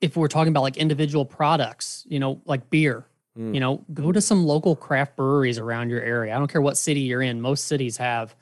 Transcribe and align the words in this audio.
if 0.00 0.16
we're 0.16 0.28
talking 0.28 0.50
about 0.50 0.62
like 0.62 0.76
individual 0.76 1.24
products, 1.24 2.04
you 2.08 2.18
know, 2.18 2.40
like 2.44 2.70
beer, 2.70 3.06
Mm. 3.38 3.54
you 3.54 3.60
know, 3.60 3.84
go 3.94 4.10
to 4.10 4.20
some 4.20 4.44
local 4.44 4.74
craft 4.74 5.14
breweries 5.14 5.56
around 5.56 5.88
your 5.88 6.02
area. 6.02 6.34
I 6.34 6.38
don't 6.38 6.50
care 6.50 6.60
what 6.60 6.76
city 6.76 7.02
you're 7.02 7.22
in. 7.22 7.40
Most 7.40 7.68
cities 7.68 7.96
have, 7.98 8.34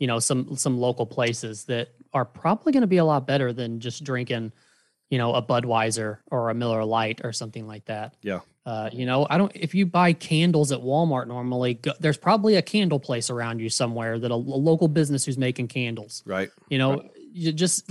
you 0.00 0.08
know, 0.08 0.18
some 0.18 0.56
some 0.56 0.78
local 0.78 1.06
places 1.06 1.64
that 1.66 1.90
are 2.12 2.24
probably 2.24 2.72
going 2.72 2.80
to 2.80 2.88
be 2.88 2.96
a 2.96 3.04
lot 3.04 3.24
better 3.24 3.52
than 3.52 3.78
just 3.78 4.02
drinking, 4.02 4.50
you 5.10 5.18
know, 5.18 5.32
a 5.32 5.42
Budweiser 5.42 6.18
or 6.28 6.50
a 6.50 6.54
Miller 6.54 6.84
Lite 6.84 7.20
or 7.22 7.32
something 7.32 7.68
like 7.68 7.84
that. 7.84 8.16
Yeah. 8.20 8.40
Uh, 8.66 8.90
you 8.92 9.06
know, 9.06 9.28
I 9.30 9.38
don't. 9.38 9.52
If 9.54 9.76
you 9.76 9.86
buy 9.86 10.12
candles 10.12 10.72
at 10.72 10.80
Walmart 10.80 11.28
normally, 11.28 11.74
go, 11.74 11.92
there's 12.00 12.18
probably 12.18 12.56
a 12.56 12.62
candle 12.62 12.98
place 12.98 13.30
around 13.30 13.60
you 13.60 13.68
somewhere 13.70 14.18
that 14.18 14.30
a, 14.32 14.34
a 14.34 14.36
local 14.36 14.88
business 14.88 15.24
who's 15.24 15.38
making 15.38 15.68
candles. 15.68 16.24
Right. 16.26 16.50
You 16.68 16.78
know, 16.78 17.08
you 17.32 17.52
just 17.52 17.88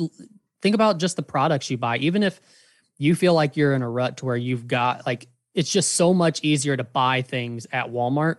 think 0.61 0.75
about 0.75 0.97
just 0.97 1.15
the 1.15 1.23
products 1.23 1.69
you 1.69 1.77
buy. 1.77 1.97
Even 1.99 2.23
if 2.23 2.41
you 3.01 3.15
feel 3.15 3.33
like 3.33 3.57
you're 3.57 3.73
in 3.73 3.81
a 3.81 3.89
rut 3.89 4.17
to 4.17 4.25
where 4.25 4.37
you've 4.37 4.67
got 4.67 5.07
like 5.07 5.27
it's 5.55 5.71
just 5.71 5.93
so 5.95 6.13
much 6.13 6.39
easier 6.43 6.77
to 6.77 6.83
buy 6.83 7.23
things 7.23 7.65
at 7.71 7.87
Walmart. 7.87 8.35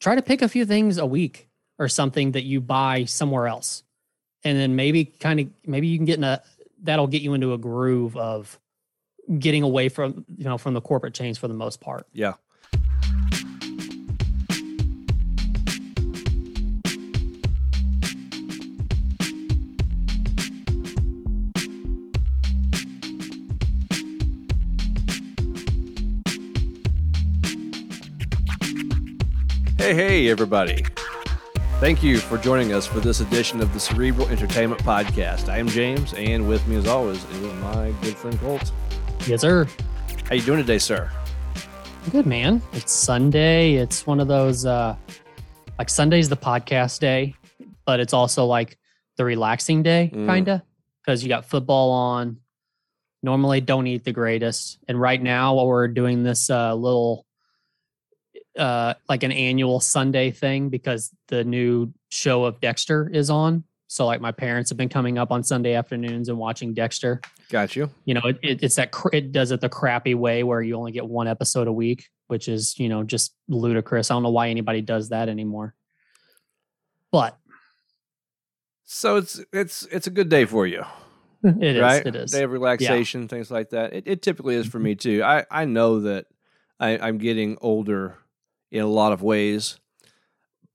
Try 0.00 0.16
to 0.16 0.22
pick 0.22 0.42
a 0.42 0.48
few 0.48 0.66
things 0.66 0.98
a 0.98 1.06
week 1.06 1.48
or 1.78 1.86
something 1.88 2.32
that 2.32 2.42
you 2.42 2.60
buy 2.60 3.04
somewhere 3.04 3.46
else. 3.46 3.84
And 4.42 4.58
then 4.58 4.74
maybe 4.74 5.04
kind 5.04 5.38
of 5.38 5.46
maybe 5.64 5.86
you 5.86 5.96
can 5.96 6.06
get 6.06 6.18
in 6.18 6.24
a 6.24 6.42
that'll 6.82 7.06
get 7.06 7.22
you 7.22 7.34
into 7.34 7.52
a 7.52 7.58
groove 7.58 8.16
of 8.16 8.58
getting 9.38 9.62
away 9.62 9.88
from 9.88 10.24
you 10.36 10.44
know 10.44 10.58
from 10.58 10.74
the 10.74 10.80
corporate 10.80 11.14
chains 11.14 11.38
for 11.38 11.46
the 11.46 11.54
most 11.54 11.80
part. 11.80 12.08
Yeah. 12.12 12.34
Hey, 29.90 29.96
hey, 29.96 30.28
everybody. 30.30 30.84
Thank 31.80 32.00
you 32.00 32.18
for 32.18 32.38
joining 32.38 32.72
us 32.72 32.86
for 32.86 33.00
this 33.00 33.18
edition 33.18 33.60
of 33.60 33.72
the 33.74 33.80
Cerebral 33.80 34.28
Entertainment 34.28 34.80
Podcast. 34.84 35.48
I 35.48 35.58
am 35.58 35.66
James, 35.66 36.14
and 36.14 36.48
with 36.48 36.64
me, 36.68 36.76
as 36.76 36.86
always, 36.86 37.24
is 37.24 37.52
my 37.54 37.92
good 38.00 38.14
friend 38.16 38.38
Colt. 38.38 38.70
Yes, 39.26 39.40
sir. 39.40 39.66
How 40.28 40.36
you 40.36 40.42
doing 40.42 40.58
today, 40.60 40.78
sir? 40.78 41.10
Good 42.12 42.24
man. 42.24 42.62
It's 42.72 42.92
Sunday. 42.92 43.74
It's 43.74 44.06
one 44.06 44.20
of 44.20 44.28
those 44.28 44.64
uh 44.64 44.94
like 45.76 45.88
Sunday's 45.90 46.28
the 46.28 46.36
podcast 46.36 47.00
day, 47.00 47.34
but 47.84 47.98
it's 47.98 48.12
also 48.12 48.46
like 48.46 48.78
the 49.16 49.24
relaxing 49.24 49.82
day, 49.82 50.12
Mm. 50.14 50.32
kinda, 50.32 50.62
because 51.02 51.24
you 51.24 51.28
got 51.28 51.46
football 51.46 51.90
on. 51.90 52.36
Normally 53.24 53.60
don't 53.60 53.88
eat 53.88 54.04
the 54.04 54.12
greatest. 54.12 54.78
And 54.86 55.00
right 55.00 55.20
now 55.20 55.54
while 55.54 55.66
we're 55.66 55.88
doing 55.88 56.22
this 56.22 56.48
uh 56.48 56.74
little 56.76 57.26
uh 58.58 58.94
like 59.08 59.22
an 59.22 59.32
annual 59.32 59.80
Sunday 59.80 60.30
thing 60.30 60.68
because 60.68 61.14
the 61.28 61.44
new 61.44 61.92
show 62.08 62.44
of 62.44 62.60
Dexter 62.60 63.08
is 63.12 63.30
on. 63.30 63.64
So 63.86 64.06
like 64.06 64.20
my 64.20 64.32
parents 64.32 64.70
have 64.70 64.76
been 64.76 64.88
coming 64.88 65.18
up 65.18 65.32
on 65.32 65.42
Sunday 65.42 65.74
afternoons 65.74 66.28
and 66.28 66.38
watching 66.38 66.74
Dexter 66.74 67.20
Got 67.50 67.74
you. 67.74 67.90
you 68.04 68.14
know, 68.14 68.20
it, 68.24 68.38
it, 68.42 68.62
it's 68.62 68.76
that 68.76 68.92
cr- 68.92 69.08
it 69.12 69.32
does 69.32 69.50
it 69.50 69.60
the 69.60 69.68
crappy 69.68 70.14
way 70.14 70.44
where 70.44 70.62
you 70.62 70.76
only 70.76 70.92
get 70.92 71.06
one 71.06 71.26
episode 71.26 71.66
a 71.66 71.72
week, 71.72 72.08
which 72.28 72.48
is 72.48 72.78
you 72.78 72.88
know 72.88 73.02
just 73.02 73.34
ludicrous. 73.48 74.10
I 74.10 74.14
don't 74.14 74.22
know 74.22 74.30
why 74.30 74.48
anybody 74.48 74.80
does 74.80 75.08
that 75.08 75.28
anymore. 75.28 75.74
But 77.10 77.36
So 78.84 79.16
it's 79.16 79.40
it's 79.52 79.84
it's 79.86 80.06
a 80.06 80.10
good 80.10 80.28
day 80.28 80.44
for 80.44 80.66
you. 80.66 80.84
it 81.44 81.76
is, 81.76 81.82
right? 81.82 82.06
it 82.06 82.14
is. 82.14 82.30
Day 82.30 82.44
of 82.44 82.50
relaxation, 82.52 83.26
things 83.26 83.50
like 83.50 83.70
that. 83.70 83.92
It, 83.92 84.04
it 84.06 84.22
typically 84.22 84.54
is 84.54 84.66
for 84.66 84.78
me 84.78 84.94
too. 84.94 85.22
I, 85.24 85.46
I 85.50 85.64
know 85.64 86.00
that 86.00 86.26
I, 86.78 86.98
I'm 86.98 87.18
getting 87.18 87.56
older 87.60 88.16
in 88.70 88.82
a 88.82 88.86
lot 88.86 89.12
of 89.12 89.22
ways. 89.22 89.78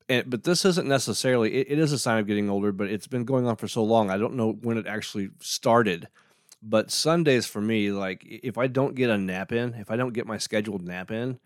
And, 0.08 0.30
but 0.30 0.44
this 0.44 0.66
isn't 0.66 0.88
necessarily, 0.88 1.54
it, 1.56 1.72
it 1.72 1.80
is 1.80 1.92
a 1.92 2.00
sign 2.00 2.20
of 2.20 2.28
getting 2.28 2.50
older, 2.50 2.72
but 2.72 2.90
it's 2.90 3.08
been 3.08 3.26
going 3.26 3.48
on 3.48 3.56
for 3.56 3.68
so 3.68 3.84
long. 3.84 4.10
I 4.10 4.18
don't 4.18 4.36
know 4.36 4.52
when 4.52 4.78
it 4.78 4.88
actually 4.88 5.30
started. 5.40 6.08
But 6.62 6.92
Sundays 6.92 7.46
for 7.46 7.62
me, 7.62 7.92
like 7.92 8.24
if 8.26 8.58
I 8.58 8.68
don't 8.68 8.96
get 8.96 9.10
a 9.10 9.18
nap 9.18 9.52
in, 9.52 9.76
if 9.76 9.92
I 9.92 9.96
don't 9.96 10.14
get 10.14 10.28
my 10.28 10.38
scheduled 10.38 10.84
nap 10.84 11.12
in, 11.12 11.40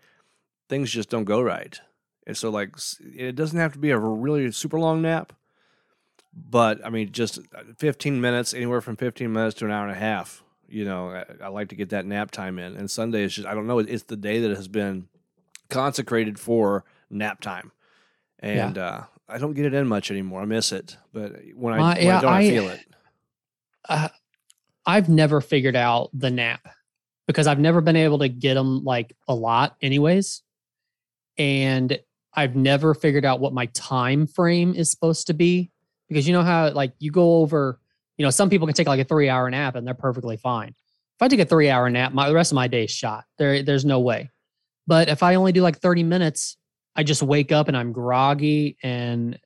things 0.68 0.90
just 0.90 1.10
don't 1.10 1.24
go 1.24 1.40
right. 1.40 1.78
And 2.26 2.36
so, 2.36 2.48
like, 2.50 2.76
it 3.00 3.34
doesn't 3.34 3.58
have 3.58 3.72
to 3.72 3.78
be 3.78 3.90
a 3.90 3.98
really 3.98 4.52
super 4.52 4.78
long 4.78 5.02
nap, 5.02 5.32
but 6.32 6.84
I 6.84 6.90
mean, 6.90 7.12
just 7.12 7.38
uh, 7.54 7.62
15 7.78 8.20
minutes, 8.20 8.54
anywhere 8.54 8.80
from 8.80 8.96
15 8.96 9.32
minutes 9.32 9.56
to 9.56 9.64
an 9.64 9.72
hour 9.72 9.86
and 9.86 9.96
a 9.96 9.98
half. 9.98 10.42
You 10.68 10.84
know, 10.84 11.10
I, 11.10 11.24
I 11.44 11.48
like 11.48 11.68
to 11.70 11.74
get 11.74 11.90
that 11.90 12.06
nap 12.06 12.30
time 12.30 12.58
in. 12.58 12.76
And 12.76 12.90
Sunday 12.90 13.24
is 13.24 13.34
just, 13.34 13.48
I 13.48 13.54
don't 13.54 13.66
know, 13.66 13.80
it's 13.80 14.04
the 14.04 14.16
day 14.16 14.40
that 14.40 14.56
has 14.56 14.68
been 14.68 15.08
consecrated 15.70 16.38
for 16.38 16.84
nap 17.10 17.40
time. 17.40 17.72
And 18.40 18.76
uh, 18.78 19.02
I 19.28 19.38
don't 19.38 19.54
get 19.54 19.66
it 19.66 19.74
in 19.74 19.86
much 19.86 20.10
anymore. 20.10 20.42
I 20.42 20.44
miss 20.44 20.72
it. 20.72 20.96
But 21.12 21.36
when 21.54 21.74
I, 21.74 21.78
My- 21.78 21.98
when 21.98 22.08
I 22.16 22.20
don't, 22.20 22.32
I, 22.32 22.38
I- 22.38 22.50
feel 22.50 22.68
it. 22.68 22.80
uh, 23.88 24.08
I've 24.86 25.08
never 25.08 25.40
figured 25.40 25.76
out 25.76 26.10
the 26.12 26.30
nap 26.30 26.66
because 27.26 27.46
I've 27.46 27.58
never 27.60 27.80
been 27.80 27.96
able 27.96 28.18
to 28.20 28.28
get 28.28 28.54
them 28.54 28.82
like 28.82 29.14
a 29.28 29.34
lot, 29.34 29.76
anyways, 29.82 30.42
and 31.38 31.98
I've 32.34 32.56
never 32.56 32.94
figured 32.94 33.24
out 33.24 33.40
what 33.40 33.52
my 33.52 33.66
time 33.66 34.26
frame 34.26 34.74
is 34.74 34.90
supposed 34.90 35.26
to 35.28 35.34
be 35.34 35.70
because 36.08 36.26
you 36.26 36.32
know 36.32 36.42
how 36.42 36.70
like 36.70 36.92
you 36.98 37.10
go 37.10 37.36
over, 37.36 37.78
you 38.16 38.24
know, 38.24 38.30
some 38.30 38.50
people 38.50 38.66
can 38.66 38.74
take 38.74 38.86
like 38.88 39.00
a 39.00 39.04
three 39.04 39.28
hour 39.28 39.48
nap 39.50 39.74
and 39.76 39.86
they're 39.86 39.94
perfectly 39.94 40.36
fine. 40.36 40.68
If 40.68 41.22
I 41.22 41.28
take 41.28 41.40
a 41.40 41.44
three 41.44 41.68
hour 41.70 41.88
nap, 41.90 42.12
my 42.12 42.28
the 42.28 42.34
rest 42.34 42.50
of 42.52 42.56
my 42.56 42.66
day 42.68 42.84
is 42.84 42.90
shot. 42.90 43.24
There, 43.38 43.62
there's 43.62 43.84
no 43.84 44.00
way. 44.00 44.30
But 44.86 45.08
if 45.08 45.22
I 45.22 45.36
only 45.36 45.52
do 45.52 45.62
like 45.62 45.78
30 45.78 46.02
minutes, 46.02 46.56
I 46.96 47.02
just 47.02 47.22
wake 47.22 47.52
up 47.52 47.68
and 47.68 47.76
I'm 47.76 47.92
groggy 47.92 48.76
and 48.82 49.38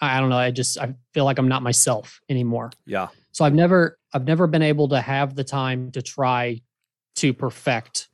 I 0.00 0.20
don't 0.20 0.30
know. 0.30 0.36
I 0.36 0.50
just 0.50 0.78
I 0.78 0.94
feel 1.14 1.24
like 1.24 1.38
I'm 1.38 1.48
not 1.48 1.62
myself 1.62 2.20
anymore. 2.28 2.70
Yeah. 2.86 3.08
So 3.30 3.44
I've 3.44 3.54
never 3.54 3.98
I've 4.12 4.26
never 4.26 4.46
been 4.46 4.62
able 4.62 4.88
to 4.88 5.00
have 5.00 5.34
the 5.34 5.44
time 5.44 5.92
to 5.92 6.02
try 6.02 6.60
to 7.16 7.32
perfect 7.32 8.08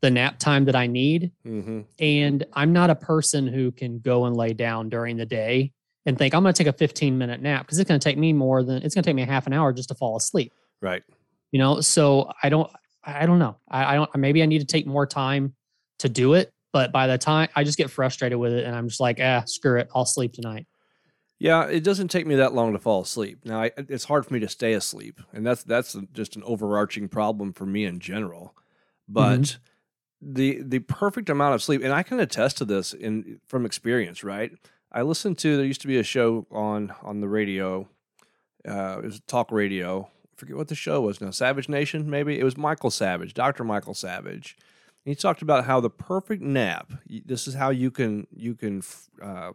the 0.00 0.10
nap 0.10 0.38
time 0.38 0.64
that 0.66 0.76
I 0.76 0.86
need. 0.86 1.32
hmm 1.44 1.82
And 1.98 2.44
I'm 2.52 2.72
not 2.72 2.90
a 2.90 2.94
person 2.94 3.46
who 3.46 3.72
can 3.72 3.98
go 4.00 4.24
and 4.26 4.36
lay 4.36 4.52
down 4.52 4.88
during 4.88 5.16
the 5.16 5.26
day 5.26 5.72
and 6.06 6.18
think 6.18 6.34
I'm 6.34 6.42
going 6.42 6.52
to 6.52 6.58
take 6.58 6.72
a 6.72 6.76
15 6.76 7.16
minute 7.16 7.40
nap 7.40 7.66
because 7.66 7.78
it's 7.78 7.88
going 7.88 8.00
to 8.00 8.04
take 8.04 8.18
me 8.18 8.32
more 8.32 8.62
than 8.62 8.82
it's 8.82 8.94
going 8.94 9.02
to 9.02 9.08
take 9.08 9.16
me 9.16 9.22
a 9.22 9.26
half 9.26 9.46
an 9.46 9.52
hour 9.52 9.72
just 9.72 9.88
to 9.90 9.94
fall 9.94 10.16
asleep. 10.16 10.52
Right. 10.80 11.02
You 11.52 11.58
know, 11.58 11.80
so 11.80 12.30
I 12.42 12.48
don't 12.48 12.70
I 13.04 13.26
don't 13.26 13.38
know. 13.38 13.56
I, 13.68 13.92
I 13.92 13.94
don't 13.96 14.16
maybe 14.16 14.42
I 14.42 14.46
need 14.46 14.60
to 14.60 14.66
take 14.66 14.86
more 14.86 15.06
time 15.06 15.54
to 15.98 16.08
do 16.08 16.34
it. 16.34 16.52
But 16.72 16.92
by 16.92 17.06
the 17.06 17.18
time 17.18 17.48
I 17.54 17.64
just 17.64 17.78
get 17.78 17.90
frustrated 17.90 18.38
with 18.38 18.52
it 18.52 18.64
and 18.64 18.74
I'm 18.74 18.88
just 18.88 19.00
like, 19.00 19.18
ah, 19.22 19.44
screw 19.46 19.78
it. 19.78 19.88
I'll 19.94 20.04
sleep 20.04 20.32
tonight. 20.32 20.66
Yeah, 21.38 21.66
it 21.66 21.84
doesn't 21.84 22.08
take 22.08 22.26
me 22.26 22.36
that 22.36 22.54
long 22.54 22.72
to 22.72 22.78
fall 22.78 23.02
asleep. 23.02 23.40
Now, 23.44 23.62
I, 23.62 23.70
it's 23.76 24.04
hard 24.04 24.24
for 24.24 24.32
me 24.32 24.40
to 24.40 24.48
stay 24.48 24.72
asleep, 24.72 25.20
and 25.32 25.44
that's 25.44 25.62
that's 25.64 25.96
just 26.12 26.36
an 26.36 26.42
overarching 26.44 27.08
problem 27.08 27.52
for 27.52 27.66
me 27.66 27.84
in 27.84 27.98
general. 27.98 28.54
But 29.08 29.58
the 30.22 30.62
the 30.62 30.78
perfect 30.78 31.28
amount 31.28 31.54
of 31.54 31.62
sleep, 31.62 31.82
and 31.82 31.92
I 31.92 32.02
can 32.02 32.20
attest 32.20 32.58
to 32.58 32.64
this 32.64 32.94
in 32.94 33.40
from 33.46 33.66
experience. 33.66 34.24
Right, 34.24 34.52
I 34.92 35.02
listened 35.02 35.38
to 35.38 35.56
there 35.56 35.66
used 35.66 35.82
to 35.82 35.86
be 35.86 35.98
a 35.98 36.04
show 36.04 36.46
on 36.50 36.94
on 37.02 37.20
the 37.20 37.28
radio. 37.28 37.88
Uh, 38.66 39.00
it 39.00 39.04
was 39.04 39.20
talk 39.26 39.52
radio. 39.52 40.04
I 40.04 40.36
forget 40.36 40.56
what 40.56 40.68
the 40.68 40.74
show 40.74 41.02
was 41.02 41.20
now. 41.20 41.30
Savage 41.30 41.68
Nation, 41.68 42.08
maybe 42.08 42.38
it 42.38 42.44
was 42.44 42.56
Michael 42.56 42.90
Savage, 42.90 43.34
Doctor 43.34 43.64
Michael 43.64 43.94
Savage. 43.94 44.56
He 45.04 45.14
talked 45.14 45.42
about 45.42 45.64
how 45.64 45.80
the 45.80 45.90
perfect 45.90 46.42
nap. 46.42 46.92
This 47.06 47.46
is 47.46 47.54
how 47.54 47.70
you 47.70 47.90
can 47.90 48.26
you 48.34 48.54
can 48.54 48.82
uh, 49.22 49.52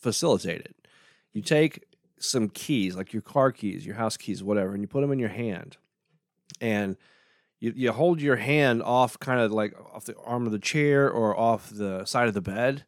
facilitate 0.00 0.60
it 0.62 0.80
you 1.32 1.42
take 1.42 1.84
some 2.18 2.48
keys, 2.48 2.96
like 2.96 3.12
your 3.12 3.22
car 3.22 3.52
keys, 3.52 3.86
your 3.86 3.94
house 3.94 4.16
keys, 4.16 4.42
whatever, 4.42 4.72
and 4.72 4.82
you 4.82 4.88
put 4.88 5.00
them 5.00 5.12
in 5.12 5.18
your 5.18 5.28
hand. 5.28 5.76
And 6.60 6.96
you, 7.60 7.72
you 7.74 7.92
hold 7.92 8.20
your 8.20 8.36
hand 8.36 8.82
off 8.82 9.18
kind 9.18 9.40
of 9.40 9.52
like 9.52 9.74
off 9.94 10.04
the 10.04 10.16
arm 10.24 10.46
of 10.46 10.52
the 10.52 10.58
chair 10.58 11.10
or 11.10 11.38
off 11.38 11.70
the 11.70 12.04
side 12.04 12.28
of 12.28 12.34
the 12.34 12.40
bed, 12.40 12.84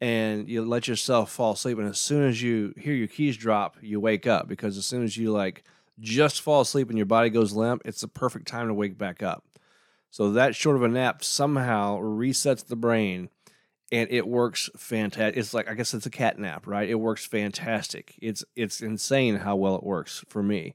and 0.00 0.48
you 0.48 0.64
let 0.64 0.88
yourself 0.88 1.30
fall 1.30 1.52
asleep. 1.52 1.78
And 1.78 1.88
as 1.88 1.98
soon 1.98 2.28
as 2.28 2.42
you 2.42 2.72
hear 2.76 2.94
your 2.94 3.08
keys 3.08 3.36
drop, 3.36 3.76
you 3.80 4.00
wake 4.00 4.26
up 4.26 4.48
because 4.48 4.76
as 4.76 4.86
soon 4.86 5.02
as 5.04 5.16
you 5.16 5.30
like 5.30 5.64
just 6.00 6.40
fall 6.40 6.62
asleep 6.62 6.88
and 6.88 6.98
your 6.98 7.06
body 7.06 7.30
goes 7.30 7.52
limp, 7.52 7.82
it's 7.84 8.00
the 8.00 8.08
perfect 8.08 8.48
time 8.48 8.68
to 8.68 8.74
wake 8.74 8.96
back 8.96 9.22
up. 9.22 9.44
So 10.12 10.32
that 10.32 10.54
short 10.54 10.76
of 10.76 10.82
a 10.82 10.88
nap 10.88 11.24
somehow 11.24 11.98
resets 11.98 12.66
the 12.66 12.76
brain 12.76 13.30
and 13.90 14.10
it 14.10 14.28
works 14.28 14.68
fantastic. 14.76 15.38
It's 15.38 15.54
like 15.54 15.70
I 15.70 15.74
guess 15.74 15.94
it's 15.94 16.04
a 16.04 16.10
cat 16.10 16.38
nap, 16.38 16.66
right? 16.66 16.88
It 16.88 16.96
works 16.96 17.24
fantastic. 17.24 18.14
It's 18.20 18.44
it's 18.54 18.82
insane 18.82 19.36
how 19.36 19.56
well 19.56 19.74
it 19.74 19.82
works 19.82 20.22
for 20.28 20.42
me. 20.42 20.74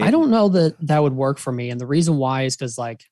I 0.00 0.10
don't 0.10 0.30
know 0.30 0.50
that 0.50 0.76
that 0.86 1.02
would 1.02 1.16
work 1.16 1.38
for 1.38 1.52
me. 1.52 1.70
And 1.70 1.80
the 1.80 1.86
reason 1.86 2.16
why 2.18 2.42
is 2.42 2.54
because, 2.54 2.78
like, 2.78 3.04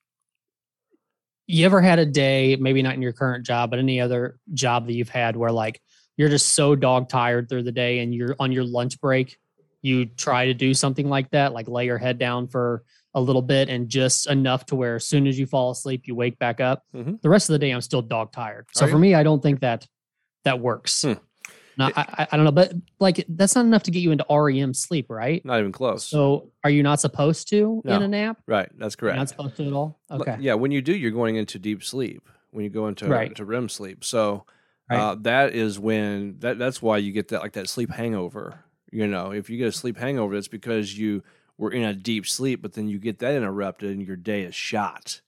you 1.47 1.65
ever 1.65 1.81
had 1.81 1.99
a 1.99 2.07
day, 2.07 2.57
maybe 2.61 2.83
not 2.83 2.95
in 2.95 3.03
your 3.03 3.13
current 3.13 3.45
job, 3.45 3.71
but 3.71 3.79
any 3.79 4.01
other 4.01 4.39
job 4.53 4.87
that 4.87 4.93
you've 4.93 5.09
had 5.09 5.35
where, 5.35 5.51
like, 5.51 5.81
you're 6.17 6.29
just 6.29 6.51
so 6.51 6.77
dog 6.77 7.09
tired 7.09 7.49
through 7.49 7.65
the 7.65 7.73
day 7.73 8.01
and 8.01 8.15
you're 8.15 8.37
on 8.39 8.53
your 8.53 8.65
lunch 8.65 9.01
break, 9.01 9.39
you 9.83 10.05
try 10.05 10.47
to 10.47 10.55
do 10.55 10.75
something 10.75 11.09
like 11.09 11.31
that, 11.31 11.53
like 11.53 11.69
lay 11.69 11.87
your 11.87 11.99
head 11.99 12.19
down 12.19 12.49
for 12.49 12.85
a 13.15 13.21
little 13.21 13.43
bit 13.43 13.69
and 13.69 13.89
just 13.89 14.29
enough 14.29 14.67
to 14.67 14.77
where 14.77 14.97
as 14.97 15.07
soon 15.07 15.27
as 15.27 15.39
you 15.39 15.47
fall 15.47 15.71
asleep, 15.71 16.03
you 16.07 16.15
wake 16.15 16.39
back 16.39 16.61
up. 16.61 16.85
Mhm. 16.95 17.21
The 17.23 17.29
rest 17.29 17.49
of 17.49 17.55
the 17.55 17.59
day, 17.59 17.71
I'm 17.71 17.81
still 17.81 18.03
dog 18.03 18.33
tired. 18.33 18.67
So 18.73 18.85
Are 18.85 18.89
for 18.89 18.97
you? 18.97 19.01
me, 19.01 19.15
I 19.15 19.23
don't 19.23 19.43
think 19.43 19.61
that 19.61 19.87
that 20.45 20.61
works. 20.61 21.03
Hmm. 21.03 21.13
Now, 21.79 21.91
I, 21.95 22.27
I, 22.33 22.37
don't 22.37 22.45
know, 22.45 22.51
but 22.51 22.73
like 22.99 23.25
that's 23.29 23.55
not 23.55 23.65
enough 23.65 23.85
to 23.85 23.93
get 23.93 24.01
you 24.01 24.11
into 24.11 24.25
REM 24.29 24.75
sleep, 24.75 25.07
right? 25.09 25.45
Not 25.45 25.61
even 25.61 25.71
close. 25.71 26.05
So 26.05 26.51
are 26.65 26.71
you 26.71 26.83
not 26.83 26.99
supposed 27.01 27.49
to 27.51 27.83
in 27.85 28.03
a 28.03 28.09
nap? 28.09 28.39
right. 28.47 28.69
That's 28.77 28.97
You're 29.01 29.11
correct. 29.11 29.17
not 29.19 29.29
supposed 29.29 29.57
to 29.59 29.67
at 29.69 29.73
all. 29.73 30.01
Okay. 30.11 30.37
Yeah, 30.41 30.55
when 30.55 30.73
you 30.73 30.83
do, 30.83 30.93
you're 30.95 31.13
going 31.13 31.37
into 31.37 31.59
deep 31.61 31.85
sleep. 31.85 32.29
When 32.51 32.65
you 32.65 32.71
go 32.71 32.89
into 32.89 33.07
Right. 33.07 33.35
to 33.37 33.45
REM 33.45 33.69
sleep, 33.69 34.03
so 34.05 34.45
Right. 34.91 34.99
uh, 34.99 35.15
that 35.21 35.55
is 35.55 35.79
when 35.79 36.39
that 36.41 36.59
that's 36.59 36.81
why 36.83 36.97
you 36.97 37.13
get 37.13 37.29
that 37.29 37.43
like 37.43 37.53
that 37.53 37.69
sleep 37.69 37.91
hangover. 37.91 38.65
You 38.91 39.07
know, 39.07 39.33
if 39.33 39.49
you 39.51 39.57
get 39.59 39.69
a 39.69 39.73
sleep 39.73 39.99
hangover, 39.99 40.35
it's 40.35 40.49
because 40.49 40.99
you 40.99 41.23
were 41.59 41.71
in 41.73 41.83
a 41.83 41.93
deep 41.93 42.27
sleep, 42.27 42.63
but 42.63 42.73
then 42.73 42.89
you 42.89 42.99
get 42.99 43.19
that 43.19 43.35
interrupted 43.35 43.91
and 43.91 44.07
your 44.07 44.17
day 44.17 44.43
is 44.43 44.55
shot. 44.55 45.21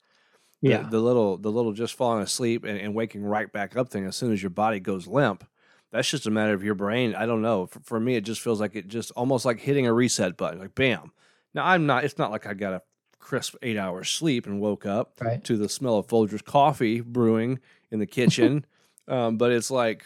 The- 0.63 0.69
Yeah. 0.71 0.83
the, 0.89 1.01
little 1.01 1.37
the 1.37 1.51
little 1.51 1.73
just 1.73 1.95
falling 1.95 2.23
asleep 2.23 2.65
and, 2.65 2.79
and 2.79 2.95
waking 2.95 3.23
right 3.23 3.53
back 3.53 3.77
up 3.77 3.89
thing 3.91 4.07
as 4.07 4.17
soon 4.17 4.33
as 4.33 4.43
your 4.43 4.51
body 4.51 4.79
goes 4.81 5.07
limp. 5.07 5.45
That's 5.93 6.09
just 6.09 6.27
a 6.27 6.31
matter 6.31 6.53
of 6.55 6.63
your 6.63 6.77
brain. 6.77 7.15
I 7.17 7.27
don't 7.27 7.43
know. 7.43 7.67
For, 7.67 7.81
for 7.81 7.99
me, 8.01 8.15
it 8.15 8.21
just 8.21 8.41
feels 8.41 8.61
like 8.61 8.77
it 8.77 8.87
just 8.87 9.11
almost 9.13 9.45
like 9.45 9.59
hitting 9.59 9.87
a 9.87 9.93
reset 9.93 10.37
button, 10.37 10.61
like 10.61 10.75
bam. 10.77 11.13
Now 11.53 11.67
I'm 11.67 11.85
not. 11.87 12.05
It's 12.05 12.17
not 12.19 12.31
like 12.31 12.47
I 12.47 12.55
got 12.55 12.75
a 12.75 12.83
crisp 13.19 13.57
eight 13.63 13.77
hours 13.77 14.09
sleep 14.09 14.47
and 14.47 14.61
woke 14.61 14.87
up 14.87 15.15
Right. 15.21 15.43
to 15.45 15.57
the 15.57 15.69
smell 15.69 15.97
of 15.99 16.07
Folgers 16.07 16.45
coffee 16.45 17.01
brewing 17.01 17.59
in 17.91 17.99
the 17.99 18.07
kitchen. 18.07 18.65
um, 19.09 19.37
but 19.37 19.51
it's 19.51 19.71
like, 19.71 20.05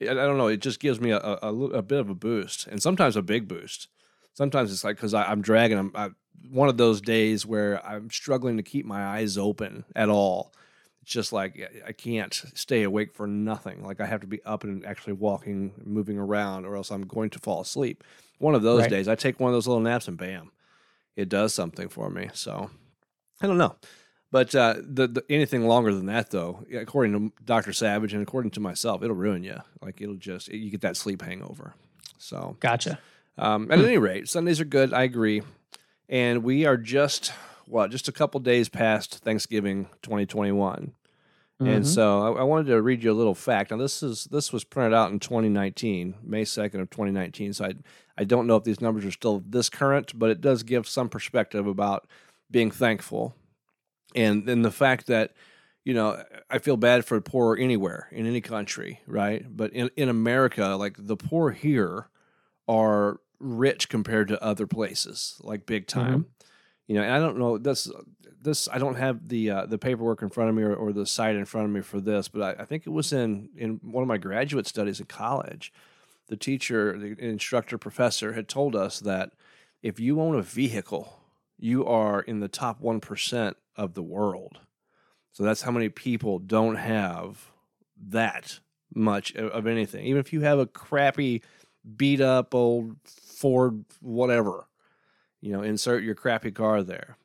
I 0.00 0.14
don't 0.14 0.38
know, 0.38 0.46
it 0.48 0.60
just 0.60 0.80
gives 0.80 0.98
me 1.00 1.10
a, 1.10 1.18
a, 1.18 1.38
a 1.42 1.54
a 1.54 1.82
bit 1.82 2.00
of 2.00 2.08
a 2.08 2.14
boost 2.14 2.66
and 2.66 2.80
sometimes 2.82 3.14
a 3.14 3.22
big 3.22 3.46
boost. 3.46 3.88
Sometimes 4.34 4.72
it's 4.72 4.84
like, 4.84 4.96
because 4.96 5.14
I'm 5.14 5.42
dragging, 5.42 5.78
I'm 5.78 5.92
I, 5.94 6.08
one 6.50 6.68
of 6.68 6.76
those 6.76 7.00
days 7.00 7.44
where 7.46 7.84
I'm 7.86 8.10
struggling 8.10 8.56
to 8.56 8.62
keep 8.62 8.84
my 8.86 9.04
eyes 9.04 9.36
open 9.38 9.84
at 9.94 10.08
all. 10.08 10.52
It's 11.02 11.12
just 11.12 11.32
like 11.32 11.60
I- 11.86 11.92
can't 11.92 12.32
stay 12.54 12.82
awake 12.84 13.12
for 13.14 13.26
nothing. 13.26 13.84
Like 13.84 14.00
I 14.00 14.06
have 14.06 14.20
to 14.20 14.26
be 14.26 14.42
up 14.44 14.64
and 14.64 14.84
actually 14.86 15.14
walking, 15.14 15.72
moving 15.84 16.18
around, 16.18 16.64
or 16.64 16.76
else 16.76 16.90
I'm 16.90 17.02
going 17.02 17.30
to 17.30 17.38
fall 17.38 17.60
asleep. 17.60 18.04
One 18.38 18.54
of 18.54 18.62
those 18.62 18.82
Right. 18.82 18.90
days, 18.90 19.08
I 19.08 19.14
take 19.14 19.38
one 19.38 19.50
of 19.50 19.54
those 19.54 19.66
little 19.66 19.82
naps 19.82 20.08
and 20.08 20.16
bam, 20.16 20.50
it 21.16 21.28
does 21.28 21.52
something 21.54 21.88
for 21.88 22.08
me. 22.10 22.30
So 22.32 22.70
I 23.40 23.46
don't 23.46 23.58
know. 23.58 23.76
But 24.30 24.54
uh, 24.54 24.76
the, 24.80 25.08
the 25.08 25.24
anything 25.28 25.66
longer 25.66 25.92
than 25.94 26.06
that, 26.06 26.30
though, 26.30 26.64
according 26.74 27.12
to 27.12 27.32
Doctor 27.44 27.72
Savage 27.74 28.14
and 28.14 28.22
according 28.22 28.52
to 28.52 28.60
myself, 28.60 29.02
it'll 29.02 29.14
ruin 29.14 29.44
you. 29.44 29.58
Like 29.82 30.00
it'll 30.00 30.14
just 30.16 30.48
you 30.48 30.70
get 30.70 30.80
that 30.80 30.96
sleep 30.96 31.20
hangover. 31.20 31.74
So 32.18 32.56
Gotcha. 32.60 32.98
Um, 33.38 33.70
at 33.70 33.78
any 33.78 33.98
rate, 33.98 34.28
Sundays 34.28 34.60
are 34.60 34.64
good. 34.66 34.92
I 34.92 35.02
agree, 35.02 35.42
and 36.08 36.42
we 36.42 36.64
are 36.66 36.76
just 36.76 37.32
what 37.66 37.90
just 37.90 38.08
a 38.08 38.12
couple 38.12 38.40
days 38.40 38.68
past 38.68 39.18
Thanksgiving 39.18 39.88
2021. 40.02 40.92
And 41.64 41.84
Mhm. 41.84 41.86
so 41.86 42.22
I, 42.34 42.40
I 42.40 42.42
wanted 42.42 42.66
to 42.66 42.82
read 42.82 43.04
you 43.04 43.12
a 43.12 43.14
little 43.14 43.36
fact. 43.36 43.70
Now 43.70 43.76
this 43.76 44.02
is 44.02 44.24
this 44.24 44.52
was 44.52 44.64
printed 44.64 44.92
out 44.94 45.12
in 45.12 45.20
2019, 45.20 46.16
May 46.22 46.44
2nd 46.44 46.80
of 46.80 46.90
2019. 46.90 47.52
So 47.52 47.66
I 47.66 47.74
I 48.18 48.24
don't 48.24 48.46
know 48.48 48.56
if 48.56 48.64
these 48.64 48.80
numbers 48.80 49.04
are 49.04 49.10
still 49.12 49.42
this 49.46 49.70
current, 49.70 50.18
but 50.18 50.30
it 50.30 50.40
does 50.40 50.64
give 50.64 50.88
some 50.88 51.08
perspective 51.08 51.66
about 51.66 52.06
being 52.50 52.70
thankful, 52.70 53.34
and 54.14 54.44
then 54.46 54.62
the 54.62 54.70
fact 54.72 55.06
that 55.06 55.32
you 55.84 55.94
know 55.94 56.22
I 56.50 56.58
feel 56.58 56.76
bad 56.76 57.04
for 57.04 57.14
the 57.14 57.22
poor 57.22 57.56
anywhere 57.56 58.08
in 58.10 58.26
any 58.26 58.40
country, 58.40 59.00
right? 59.06 59.44
But 59.48 59.72
in 59.72 59.88
in 59.96 60.08
America, 60.08 60.66
like 60.78 60.96
the 60.98 61.16
poor 61.16 61.52
here 61.52 62.08
are 62.72 63.20
rich 63.38 63.88
compared 63.88 64.28
to 64.28 64.42
other 64.42 64.66
places, 64.66 65.36
like 65.42 65.66
big 65.66 65.86
time. 65.86 66.26
You 66.86 66.94
know, 66.96 67.02
and 67.02 67.12
I 67.12 67.18
don't 67.18 67.38
know 67.38 67.58
this. 67.58 67.90
This 68.40 68.68
I 68.72 68.78
don't 68.78 68.96
have 68.96 69.28
the 69.28 69.50
uh, 69.50 69.66
the 69.66 69.78
paperwork 69.78 70.22
in 70.22 70.30
front 70.30 70.50
of 70.50 70.56
me 70.56 70.62
or, 70.62 70.74
or 70.74 70.92
the 70.92 71.06
site 71.06 71.36
in 71.36 71.44
front 71.44 71.66
of 71.66 71.72
me 71.72 71.80
for 71.80 72.00
this, 72.00 72.28
but 72.28 72.42
I, 72.42 72.62
I 72.62 72.64
think 72.64 72.86
it 72.86 72.90
was 72.90 73.12
in 73.12 73.50
in 73.56 73.80
one 73.82 74.02
of 74.02 74.08
my 74.08 74.18
graduate 74.18 74.66
studies 74.66 75.00
in 75.00 75.06
college. 75.06 75.72
The 76.28 76.36
teacher, 76.36 76.98
the 76.98 77.16
instructor, 77.18 77.78
professor 77.78 78.32
had 78.32 78.48
told 78.48 78.74
us 78.74 79.00
that 79.00 79.32
if 79.82 80.00
you 80.00 80.20
own 80.20 80.34
a 80.34 80.42
vehicle, 80.42 81.20
you 81.58 81.86
are 81.86 82.20
in 82.20 82.40
the 82.40 82.48
top 82.48 82.80
one 82.80 83.00
percent 83.00 83.56
of 83.76 83.94
the 83.94 84.02
world. 84.02 84.58
So 85.32 85.44
that's 85.44 85.62
how 85.62 85.70
many 85.70 85.88
people 85.88 86.38
don't 86.38 86.76
have 86.76 87.52
that 88.08 88.60
much 88.94 89.34
of 89.36 89.66
anything. 89.66 90.04
Even 90.06 90.20
if 90.20 90.32
you 90.32 90.40
have 90.42 90.58
a 90.58 90.66
crappy, 90.66 91.42
beat 91.96 92.20
up 92.20 92.54
old 92.54 92.96
Ford, 93.04 93.84
whatever, 94.00 94.66
you 95.40 95.52
know, 95.52 95.62
insert 95.62 96.02
your 96.02 96.14
crappy 96.14 96.50
car 96.50 96.82
there. 96.82 97.16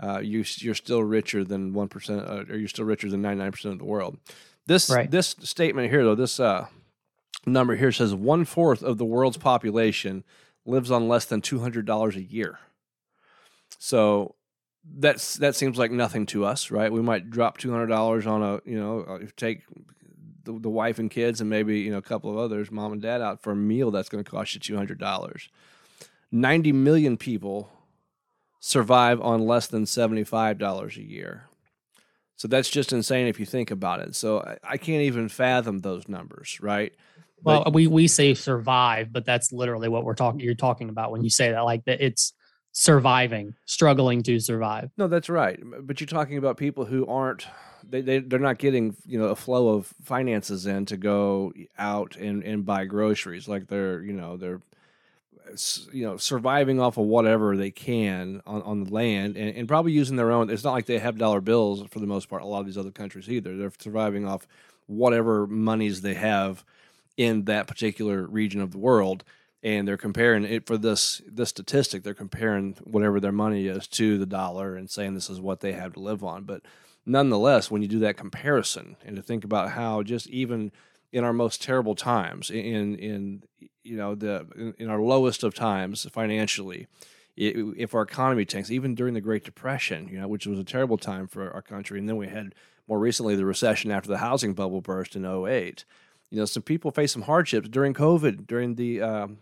Uh, 0.00 0.18
you 0.18 0.44
you're 0.56 0.74
still 0.74 1.02
richer 1.02 1.44
than 1.44 1.72
one 1.72 1.88
percent, 1.88 2.20
uh, 2.26 2.44
or 2.48 2.56
you're 2.56 2.68
still 2.68 2.84
richer 2.84 3.08
than 3.08 3.22
ninety 3.22 3.40
nine 3.42 3.52
percent 3.52 3.72
of 3.72 3.78
the 3.78 3.84
world. 3.84 4.18
This 4.66 4.90
Right. 4.90 5.10
this 5.10 5.36
statement 5.40 5.90
here, 5.90 6.04
though, 6.04 6.16
this 6.16 6.40
uh, 6.40 6.66
number 7.46 7.76
here 7.76 7.92
says 7.92 8.14
one 8.14 8.44
fourth 8.44 8.82
of 8.82 8.98
the 8.98 9.04
world's 9.04 9.36
population 9.36 10.24
lives 10.64 10.90
on 10.90 11.08
less 11.08 11.24
than 11.24 11.40
two 11.40 11.60
hundred 11.60 11.86
dollars 11.86 12.16
a 12.16 12.22
year. 12.22 12.58
So 13.78 14.34
that's 14.84 15.36
that 15.36 15.54
seems 15.54 15.78
like 15.78 15.92
nothing 15.92 16.26
to 16.26 16.44
us, 16.44 16.70
right? 16.70 16.92
We 16.92 17.02
might 17.02 17.30
drop 17.30 17.58
two 17.58 17.70
hundred 17.70 17.86
dollars 17.86 18.26
on 18.26 18.42
a 18.42 18.60
you 18.64 18.78
know 18.78 19.00
uh, 19.02 19.26
take 19.36 19.62
the, 20.44 20.58
the 20.58 20.68
wife 20.68 20.98
and 20.98 21.10
kids 21.10 21.40
and 21.40 21.48
maybe 21.48 21.80
you 21.80 21.90
know 21.90 21.98
a 21.98 22.02
couple 22.02 22.30
of 22.30 22.38
others, 22.38 22.70
mom 22.70 22.92
and 22.92 23.02
dad 23.02 23.20
out 23.20 23.42
for 23.42 23.52
a 23.52 23.56
meal 23.56 23.90
that's 23.90 24.08
going 24.08 24.22
to 24.22 24.30
cost 24.30 24.54
you 24.54 24.60
two 24.60 24.76
hundred 24.76 24.98
dollars. 24.98 25.48
Ninety 26.30 26.72
million 26.72 27.16
people 27.16 27.70
survive 28.60 29.20
on 29.20 29.46
less 29.46 29.66
than 29.66 29.86
seventy 29.86 30.24
five 30.24 30.58
dollars 30.58 30.96
a 30.96 31.02
year. 31.02 31.44
So 32.36 32.48
that's 32.48 32.70
just 32.70 32.92
insane 32.92 33.28
if 33.28 33.38
you 33.38 33.46
think 33.46 33.70
about 33.70 34.00
it. 34.00 34.16
So 34.16 34.40
I, 34.40 34.72
I 34.72 34.76
can't 34.76 35.02
even 35.02 35.28
fathom 35.28 35.78
those 35.78 36.08
numbers, 36.08 36.58
right? 36.60 36.92
Well, 37.44 37.70
we 37.72 37.86
we 37.86 38.08
say 38.08 38.34
survive, 38.34 39.12
but 39.12 39.24
that's 39.24 39.52
literally 39.52 39.88
what 39.88 40.04
we're 40.04 40.14
talking. 40.14 40.40
You're 40.40 40.54
talking 40.54 40.88
about 40.88 41.10
when 41.10 41.24
you 41.24 41.30
say 41.30 41.50
that, 41.50 41.60
like 41.60 41.84
that 41.84 42.00
it's 42.00 42.32
surviving, 42.72 43.54
struggling 43.66 44.22
to 44.24 44.38
survive. 44.38 44.90
No, 44.96 45.08
that's 45.08 45.28
right. 45.28 45.60
But 45.82 46.00
you're 46.00 46.06
talking 46.06 46.38
about 46.38 46.56
people 46.56 46.84
who 46.84 47.06
aren't 47.06 47.46
they, 47.88 48.00
they 48.00 48.18
they're 48.20 48.38
not 48.38 48.58
getting 48.58 48.96
you 49.06 49.18
know 49.18 49.26
a 49.26 49.36
flow 49.36 49.70
of 49.70 49.92
finances 50.02 50.66
in 50.66 50.86
to 50.86 50.96
go 50.96 51.52
out 51.78 52.16
and 52.16 52.42
and 52.42 52.64
buy 52.64 52.84
groceries. 52.84 53.48
Like 53.48 53.68
they're 53.68 54.02
you 54.02 54.12
know 54.12 54.36
they're 54.36 54.60
you 55.92 56.04
know 56.04 56.16
surviving 56.16 56.80
off 56.80 56.96
of 56.96 57.06
whatever 57.06 57.56
they 57.56 57.70
can 57.70 58.40
on, 58.46 58.62
on 58.62 58.84
the 58.84 58.92
land 58.92 59.36
and, 59.36 59.54
and 59.56 59.68
probably 59.68 59.92
using 59.92 60.16
their 60.16 60.32
own. 60.32 60.50
It's 60.50 60.64
not 60.64 60.72
like 60.72 60.86
they 60.86 60.98
have 60.98 61.18
dollar 61.18 61.40
bills 61.40 61.84
for 61.90 61.98
the 62.00 62.06
most 62.06 62.28
part 62.28 62.42
a 62.42 62.46
lot 62.46 62.60
of 62.60 62.66
these 62.66 62.78
other 62.78 62.90
countries 62.90 63.28
either. 63.28 63.56
They're 63.56 63.72
surviving 63.78 64.26
off 64.26 64.46
whatever 64.86 65.46
monies 65.46 66.00
they 66.00 66.14
have 66.14 66.64
in 67.16 67.44
that 67.44 67.66
particular 67.66 68.26
region 68.26 68.60
of 68.60 68.72
the 68.72 68.78
world. 68.78 69.24
And 69.64 69.86
they're 69.86 69.96
comparing 69.96 70.44
it 70.44 70.66
for 70.66 70.76
this 70.76 71.22
this 71.26 71.50
statistic 71.50 72.02
they're 72.02 72.14
comparing 72.14 72.74
whatever 72.82 73.20
their 73.20 73.30
money 73.30 73.68
is 73.68 73.86
to 73.88 74.18
the 74.18 74.26
dollar 74.26 74.74
and 74.74 74.90
saying 74.90 75.14
this 75.14 75.30
is 75.30 75.40
what 75.40 75.60
they 75.60 75.72
have 75.72 75.92
to 75.92 76.00
live 76.00 76.24
on. 76.24 76.42
But 76.42 76.62
nonetheless 77.04 77.70
when 77.70 77.82
you 77.82 77.88
do 77.88 77.98
that 77.98 78.16
comparison 78.16 78.96
and 79.04 79.16
to 79.16 79.22
think 79.22 79.44
about 79.44 79.70
how 79.70 80.02
just 80.02 80.28
even 80.28 80.70
in 81.12 81.24
our 81.24 81.32
most 81.32 81.62
terrible 81.62 81.94
times 81.94 82.50
in 82.50 82.96
in 82.96 83.42
you 83.82 83.96
know 83.96 84.14
the 84.14 84.46
in, 84.56 84.74
in 84.78 84.88
our 84.88 85.00
lowest 85.00 85.42
of 85.42 85.54
times 85.54 86.06
financially 86.10 86.86
i 87.38 87.52
if 87.76 87.94
our 87.94 88.02
economy 88.02 88.44
tanks 88.44 88.70
even 88.70 88.94
during 88.94 89.14
the 89.14 89.20
great 89.20 89.44
depression 89.44 90.08
you 90.08 90.20
know 90.20 90.28
which 90.28 90.46
was 90.46 90.58
a 90.58 90.64
terrible 90.64 90.98
time 90.98 91.26
for 91.26 91.50
our 91.52 91.62
country 91.62 91.98
and 91.98 92.08
then 92.08 92.16
we 92.16 92.28
had 92.28 92.54
more 92.86 92.98
recently 92.98 93.34
the 93.34 93.44
recession 93.44 93.90
after 93.90 94.08
the 94.08 94.18
housing 94.18 94.54
bubble 94.54 94.80
burst 94.80 95.16
in 95.16 95.24
08 95.24 95.84
you 96.30 96.38
know 96.38 96.44
some 96.44 96.62
people 96.62 96.90
face 96.90 97.12
some 97.12 97.22
hardships 97.22 97.68
during 97.68 97.94
covid 97.94 98.46
during 98.46 98.76
the 98.76 99.02
um, 99.02 99.38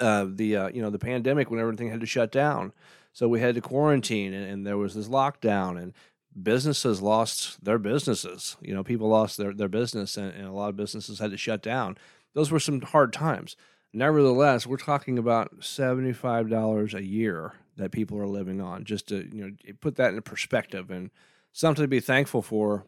uh, 0.00 0.26
the 0.28 0.56
uh, 0.56 0.68
you 0.68 0.82
know 0.82 0.90
the 0.90 0.98
pandemic 0.98 1.50
when 1.50 1.60
everything 1.60 1.90
had 1.90 2.00
to 2.00 2.06
shut 2.06 2.32
down. 2.32 2.72
So 3.12 3.28
we 3.28 3.40
had 3.40 3.54
to 3.56 3.60
quarantine 3.60 4.32
and, 4.32 4.50
and 4.50 4.66
there 4.66 4.78
was 4.78 4.94
this 4.94 5.08
lockdown 5.08 5.80
and 5.80 5.92
businesses 6.40 7.02
lost 7.02 7.62
their 7.64 7.78
businesses. 7.78 8.56
You 8.60 8.74
know 8.74 8.84
people 8.84 9.08
lost 9.08 9.36
their, 9.36 9.52
their 9.52 9.68
business 9.68 10.16
and, 10.16 10.32
and 10.32 10.46
a 10.46 10.52
lot 10.52 10.70
of 10.70 10.76
businesses 10.76 11.18
had 11.18 11.30
to 11.30 11.36
shut 11.36 11.62
down. 11.62 11.96
Those 12.34 12.50
were 12.50 12.60
some 12.60 12.80
hard 12.80 13.12
times. 13.12 13.56
Nevertheless 13.92 14.66
we're 14.66 14.76
talking 14.78 15.18
about 15.18 15.60
$75 15.60 16.94
a 16.94 17.04
year 17.04 17.54
that 17.76 17.92
people 17.92 18.18
are 18.18 18.26
living 18.26 18.60
on 18.60 18.84
just 18.84 19.08
to 19.08 19.28
you 19.34 19.44
know 19.44 19.74
put 19.80 19.96
that 19.96 20.14
in 20.14 20.22
perspective 20.22 20.90
and 20.90 21.10
something 21.52 21.84
to 21.84 21.88
be 21.88 22.00
thankful 22.00 22.42
for. 22.42 22.84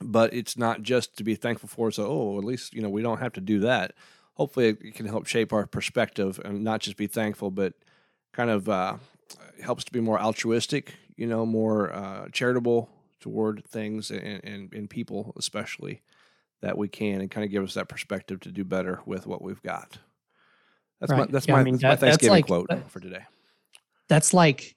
But 0.00 0.32
it's 0.32 0.56
not 0.56 0.82
just 0.82 1.16
to 1.16 1.24
be 1.24 1.34
thankful 1.34 1.68
for 1.68 1.90
so 1.90 2.06
oh 2.06 2.38
at 2.38 2.44
least 2.44 2.74
you 2.74 2.82
know 2.82 2.90
we 2.90 3.02
don't 3.02 3.20
have 3.20 3.32
to 3.34 3.40
do 3.40 3.60
that. 3.60 3.94
Hopefully 4.34 4.68
it 4.68 4.94
can 4.94 5.06
help 5.06 5.26
shape 5.26 5.52
our 5.52 5.66
perspective 5.66 6.40
and 6.44 6.62
not 6.62 6.80
just 6.80 6.96
be 6.96 7.06
thankful 7.06 7.50
but 7.50 7.72
kind 8.32 8.50
of 8.50 8.68
uh, 8.68 8.98
helps 9.62 9.84
to 9.84 9.92
be 9.92 10.00
more 10.00 10.20
altruistic 10.20 10.94
you 11.18 11.26
know 11.26 11.44
more 11.44 11.92
uh, 11.92 12.28
charitable 12.32 12.88
toward 13.20 13.64
things 13.66 14.10
and, 14.10 14.40
and, 14.44 14.72
and 14.72 14.88
people 14.88 15.34
especially 15.36 16.00
that 16.62 16.78
we 16.78 16.88
can 16.88 17.20
and 17.20 17.30
kind 17.30 17.44
of 17.44 17.50
give 17.50 17.62
us 17.64 17.74
that 17.74 17.88
perspective 17.88 18.40
to 18.40 18.50
do 18.50 18.64
better 18.64 19.00
with 19.04 19.26
what 19.26 19.42
we've 19.42 19.62
got 19.62 19.98
that's 21.00 21.12
my 21.12 21.26
that's 21.26 21.46
Yeah, 21.46 21.54
I 21.54 21.58
my, 21.58 21.64
mean, 21.64 21.74
that's 21.74 21.82
my 21.82 21.88
that- 21.90 22.00
that's 22.00 22.10
thanksgiving 22.16 22.30
like- 22.32 22.46
quote 22.46 22.68
that- 22.68 22.90
for 22.90 23.00
today 23.00 23.24
That's 24.08 24.32
like 24.32 24.74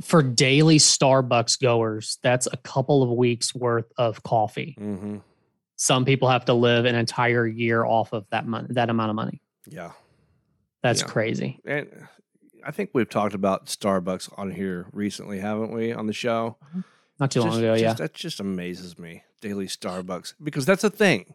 for 0.00 0.22
daily 0.22 0.78
Starbucks 0.78 1.60
goers, 1.60 2.18
that's 2.22 2.48
a 2.52 2.56
couple 2.58 3.02
of 3.04 3.10
weeks 3.10 3.54
worth 3.54 3.92
of 3.98 4.22
coffee. 4.24 4.76
Mm-hmm. 4.80 5.18
Some 5.76 6.04
people 6.04 6.28
have 6.28 6.44
to 6.46 6.54
live 6.54 6.86
an 6.86 6.94
entire 6.96 7.46
year 7.46 7.84
off 7.84 8.12
of 8.12 8.24
that 8.30 8.46
money, 8.46 8.66
that 8.70 8.90
amount 8.90 9.10
of 9.10 9.16
money. 9.16 9.40
Yeah. 9.68 9.92
That's 10.82 11.02
Yeah. 11.02 11.08
crazy. 11.08 11.60
And 11.64 11.88
I 12.64 12.70
think 12.70 12.90
we've 12.92 13.08
talked 13.08 13.34
about 13.34 13.66
Starbucks 13.66 14.32
on 14.38 14.50
here 14.52 14.86
recently, 14.92 15.40
haven't 15.40 15.72
we, 15.72 15.92
on 15.92 16.06
the 16.06 16.12
show? 16.12 16.56
Not 17.20 17.30
too 17.30 17.40
long 17.40 17.58
ago, 17.58 17.74
just- 17.74 17.82
yeah. 17.82 17.92
That 17.94 18.14
just 18.14 18.40
amazes 18.40 18.98
me. 18.98 19.22
Daily 19.40 19.66
Starbucks. 19.66 20.34
Because 20.42 20.64
that's 20.66 20.84
a 20.84 20.90
thing. 20.90 21.34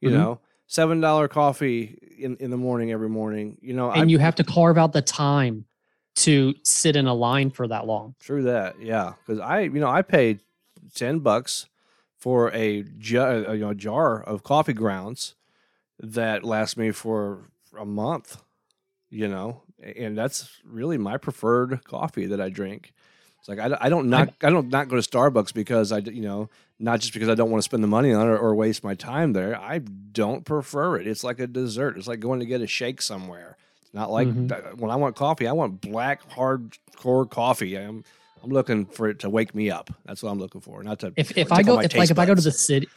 You 0.00 0.10
Mhm. 0.10 0.12
know, 0.14 0.40
seven 0.66 1.00
dollar 1.00 1.28
coffee 1.28 1.98
in, 2.18 2.36
in 2.36 2.50
the 2.50 2.56
morning 2.56 2.90
every 2.92 3.08
morning. 3.08 3.58
You 3.60 3.74
know, 3.74 3.90
And 3.90 4.02
I 4.02 4.04
you 4.06 4.18
have 4.18 4.34
to 4.36 4.44
carve 4.44 4.78
out 4.78 4.92
the 4.92 5.02
time 5.02 5.64
to 6.16 6.54
sit 6.62 6.94
in 6.96 7.06
a 7.06 7.14
line 7.14 7.50
for 7.50 7.66
that 7.68 7.86
long. 7.86 8.14
True 8.20 8.42
that, 8.44 8.80
yeah. 8.80 9.14
Because 9.24 9.40
I, 9.40 9.60
you 9.60 9.80
know, 9.80 9.88
I 9.88 10.02
paid 10.02 10.40
ten 10.94 11.20
bucks 11.20 11.66
for 12.18 12.50
a, 12.52 12.80
a, 12.80 12.84
you 13.54 13.58
know, 13.60 13.74
jar 13.74 14.20
of 14.22 14.42
coffee 14.42 14.72
grounds 14.72 15.34
that 15.98 16.44
lasts 16.44 16.76
me 16.76 16.90
for 16.90 17.50
a 17.78 17.84
month. 17.84 18.42
You 19.10 19.28
know, 19.28 19.62
and 19.96 20.16
that's 20.16 20.60
really 20.64 20.98
my 20.98 21.16
preferred 21.16 21.84
coffee 21.84 22.26
that 22.26 22.40
I 22.40 22.48
drink. 22.48 22.92
It's 23.40 23.48
like 23.48 23.58
I, 23.58 23.68
don't- 23.68 23.82
I 23.82 23.88
don't 23.88 24.08
not 24.08 24.32
I 24.42 24.50
don't 24.50 24.68
not 24.68 24.88
go 24.88 25.00
to 25.00 25.02
Starbucks 25.02 25.52
because 25.52 25.90
I 25.92 25.98
you 25.98 26.22
know 26.22 26.48
not 26.78 27.00
just 27.00 27.12
because 27.12 27.28
I 27.28 27.34
don't 27.34 27.50
want 27.50 27.60
to 27.62 27.64
spend 27.64 27.82
the 27.82 27.88
money 27.88 28.12
on 28.12 28.26
it 28.28 28.32
or 28.32 28.54
waste 28.54 28.82
my 28.84 28.94
time 28.94 29.32
there. 29.32 29.58
I 29.60 29.78
don't 29.78 30.44
prefer 30.44 30.96
it. 30.96 31.06
It's 31.06 31.22
like 31.24 31.38
a 31.40 31.46
dessert. 31.46 31.96
It's 31.96 32.06
like 32.08 32.20
going 32.20 32.40
to 32.40 32.46
get 32.46 32.60
a 32.60 32.66
shake 32.66 33.00
somewhere. 33.02 33.56
It's 33.82 33.92
not 33.94 34.10
like 34.10 34.28
Mhm. 34.28 34.76
when 34.78 34.90
I 34.90 34.96
want 34.96 35.16
coffee, 35.16 35.46
I 35.48 35.52
want 35.52 35.80
black 35.80 36.28
hardcore 36.30 37.28
coffee. 37.28 37.76
I'm 37.76 38.04
I'm 38.42 38.50
looking 38.50 38.86
for 38.86 39.08
it 39.08 39.20
to 39.20 39.30
wake 39.30 39.54
me 39.54 39.70
up. 39.70 39.90
That's 40.04 40.22
what 40.22 40.30
I'm 40.30 40.38
looking 40.38 40.60
for. 40.60 40.82
Not 40.82 40.98
to 41.00 41.12
If 41.16 41.36
if 41.36 41.52
I 41.52 41.62
go 41.62 41.72
if 41.74 41.76
like 41.78 41.90
taste 41.90 42.10
if 42.10 42.18
I 42.18 42.26
go 42.26 42.34
to 42.34 42.40
the 42.42 42.50
city 42.52 42.88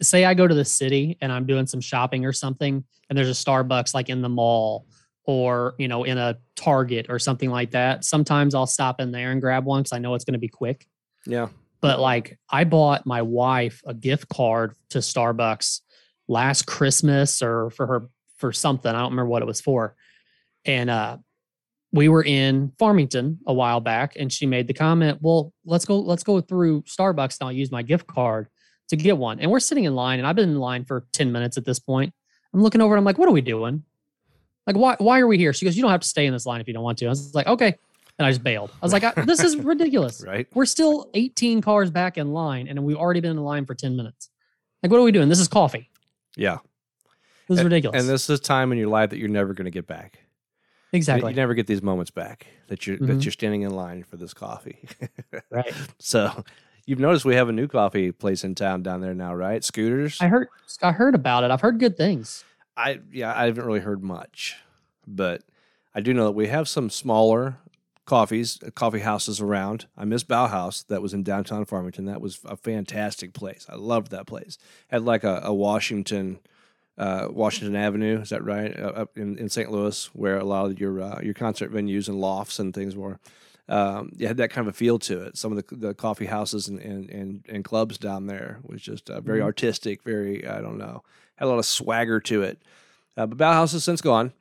say 0.00 0.24
I 0.24 0.34
go 0.34 0.46
to 0.48 0.54
the 0.54 0.64
city 0.64 1.16
and 1.20 1.30
I'm 1.30 1.46
doing 1.46 1.66
some 1.68 1.80
shopping 1.80 2.24
or 2.24 2.32
something 2.32 2.82
and 3.08 3.16
there's 3.16 3.28
a 3.28 3.32
Starbucks 3.32 3.94
like 3.94 4.08
in 4.08 4.22
the 4.22 4.28
mall 4.28 4.86
or 5.24 5.74
you 5.78 5.88
know 5.88 6.04
in 6.04 6.18
a 6.18 6.38
Target 6.56 7.06
or 7.08 7.18
something 7.18 7.50
like 7.50 7.70
that, 7.72 8.04
sometimes 8.04 8.54
I'll 8.54 8.66
stop 8.66 9.00
in 9.00 9.12
there 9.12 9.30
and 9.32 9.40
grab 9.40 9.64
one 9.64 9.82
cuz 9.84 9.92
I 9.92 9.98
know 9.98 10.14
it's 10.14 10.24
going 10.24 10.34
to 10.34 10.38
be 10.38 10.48
quick. 10.48 10.86
yeah, 11.26 11.48
But 11.80 12.00
like 12.00 12.38
I 12.50 12.64
bought 12.64 13.06
my 13.06 13.22
wife 13.22 13.82
a 13.86 13.94
gift 13.94 14.28
card 14.28 14.74
to 14.90 14.98
Starbucks 14.98 15.80
last 16.28 16.66
Christmas 16.66 17.42
or 17.42 17.70
for 17.70 17.86
her 17.86 18.08
for 18.36 18.52
something. 18.52 18.90
I 18.94 19.00
don't 19.00 19.10
remember 19.12 19.28
what 19.28 19.42
it 19.42 19.46
was 19.46 19.60
for. 19.60 19.94
And 20.64 20.90
uh 20.90 21.18
we 21.92 22.08
were 22.08 22.24
in 22.24 22.72
Farmington 22.78 23.38
a 23.46 23.54
while 23.54 23.78
back 23.80 24.16
and 24.16 24.32
she 24.32 24.46
made 24.46 24.66
the 24.66 24.74
comment, 24.74 25.18
"Well, 25.22 25.52
let's 25.64 25.84
go 25.84 26.00
let's 26.00 26.24
go 26.24 26.40
through 26.40 26.82
Starbucks 26.82 27.38
and 27.40 27.46
I'll 27.46 27.52
use 27.52 27.70
my 27.70 27.82
gift 27.82 28.06
card 28.08 28.48
to 28.88 28.96
get 28.96 29.16
one." 29.16 29.38
And 29.38 29.50
we're 29.50 29.60
sitting 29.60 29.84
in 29.84 29.94
line 29.94 30.18
and 30.18 30.26
I've 30.26 30.34
been 30.36 30.48
in 30.50 30.58
line 30.58 30.84
for 30.84 31.06
10 31.12 31.30
minutes 31.30 31.56
at 31.56 31.64
this 31.64 31.78
point. 31.78 32.12
I'm 32.52 32.62
looking 32.62 32.80
over 32.80 32.94
and 32.94 32.98
I'm 32.98 33.04
like, 33.04 33.16
"What 33.18 33.28
are 33.28 33.32
we 33.32 33.40
doing?" 33.42 33.84
Like 34.66 34.76
why 34.76 34.96
why 34.98 35.20
are 35.20 35.26
we 35.26 35.36
here? 35.38 35.52
She 35.52 35.64
goes, 35.64 35.76
"You 35.76 35.82
don't 35.82 35.90
have 35.90 36.00
to 36.00 36.08
stay 36.08 36.26
in 36.26 36.32
this 36.32 36.46
line 36.46 36.60
if 36.60 36.68
you 36.68 36.74
don't 36.74 36.82
want 36.84 36.98
to." 36.98 37.06
I 37.06 37.10
was 37.10 37.34
like, 37.34 37.46
"Okay." 37.46 37.76
And 38.18 38.26
I 38.26 38.30
just 38.30 38.44
bailed. 38.44 38.70
I 38.80 38.84
was 38.86 38.92
like, 38.92 39.04
I, 39.04 39.12
"This 39.24 39.40
is 39.40 39.56
ridiculous." 39.72 40.22
right. 40.26 40.46
We're 40.54 40.64
still 40.66 41.10
18 41.14 41.60
cars 41.60 41.90
back 41.90 42.16
in 42.16 42.32
line, 42.32 42.68
and 42.68 42.82
we've 42.84 42.96
already 42.96 43.20
been 43.20 43.32
in 43.32 43.38
line 43.44 43.66
for 43.66 43.74
10 43.74 43.96
minutes. 43.96 44.30
Like, 44.82 44.90
what 44.92 44.98
are 45.00 45.02
we 45.04 45.12
doing? 45.12 45.28
This 45.28 45.40
is 45.40 45.48
coffee. 45.48 45.90
Yeah, 46.36 46.58
This 47.48 47.56
is 47.56 47.58
And- 47.60 47.66
ridiculous. 47.66 48.00
and 48.00 48.08
this 48.08 48.28
is 48.30 48.38
a 48.38 48.42
time 48.42 48.70
in 48.72 48.78
your 48.78 48.88
life 48.88 49.10
that 49.10 49.18
you're 49.18 49.28
never 49.28 49.52
going 49.54 49.64
to 49.66 49.70
get 49.70 49.86
back. 49.86 50.20
Exactly. 50.92 51.32
You 51.32 51.36
never 51.36 51.54
get 51.54 51.66
these 51.66 51.82
moments 51.82 52.10
back 52.12 52.46
that 52.68 52.86
you're 52.86 52.96
that 52.98 53.18
Mhm. 53.18 53.24
you're 53.24 53.32
standing 53.32 53.62
in 53.62 53.72
line 53.72 54.04
for 54.04 54.16
this 54.16 54.32
coffee. 54.32 54.78
right. 55.50 55.74
So 55.98 56.44
you've 56.86 57.00
noticed 57.00 57.24
we 57.24 57.34
have 57.34 57.48
a 57.48 57.52
new 57.52 57.66
coffee 57.66 58.12
place 58.12 58.44
in 58.44 58.54
town 58.54 58.82
down 58.84 59.00
there 59.00 59.14
now, 59.14 59.34
right? 59.34 59.62
Scooters. 59.64 60.18
I 60.20 60.28
heard. 60.28 60.48
I 60.82 60.92
heard 60.92 61.14
about 61.16 61.42
it. 61.44 61.50
I've 61.50 61.60
heard 61.62 61.78
good 61.80 61.96
things. 61.96 62.44
I 62.76 63.00
yeah, 63.12 63.32
I 63.38 63.46
haven't 63.46 63.64
really 63.64 63.80
heard 63.80 64.02
much, 64.02 64.56
but 65.06 65.42
I 65.94 66.00
do 66.00 66.12
know 66.14 66.24
that 66.24 66.32
we 66.32 66.48
have 66.48 66.68
some 66.68 66.90
smaller 66.90 67.58
coffees, 68.04 68.58
uh, 68.66 68.70
coffee 68.70 69.00
houses 69.00 69.40
around. 69.40 69.86
I 69.96 70.04
miss 70.04 70.24
Bauhaus 70.24 70.86
that 70.88 71.00
was 71.02 71.14
in 71.14 71.22
downtown 71.22 71.64
Farmington. 71.64 72.04
That 72.06 72.20
was 72.20 72.40
a 72.44 72.56
fantastic 72.56 73.32
place. 73.32 73.66
I 73.68 73.76
loved 73.76 74.10
that 74.10 74.26
place. 74.26 74.58
Had 74.88 75.04
like 75.04 75.24
a, 75.24 75.40
a 75.44 75.54
Washington. 75.54 76.40
Uh, 76.96 77.26
Washington 77.28 77.74
Avenue, 77.74 78.20
is 78.20 78.28
that 78.28 78.44
right? 78.44 78.78
Uh, 78.78 78.84
up 78.90 79.18
in, 79.18 79.36
in 79.36 79.48
St. 79.48 79.68
Louis, 79.68 80.04
where 80.12 80.38
a 80.38 80.44
lot 80.44 80.66
of 80.66 80.78
your 80.78 81.00
uh, 81.00 81.20
your 81.22 81.34
concert 81.34 81.72
venues 81.72 82.06
and 82.06 82.20
lofts 82.20 82.60
and 82.60 82.72
things 82.72 82.94
were. 82.94 83.18
Um, 83.68 84.12
you 84.16 84.28
had 84.28 84.36
that 84.36 84.50
kind 84.50 84.68
of 84.68 84.74
a 84.74 84.76
feel 84.76 85.00
to 85.00 85.22
it. 85.22 85.36
Some 85.36 85.50
of 85.50 85.66
the, 85.66 85.74
the 85.74 85.94
coffee 85.94 86.26
houses 86.26 86.68
and, 86.68 86.78
and, 86.78 87.10
and, 87.10 87.44
and 87.48 87.64
clubs 87.64 87.98
down 87.98 88.26
there 88.28 88.58
was 88.62 88.80
just 88.80 89.10
uh, 89.10 89.20
very 89.20 89.40
Mhm. 89.40 89.44
artistic, 89.44 90.04
very, 90.04 90.46
I 90.46 90.60
don't 90.60 90.78
know, 90.78 91.02
had 91.36 91.46
a 91.46 91.48
lot 91.48 91.58
of 91.58 91.66
swagger 91.66 92.20
to 92.20 92.42
it. 92.42 92.62
Uh, 93.16 93.26
but 93.26 93.38
Bauhaus 93.38 93.72
has 93.72 93.84
since 93.84 94.00
gone, 94.00 94.32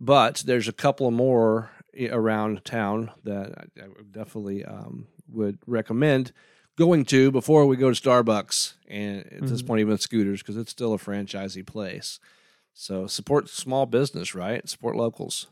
but 0.00 0.42
there's 0.46 0.68
a 0.68 0.72
couple 0.72 1.06
of 1.06 1.14
more 1.14 1.70
around 2.10 2.64
town 2.64 3.10
that 3.24 3.54
I, 3.78 3.82
I 3.82 3.86
definitely 4.10 4.64
um, 4.64 5.06
would 5.28 5.58
recommend 5.66 6.32
going 6.76 7.04
to 7.06 7.30
before 7.30 7.64
we 7.66 7.76
go 7.76 7.92
to 7.92 7.98
Starbucks 8.00 8.74
and 8.88 9.20
at 9.32 9.46
this 9.46 9.62
Mhm. 9.62 9.66
point 9.66 9.80
even 9.80 9.96
Scooters 9.98 10.42
because 10.42 10.56
it's 10.58 10.70
still 10.70 10.92
a 10.92 10.98
franchisee 10.98 11.66
place. 11.66 12.20
So 12.74 13.06
support 13.06 13.48
small 13.48 13.86
business, 13.86 14.34
right? 14.34 14.68
Support 14.68 14.96
locals. 14.96 15.46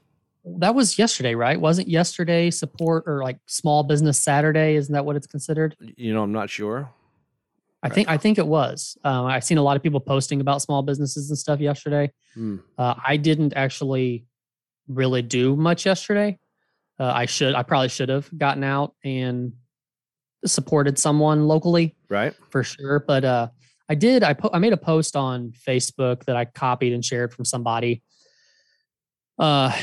That 0.45 0.75
was 0.75 0.99
yesterday, 0.99 1.35
right? 1.35 1.59
Wasn't 1.59 1.88
yesterday 1.88 2.50
support 2.50 3.05
or 3.07 3.23
like 3.23 3.38
small 3.47 3.83
business 3.83 4.23
Saturday? 4.23 4.76
Isn't 4.76 4.93
that 4.93 5.07
what 5.07 5.17
it's 5.17 5.26
considered? 5.26 5.75
You 5.97 6.12
know, 6.12 6.23
I'm 6.23 6.33
not 6.33 6.50
sure. 6.50 6.91
I 7.85 7.88
think. 7.91 8.09
I 8.09 8.17
think 8.17 8.38
it 8.38 8.47
was. 8.47 8.97
Um, 9.05 9.26
I've 9.26 9.45
seen 9.45 9.59
a 9.59 9.62
lot 9.62 9.76
of 9.76 9.83
people 9.83 10.00
posting 10.00 10.41
about 10.41 10.62
small 10.62 10.83
businesses 10.83 11.29
and 11.29 11.38
stuff 11.38 11.61
yesterday. 11.61 12.11
Hmm. 12.33 12.57
Uh, 12.79 12.95
I 13.07 13.19
didn't 13.19 13.53
actually 13.55 14.25
really 14.88 15.23
do 15.23 15.55
much 15.55 15.85
yesterday. 15.85 16.38
Uh, 16.99 17.12
I 17.14 17.26
should. 17.26 17.55
I 17.55 17.62
probably 17.62 17.91
should 17.91 18.09
have 18.09 18.29
gotten 18.37 18.64
out 18.64 18.95
and 19.05 19.53
supported 20.47 20.99
someone 20.99 21.47
locally. 21.47 21.95
Right? 22.09 22.35
for 22.50 22.64
sure. 22.64 23.00
But 23.07 23.25
uh, 23.25 23.49
I 23.88 23.95
did. 23.95 24.23
I 24.23 24.33
po- 24.33 24.50
I 24.53 24.59
made 24.59 24.73
a 24.73 24.79
post 24.79 25.14
on 25.14 25.53
Facebook 25.53 26.25
that 26.25 26.37
I 26.37 26.47
copied 26.47 26.95
and 26.95 27.05
shared 27.05 27.35
from 27.35 27.45
somebody. 27.45 28.03
Uh, 29.38 29.76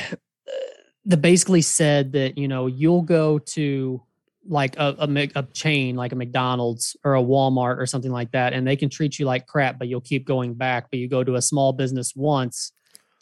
that 1.06 1.18
basically 1.18 1.62
said 1.62 2.14
that 2.14 2.38
you 2.38 2.48
know 2.48 2.68
you'll 2.68 3.04
go 3.04 3.40
to 3.40 4.02
like 4.48 4.76
a, 4.78 4.96
a 5.00 5.30
a 5.36 5.44
chain 5.54 5.96
like 5.96 6.12
a 6.12 6.16
McDonald's 6.16 6.96
or 7.04 7.16
a 7.16 7.22
Walmart 7.22 7.78
or 7.78 7.86
something 7.86 8.12
like 8.12 8.32
that, 8.32 8.54
and 8.54 8.68
they 8.68 8.76
can 8.76 8.90
treat 8.90 9.20
you 9.20 9.26
like 9.26 9.46
crap, 9.46 9.78
but 9.78 9.88
you'll 9.88 10.02
keep 10.02 10.26
going 10.26 10.54
back. 10.54 10.90
But 10.90 11.00
you 11.00 11.08
go 11.08 11.24
to 11.24 11.36
a 11.36 11.42
small 11.42 11.74
business 11.74 12.16
once, 12.16 12.72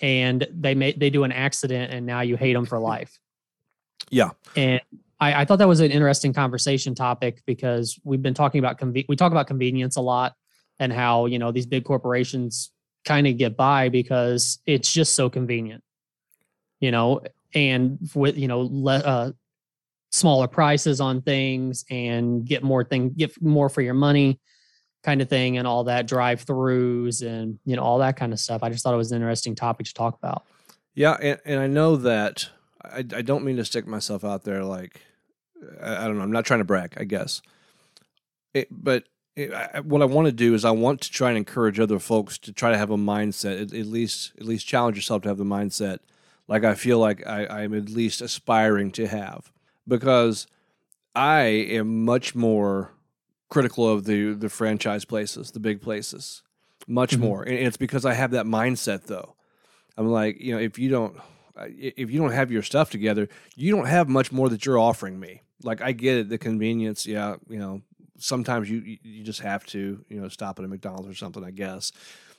and 0.02 0.48
they 0.52 0.76
may 0.76 0.94
they 0.94 1.10
do 1.10 1.24
an 1.24 1.32
accident, 1.32 1.92
and 1.92 2.06
now 2.06 2.22
you 2.22 2.38
hate 2.38 2.54
them 2.54 2.66
for 2.66 2.80
life. 2.80 3.20
Yeah. 4.10 4.32
And 4.56 4.82
I, 5.20 5.42
I 5.42 5.46
thought 5.46 5.60
that 5.60 5.68
was 5.68 5.82
an 5.82 5.92
interesting 5.92 6.34
conversation 6.34 6.96
topic 6.96 7.42
because 7.46 8.00
we've 8.04 8.22
been 8.22 8.34
talking 8.34 8.60
about 8.60 8.80
conve- 8.80 9.06
we 9.08 9.16
talk 9.16 9.32
about 9.32 9.48
convenience 9.48 9.96
a 9.96 10.02
lot 10.02 10.34
and 10.80 10.94
how 10.94 11.26
you 11.26 11.40
know 11.40 11.52
these 11.52 11.66
big 11.66 11.84
corporations 11.84 12.72
kind 13.06 13.28
of 13.28 13.38
get 13.38 13.58
by 13.58 13.90
because 13.90 14.60
it's 14.66 14.92
just 14.92 15.16
so 15.16 15.30
convenient, 15.30 15.84
you 16.80 16.92
know, 16.92 17.22
and 17.54 18.00
with 18.16 18.38
you 18.38 18.48
know 18.48 18.68
le- 18.72 19.00
uh, 19.00 19.32
smaller 20.12 20.48
prices 20.48 21.00
on 21.00 21.22
things 21.22 21.86
and 21.90 22.46
get 22.46 22.64
more 22.64 22.84
thing 22.84 23.10
get 23.12 23.40
more 23.42 23.70
for 23.70 23.82
your 23.82 23.94
money 23.94 24.40
kind 25.04 25.22
of 25.22 25.30
thing 25.30 25.58
and 25.58 25.68
all 25.68 25.84
that 25.84 26.08
drive 26.08 26.44
throughs 26.46 27.26
and 27.26 27.60
you 27.64 27.76
know 27.76 27.84
all 27.84 28.00
that 28.00 28.18
kind 28.18 28.34
of 28.34 28.40
stuff 28.40 28.64
i 28.64 28.70
just 28.70 28.84
thought 28.84 28.94
it 28.94 28.98
was 28.98 29.12
an 29.12 29.18
interesting 29.18 29.56
topic 29.56 29.86
to 29.86 29.94
talk 29.94 30.18
about 30.18 30.44
Yeah, 30.96 31.18
and, 31.22 31.40
and 31.46 31.60
I 31.62 31.68
know 31.68 31.96
that 31.98 32.50
I, 32.84 33.00
I 33.00 33.22
don't 33.22 33.46
mean 33.46 33.58
to 33.58 33.64
stick 33.64 33.88
myself 33.88 34.26
out 34.26 34.44
there 34.44 34.64
like 34.64 35.02
I, 35.82 36.04
I 36.04 36.08
don't 36.08 36.18
know. 36.18 36.24
I'm 36.24 36.32
not 36.32 36.46
trying 36.46 36.60
to 36.60 36.66
brag, 36.66 36.96
I 36.98 37.04
guess. 37.04 37.42
It, 38.54 38.68
but 38.72 39.06
it, 39.36 39.54
I, 39.54 39.80
what 39.80 40.02
I 40.02 40.06
want 40.06 40.26
to 40.26 40.32
do 40.32 40.54
is 40.54 40.66
I 40.66 40.72
want 40.72 41.02
to 41.02 41.12
try 41.12 41.30
and 41.30 41.38
encourage 41.38 41.80
other 41.80 42.00
folks 42.00 42.38
to 42.40 42.52
try 42.52 42.72
to 42.72 42.78
have 42.78 42.90
a 42.90 42.98
mindset, 42.98 43.62
at, 43.62 43.74
at 43.74 43.86
least 43.86 44.34
at 44.40 44.46
least 44.46 44.68
challenge 44.68 44.98
yourself 44.98 45.22
to 45.22 45.30
have 45.30 45.38
the 45.38 45.46
mindset 45.46 46.00
like 46.50 46.64
I 46.64 46.74
feel 46.74 47.00
like 47.00 47.26
I, 47.28 47.46
I'm 47.46 47.74
at 47.76 47.90
least 47.90 48.22
aspiring 48.22 48.92
to 48.94 49.08
have, 49.08 49.52
because 49.90 50.48
I 51.16 51.42
am 51.42 52.06
much 52.06 52.36
more 52.36 52.92
critical 53.50 53.90
of 53.90 54.06
the 54.06 54.34
the 54.34 54.50
franchise 54.50 55.06
places, 55.06 55.52
the 55.52 55.60
big 55.60 55.82
places, 55.82 56.44
much 56.88 57.16
Mhm. 57.18 57.20
more, 57.22 57.44
and 57.44 57.54
it's 57.58 57.78
because 57.78 58.06
I 58.06 58.14
have 58.14 58.32
that 58.32 58.46
mindset 58.46 59.06
though. 59.08 59.36
I'm 59.98 60.08
like, 60.08 60.40
you 60.40 60.54
know, 60.54 60.60
if 60.62 60.80
you 60.80 60.90
don't, 60.90 61.18
if 61.58 62.10
you 62.12 62.20
don't 62.20 62.32
have 62.32 62.52
your 62.52 62.62
stuff 62.64 62.90
together, 62.90 63.28
you 63.56 63.76
don't 63.76 63.88
have 63.88 64.08
much 64.08 64.32
more 64.32 64.48
that 64.50 64.66
you're 64.66 64.78
offering 64.80 65.20
me. 65.20 65.42
Like, 65.64 65.82
I 65.82 65.92
get 65.92 66.16
it, 66.18 66.30
the 66.30 66.38
convenience. 66.38 67.06
Yeah, 67.06 67.36
you 67.50 67.58
know, 67.60 67.82
sometimes 68.18 68.70
you 68.70 68.80
you- 68.80 68.98
you 69.04 69.24
just 69.24 69.42
have 69.42 69.66
to, 69.68 70.06
you 70.08 70.22
know, 70.22 70.30
stop 70.30 70.58
at 70.60 70.64
a 70.66 70.68
McDonald's 70.70 71.10
or 71.10 71.16
something. 71.16 71.44
I 71.44 71.52
guess 71.52 71.92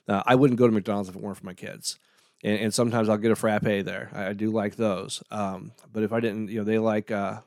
uh, 0.08 0.22
I 0.26 0.34
wouldn't 0.36 0.58
go 0.58 0.66
to 0.66 0.72
McDonald's 0.72 1.08
if 1.10 1.16
it 1.16 1.20
weren't 1.22 1.36
for 1.36 1.44
my 1.46 1.54
kids. 1.54 1.98
And, 2.42 2.58
and 2.58 2.74
sometimes 2.74 3.08
I'll 3.08 3.18
get 3.18 3.30
a 3.30 3.36
frappe 3.36 3.62
there. 3.62 4.10
I, 4.12 4.28
I 4.28 4.32
do 4.32 4.50
like 4.50 4.76
those. 4.76 5.22
Um, 5.30 5.72
but 5.92 6.02
if 6.02 6.12
I 6.12 6.20
didn't, 6.20 6.48
you 6.48 6.58
know, 6.58 6.64
they 6.64 6.78
like 6.78 7.10
uh, 7.10 7.40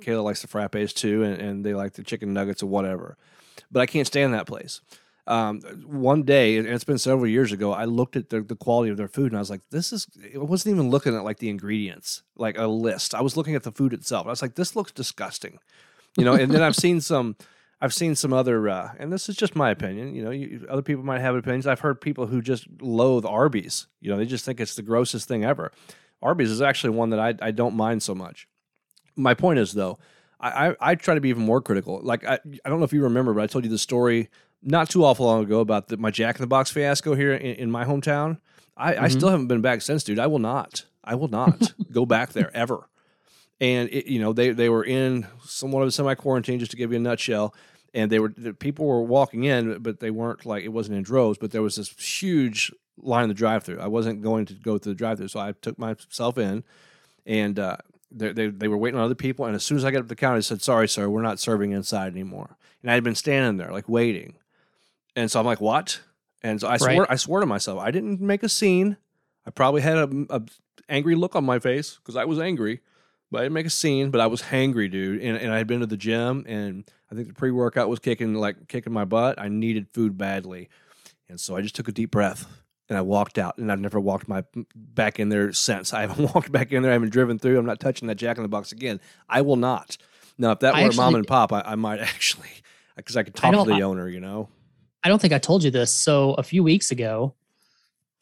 Kayla 0.00 0.24
likes 0.24 0.42
the 0.42 0.48
frappes 0.48 0.92
too, 0.92 1.22
and, 1.22 1.40
and 1.40 1.64
they 1.64 1.74
like 1.74 1.92
the 1.92 2.02
chicken 2.02 2.32
nuggets 2.32 2.62
or 2.62 2.66
whatever. 2.66 3.16
But 3.70 3.80
I 3.80 3.86
can't 3.86 4.06
stand 4.06 4.34
that 4.34 4.46
place. 4.46 4.80
Um, 5.26 5.60
one 5.84 6.22
day, 6.22 6.56
and 6.56 6.66
it's 6.66 6.84
been 6.84 6.96
several 6.96 7.26
years 7.26 7.52
ago, 7.52 7.70
I 7.70 7.84
looked 7.84 8.16
at 8.16 8.30
the, 8.30 8.40
the 8.40 8.56
quality 8.56 8.90
of 8.90 8.96
their 8.96 9.08
food 9.08 9.30
and 9.30 9.36
I 9.36 9.40
was 9.40 9.50
like, 9.50 9.60
this 9.70 9.92
is, 9.92 10.06
I 10.34 10.38
wasn't 10.38 10.74
even 10.74 10.88
looking 10.88 11.14
at 11.14 11.22
like 11.22 11.38
the 11.38 11.50
ingredients, 11.50 12.22
like 12.36 12.56
a 12.56 12.66
list. 12.66 13.14
I 13.14 13.20
was 13.20 13.36
looking 13.36 13.54
at 13.54 13.62
the 13.62 13.70
food 13.70 13.92
itself. 13.92 14.26
I 14.26 14.30
was 14.30 14.40
like, 14.40 14.54
this 14.54 14.74
looks 14.74 14.90
disgusting, 14.90 15.58
you 16.16 16.24
know, 16.24 16.32
and 16.32 16.50
then 16.50 16.62
I've 16.62 16.74
seen 16.74 17.02
some, 17.02 17.36
I've 17.80 17.94
seen 17.94 18.14
some 18.16 18.32
other, 18.32 18.68
uh, 18.68 18.90
and 18.98 19.12
this 19.12 19.28
is 19.28 19.36
just 19.36 19.54
my 19.54 19.70
opinion. 19.70 20.14
You 20.14 20.24
know, 20.24 20.30
you, 20.30 20.66
other 20.68 20.82
people 20.82 21.04
might 21.04 21.20
have 21.20 21.36
opinions. 21.36 21.66
I've 21.66 21.80
heard 21.80 22.00
people 22.00 22.26
who 22.26 22.42
just 22.42 22.66
loathe 22.80 23.24
Arby's. 23.24 23.86
You 24.00 24.10
know, 24.10 24.16
they 24.16 24.26
just 24.26 24.44
think 24.44 24.60
it's 24.60 24.74
the 24.74 24.82
grossest 24.82 25.28
thing 25.28 25.44
ever. 25.44 25.70
Arby's 26.20 26.50
is 26.50 26.60
actually 26.60 26.90
one 26.90 27.10
that 27.10 27.20
I, 27.20 27.34
I 27.40 27.50
don't 27.52 27.76
mind 27.76 28.02
so 28.02 28.14
much. 28.14 28.48
My 29.14 29.34
point 29.34 29.60
is 29.60 29.72
though, 29.72 29.98
I, 30.40 30.68
I, 30.68 30.76
I 30.80 30.94
try 30.96 31.14
to 31.14 31.20
be 31.20 31.28
even 31.28 31.44
more 31.44 31.60
critical. 31.60 32.00
Like 32.02 32.24
I, 32.24 32.38
I 32.64 32.68
don't 32.68 32.78
know 32.78 32.84
if 32.84 32.92
you 32.92 33.02
remember, 33.02 33.32
but 33.32 33.42
I 33.42 33.46
told 33.46 33.64
you 33.64 33.70
the 33.70 33.78
story 33.78 34.28
not 34.62 34.90
too 34.90 35.04
awful 35.04 35.26
long 35.26 35.44
ago 35.44 35.60
about 35.60 35.88
the, 35.88 35.96
my 35.96 36.10
Jack 36.10 36.36
in 36.36 36.42
the 36.42 36.48
Box 36.48 36.70
fiasco 36.70 37.14
here 37.14 37.32
in, 37.32 37.54
in 37.56 37.70
my 37.70 37.84
hometown. 37.84 38.38
I, 38.76 38.92
mm-hmm. 38.92 39.04
I, 39.04 39.08
still 39.08 39.28
haven't 39.28 39.48
been 39.48 39.60
back 39.60 39.82
since, 39.82 40.04
dude. 40.04 40.18
I 40.18 40.26
will 40.26 40.38
not. 40.38 40.84
I 41.02 41.14
will 41.14 41.28
not 41.28 41.74
go 41.92 42.06
back 42.06 42.32
there 42.32 42.54
ever. 42.56 42.88
And 43.60 43.88
it, 43.90 44.06
you 44.06 44.20
know, 44.20 44.32
they 44.32 44.50
they 44.50 44.68
were 44.68 44.84
in 44.84 45.26
somewhat 45.44 45.82
of 45.82 45.88
a 45.88 45.92
semi 45.92 46.14
quarantine, 46.14 46.58
just 46.58 46.70
to 46.70 46.76
give 46.76 46.92
you 46.92 46.98
a 46.98 47.00
nutshell. 47.00 47.54
And 47.94 48.12
they 48.12 48.18
were 48.18 48.32
the 48.36 48.54
people 48.54 48.86
were 48.86 49.02
walking 49.02 49.44
in, 49.44 49.78
but 49.78 50.00
they 50.00 50.10
weren't 50.10 50.46
like 50.46 50.64
it 50.64 50.68
wasn't 50.68 50.98
in 50.98 51.02
droves. 51.02 51.38
But 51.38 51.50
there 51.50 51.62
was 51.62 51.76
this 51.76 51.90
huge 51.90 52.72
line 52.96 53.24
in 53.24 53.28
the 53.28 53.34
drive 53.34 53.64
through. 53.64 53.80
I 53.80 53.86
wasn't 53.86 54.22
going 54.22 54.46
to 54.46 54.54
go 54.54 54.78
through 54.78 54.92
the 54.92 54.98
drive 54.98 55.18
through, 55.18 55.28
so 55.28 55.40
I 55.40 55.52
took 55.52 55.78
myself 55.78 56.38
in, 56.38 56.64
and 57.26 57.58
uh, 57.58 57.78
they, 58.12 58.32
they, 58.32 58.46
they 58.48 58.68
were 58.68 58.76
waiting 58.76 58.98
on 58.98 59.04
other 59.04 59.14
people. 59.14 59.46
And 59.46 59.54
as 59.54 59.64
soon 59.64 59.78
as 59.78 59.84
I 59.84 59.90
got 59.90 59.98
up 59.98 60.04
to 60.04 60.08
the 60.08 60.16
counter, 60.16 60.38
they 60.38 60.42
said, 60.42 60.62
"Sorry, 60.62 60.86
sir, 60.86 61.08
we're 61.08 61.22
not 61.22 61.40
serving 61.40 61.72
inside 61.72 62.12
anymore." 62.12 62.56
And 62.82 62.90
I 62.90 62.94
had 62.94 63.02
been 63.02 63.14
standing 63.16 63.56
there 63.56 63.72
like 63.72 63.88
waiting 63.88 64.36
and 65.18 65.28
so 65.28 65.40
I'm 65.40 65.46
like, 65.46 65.60
what? 65.60 66.00
And 66.44 66.60
so 66.60 66.68
I 66.68 66.76
swore, 66.76 67.00
right. 67.00 67.10
I 67.10 67.16
swore 67.16 67.40
to 67.40 67.46
myself, 67.46 67.80
I 67.80 67.90
didn't 67.90 68.20
make 68.20 68.44
a 68.44 68.48
scene. 68.48 68.96
I 69.44 69.50
probably 69.50 69.82
had 69.82 69.98
a, 69.98 70.26
a 70.30 70.42
angry 70.88 71.16
look 71.16 71.34
on 71.34 71.44
my 71.44 71.58
face 71.58 71.96
because 71.96 72.14
I 72.14 72.24
was 72.24 72.38
angry, 72.38 72.80
but 73.30 73.38
I 73.38 73.42
didn't 73.44 73.54
make 73.54 73.66
a 73.66 73.70
scene. 73.70 74.10
But 74.10 74.20
I 74.20 74.26
was 74.26 74.42
hangry, 74.42 74.90
dude, 74.90 75.20
and, 75.22 75.36
and 75.36 75.52
I 75.52 75.58
had 75.58 75.66
been 75.66 75.80
to 75.80 75.86
the 75.86 75.96
gym, 75.96 76.44
and 76.46 76.90
I 77.10 77.14
think 77.14 77.28
the 77.28 77.34
pre 77.34 77.50
workout 77.50 77.88
was 77.88 77.98
kicking 77.98 78.34
like 78.34 78.68
kicking 78.68 78.92
my 78.92 79.04
butt. 79.04 79.40
I 79.40 79.48
needed 79.48 79.88
food 79.92 80.18
badly, 80.18 80.68
and 81.28 81.40
so 81.40 81.56
I 81.56 81.60
just 81.60 81.74
took 81.74 81.88
a 81.88 81.92
deep 81.92 82.10
breath 82.10 82.46
and 82.88 82.96
I 82.96 83.02
walked 83.02 83.38
out. 83.38 83.58
And 83.58 83.70
I've 83.70 83.80
never 83.80 84.00
walked 84.00 84.28
my 84.28 84.44
back 84.74 85.20
in 85.20 85.28
there 85.28 85.52
since. 85.52 85.92
I 85.92 86.02
haven't 86.02 86.34
walked 86.34 86.50
back 86.50 86.72
in 86.72 86.82
there. 86.82 86.90
I 86.90 86.94
haven't 86.94 87.10
driven 87.10 87.38
through. 87.38 87.58
I'm 87.58 87.66
not 87.66 87.80
touching 87.80 88.08
that 88.08 88.16
Jack 88.16 88.36
in 88.36 88.42
the 88.42 88.48
Box 88.48 88.72
again. 88.72 89.00
I 89.28 89.42
will 89.42 89.56
not. 89.56 89.96
Now, 90.38 90.52
if 90.52 90.60
that 90.60 90.74
were 90.74 90.80
actually, 90.80 90.96
mom 90.96 91.14
and 91.16 91.26
pop, 91.26 91.52
I, 91.52 91.62
I 91.62 91.74
might 91.74 92.00
actually 92.00 92.48
because 92.96 93.16
I 93.16 93.22
could 93.22 93.34
talk 93.34 93.54
I 93.54 93.64
to 93.64 93.70
the 93.70 93.82
owner, 93.82 94.08
you 94.08 94.20
know. 94.20 94.48
I 95.04 95.08
don't 95.08 95.20
think 95.20 95.32
I 95.32 95.38
told 95.38 95.62
you 95.62 95.70
this. 95.70 95.92
So 95.92 96.34
a 96.34 96.42
few 96.42 96.62
weeks 96.62 96.90
ago, 96.90 97.34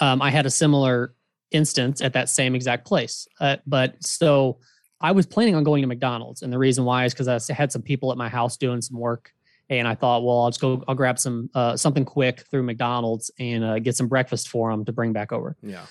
um, 0.01 0.21
I 0.21 0.31
had 0.31 0.45
a 0.45 0.51
similar 0.51 1.15
instance 1.51 2.03
at 2.03 2.13
that 2.13 2.29
same 2.29 2.55
exact 2.55 2.87
place. 2.87 3.27
Uh, 3.41 3.57
but 3.67 4.05
so 4.05 4.59
I 5.01 5.13
was 5.13 5.27
planning 5.27 5.55
on 5.55 5.65
going 5.65 5.83
to 5.83 5.89
McDonald's, 5.89 6.43
and 6.43 6.53
the 6.53 6.59
reason 6.59 6.85
why 6.85 7.05
is 7.05 7.15
because 7.15 7.51
I 7.51 7.53
had 7.53 7.71
some 7.71 7.83
people 7.83 8.13
at 8.13 8.19
my 8.19 8.29
house 8.29 8.57
doing 8.57 8.81
some 8.81 8.99
work, 8.99 9.33
and 9.69 9.87
I 9.87 9.95
thought, 9.95 10.25
well, 10.25 10.43
I'll 10.43 10.51
just 10.51 10.61
go, 10.61 10.83
I'll 10.89 10.95
grab 10.95 11.19
some 11.19 11.51
uh, 11.55 11.77
something 11.77 12.05
quick 12.05 12.45
through 12.51 12.63
McDonald's 12.63 13.31
and 13.39 13.65
uh, 13.65 13.79
get 13.79 13.97
some 13.97 14.09
breakfast 14.09 14.49
for 14.49 14.71
them 14.71 14.85
to 14.85 14.93
bring 14.93 15.13
back 15.13 15.33
over. 15.33 15.57
Yeah. 15.63 15.85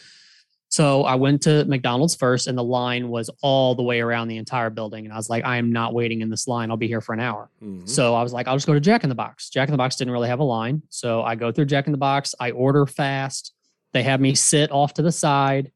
So 0.70 1.04
I 1.04 1.16
went 1.16 1.44
to 1.44 1.64
McDonald's 1.66 2.16
first, 2.16 2.48
and 2.48 2.58
the 2.58 2.64
line 2.64 3.08
was 3.08 3.30
all 3.42 3.76
the 3.76 3.84
way 3.84 4.02
around 4.02 4.28
the 4.28 4.38
entire 4.38 4.70
building. 4.70 5.06
And 5.06 5.14
I 5.14 5.16
was 5.16 5.30
like, 5.30 5.46
I 5.46 5.56
am 5.56 5.72
not 5.72 5.94
waiting 5.94 6.20
in 6.22 6.30
this 6.30 6.48
line. 6.48 6.70
I'll 6.70 6.76
be 6.76 6.88
here 6.88 7.00
for 7.00 7.14
an 7.14 7.22
hour. 7.22 7.50
Mm-hmm. 7.64 7.86
So 7.86 8.14
I 8.14 8.22
was 8.22 8.34
like, 8.34 8.48
I'll 8.48 8.58
just 8.58 8.68
go 8.68 8.74
to 8.74 8.80
Jack 8.82 9.04
in 9.04 9.10
the 9.10 9.16
Box. 9.16 9.50
Jack 9.50 9.70
in 9.70 9.72
the 9.72 9.78
Box 9.78 9.96
didn't 9.96 10.12
really 10.12 10.28
have 10.28 10.40
a 10.40 10.44
line. 10.44 10.82
So 10.90 11.22
I 11.24 11.36
go 11.36 11.52
through 11.52 11.66
Jack 11.66 11.86
in 11.86 11.92
the 11.92 11.98
Box. 11.98 12.36
I 12.42 12.52
order 12.52 12.86
fast. 12.86 13.54
They 13.94 14.04
have 14.04 14.20
me 14.20 14.36
sit 14.36 14.70
off 14.72 14.96
to 14.96 15.02
the 15.02 15.14
side. 15.14 15.72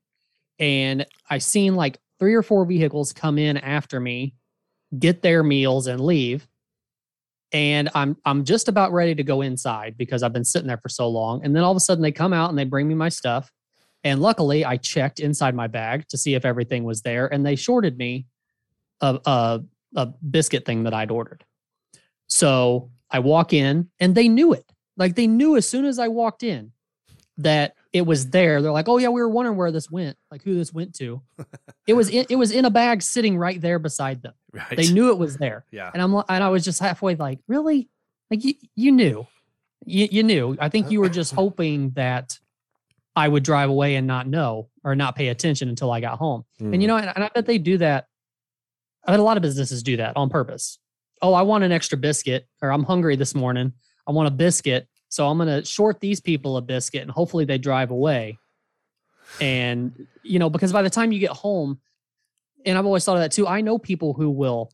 And 0.57 1.05
I 1.29 1.37
seen 1.37 1.75
like 1.75 1.97
three 2.19 2.33
or 2.33 2.43
four 2.43 2.65
vehicles 2.65 3.13
come 3.13 3.37
in 3.37 3.57
after 3.57 3.99
me, 3.99 4.35
get 4.97 5.21
their 5.21 5.43
meals, 5.43 5.87
and 5.87 6.01
leave. 6.01 6.47
And 7.51 7.89
I'm 7.95 8.15
I'm 8.25 8.43
just 8.43 8.67
about 8.67 8.93
ready 8.93 9.15
to 9.15 9.23
go 9.23 9.41
inside 9.41 9.95
because 9.97 10.21
I've 10.21 10.33
been 10.33 10.45
sitting 10.45 10.67
there 10.67 10.77
for 10.77 10.89
so 10.89 11.07
long. 11.09 11.43
And 11.43 11.55
then 11.55 11.63
all 11.63 11.71
of 11.71 11.77
a 11.77 11.81
sudden 11.81 12.01
they 12.01 12.11
come 12.11 12.33
out 12.33 12.49
and 12.49 12.59
they 12.59 12.63
bring 12.65 12.87
me 12.87 12.93
my 12.93 13.09
stuff 13.09 13.51
and 14.03 14.21
luckily, 14.21 14.63
I 14.63 14.77
checked 14.77 15.19
inside 15.19 15.55
my 15.55 15.67
bag 15.67 16.07
to 16.09 16.17
see 16.17 16.33
if 16.35 16.45
everything 16.45 16.83
was 16.83 17.01
there, 17.01 17.31
and 17.31 17.45
they 17.45 17.55
shorted 17.55 17.97
me 17.97 18.27
a, 19.01 19.19
a, 19.25 19.61
a 19.95 20.05
biscuit 20.05 20.65
thing 20.65 20.83
that 20.83 20.93
I'd 20.93 21.11
ordered. 21.11 21.43
So 22.27 22.91
I 23.11 23.19
walk 23.19 23.51
in, 23.51 23.89
and 23.99 24.15
they 24.15 24.29
knew 24.29 24.53
it. 24.53 24.71
Like 24.95 25.15
they 25.15 25.27
knew 25.27 25.57
as 25.57 25.67
soon 25.67 25.85
as 25.85 25.99
I 25.99 26.07
walked 26.07 26.43
in 26.43 26.71
that 27.37 27.75
it 27.91 28.05
was 28.05 28.29
there. 28.29 28.61
They're 28.61 28.71
like, 28.71 28.87
"Oh 28.87 28.97
yeah, 28.97 29.09
we 29.09 29.21
were 29.21 29.29
wondering 29.29 29.57
where 29.57 29.71
this 29.71 29.89
went, 29.89 30.17
like 30.31 30.43
who 30.43 30.55
this 30.55 30.71
went 30.73 30.93
to." 30.95 31.21
it 31.87 31.93
was 31.93 32.09
in, 32.09 32.25
it 32.29 32.35
was 32.35 32.51
in 32.51 32.65
a 32.65 32.69
bag 32.69 33.01
sitting 33.01 33.37
right 33.37 33.59
there 33.59 33.79
beside 33.79 34.21
them. 34.21 34.33
Right. 34.51 34.77
They 34.77 34.91
knew 34.91 35.11
it 35.11 35.19
was 35.19 35.37
there. 35.37 35.63
Yeah. 35.71 35.91
And 35.93 36.01
I'm 36.01 36.11
and 36.27 36.43
I 36.43 36.49
was 36.49 36.65
just 36.65 36.79
halfway 36.79 37.13
like, 37.13 37.37
really? 37.47 37.87
Like 38.31 38.43
you 38.43 38.55
you 38.75 38.91
knew, 38.91 39.27
you 39.85 40.07
you 40.11 40.23
knew. 40.23 40.57
I 40.59 40.69
think 40.69 40.89
you 40.89 41.01
were 41.01 41.09
just 41.09 41.33
hoping 41.35 41.91
that 41.91 42.39
I 43.15 43.27
would 43.27 43.43
drive 43.43 43.69
away 43.69 43.95
and 43.95 44.07
not 44.07 44.25
know 44.25 44.69
or 44.83 44.95
not 44.95 45.15
pay 45.15 45.27
attention 45.27 45.69
until 45.69 45.91
I 45.91 46.01
got 46.01 46.17
home. 46.17 46.45
Mm. 46.59 46.73
And 46.73 46.81
you 46.81 46.87
mm. 46.87 46.91
know, 46.91 46.97
and, 46.97 47.11
and 47.15 47.23
I 47.23 47.29
bet 47.29 47.45
they 47.45 47.59
do 47.59 47.77
that. 47.77 48.07
I 49.05 49.11
bet 49.11 49.19
a 49.19 49.23
lot 49.23 49.37
of 49.37 49.43
businesses 49.43 49.83
do 49.83 49.97
that 49.97 50.17
on 50.17 50.29
purpose. 50.29 50.79
Oh, 51.21 51.33
I 51.33 51.43
want 51.43 51.63
an 51.63 51.71
extra 51.71 51.97
biscuit, 51.97 52.47
or 52.61 52.71
I'm 52.71 52.83
hungry 52.83 53.15
this 53.15 53.35
morning. 53.35 53.73
I 54.07 54.11
want 54.11 54.27
a 54.27 54.31
biscuit. 54.31 54.87
So 55.09 55.27
I'm 55.27 55.37
going 55.37 55.49
to 55.49 55.65
short 55.65 55.99
these 55.99 56.19
people 56.19 56.57
a 56.57 56.61
biscuit 56.61 57.01
and 57.01 57.11
hopefully 57.11 57.45
they 57.45 57.57
drive 57.57 57.91
away. 57.91 58.37
And, 59.41 60.07
you 60.23 60.39
know, 60.39 60.49
because 60.49 60.71
by 60.71 60.81
the 60.81 60.89
time 60.89 61.11
you 61.11 61.19
get 61.19 61.31
home, 61.31 61.79
and 62.65 62.77
I've 62.77 62.85
always 62.85 63.05
thought 63.05 63.15
of 63.15 63.21
that 63.21 63.31
too, 63.31 63.47
I 63.47 63.61
know 63.61 63.77
people 63.77 64.13
who 64.13 64.29
will 64.29 64.71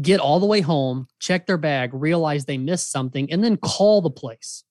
get 0.00 0.20
all 0.20 0.38
the 0.38 0.46
way 0.46 0.60
home, 0.60 1.08
check 1.18 1.46
their 1.46 1.56
bag, 1.56 1.90
realize 1.92 2.44
they 2.44 2.58
missed 2.58 2.90
something, 2.90 3.30
and 3.32 3.42
then 3.42 3.56
call 3.56 4.00
the 4.00 4.10
place 4.10 4.64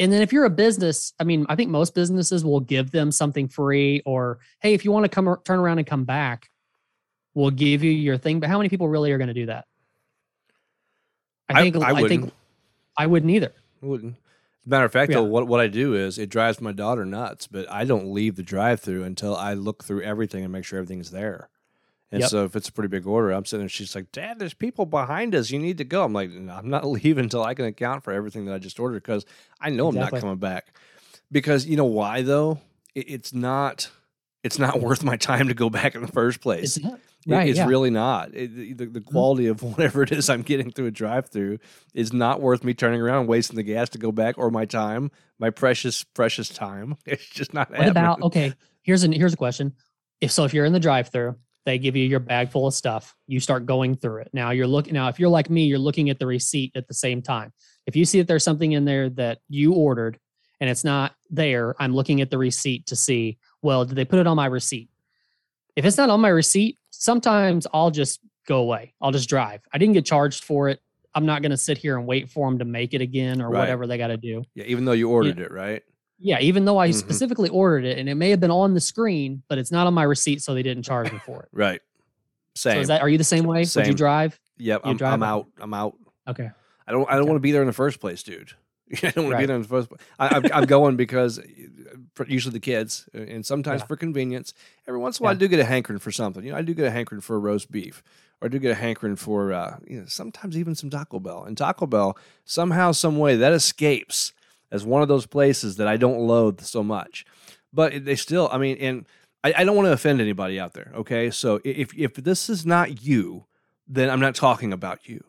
and 0.00 0.12
then 0.12 0.22
if 0.22 0.32
you're 0.32 0.44
a 0.44 0.50
business, 0.50 1.12
I 1.18 1.24
mean, 1.24 1.44
I 1.48 1.56
think 1.56 1.70
most 1.70 1.94
businesses 1.94 2.44
will 2.44 2.60
give 2.60 2.92
them 2.92 3.10
something 3.10 3.48
free 3.48 4.02
or, 4.06 4.38
hey, 4.60 4.74
if 4.74 4.84
you 4.84 4.92
want 4.92 5.04
to 5.04 5.08
come 5.08 5.36
turn 5.44 5.58
around 5.58 5.78
and 5.78 5.86
come 5.86 6.04
back, 6.04 6.50
we'll 7.34 7.50
give 7.50 7.82
you 7.82 7.90
your 7.90 8.16
thing. 8.16 8.38
But 8.38 8.48
how 8.48 8.58
many 8.58 8.68
people 8.68 8.88
really 8.88 9.10
are 9.10 9.18
going 9.18 9.28
to 9.28 9.34
do 9.34 9.46
that? 9.46 9.66
I 11.48 11.62
think 11.62 11.76
I, 11.76 11.90
I, 11.90 11.92
I 11.94 12.08
think 12.08 12.32
I 12.98 13.06
wouldn't 13.06 13.30
either. 13.30 13.52
Wouldn't. 13.80 14.16
Matter 14.66 14.84
of 14.84 14.92
fact, 14.92 15.10
yeah. 15.10 15.18
though, 15.18 15.24
what, 15.24 15.46
what 15.46 15.60
I 15.60 15.68
do 15.68 15.94
is 15.94 16.18
it 16.18 16.28
drives 16.28 16.60
my 16.60 16.72
daughter 16.72 17.06
nuts, 17.06 17.46
but 17.46 17.70
I 17.70 17.84
don't 17.84 18.12
leave 18.12 18.36
the 18.36 18.42
drive 18.42 18.80
through 18.80 19.04
until 19.04 19.34
I 19.34 19.54
look 19.54 19.82
through 19.82 20.02
everything 20.02 20.44
and 20.44 20.52
make 20.52 20.64
sure 20.64 20.78
everything's 20.78 21.10
there. 21.10 21.48
And 22.10 22.20
yep. 22.20 22.30
so 22.30 22.44
if 22.44 22.56
it's 22.56 22.68
a 22.68 22.72
pretty 22.72 22.88
big 22.88 23.06
order, 23.06 23.30
I'm 23.30 23.44
sitting 23.44 23.62
there, 23.62 23.68
she's 23.68 23.94
like, 23.94 24.12
Dad, 24.12 24.38
there's 24.38 24.54
people 24.54 24.86
behind 24.86 25.34
us. 25.34 25.50
You 25.50 25.58
need 25.58 25.78
to 25.78 25.84
go. 25.84 26.04
I'm 26.04 26.12
like, 26.12 26.30
no, 26.30 26.52
I'm 26.52 26.68
not 26.68 26.86
leaving 26.88 27.24
until 27.24 27.42
I 27.42 27.54
can 27.54 27.66
account 27.66 28.04
for 28.04 28.12
everything 28.12 28.46
that 28.46 28.54
I 28.54 28.58
just 28.58 28.80
ordered 28.80 29.02
because 29.02 29.24
I 29.60 29.70
know 29.70 29.88
exactly. 29.88 30.06
I'm 30.06 30.12
not 30.14 30.20
coming 30.20 30.38
back. 30.38 30.74
Because 31.30 31.66
you 31.66 31.76
know 31.76 31.84
why 31.84 32.22
though? 32.22 32.60
It, 32.94 33.10
it's 33.10 33.32
not 33.32 33.90
it's 34.42 34.58
not 34.58 34.80
worth 34.82 35.04
my 35.04 35.16
time 35.16 35.48
to 35.48 35.54
go 35.54 35.68
back 35.70 35.94
in 35.94 36.00
the 36.02 36.08
first 36.08 36.40
place. 36.40 36.76
It's 36.76 36.84
not. 36.84 37.00
Right, 37.26 37.46
it, 37.46 37.50
it's 37.50 37.58
yeah. 37.58 37.66
really 37.66 37.90
not. 37.90 38.34
It, 38.34 38.54
the, 38.54 38.74
the 38.74 38.86
mm-hmm. 38.86 39.10
quality 39.10 39.46
of 39.48 39.62
whatever 39.62 40.02
it 40.02 40.12
is 40.12 40.30
I'm 40.30 40.42
getting 40.42 40.70
through 40.70 40.86
a 40.86 40.90
drive 40.90 41.28
through 41.28 41.58
is 41.94 42.12
not 42.12 42.40
worth 42.40 42.64
me 42.64 42.74
turning 42.74 43.00
around 43.00 43.20
and 43.20 43.28
wasting 43.28 43.56
the 43.56 43.62
gas 43.62 43.88
to 43.90 43.98
go 43.98 44.12
back 44.12 44.38
or 44.38 44.50
my 44.50 44.64
time, 44.64 45.10
my 45.38 45.50
precious, 45.50 46.04
precious 46.04 46.48
time. 46.48 46.96
It's 47.06 47.28
just 47.28 47.52
not 47.52 47.70
What 47.70 47.78
happening. 47.78 47.90
about 47.90 48.22
okay, 48.22 48.54
here's 48.82 49.04
a 49.04 49.08
here's 49.08 49.34
a 49.34 49.36
question. 49.36 49.74
If 50.20 50.32
so 50.32 50.44
if 50.44 50.54
you're 50.54 50.64
in 50.64 50.72
the 50.72 50.80
drive 50.80 51.10
through 51.10 51.36
they 51.68 51.76
give 51.76 51.96
you 51.96 52.04
your 52.06 52.18
bag 52.18 52.50
full 52.50 52.66
of 52.66 52.72
stuff. 52.72 53.14
You 53.26 53.40
start 53.40 53.66
going 53.66 53.94
through 53.94 54.22
it. 54.22 54.30
Now 54.32 54.52
you're 54.52 54.66
looking. 54.66 54.94
Now, 54.94 55.08
if 55.08 55.20
you're 55.20 55.28
like 55.28 55.50
me, 55.50 55.66
you're 55.66 55.78
looking 55.78 56.08
at 56.08 56.18
the 56.18 56.26
receipt 56.26 56.72
at 56.74 56.88
the 56.88 56.94
same 56.94 57.20
time. 57.20 57.52
If 57.86 57.94
you 57.94 58.06
see 58.06 58.20
that 58.20 58.26
there's 58.26 58.42
something 58.42 58.72
in 58.72 58.86
there 58.86 59.10
that 59.10 59.40
you 59.50 59.74
ordered 59.74 60.18
and 60.60 60.70
it's 60.70 60.82
not 60.82 61.14
there, 61.28 61.74
I'm 61.78 61.94
looking 61.94 62.22
at 62.22 62.30
the 62.30 62.38
receipt 62.38 62.86
to 62.86 62.96
see. 62.96 63.36
Well, 63.60 63.84
did 63.84 63.96
they 63.96 64.06
put 64.06 64.18
it 64.18 64.26
on 64.26 64.36
my 64.36 64.46
receipt? 64.46 64.88
If 65.78 65.84
it's 65.84 65.96
not 65.96 66.10
on 66.10 66.20
my 66.20 66.28
receipt, 66.28 66.76
sometimes 66.90 67.64
I'll 67.72 67.92
just 67.92 68.18
go 68.48 68.58
away. 68.58 68.94
I'll 69.00 69.12
just 69.12 69.28
drive. 69.28 69.60
I 69.72 69.78
didn't 69.78 69.94
get 69.94 70.04
charged 70.04 70.42
for 70.42 70.68
it. 70.68 70.80
I'm 71.14 71.24
not 71.24 71.40
going 71.40 71.52
to 71.52 71.56
sit 71.56 71.78
here 71.78 71.96
and 71.96 72.04
wait 72.04 72.28
for 72.28 72.50
them 72.50 72.58
to 72.58 72.64
make 72.64 72.94
it 72.94 73.00
again 73.00 73.40
or 73.40 73.48
right. 73.48 73.60
whatever 73.60 73.86
they 73.86 73.96
got 73.96 74.08
to 74.08 74.16
do. 74.16 74.42
Yeah, 74.56 74.64
even 74.64 74.84
though 74.84 74.92
you 74.92 75.08
ordered 75.08 75.38
it, 75.38 75.52
right? 75.52 75.84
Yeah, 76.18 76.40
even 76.40 76.64
though 76.64 76.78
I 76.78 76.88
mm-hmm. 76.88 76.98
specifically 76.98 77.48
ordered 77.48 77.84
it 77.84 77.96
and 77.96 78.08
it 78.08 78.16
may 78.16 78.30
have 78.30 78.40
been 78.40 78.50
on 78.50 78.74
the 78.74 78.80
screen, 78.80 79.44
but 79.48 79.58
it's 79.58 79.70
not 79.70 79.86
on 79.86 79.94
my 79.94 80.02
receipt, 80.02 80.42
so 80.42 80.52
they 80.52 80.64
didn't 80.64 80.82
charge 80.82 81.12
me 81.12 81.20
for 81.24 81.44
it. 81.44 81.48
right. 81.52 81.80
Same. 82.56 82.74
So 82.74 82.80
is 82.80 82.88
that 82.88 83.00
are 83.00 83.08
you 83.08 83.18
the 83.18 83.22
same 83.22 83.44
way? 83.44 83.62
Same. 83.62 83.82
Would 83.82 83.88
you 83.88 83.94
drive? 83.94 84.36
Yep. 84.56 84.84
You 84.84 84.90
I'm, 84.90 84.96
drive 84.96 85.12
I'm 85.12 85.22
out. 85.22 85.46
I'm 85.60 85.74
out. 85.74 85.94
Okay. 86.26 86.50
I 86.88 86.90
don't. 86.90 87.08
I 87.08 87.12
don't 87.12 87.20
okay. 87.20 87.28
want 87.28 87.36
to 87.36 87.40
be 87.40 87.52
there 87.52 87.62
in 87.62 87.68
the 87.68 87.72
first 87.72 88.00
place, 88.00 88.24
dude. 88.24 88.50
I 89.02 89.10
don't 89.10 89.24
want 89.24 89.34
right. 89.34 89.40
to 89.40 89.42
be 89.42 89.46
there 89.46 89.56
in 89.56 89.62
the 89.62 89.68
first 89.68 89.88
place. 89.88 90.00
I, 90.18 90.36
am 90.36 90.44
I'm 90.52 90.64
going 90.64 90.96
because 90.96 91.40
usually 92.26 92.52
the 92.52 92.60
kids, 92.60 93.08
and 93.12 93.44
sometimes 93.44 93.82
yeah. 93.82 93.86
for 93.86 93.96
convenience. 93.96 94.54
Every 94.86 95.00
once 95.00 95.18
in 95.18 95.22
a 95.22 95.24
while, 95.24 95.34
yeah. 95.34 95.36
I 95.36 95.38
do 95.40 95.48
get 95.48 95.60
a 95.60 95.64
hankering 95.64 95.98
for 95.98 96.10
something. 96.10 96.44
You 96.44 96.52
know, 96.52 96.58
I 96.58 96.62
do 96.62 96.74
get 96.74 96.86
a 96.86 96.90
hankering 96.90 97.20
for 97.20 97.36
a 97.36 97.38
roast 97.38 97.70
beef 97.70 98.02
or 98.40 98.46
I 98.46 98.48
do 98.48 98.58
get 98.58 98.70
a 98.70 98.76
hankering 98.76 99.16
for 99.16 99.52
uh, 99.52 99.78
you 99.86 100.00
know, 100.00 100.06
sometimes 100.06 100.56
even 100.56 100.74
some 100.74 100.90
Taco 100.90 101.18
Bell. 101.18 101.44
And 101.44 101.56
Taco 101.56 101.86
Bell, 101.86 102.16
somehow, 102.44 102.92
some 102.92 103.18
way, 103.18 103.36
that 103.36 103.52
escapes 103.52 104.32
as 104.70 104.84
one 104.84 105.02
of 105.02 105.08
those 105.08 105.26
places 105.26 105.76
that 105.76 105.88
I 105.88 105.96
don't 105.96 106.20
loathe 106.20 106.60
so 106.60 106.82
much. 106.82 107.24
But 107.72 108.04
they 108.04 108.16
still, 108.16 108.48
I 108.52 108.58
mean, 108.58 108.76
and 108.78 109.06
I, 109.42 109.54
I 109.58 109.64
don't 109.64 109.76
want 109.76 109.86
to 109.86 109.92
offend 109.92 110.20
anybody 110.20 110.58
out 110.60 110.74
there. 110.74 110.92
Okay, 110.94 111.30
so 111.30 111.60
if 111.64 111.96
if 111.96 112.14
this 112.14 112.48
is 112.48 112.64
not 112.64 113.02
you, 113.02 113.44
then 113.86 114.08
I'm 114.10 114.20
not 114.20 114.34
talking 114.34 114.72
about 114.72 115.08
you. 115.08 115.24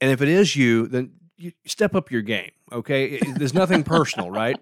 And 0.00 0.10
if 0.10 0.20
it 0.20 0.28
is 0.28 0.56
you, 0.56 0.86
then 0.88 1.12
you 1.36 1.52
step 1.66 1.94
up 1.94 2.10
your 2.10 2.22
game. 2.22 2.50
Okay, 2.70 3.18
there's 3.18 3.54
nothing 3.54 3.82
personal, 3.84 4.30
right? 4.42 4.56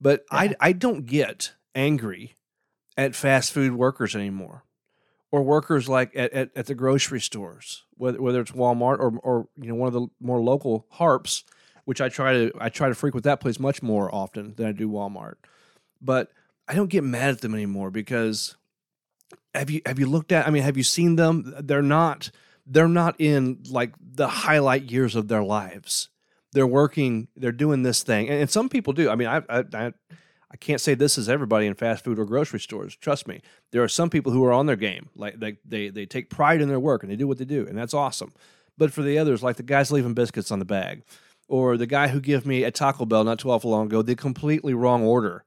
But 0.00 0.24
yeah. 0.32 0.38
I 0.38 0.54
I 0.60 0.72
don't 0.72 1.06
get 1.06 1.52
angry 1.74 2.36
at 2.96 3.14
fast 3.14 3.52
food 3.52 3.74
workers 3.74 4.14
anymore 4.14 4.64
or 5.30 5.42
workers 5.42 5.88
like 5.88 6.14
at, 6.16 6.32
at, 6.32 6.50
at, 6.56 6.66
the 6.66 6.74
grocery 6.74 7.20
stores, 7.20 7.84
whether 7.94 8.20
whether 8.20 8.40
it's 8.40 8.52
Walmart 8.52 8.98
or 8.98 9.18
or 9.22 9.48
you 9.60 9.68
know 9.68 9.74
one 9.74 9.88
of 9.88 9.92
the 9.94 10.06
more 10.20 10.40
local 10.40 10.86
Harps, 10.90 11.44
which 11.84 12.00
I 12.00 12.08
try 12.08 12.32
to 12.32 12.52
I 12.58 12.68
try 12.68 12.88
to 12.88 12.94
frequent 12.94 13.24
that 13.24 13.40
place 13.40 13.58
much 13.58 13.82
more 13.82 14.14
often 14.14 14.54
than 14.56 14.66
I 14.66 14.72
do 14.72 14.88
Walmart. 14.88 15.34
But 16.00 16.30
I 16.68 16.74
don't 16.74 16.90
get 16.90 17.04
mad 17.04 17.30
at 17.30 17.40
them 17.40 17.54
anymore 17.54 17.90
because 17.90 18.56
have 19.54 19.70
you 19.70 19.82
have 19.86 19.98
you 19.98 20.06
looked 20.06 20.32
at 20.32 20.46
I 20.46 20.50
mean 20.50 20.62
have 20.62 20.76
you 20.76 20.82
seen 20.82 21.16
them? 21.16 21.54
They're 21.60 21.82
not 21.82 22.30
they're 22.66 22.88
not 22.88 23.16
in 23.18 23.62
like 23.68 23.92
the 24.00 24.28
highlight 24.28 24.90
years 24.90 25.16
of 25.16 25.28
their 25.28 25.42
lives. 25.42 26.08
They're 26.56 26.66
working, 26.66 27.28
they're 27.36 27.52
doing 27.52 27.82
this 27.82 28.02
thing. 28.02 28.30
And, 28.30 28.40
and 28.40 28.50
some 28.50 28.70
people 28.70 28.94
do. 28.94 29.10
I 29.10 29.14
mean, 29.14 29.28
I, 29.28 29.42
I, 29.50 29.64
I 29.74 29.92
I 30.50 30.56
can't 30.56 30.80
say 30.80 30.94
this 30.94 31.18
is 31.18 31.28
everybody 31.28 31.66
in 31.66 31.74
fast 31.74 32.02
food 32.02 32.18
or 32.18 32.24
grocery 32.24 32.60
stores. 32.60 32.96
Trust 32.96 33.28
me, 33.28 33.42
there 33.72 33.82
are 33.82 33.88
some 33.88 34.08
people 34.08 34.32
who 34.32 34.42
are 34.42 34.54
on 34.54 34.64
their 34.64 34.76
game. 34.76 35.10
Like 35.14 35.38
they, 35.38 35.58
they 35.66 35.90
they 35.90 36.06
take 36.06 36.30
pride 36.30 36.62
in 36.62 36.68
their 36.68 36.80
work 36.80 37.02
and 37.02 37.12
they 37.12 37.16
do 37.16 37.28
what 37.28 37.36
they 37.36 37.44
do, 37.44 37.66
and 37.66 37.76
that's 37.76 37.92
awesome. 37.92 38.32
But 38.78 38.90
for 38.90 39.02
the 39.02 39.18
others, 39.18 39.42
like 39.42 39.56
the 39.56 39.62
guys 39.62 39.92
leaving 39.92 40.14
biscuits 40.14 40.50
on 40.50 40.58
the 40.58 40.64
bag, 40.64 41.02
or 41.46 41.76
the 41.76 41.86
guy 41.86 42.08
who 42.08 42.20
gave 42.20 42.46
me 42.46 42.64
a 42.64 42.70
Taco 42.70 43.04
Bell 43.04 43.22
not 43.22 43.38
too 43.38 43.50
awful 43.50 43.70
long 43.70 43.86
ago 43.88 44.00
the 44.00 44.16
completely 44.16 44.72
wrong 44.72 45.02
order 45.02 45.44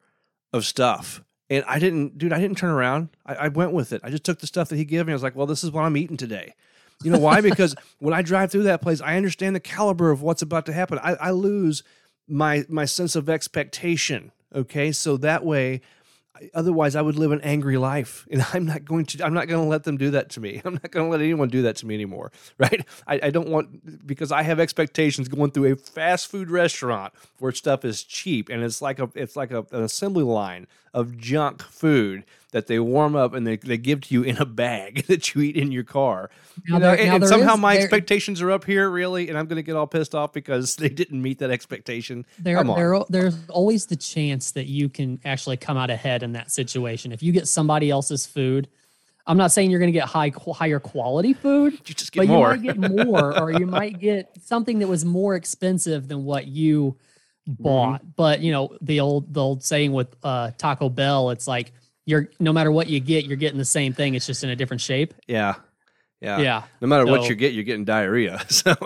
of 0.54 0.64
stuff, 0.64 1.24
and 1.50 1.66
I 1.68 1.80
didn't, 1.80 2.20
dude, 2.20 2.34
I 2.34 2.40
didn't 2.40 2.58
turn 2.58 2.70
around. 2.70 3.10
I, 3.26 3.36
I 3.36 3.48
went 3.48 3.72
with 3.72 3.94
it. 3.94 4.02
I 4.04 4.12
just 4.12 4.26
took 4.26 4.40
the 4.40 4.48
stuff 4.48 4.70
that 4.70 4.78
he 4.78 4.86
gave 4.86 5.08
me. 5.08 5.14
I 5.14 5.16
was 5.16 5.24
like, 5.24 5.36
well, 5.36 5.48
this 5.48 5.64
is 5.64 5.72
what 5.72 5.86
I'm 5.86 5.98
eating 5.98 6.18
today. 6.18 6.54
You 7.04 7.12
know 7.12 7.20
why? 7.20 7.42
because 7.42 7.76
when 8.00 8.14
I 8.14 8.22
drive 8.22 8.52
through 8.52 8.64
that 8.64 8.82
place, 8.82 9.02
I 9.02 9.16
understand 9.16 9.56
the 9.56 9.62
caliber 9.62 10.12
of 10.12 10.22
what's 10.22 10.42
about 10.42 10.66
to 10.66 10.74
happen. 10.74 11.00
I, 11.00 11.14
I 11.16 11.32
lose 11.32 11.84
my 12.28 12.66
my 12.70 12.86
sense 12.86 13.16
of 13.16 13.30
expectation 13.30 14.32
Okay. 14.56 14.92
So 14.92 15.18
that 15.18 15.46
way, 15.46 15.82
otherwise 16.54 16.96
I 16.96 17.02
would 17.02 17.18
live 17.18 17.32
an 17.32 17.42
angry 17.42 17.78
life 17.78 18.26
and 18.32 18.46
I'm 18.54 18.66
not 18.66 18.86
going 18.86 19.06
to 19.08 19.26
I'm 19.26 19.34
not 19.34 19.48
going 19.48 19.64
to 19.64 19.70
let 19.70 19.84
them 19.84 19.98
do 19.98 20.12
that 20.12 20.30
to 20.32 20.40
me. 20.40 20.62
I'm 20.66 20.74
not 20.74 20.92
going 20.92 21.06
to 21.06 21.12
let 21.12 21.22
anyone 21.22 21.50
do 21.50 21.64
that 21.64 21.76
to 21.78 21.86
me 21.86 21.96
anymore. 21.96 22.32
Right. 22.58 22.86
I, 23.08 23.20
I 23.24 23.30
don't 23.30 23.48
want 23.48 24.06
because 24.06 24.34
I 24.34 24.44
have 24.44 24.60
expectations 24.60 25.30
going 25.30 25.52
through 25.52 25.72
a 25.72 25.76
fast 25.78 26.28
food 26.28 26.52
restaurant 26.52 27.14
where 27.38 27.54
stuff 27.54 27.86
is 27.86 28.04
cheap 28.04 28.50
and 28.50 28.64
it's 28.64 28.82
like 28.82 29.00
a 29.00 29.10
it's 29.16 29.38
like 29.38 29.52
a, 29.52 29.60
an 29.72 29.84
assembly 29.84 30.24
line 30.24 30.68
of 30.94 31.18
junk 31.18 31.62
food 31.62 32.24
that 32.52 32.68
they 32.68 32.80
warm 32.80 33.16
up 33.16 33.34
and 33.34 33.46
they, 33.46 33.58
they 33.58 33.78
give 33.78 34.02
to 34.02 34.14
you 34.14 34.24
in 34.24 34.38
a 34.38 34.46
bag 34.46 35.06
that 35.08 35.34
you 35.34 35.42
eat 35.42 35.56
in 35.56 35.72
your 35.72 35.84
car. 35.84 36.30
Now 36.68 36.76
you 36.76 36.80
know, 36.80 36.96
there, 36.96 37.00
and, 37.00 37.24
and 37.24 37.28
somehow 37.28 37.54
is, 37.54 37.60
my 37.60 37.76
there, 37.76 37.84
expectations 37.84 38.42
are 38.42 38.52
up 38.52 38.66
here, 38.66 38.90
really, 38.90 39.30
and 39.30 39.38
I'm 39.38 39.46
going 39.46 39.58
to 39.58 39.64
get 39.64 39.76
all 39.76 39.88
pissed 39.88 40.16
off 40.16 40.34
because 40.34 40.76
they 40.78 40.90
didn't 40.90 41.22
meet 41.22 41.40
that 41.40 41.52
expectation. 41.52 42.26
There, 42.40 42.64
there, 42.64 43.00
there's 43.10 43.38
always 43.50 43.86
the 43.86 43.96
chance 43.96 44.52
that 44.52 44.66
you 44.66 44.90
can 44.90 45.20
actually 45.26 45.58
come 45.58 45.78
out 45.78 45.90
ahead 45.90 46.24
in 46.24 46.34
that 46.34 46.52
situation. 46.52 47.12
If 47.12 47.22
you 47.22 47.32
get 47.32 47.48
somebody 47.48 47.90
else's 47.90 48.26
food, 48.26 48.68
I'm 49.28 49.38
not 49.38 49.52
saying 49.52 49.70
you're 49.70 49.80
going 49.80 49.94
to 49.94 49.98
get 49.98 50.08
high 50.08 50.32
higher 50.52 50.80
quality 50.80 51.34
food, 51.34 51.74
you 51.74 51.94
just 51.94 52.12
get 52.12 52.22
but 52.22 52.28
more. 52.30 52.56
you 52.56 52.74
might 52.74 52.82
get 52.82 53.06
more, 53.06 53.40
or 53.40 53.52
you 53.52 53.66
might 53.68 54.00
get 54.00 54.36
something 54.42 54.80
that 54.80 54.88
was 54.88 55.06
more 55.06 55.36
expensive 55.36 56.08
than 56.08 56.26
what 56.26 56.48
you 56.48 56.98
bought. 57.58 58.02
Mm-hmm. 58.02 58.12
But 58.16 58.42
you 58.42 58.52
know 58.52 58.78
the 58.82 59.00
old 59.00 59.34
the 59.34 59.42
old 59.42 59.64
saying 59.64 59.94
with 59.94 60.16
uh, 60.24 60.52
Taco 60.58 60.90
Bell, 60.90 61.32
it's 61.32 61.48
like 61.48 61.72
you're 62.06 62.30
no 62.40 62.54
matter 62.54 62.72
what 62.72 62.88
you 62.88 63.00
get, 63.00 63.26
you're 63.26 63.38
getting 63.38 63.58
the 63.58 63.66
same 63.66 63.94
thing. 63.94 64.16
It's 64.16 64.26
just 64.26 64.44
in 64.44 64.50
a 64.50 64.56
different 64.56 64.82
shape. 64.82 65.14
Yeah. 65.28 65.56
Yeah. 66.22 66.40
Yeah. 66.40 66.64
No 66.82 66.88
matter 66.88 67.06
so, 67.06 67.12
what 67.12 67.30
you 67.30 67.36
get, 67.36 67.54
you're 67.54 67.64
getting 67.64 67.86
diarrhea. 67.86 68.42
So 68.50 68.76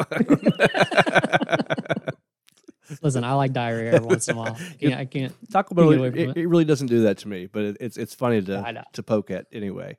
Listen, 3.02 3.24
I 3.24 3.34
like 3.34 3.54
diarrhea 3.54 3.94
every 3.94 4.06
once 4.06 4.28
in 4.28 4.36
a 4.36 4.40
while. 4.40 4.56
I 4.60 4.76
can't, 4.80 4.94
I 4.94 5.06
can't 5.06 5.34
Taco 5.52 5.74
Bell. 5.74 5.92
It, 5.92 6.16
it, 6.16 6.38
it, 6.38 6.48
really 6.48 6.66
doesn't 6.66 6.88
do 6.88 7.04
that 7.04 7.18
to 7.20 7.28
me, 7.28 7.48
but 7.48 7.64
it, 7.64 7.78
it's 7.80 7.98
it's 7.98 8.14
funny 8.14 8.42
to 8.44 8.86
to 8.94 9.04
poke 9.04 9.32
at 9.32 9.48
anyway. 9.52 9.98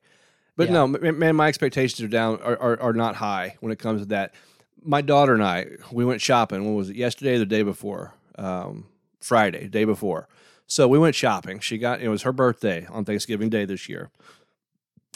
But 0.57 0.69
yeah. 0.69 0.75
no, 0.75 0.87
man, 0.87 1.35
my 1.35 1.49
expectations 1.49 2.01
are 2.03 2.09
down 2.09 2.41
are, 2.41 2.57
are, 2.57 2.81
are 2.81 2.93
not 2.93 3.17
high 3.17 3.57
when 3.61 3.73
it 3.73 3.79
comes 3.79 4.03
to 4.03 4.07
that. 4.09 4.35
My 4.83 5.01
daughter 5.01 5.35
and 5.35 5.43
I, 5.43 5.67
we 5.91 6.05
went 6.05 6.21
shopping. 6.21 6.65
When 6.65 6.75
was 6.75 6.91
it? 6.91 6.97
Yesterday 6.97 7.35
or 7.35 7.39
the 7.39 7.47
day 7.47 7.63
before? 7.63 8.15
Um, 8.37 8.87
Friday, 9.21 9.69
day 9.69 9.85
before. 9.85 10.29
So 10.67 10.87
we 10.87 10.99
went 10.99 11.15
shopping. 11.15 11.61
She 11.61 11.79
got 11.79 12.01
it 12.01 12.09
was 12.09 12.23
her 12.23 12.33
birthday 12.33 12.87
on 12.91 13.05
Thanksgiving 13.05 13.49
Day 13.49 13.65
this 13.65 13.89
year. 13.89 14.11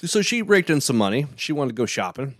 So 0.04 0.22
she 0.22 0.42
raked 0.42 0.70
in 0.70 0.80
some 0.80 0.96
money. 0.96 1.26
She 1.36 1.52
wanted 1.52 1.70
to 1.70 1.74
go 1.74 1.86
shopping. 1.86 2.36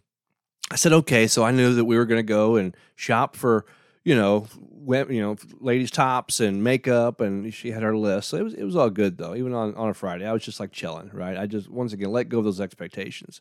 I 0.70 0.76
said, 0.76 0.92
okay. 0.92 1.26
So 1.26 1.44
I 1.44 1.50
knew 1.50 1.74
that 1.74 1.84
we 1.84 1.96
were 1.96 2.04
going 2.04 2.18
to 2.18 2.22
go 2.22 2.56
and 2.56 2.76
shop 2.94 3.34
for, 3.34 3.64
you 4.04 4.14
know, 4.14 4.46
went, 4.60 5.10
you 5.10 5.20
know, 5.20 5.36
ladies' 5.60 5.90
tops 5.90 6.40
and 6.40 6.62
makeup, 6.62 7.20
and 7.20 7.52
she 7.52 7.70
had 7.70 7.82
her 7.82 7.96
list. 7.96 8.28
So 8.28 8.36
it 8.36 8.44
was 8.44 8.54
it 8.54 8.64
was 8.64 8.76
all 8.76 8.90
good 8.90 9.18
though. 9.18 9.34
Even 9.34 9.54
on 9.54 9.74
on 9.74 9.88
a 9.88 9.94
Friday, 9.94 10.26
I 10.26 10.32
was 10.32 10.44
just 10.44 10.60
like 10.60 10.72
chilling, 10.72 11.10
right? 11.12 11.36
I 11.36 11.46
just 11.46 11.68
once 11.68 11.92
again 11.92 12.12
let 12.12 12.28
go 12.28 12.38
of 12.38 12.44
those 12.44 12.60
expectations. 12.60 13.40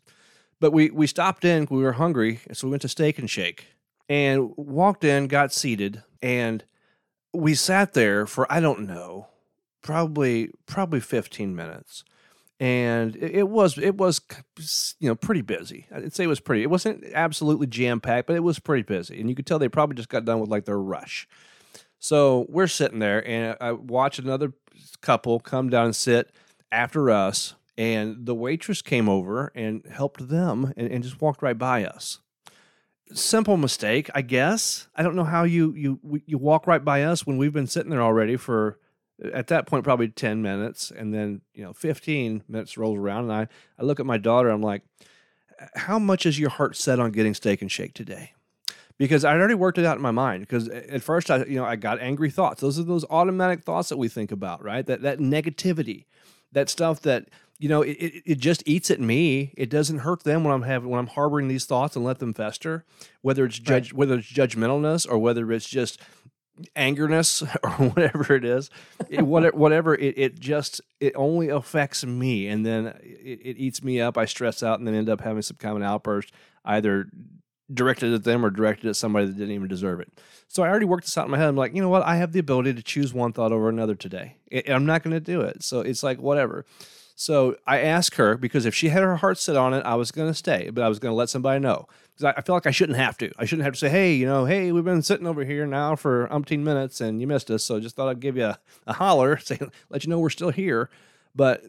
But 0.59 0.71
we 0.71 0.89
we 0.89 1.07
stopped 1.07 1.45
in. 1.45 1.67
We 1.69 1.83
were 1.83 1.93
hungry, 1.93 2.39
so 2.51 2.67
we 2.67 2.71
went 2.71 2.81
to 2.81 2.89
Steak 2.89 3.19
and 3.19 3.29
Shake 3.29 3.67
and 4.09 4.53
walked 4.55 5.03
in, 5.03 5.27
got 5.27 5.53
seated, 5.53 6.01
and 6.21 6.63
we 7.37 7.53
sat 7.53 7.93
there 7.93 8.25
for 8.25 8.51
I 8.51 8.59
don't 8.59 8.87
know 8.87 9.27
probably 9.81 10.51
probably 10.65 10.99
15 10.99 11.55
minutes. 11.55 12.03
And 12.59 13.15
it, 13.17 13.47
was 13.47 13.77
it 13.77 13.95
was 13.97 14.19
you 14.99 15.07
know 15.07 15.15
pretty 15.15 15.41
busy. 15.41 15.85
I'd 15.93 16.13
say 16.13 16.23
it 16.23 16.27
was 16.27 16.39
pretty 16.39 16.63
it 16.63 16.69
wasn't 16.71 17.05
absolutely 17.13 17.67
jam 17.67 18.01
packed 18.01 18.27
but 18.27 18.35
it 18.35 18.43
was 18.43 18.57
pretty 18.57 18.83
busy. 18.83 19.19
And 19.19 19.29
you 19.29 19.35
could 19.35 19.45
tell 19.45 19.59
they 19.59 19.69
probably 19.69 19.95
just 19.95 20.09
got 20.09 20.25
done 20.25 20.39
with 20.39 20.49
like 20.49 20.65
their 20.65 20.79
rush. 20.79 21.27
So 21.99 22.47
we're 22.49 22.67
sitting 22.67 22.99
there 22.99 23.27
and 23.27 23.57
i 23.61 23.71
watch 23.71 24.19
another 24.19 24.53
couple 25.01 25.39
come 25.39 25.69
down 25.69 25.85
and 25.85 25.95
sit 25.95 26.31
after 26.71 27.09
us 27.09 27.55
and 27.77 28.25
the 28.25 28.35
waitress 28.35 28.81
came 28.81 29.07
over 29.07 29.51
and 29.53 29.83
helped 29.91 30.27
them 30.27 30.73
and, 30.75 30.91
and 30.91 31.03
just 31.03 31.21
walked 31.21 31.41
right 31.41 31.57
by 31.57 31.85
us 31.85 32.19
simple 33.13 33.57
mistake 33.57 34.09
i 34.13 34.21
guess. 34.21 34.87
I 34.95 35.03
don't 35.03 35.15
know 35.15 35.23
how 35.23 35.43
you 35.43 35.73
you 35.73 36.21
you 36.25 36.37
walk 36.37 36.67
right 36.67 36.83
by 36.83 37.03
us 37.03 37.25
when 37.25 37.37
we've 37.37 37.53
been 37.53 37.67
sitting 37.67 37.89
there 37.89 38.01
already 38.01 38.37
for 38.37 38.79
at 39.33 39.47
that 39.47 39.65
point 39.65 39.83
probably 39.83 40.09
10 40.09 40.41
minutes 40.41 40.91
and 40.91 41.13
then 41.13 41.41
you 41.53 41.63
know 41.63 41.73
15 41.73 42.43
minutes 42.47 42.77
rolls 42.77 42.97
around 42.97 43.23
and 43.23 43.33
i 43.33 43.47
i 43.79 43.83
look 43.83 43.99
at 43.99 44.05
my 44.05 44.17
daughter 44.17 44.49
i'm 44.49 44.61
like 44.61 44.83
how 45.75 45.99
much 45.99 46.25
is 46.25 46.39
your 46.39 46.49
heart 46.49 46.75
set 46.75 46.99
on 46.99 47.11
getting 47.11 47.33
steak 47.33 47.61
and 47.61 47.71
shake 47.71 47.93
today? 47.93 48.33
Because 48.97 49.23
i 49.23 49.33
already 49.33 49.53
worked 49.53 49.77
it 49.77 49.85
out 49.85 49.97
in 49.97 50.01
my 50.01 50.11
mind 50.11 50.41
because 50.41 50.67
at 50.69 51.03
first 51.03 51.29
i 51.29 51.43
you 51.45 51.55
know 51.55 51.65
i 51.65 51.75
got 51.75 51.99
angry 51.99 52.31
thoughts. 52.31 52.61
Those 52.61 52.79
are 52.79 52.83
those 52.83 53.05
automatic 53.09 53.63
thoughts 53.63 53.89
that 53.89 53.97
we 53.97 54.07
think 54.07 54.31
about 54.31 54.63
right? 54.63 54.85
That 54.85 55.01
that 55.03 55.19
negativity 55.19 56.05
that 56.51 56.69
stuff 56.69 57.01
that 57.01 57.27
you 57.59 57.69
know 57.69 57.81
it, 57.81 57.93
it, 57.93 58.23
it 58.25 58.37
just 58.39 58.63
eats 58.65 58.91
at 58.91 58.99
me. 58.99 59.53
It 59.57 59.69
doesn't 59.69 59.99
hurt 59.99 60.23
them 60.23 60.43
when 60.43 60.53
i'm 60.53 60.63
having 60.63 60.89
when 60.89 60.99
i'm 60.99 61.07
harboring 61.07 61.47
these 61.47 61.65
thoughts 61.65 61.95
and 61.95 62.05
let 62.05 62.19
them 62.19 62.33
fester 62.33 62.85
whether 63.21 63.45
it's 63.45 63.59
judge 63.59 63.91
right. 63.91 63.97
whether 63.97 64.15
it's 64.15 64.31
judgmentalness 64.31 65.09
or 65.09 65.17
whether 65.17 65.51
it's 65.51 65.67
just 65.67 65.99
angerness 66.75 67.43
or 67.63 67.89
whatever 67.89 68.35
it 68.35 68.45
is. 68.45 68.69
It, 69.09 69.21
whatever 69.21 69.95
it, 69.95 70.17
it 70.17 70.39
just 70.39 70.81
it 70.99 71.13
only 71.15 71.49
affects 71.49 72.05
me 72.05 72.47
and 72.47 72.65
then 72.65 72.87
it, 73.01 73.39
it 73.43 73.57
eats 73.57 73.83
me 73.83 74.01
up. 74.01 74.17
I 74.17 74.25
stress 74.25 74.63
out 74.63 74.79
and 74.79 74.87
then 74.87 74.95
end 74.95 75.09
up 75.09 75.21
having 75.21 75.41
some 75.41 75.57
kind 75.57 75.71
of 75.71 75.77
an 75.77 75.83
outburst 75.83 76.31
either 76.65 77.09
directed 77.73 78.13
at 78.13 78.23
them 78.23 78.45
or 78.45 78.49
directed 78.49 78.87
at 78.87 78.95
somebody 78.95 79.25
that 79.25 79.37
didn't 79.37 79.53
even 79.53 79.67
deserve 79.67 79.99
it. 79.99 80.09
So 80.47 80.63
i 80.63 80.69
already 80.69 80.85
worked 80.85 81.03
this 81.03 81.17
out 81.17 81.25
in 81.25 81.31
my 81.31 81.37
head. 81.37 81.49
I'm 81.49 81.55
like 81.55 81.75
you 81.75 81.81
know 81.81 81.89
what? 81.89 82.03
I 82.03 82.15
have 82.15 82.31
the 82.31 82.39
ability 82.39 82.73
to 82.73 82.83
choose 82.83 83.13
one 83.13 83.33
thought 83.33 83.51
over 83.51 83.69
another 83.69 83.95
today. 83.95 84.37
I'm 84.67 84.85
not 84.85 85.03
going 85.03 85.13
to 85.13 85.19
do 85.19 85.41
it. 85.41 85.63
So 85.63 85.81
it's 85.81 86.03
like 86.03 86.19
whatever 86.19 86.65
so 87.19 87.55
I 87.65 87.79
asked 87.79 88.13
her 88.17 88.37
because 88.37 88.67
if 88.67 88.75
she 88.75 88.89
had 88.89 89.01
her 89.01 89.15
heart 89.15 89.39
set 89.39 89.57
on 89.57 89.73
it, 89.73 89.83
I 89.83 89.95
was 89.95 90.11
going 90.11 90.29
to 90.29 90.35
stay, 90.35 90.69
but 90.69 90.83
I 90.83 90.87
was 90.87 90.99
going 90.99 91.11
to 91.11 91.15
let 91.15 91.29
somebody 91.29 91.59
know 91.59 91.87
because 92.13 92.25
I, 92.25 92.33
I, 92.37 92.41
feel 92.41 92.53
like 92.53 92.67
I 92.67 92.71
shouldn't 92.71 92.99
have 92.99 93.17
to. 93.17 93.31
I 93.39 93.45
shouldn't 93.45 93.63
have 93.63 93.73
to 93.73 93.79
say, 93.79 93.89
hey, 93.89 94.13
you 94.13 94.27
know, 94.27 94.45
hey, 94.45 94.71
we've 94.71 94.83
been 94.83 95.01
sitting 95.01 95.25
over 95.25 95.43
here 95.43 95.65
now 95.65 95.95
for 95.95 96.27
umpteen 96.27 96.59
minutes 96.59 97.01
and 97.01 97.19
you 97.19 97.25
missed 97.25 97.49
us. 97.49 97.63
So 97.63 97.79
just 97.79 97.95
thought 97.95 98.07
I'd 98.07 98.19
give 98.19 98.37
you 98.37 98.45
a, 98.45 98.59
a 98.85 98.93
holler, 98.93 99.37
say, 99.43 99.57
let 99.89 100.03
you 100.03 100.11
know 100.11 100.19
we're 100.19 100.29
still 100.29 100.51
here. 100.51 100.91
But 101.33 101.63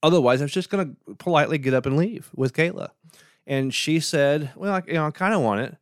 otherwise, 0.00 0.40
I 0.40 0.44
was 0.44 0.52
just 0.52 0.70
going 0.70 0.96
to 1.06 1.14
politely 1.16 1.58
get 1.58 1.74
up 1.74 1.86
and 1.86 1.96
leave 1.96 2.30
with 2.32 2.52
Kayla. 2.52 2.90
And 3.48 3.74
she 3.74 3.98
said, 3.98 4.52
well, 4.54 4.74
I, 4.74 4.82
you 4.86 4.94
know, 4.94 5.08
I 5.08 5.10
kind 5.10 5.34
of 5.34 5.40
want 5.40 5.60
it. 5.60 5.76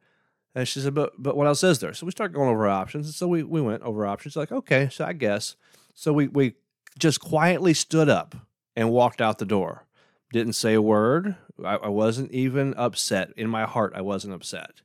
And 0.54 0.66
she 0.66 0.80
said, 0.80 0.94
but 0.94 1.12
but 1.18 1.36
what 1.36 1.46
else 1.46 1.62
is 1.62 1.80
there? 1.80 1.92
So 1.92 2.06
we 2.06 2.12
started 2.12 2.32
going 2.32 2.48
over 2.48 2.66
options. 2.66 3.08
And 3.08 3.14
so 3.14 3.28
we, 3.28 3.42
we 3.42 3.60
went 3.60 3.82
over 3.82 4.06
options. 4.06 4.36
Like, 4.36 4.52
okay, 4.52 4.88
so 4.90 5.04
I 5.04 5.12
guess. 5.12 5.56
So 5.92 6.14
we, 6.14 6.28
we 6.28 6.54
just 6.98 7.20
quietly 7.20 7.74
stood 7.74 8.08
up 8.08 8.34
and 8.76 8.90
walked 8.90 9.20
out 9.20 9.38
the 9.38 9.44
door. 9.44 9.86
didn't 10.32 10.54
say 10.54 10.74
a 10.74 10.82
word. 10.82 11.36
I, 11.64 11.76
I 11.76 11.88
wasn't 11.88 12.30
even 12.32 12.74
upset. 12.74 13.32
In 13.36 13.48
my 13.48 13.64
heart, 13.64 13.92
I 13.94 14.00
wasn't 14.00 14.34
upset. 14.34 14.82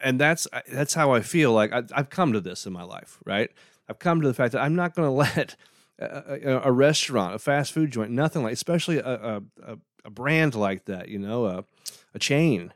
And 0.00 0.20
that's 0.20 0.46
that's 0.70 0.94
how 0.94 1.12
I 1.12 1.20
feel. 1.20 1.52
Like 1.52 1.72
I, 1.72 1.82
I've 1.92 2.10
come 2.10 2.32
to 2.32 2.40
this 2.40 2.66
in 2.66 2.72
my 2.72 2.82
life, 2.82 3.18
right? 3.24 3.50
I've 3.88 3.98
come 3.98 4.20
to 4.20 4.28
the 4.28 4.34
fact 4.34 4.52
that 4.52 4.62
I'm 4.62 4.74
not 4.74 4.94
going 4.94 5.06
to 5.08 5.12
let 5.12 5.56
a, 5.98 6.60
a, 6.64 6.72
restaurant, 6.72 7.34
a 7.34 7.38
fast 7.38 7.72
food 7.72 7.90
joint, 7.90 8.10
nothing 8.10 8.42
like, 8.42 8.52
especially 8.52 8.98
a, 8.98 9.42
a, 9.62 9.78
a 10.04 10.10
brand 10.10 10.54
like 10.54 10.86
that, 10.86 11.08
you 11.08 11.18
know, 11.18 11.46
a, 11.46 11.64
a 12.14 12.18
chain. 12.18 12.72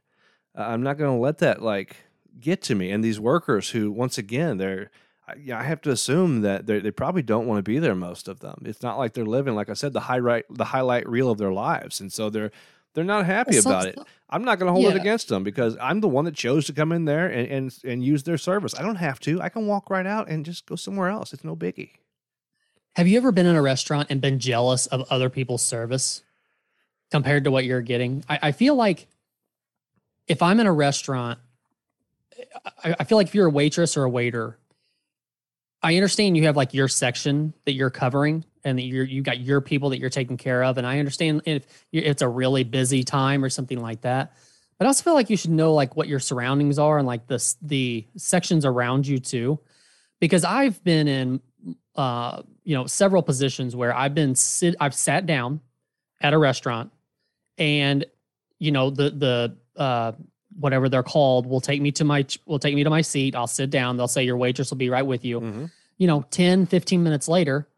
Uh, 0.57 0.63
I'm 0.63 0.83
not 0.83 0.99
going 0.99 1.15
to 1.15 1.21
let 1.21 1.39
that 1.39 1.63
like 1.63 1.97
get 2.39 2.63
to 2.63 2.75
me. 2.75 2.91
And 2.91 3.03
these 3.03 3.21
workers 3.21 3.71
who, 3.71 3.91
once 3.91 4.19
again, 4.19 4.59
they're, 4.59 4.91
yeah, 5.37 5.59
I 5.59 5.65
have 5.65 5.81
to 5.83 5.91
assume 5.91 6.43
that 6.43 6.67
they 6.67 6.91
probably 6.91 7.23
don't 7.23 7.47
want 7.47 7.59
to 7.59 7.63
be 7.63 7.79
there. 7.79 7.95
Most 7.95 8.29
of 8.29 8.41
them. 8.41 8.63
It's 8.65 8.83
not 8.83 8.99
like 8.99 9.13
they're 9.13 9.27
living, 9.27 9.55
like 9.55 9.69
I 9.69 9.75
said, 9.75 9.93
the 9.93 10.01
highlight 10.01 10.45
the 10.51 10.65
highlight 10.65 11.09
reel 11.09 11.31
of 11.31 11.39
their 11.39 11.53
lives, 11.53 12.01
and 12.01 12.13
so 12.13 12.31
they're 12.31 12.51
they're 12.95 13.05
not 13.05 13.27
happy 13.27 13.59
well, 13.65 13.67
about 13.67 13.87
it. 13.87 13.99
I'm 14.31 14.45
not 14.45 14.59
going 14.59 14.69
to 14.69 14.73
hold 14.73 14.85
yeah. 14.85 14.91
it 14.91 14.97
against 14.97 15.29
them 15.29 15.45
because 15.45 15.77
I'm 15.81 16.01
the 16.01 16.09
one 16.09 16.25
that 16.25 16.35
chose 16.35 16.67
to 16.67 16.73
come 16.73 16.93
in 16.93 17.05
there 17.05 17.27
and, 17.29 17.49
and 17.49 17.79
and 17.85 18.05
use 18.05 18.25
their 18.25 18.39
service. 18.39 18.75
I 18.79 18.83
don't 18.83 18.97
have 18.97 19.21
to. 19.21 19.41
I 19.41 19.49
can 19.49 19.67
walk 19.67 19.91
right 19.91 20.07
out 20.07 20.29
and 20.29 20.45
just 20.45 20.67
go 20.67 20.77
somewhere 20.77 21.09
else. 21.09 21.33
It's 21.33 21.45
no 21.45 21.55
biggie. 21.55 21.91
Have 22.97 23.07
you 23.07 23.17
ever 23.17 23.31
been 23.31 23.47
in 23.47 23.55
a 23.55 23.63
restaurant 23.63 24.09
and 24.11 24.21
been 24.21 24.39
jealous 24.39 24.87
of 24.87 25.07
other 25.11 25.31
people's 25.31 25.63
service 25.63 26.23
compared 27.11 27.45
to 27.45 27.51
what 27.51 27.65
you're 27.65 27.83
getting? 27.83 28.25
I, 28.29 28.39
I 28.43 28.53
feel 28.53 28.75
like 28.75 29.07
if 30.27 30.43
I'm 30.43 30.59
in 30.59 30.67
a 30.67 30.73
restaurant, 30.73 31.39
I, 32.83 32.97
I 32.99 33.05
feel 33.05 33.17
like 33.17 33.29
if 33.29 33.35
you're 33.35 33.47
a 33.47 33.51
waitress 33.51 33.97
or 33.97 34.05
a 34.05 34.11
waiter, 34.11 34.59
I 35.83 35.95
understand 35.95 36.37
you 36.37 36.45
have 36.45 36.57
like 36.57 36.75
your 36.75 36.89
section 36.89 37.55
that 37.65 37.73
you're 37.73 37.91
covering 37.91 38.45
and 38.65 38.79
that 38.79 38.83
you're 38.83 39.05
you 39.05 39.23
got 39.23 39.41
your 39.41 39.61
people 39.61 39.91
that 39.91 39.99
you're 39.99 40.11
taking 40.11 40.37
care 40.37 40.65
of, 40.65 40.79
and 40.79 40.87
I 40.87 40.99
understand 40.99 41.43
if 41.45 41.67
it's 41.93 42.23
a 42.23 42.29
really 42.29 42.65
busy 42.65 43.05
time 43.05 43.45
or 43.45 43.51
something 43.51 43.81
like 43.81 44.01
that. 44.03 44.33
But 44.79 44.87
I 44.87 44.89
also 44.89 45.03
feel 45.03 45.15
like 45.15 45.31
you 45.31 45.37
should 45.37 45.51
know 45.51 45.75
like 45.75 45.97
what 45.97 46.09
your 46.09 46.21
surroundings 46.21 46.79
are 46.79 46.99
and 46.99 47.07
like 47.07 47.27
the 47.27 47.55
the 47.63 48.07
sections 48.17 48.65
around 48.65 49.07
you 49.07 49.19
too, 49.19 49.61
because 50.21 50.45
I've 50.45 50.83
been 50.83 51.09
in 51.09 51.41
uh, 51.99 52.43
you 52.63 52.77
know, 52.77 52.87
several 52.87 53.23
positions 53.23 53.75
where 53.75 53.95
I've 53.95 54.15
been 54.15 54.37
sit, 54.37 54.77
I've 54.81 54.95
sat 54.95 55.27
down 55.27 55.61
at 56.21 56.33
a 56.33 56.39
restaurant, 56.39 56.93
and 57.59 58.07
you 58.61 58.71
know, 58.71 58.91
the 58.91 59.11
the 59.11 59.57
uh, 59.77 60.13
whatever 60.59 60.89
they're 60.89 61.03
called 61.03 61.47
will 61.47 61.61
take 61.61 61.81
me 61.81 61.91
to 61.93 62.05
my 62.05 62.25
will 62.47 62.59
take 62.59 62.75
me 62.75 62.85
to 62.85 62.91
my 62.91 63.01
seat. 63.01 63.35
I'll 63.35 63.47
sit 63.47 63.71
down. 63.71 63.97
They'll 63.97 64.09
say 64.09 64.25
your 64.25 64.37
waitress 64.37 64.71
will 64.71 64.79
be 64.79 64.91
right 64.91 65.07
with 65.07 65.25
you. 65.25 65.41
Mm-hmm. 65.41 65.65
You 65.99 66.07
know, 66.07 66.25
10, 66.31 66.67
15 66.67 67.03
minutes 67.03 67.29
later, 67.29 67.69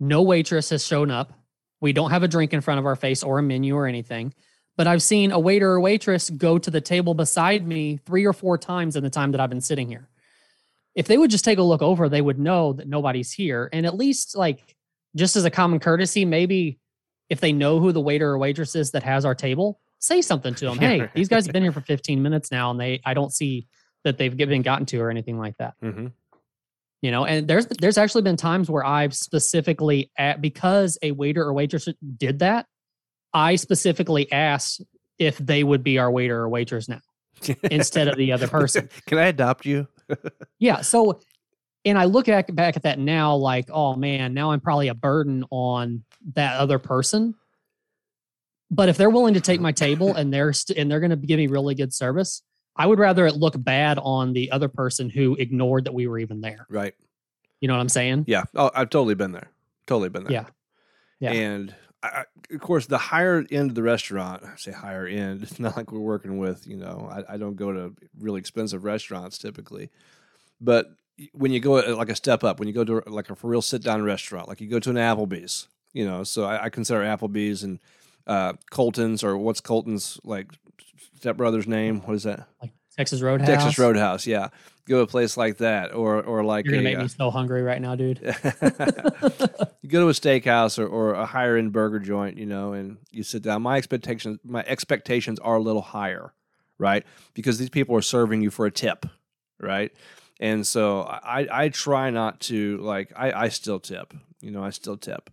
no 0.00 0.22
waitress 0.22 0.70
has 0.70 0.84
shown 0.84 1.10
up. 1.10 1.32
We 1.80 1.92
don't 1.92 2.10
have 2.10 2.22
a 2.22 2.28
drink 2.28 2.52
in 2.52 2.60
front 2.60 2.80
of 2.80 2.86
our 2.86 2.96
face 2.96 3.22
or 3.22 3.38
a 3.38 3.42
menu 3.42 3.76
or 3.76 3.86
anything. 3.86 4.34
But 4.76 4.86
I've 4.86 5.02
seen 5.02 5.32
a 5.32 5.38
waiter 5.38 5.70
or 5.70 5.80
waitress 5.80 6.30
go 6.30 6.58
to 6.58 6.70
the 6.70 6.80
table 6.80 7.14
beside 7.14 7.66
me 7.66 7.98
three 8.06 8.26
or 8.26 8.32
four 8.32 8.56
times 8.56 8.96
in 8.96 9.04
the 9.04 9.10
time 9.10 9.32
that 9.32 9.40
I've 9.40 9.50
been 9.50 9.60
sitting 9.60 9.88
here 9.88 10.08
if 10.94 11.06
they 11.06 11.18
would 11.18 11.30
just 11.30 11.44
take 11.44 11.58
a 11.58 11.62
look 11.62 11.82
over, 11.82 12.08
they 12.08 12.20
would 12.20 12.38
know 12.38 12.72
that 12.74 12.86
nobody's 12.86 13.32
here. 13.32 13.68
And 13.72 13.86
at 13.86 13.96
least, 13.96 14.36
like, 14.36 14.76
just 15.16 15.36
as 15.36 15.44
a 15.44 15.50
common 15.50 15.80
courtesy, 15.80 16.24
maybe 16.24 16.78
if 17.28 17.40
they 17.40 17.52
know 17.52 17.80
who 17.80 17.92
the 17.92 18.00
waiter 18.00 18.30
or 18.30 18.38
waitress 18.38 18.74
is 18.74 18.90
that 18.90 19.02
has 19.02 19.24
our 19.24 19.34
table, 19.34 19.80
say 20.02 20.20
something 20.20 20.54
to 20.56 20.66
them. 20.66 20.78
Hey, 20.78 21.08
these 21.14 21.28
guys 21.28 21.46
have 21.46 21.52
been 21.52 21.62
here 21.62 21.72
for 21.72 21.80
15 21.80 22.22
minutes 22.22 22.50
now, 22.50 22.70
and 22.70 22.78
they 22.78 23.00
I 23.04 23.14
don't 23.14 23.32
see 23.32 23.66
that 24.04 24.18
they've 24.18 24.36
been 24.36 24.62
gotten 24.62 24.84
to 24.86 24.98
or 24.98 25.10
anything 25.10 25.38
like 25.38 25.56
that. 25.58 25.74
Mm-hmm. 25.82 26.08
You 27.00 27.10
know, 27.10 27.24
and 27.24 27.48
there's 27.48 27.66
there's 27.66 27.98
actually 27.98 28.22
been 28.22 28.36
times 28.36 28.68
where 28.68 28.84
I've 28.84 29.14
specifically 29.14 30.10
at 30.18 30.40
because 30.40 30.98
a 31.02 31.12
waiter 31.12 31.42
or 31.42 31.52
waitress 31.52 31.88
did 32.16 32.40
that, 32.40 32.66
I 33.32 33.56
specifically 33.56 34.30
asked 34.30 34.82
if 35.18 35.38
they 35.38 35.64
would 35.64 35.82
be 35.82 35.98
our 35.98 36.10
waiter 36.10 36.38
or 36.40 36.48
waitress 36.48 36.88
now 36.88 37.00
instead 37.70 38.08
of 38.08 38.16
the 38.16 38.32
other 38.32 38.48
person. 38.48 38.88
Can 39.06 39.18
I 39.18 39.26
adopt 39.26 39.66
you? 39.66 39.88
yeah. 40.58 40.80
So, 40.82 41.20
and 41.84 41.98
I 41.98 42.04
look 42.04 42.28
at, 42.28 42.54
back 42.54 42.76
at 42.76 42.82
that 42.82 42.98
now, 42.98 43.34
like, 43.34 43.68
oh 43.70 43.94
man, 43.94 44.34
now 44.34 44.52
I'm 44.52 44.60
probably 44.60 44.88
a 44.88 44.94
burden 44.94 45.44
on 45.50 46.04
that 46.34 46.56
other 46.56 46.78
person. 46.78 47.34
But 48.72 48.88
if 48.88 48.96
they're 48.96 49.10
willing 49.10 49.34
to 49.34 49.40
take 49.40 49.60
my 49.60 49.70
table 49.70 50.14
and 50.14 50.32
they're 50.32 50.54
st- 50.54 50.78
and 50.78 50.90
they're 50.90 50.98
going 50.98 51.10
to 51.10 51.16
give 51.16 51.36
me 51.36 51.46
really 51.46 51.74
good 51.74 51.92
service, 51.92 52.42
I 52.74 52.86
would 52.86 52.98
rather 52.98 53.26
it 53.26 53.36
look 53.36 53.54
bad 53.56 53.98
on 54.02 54.32
the 54.32 54.50
other 54.50 54.68
person 54.68 55.10
who 55.10 55.36
ignored 55.36 55.84
that 55.84 55.92
we 55.92 56.06
were 56.06 56.18
even 56.18 56.40
there. 56.40 56.66
Right. 56.70 56.94
You 57.60 57.68
know 57.68 57.74
what 57.74 57.80
I'm 57.80 57.90
saying? 57.90 58.24
Yeah. 58.26 58.44
Oh, 58.54 58.70
I've 58.74 58.88
totally 58.88 59.14
been 59.14 59.32
there. 59.32 59.50
Totally 59.86 60.08
been 60.08 60.24
there. 60.24 60.32
Yeah. 60.32 60.46
Yeah. 61.20 61.32
And 61.32 61.74
I, 62.02 62.24
of 62.50 62.60
course, 62.60 62.86
the 62.86 62.98
higher 62.98 63.44
end 63.50 63.70
of 63.70 63.74
the 63.74 63.82
restaurant, 63.82 64.42
I 64.42 64.56
say 64.56 64.72
higher 64.72 65.06
end, 65.06 65.42
it's 65.42 65.60
not 65.60 65.76
like 65.76 65.92
we're 65.92 66.00
working 66.00 66.38
with, 66.38 66.66
you 66.66 66.78
know, 66.78 67.08
I, 67.12 67.34
I 67.34 67.36
don't 67.36 67.56
go 67.56 67.72
to 67.72 67.94
really 68.18 68.40
expensive 68.40 68.84
restaurants 68.84 69.36
typically. 69.36 69.90
But 70.60 70.96
when 71.32 71.52
you 71.52 71.60
go 71.60 71.78
uh, 71.78 71.94
like 71.94 72.08
a 72.08 72.16
step 72.16 72.42
up, 72.42 72.58
when 72.58 72.68
you 72.68 72.74
go 72.74 72.84
to 72.84 73.02
like 73.06 73.28
a 73.28 73.36
for 73.36 73.48
real 73.48 73.62
sit 73.62 73.82
down 73.82 74.02
restaurant, 74.02 74.48
like 74.48 74.62
you 74.62 74.68
go 74.68 74.80
to 74.80 74.90
an 74.90 74.96
Applebee's, 74.96 75.68
you 75.92 76.06
know, 76.06 76.24
so 76.24 76.44
I, 76.44 76.64
I 76.64 76.68
consider 76.70 77.00
Applebee's 77.00 77.62
and 77.62 77.78
uh, 78.26 78.54
Colton's 78.70 79.24
or 79.24 79.36
what's 79.36 79.60
Colton's 79.60 80.18
like 80.24 80.48
stepbrother's 81.16 81.66
name? 81.66 82.00
What 82.02 82.14
is 82.14 82.24
that? 82.24 82.48
Like 82.60 82.72
Texas 82.96 83.22
Roadhouse. 83.22 83.48
Texas 83.48 83.78
Roadhouse, 83.78 84.26
yeah. 84.26 84.48
Go 84.86 84.96
to 84.96 85.02
a 85.02 85.06
place 85.06 85.36
like 85.36 85.58
that, 85.58 85.94
or 85.94 86.22
or 86.22 86.44
like 86.44 86.64
you're 86.64 86.72
gonna 86.74 86.80
a, 86.80 86.92
make 86.92 86.98
me 86.98 87.04
uh, 87.04 87.08
so 87.08 87.30
hungry 87.30 87.62
right 87.62 87.80
now, 87.80 87.94
dude. 87.94 88.18
you 88.22 89.88
go 89.88 90.00
to 90.00 90.08
a 90.08 90.12
steakhouse 90.12 90.78
or, 90.78 90.86
or 90.86 91.14
a 91.14 91.24
higher 91.24 91.56
end 91.56 91.72
burger 91.72 92.00
joint, 92.00 92.36
you 92.36 92.46
know, 92.46 92.72
and 92.72 92.98
you 93.12 93.22
sit 93.22 93.42
down. 93.42 93.62
My 93.62 93.76
expectations, 93.76 94.40
my 94.44 94.64
expectations 94.66 95.38
are 95.38 95.54
a 95.54 95.60
little 95.60 95.82
higher, 95.82 96.34
right? 96.78 97.06
Because 97.32 97.58
these 97.58 97.70
people 97.70 97.96
are 97.96 98.02
serving 98.02 98.42
you 98.42 98.50
for 98.50 98.66
a 98.66 98.72
tip, 98.72 99.06
right? 99.60 99.92
And 100.40 100.66
so 100.66 101.02
I 101.02 101.46
I 101.50 101.68
try 101.68 102.10
not 102.10 102.40
to 102.40 102.78
like 102.78 103.12
I 103.14 103.44
I 103.44 103.48
still 103.50 103.78
tip, 103.78 104.12
you 104.40 104.50
know, 104.50 104.64
I 104.64 104.70
still 104.70 104.96
tip. 104.96 105.30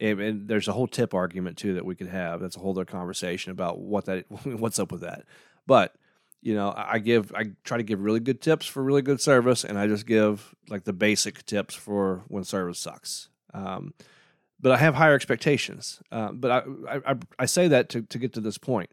And, 0.00 0.20
and 0.20 0.48
there's 0.48 0.68
a 0.68 0.72
whole 0.72 0.88
tip 0.88 1.14
argument 1.14 1.56
too 1.56 1.74
that 1.74 1.84
we 1.84 1.94
could 1.94 2.08
have. 2.08 2.40
That's 2.40 2.56
a 2.56 2.60
whole 2.60 2.72
other 2.72 2.84
conversation 2.84 3.52
about 3.52 3.78
what 3.78 4.06
that 4.06 4.26
what's 4.44 4.78
up 4.78 4.92
with 4.92 5.02
that. 5.02 5.24
But 5.66 5.94
you 6.44 6.54
know, 6.54 6.74
I 6.76 6.98
give 6.98 7.32
I 7.34 7.52
try 7.64 7.78
to 7.78 7.82
give 7.82 8.02
really 8.02 8.20
good 8.20 8.42
tips 8.42 8.66
for 8.66 8.82
really 8.82 9.02
good 9.02 9.20
service, 9.20 9.64
and 9.64 9.78
I 9.78 9.86
just 9.86 10.06
give 10.06 10.54
like 10.68 10.84
the 10.84 10.92
basic 10.92 11.44
tips 11.46 11.74
for 11.74 12.22
when 12.28 12.44
service 12.44 12.78
sucks. 12.78 13.30
Um, 13.54 13.94
but 14.60 14.72
I 14.72 14.76
have 14.76 14.94
higher 14.94 15.14
expectations. 15.14 16.02
Uh, 16.12 16.32
but 16.32 16.50
I, 16.50 17.12
I 17.12 17.14
I 17.38 17.46
say 17.46 17.68
that 17.68 17.88
to 17.90 18.02
to 18.02 18.18
get 18.18 18.34
to 18.34 18.40
this 18.40 18.58
point. 18.58 18.90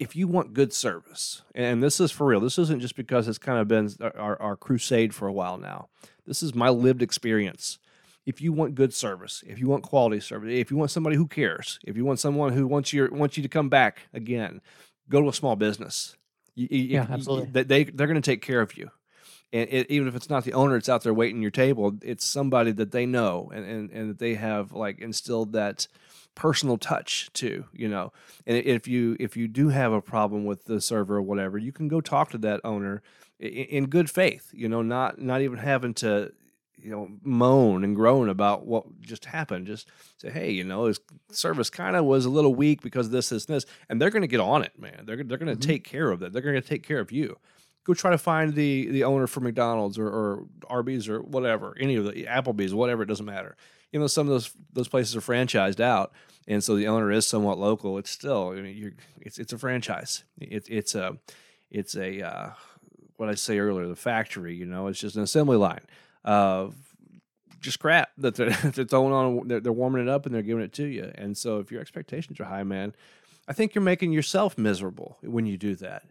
If 0.00 0.16
you 0.16 0.26
want 0.26 0.52
good 0.52 0.72
service, 0.72 1.42
and 1.54 1.80
this 1.82 2.00
is 2.00 2.10
for 2.10 2.26
real, 2.26 2.40
this 2.40 2.58
isn't 2.58 2.80
just 2.80 2.96
because 2.96 3.28
it's 3.28 3.38
kind 3.38 3.60
of 3.60 3.68
been 3.68 3.90
our, 4.16 4.40
our 4.40 4.56
crusade 4.56 5.14
for 5.14 5.28
a 5.28 5.32
while 5.32 5.58
now. 5.58 5.90
This 6.26 6.42
is 6.42 6.54
my 6.54 6.70
lived 6.70 7.02
experience. 7.02 7.78
If 8.26 8.40
you 8.40 8.52
want 8.52 8.74
good 8.74 8.92
service, 8.94 9.42
if 9.46 9.58
you 9.58 9.66
want 9.66 9.82
quality 9.82 10.20
service, 10.20 10.52
if 10.52 10.70
you 10.70 10.76
want 10.76 10.90
somebody 10.90 11.16
who 11.16 11.26
cares, 11.26 11.78
if 11.84 11.96
you 11.96 12.04
want 12.04 12.20
someone 12.20 12.52
who 12.52 12.66
wants 12.66 12.92
you 12.92 13.08
wants 13.10 13.36
you 13.36 13.42
to 13.42 13.48
come 13.48 13.68
back 13.68 14.00
again, 14.12 14.60
go 15.08 15.22
to 15.22 15.28
a 15.28 15.32
small 15.32 15.56
business. 15.56 16.16
You, 16.54 16.68
yeah, 16.70 17.06
absolutely. 17.10 17.48
You, 17.54 17.64
they 17.64 17.84
they're 17.84 18.06
going 18.06 18.20
to 18.20 18.30
take 18.30 18.42
care 18.42 18.60
of 18.60 18.76
you, 18.76 18.90
and 19.52 19.68
it, 19.70 19.90
even 19.90 20.06
if 20.06 20.14
it's 20.14 20.28
not 20.28 20.44
the 20.44 20.52
owner 20.52 20.74
that's 20.74 20.88
out 20.88 21.02
there 21.02 21.14
waiting 21.14 21.42
your 21.42 21.50
table, 21.50 21.96
it's 22.02 22.24
somebody 22.24 22.72
that 22.72 22.92
they 22.92 23.06
know 23.06 23.50
and 23.54 23.64
and 23.64 23.90
and 23.90 24.10
that 24.10 24.18
they 24.18 24.34
have 24.34 24.72
like 24.72 24.98
instilled 24.98 25.52
that 25.52 25.88
personal 26.34 26.78
touch 26.78 27.30
to 27.34 27.64
you 27.72 27.88
know. 27.88 28.12
And 28.46 28.56
if 28.56 28.86
you 28.86 29.16
if 29.18 29.36
you 29.36 29.48
do 29.48 29.68
have 29.68 29.92
a 29.92 30.02
problem 30.02 30.44
with 30.44 30.64
the 30.64 30.80
server 30.80 31.16
or 31.16 31.22
whatever 31.22 31.58
you 31.58 31.72
can 31.72 31.88
go 31.88 32.00
talk 32.00 32.30
to 32.30 32.38
that 32.38 32.60
owner 32.64 33.02
in, 33.38 33.48
in 33.48 33.86
good 33.86 34.08
faith 34.10 34.50
you 34.52 34.68
know 34.68 34.82
not 34.82 35.20
not 35.20 35.42
even 35.42 35.58
having 35.58 35.94
to 35.94 36.32
you 36.82 36.90
know 36.90 37.08
moan 37.22 37.84
and 37.84 37.96
groan 37.96 38.28
about 38.28 38.66
what 38.66 39.00
just 39.00 39.24
happened. 39.24 39.66
Just 39.66 39.88
say 40.18 40.30
hey 40.30 40.50
you 40.50 40.64
know 40.64 40.84
his 40.84 41.00
service 41.30 41.70
kind 41.70 41.96
of 41.96 42.04
was 42.04 42.24
a 42.24 42.30
little 42.30 42.54
weak 42.54 42.82
because 42.82 43.10
this 43.10 43.28
this 43.28 43.46
this 43.46 43.66
and 43.88 44.00
they're 44.00 44.10
going 44.10 44.22
to 44.22 44.28
get 44.28 44.40
on 44.40 44.62
it 44.62 44.78
man. 44.78 45.04
They're, 45.04 45.22
they're 45.22 45.38
going 45.38 45.54
to 45.54 45.60
mm-hmm. 45.60 45.70
take 45.70 45.84
care 45.84 46.10
of 46.10 46.20
that. 46.20 46.32
They're 46.32 46.42
going 46.42 46.60
to 46.60 46.66
take 46.66 46.82
care 46.82 47.00
of 47.00 47.12
you. 47.12 47.38
Go 47.84 47.94
try 47.94 48.10
to 48.10 48.18
find 48.18 48.54
the 48.54 48.88
the 48.90 49.04
owner 49.04 49.26
for 49.26 49.40
mcdonald's 49.40 49.98
or, 49.98 50.08
or 50.08 50.44
arby's 50.68 51.08
or 51.08 51.20
whatever 51.20 51.76
any 51.80 51.96
of 51.96 52.04
the 52.04 52.24
applebee's 52.24 52.74
whatever 52.74 53.02
it 53.02 53.06
doesn't 53.06 53.26
matter. 53.26 53.56
You 53.92 54.00
know 54.00 54.06
some 54.06 54.26
of 54.26 54.32
those 54.32 54.52
those 54.72 54.88
places 54.88 55.16
are 55.16 55.20
franchised 55.20 55.80
out 55.80 56.12
and 56.46 56.62
so 56.62 56.76
the 56.76 56.88
owner 56.88 57.10
is 57.10 57.26
somewhat 57.26 57.58
local. 57.58 57.98
It's 57.98 58.10
still 58.10 58.50
I 58.50 58.60
mean, 58.60 58.76
you're, 58.76 58.92
it's 59.20 59.38
it's 59.38 59.52
a 59.52 59.58
franchise. 59.58 60.24
It, 60.40 60.66
it's 60.68 60.94
a 60.94 61.16
it's 61.70 61.94
a 61.94 62.22
uh, 62.26 62.50
what 63.20 63.28
i 63.28 63.34
say 63.34 63.58
earlier 63.58 63.86
the 63.86 63.94
factory 63.94 64.54
you 64.54 64.64
know? 64.64 64.86
It's 64.86 64.98
just 64.98 65.16
an 65.16 65.22
assembly 65.22 65.58
line 65.58 65.82
of 66.24 66.74
just 67.60 67.78
crap 67.78 68.10
that 68.18 68.34
they're, 68.34 68.50
they're 68.74 68.84
throwing 68.84 69.12
on. 69.12 69.48
They're, 69.48 69.60
they're 69.60 69.72
warming 69.72 70.02
it 70.02 70.08
up 70.08 70.26
and 70.26 70.34
they're 70.34 70.42
giving 70.42 70.64
it 70.64 70.72
to 70.74 70.84
you. 70.84 71.10
And 71.14 71.36
so, 71.36 71.58
if 71.58 71.70
your 71.70 71.80
expectations 71.80 72.40
are 72.40 72.44
high, 72.44 72.64
man, 72.64 72.94
I 73.48 73.52
think 73.52 73.74
you're 73.74 73.82
making 73.82 74.12
yourself 74.12 74.56
miserable 74.58 75.18
when 75.22 75.46
you 75.46 75.56
do 75.56 75.74
that, 75.76 76.04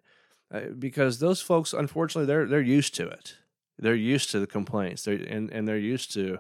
uh, 0.54 0.62
because 0.78 1.20
those 1.20 1.42
folks, 1.42 1.74
unfortunately, 1.74 2.26
they're 2.26 2.46
they're 2.46 2.62
used 2.62 2.96
to 2.96 3.08
it. 3.08 3.36
They're 3.78 3.96
used 3.96 4.32
to 4.32 4.40
the 4.40 4.48
complaints. 4.48 5.04
They're 5.04 5.16
and 5.16 5.52
and 5.52 5.68
they're 5.68 5.78
used 5.78 6.14
to 6.14 6.40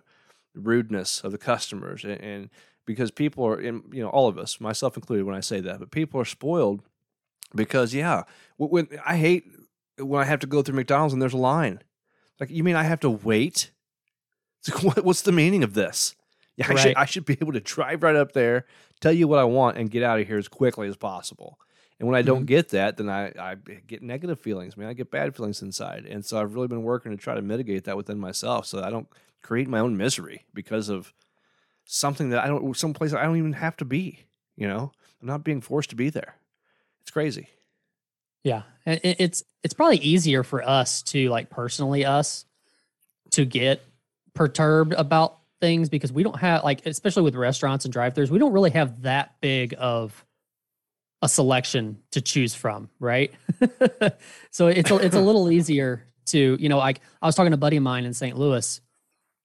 the 0.53 0.61
rudeness 0.61 1.21
of 1.21 1.31
the 1.31 1.37
customers 1.37 2.03
and, 2.03 2.19
and 2.21 2.49
because 2.89 3.11
people 3.11 3.45
are 3.45 3.61
in 3.61 3.83
you 3.91 4.01
know 4.01 4.09
all 4.09 4.27
of 4.27 4.39
us, 4.39 4.59
myself 4.59 4.97
included, 4.97 5.23
when 5.23 5.35
I 5.35 5.41
say 5.41 5.59
that, 5.59 5.77
but 5.77 5.91
people 5.91 6.19
are 6.19 6.25
spoiled 6.25 6.81
because 7.53 7.93
yeah, 7.93 8.23
when 8.57 8.87
I 9.05 9.15
hate 9.15 9.45
when 9.99 10.19
I 10.19 10.25
have 10.25 10.39
to 10.39 10.47
go 10.47 10.63
through 10.63 10.75
McDonald's 10.75 11.13
and 11.13 11.21
there's 11.21 11.33
a 11.33 11.37
line. 11.37 11.81
Like 12.39 12.49
you 12.49 12.63
mean 12.63 12.75
I 12.75 12.83
have 12.83 12.99
to 13.01 13.09
wait? 13.09 13.71
Like, 14.67 14.83
what, 14.83 15.05
what's 15.05 15.21
the 15.21 15.31
meaning 15.31 15.63
of 15.63 15.73
this? 15.73 16.15
Yeah, 16.57 16.65
I, 16.67 16.73
right. 16.73 16.79
should, 16.79 16.95
I 16.97 17.05
should 17.05 17.23
be 17.23 17.37
able 17.39 17.53
to 17.53 17.61
drive 17.61 18.03
right 18.03 18.17
up 18.17 18.33
there, 18.33 18.65
tell 18.99 19.13
you 19.13 19.25
what 19.25 19.39
I 19.39 19.45
want, 19.45 19.77
and 19.77 19.89
get 19.89 20.03
out 20.03 20.19
of 20.19 20.27
here 20.27 20.37
as 20.37 20.49
quickly 20.49 20.89
as 20.89 20.97
possible. 20.97 21.57
And 21.99 22.07
when 22.07 22.17
I 22.17 22.21
don't 22.21 22.39
mm-hmm. 22.39 22.45
get 22.45 22.69
that, 22.69 22.97
then 22.97 23.09
I, 23.09 23.31
I 23.39 23.55
get 23.55 24.01
negative 24.01 24.39
feelings. 24.39 24.73
I 24.75 24.79
mean, 24.79 24.89
I 24.89 24.93
get 24.93 25.11
bad 25.11 25.35
feelings 25.35 25.61
inside. 25.61 26.05
And 26.05 26.25
so 26.25 26.39
I've 26.39 26.55
really 26.55 26.67
been 26.67 26.83
working 26.83 27.11
to 27.11 27.17
try 27.17 27.35
to 27.35 27.41
mitigate 27.41 27.85
that 27.85 27.97
within 27.97 28.19
myself 28.19 28.65
so 28.65 28.81
I 28.83 28.89
don't 28.89 29.07
create 29.41 29.67
my 29.67 29.79
own 29.79 29.97
misery 29.97 30.45
because 30.53 30.89
of 30.89 31.13
something 31.85 32.29
that 32.29 32.43
I 32.43 32.47
don't, 32.47 32.75
someplace 32.75 33.13
I 33.13 33.23
don't 33.23 33.37
even 33.37 33.53
have 33.53 33.75
to 33.77 33.85
be. 33.85 34.25
You 34.55 34.67
know, 34.67 34.91
I'm 35.21 35.27
not 35.27 35.43
being 35.43 35.61
forced 35.61 35.89
to 35.91 35.95
be 35.95 36.09
there. 36.09 36.35
It's 37.01 37.11
crazy. 37.11 37.49
Yeah. 38.43 38.63
It's, 38.85 39.43
it's 39.63 39.73
probably 39.73 39.97
easier 39.97 40.43
for 40.43 40.67
us 40.67 41.01
to, 41.03 41.29
like, 41.29 41.49
personally, 41.49 42.05
us 42.05 42.45
to 43.31 43.45
get 43.45 43.83
perturbed 44.33 44.93
about 44.93 45.37
things 45.59 45.89
because 45.89 46.11
we 46.11 46.23
don't 46.23 46.39
have, 46.39 46.63
like, 46.63 46.85
especially 46.85 47.23
with 47.23 47.35
restaurants 47.35 47.85
and 47.85 47.91
drive 47.91 48.13
throughs, 48.13 48.29
we 48.29 48.39
don't 48.39 48.53
really 48.53 48.71
have 48.71 49.01
that 49.03 49.35
big 49.41 49.75
of, 49.77 50.25
a 51.21 51.29
selection 51.29 51.99
to 52.11 52.21
choose 52.21 52.55
from, 52.55 52.89
right? 52.99 53.33
so 54.51 54.67
it's 54.67 54.89
a, 54.89 54.95
it's 54.97 55.15
a 55.15 55.21
little 55.21 55.51
easier 55.51 56.05
to, 56.27 56.57
you 56.59 56.69
know, 56.69 56.77
like 56.77 57.01
I 57.21 57.25
was 57.25 57.35
talking 57.35 57.51
to 57.51 57.55
a 57.55 57.57
buddy 57.57 57.77
of 57.77 57.83
mine 57.83 58.05
in 58.05 58.13
St. 58.13 58.37
Louis 58.37 58.79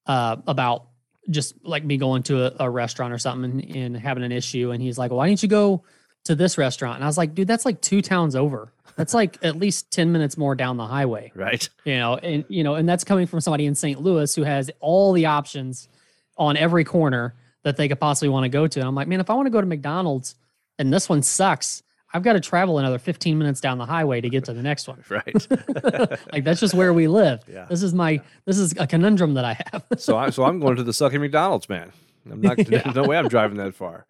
uh, 0.07 0.37
about 0.47 0.87
just 1.31 1.55
like 1.65 1.85
me 1.85 1.97
going 1.97 2.23
to 2.25 2.45
a, 2.45 2.67
a 2.67 2.71
restaurant 2.71 3.13
or 3.13 3.19
something 3.19 3.63
and, 3.63 3.77
and, 3.77 3.97
having 3.97 4.23
an 4.23 4.31
issue. 4.31 4.71
And 4.71 4.83
he's 4.83 4.99
like, 4.99 5.11
well, 5.11 5.19
why 5.19 5.29
didn't 5.29 5.43
you 5.43 5.49
go 5.49 5.83
to 6.25 6.35
this 6.35 6.59
restaurant? 6.59 6.97
And 6.97 7.05
I 7.05 7.07
was 7.07 7.19
like, 7.19 7.35
dude, 7.35 7.49
that's 7.49 7.65
like 7.65 7.81
two 7.81 8.03
towns 8.03 8.37
over. 8.37 8.73
That's 8.97 9.15
like 9.15 9.39
at 9.43 9.57
least 9.57 9.91
10 9.91 10.13
minutes 10.13 10.37
more 10.37 10.55
down 10.55 10.77
the 10.77 10.87
highway. 10.87 11.33
Right. 11.35 11.69
You 11.85 11.97
know, 11.97 12.17
and, 12.17 12.45
you 12.49 12.65
know, 12.65 12.75
and 12.75 12.89
that's 12.89 13.05
coming 13.05 13.27
from 13.27 13.41
somebody 13.41 13.67
in 13.67 13.75
St. 13.75 14.01
Louis 14.01 14.35
who 14.35 14.43
has 14.43 14.71
all 14.81 15.13
the 15.13 15.27
options 15.27 15.89
on 16.37 16.57
every 16.57 16.85
corner 16.85 17.35
that 17.63 17.77
they 17.77 17.89
could 17.89 18.01
possibly 18.01 18.29
want 18.29 18.45
to 18.45 18.49
go 18.49 18.67
to. 18.67 18.81
And 18.81 18.89
I'm 18.89 18.95
like, 18.95 19.09
man, 19.09 19.21
if 19.21 19.31
I 19.31 19.35
want 19.35 19.47
to 19.47 19.51
go 19.51 19.61
to 19.61 19.67
McDonald's, 19.67 20.35
and 20.79 20.93
this 20.93 21.09
one 21.09 21.23
sucks. 21.23 21.83
I've 22.13 22.23
got 22.23 22.35
to 22.35 22.41
travel 22.41 22.79
another 22.79 22.99
15 22.99 23.39
minutes 23.39 23.61
down 23.61 23.79
the 23.79 23.87
highway 23.87 24.21
to 24.21 24.29
get 24.29 24.45
to 24.45 24.53
the 24.53 24.63
next 24.63 24.87
one. 24.87 25.03
Right. 25.09 25.35
like 26.33 26.45
that's 26.45 26.61
just 26.61 26.75
where 26.75 26.93
we 26.93 27.09
live. 27.09 27.41
Yeah. 27.51 27.67
This 27.69 27.83
is 27.83 27.93
my 27.93 28.21
this 28.45 28.57
is 28.57 28.73
a 28.79 28.87
conundrum 28.87 29.35
that 29.35 29.45
I 29.45 29.55
have. 29.73 29.85
so 29.97 30.17
I 30.17 30.31
so 30.31 30.45
I'm 30.45 30.61
going 30.61 30.77
to 30.77 30.85
the 30.85 30.93
sucky 30.93 31.19
McDonald's, 31.19 31.69
man. 31.69 31.93
I'm 32.31 32.41
not 32.41 32.59
yeah. 32.71 32.83
there's 32.83 32.95
no 32.95 33.05
way 33.05 33.17
I'm 33.17 33.29
driving 33.29 33.57
that 33.57 33.75
far. 33.75 34.07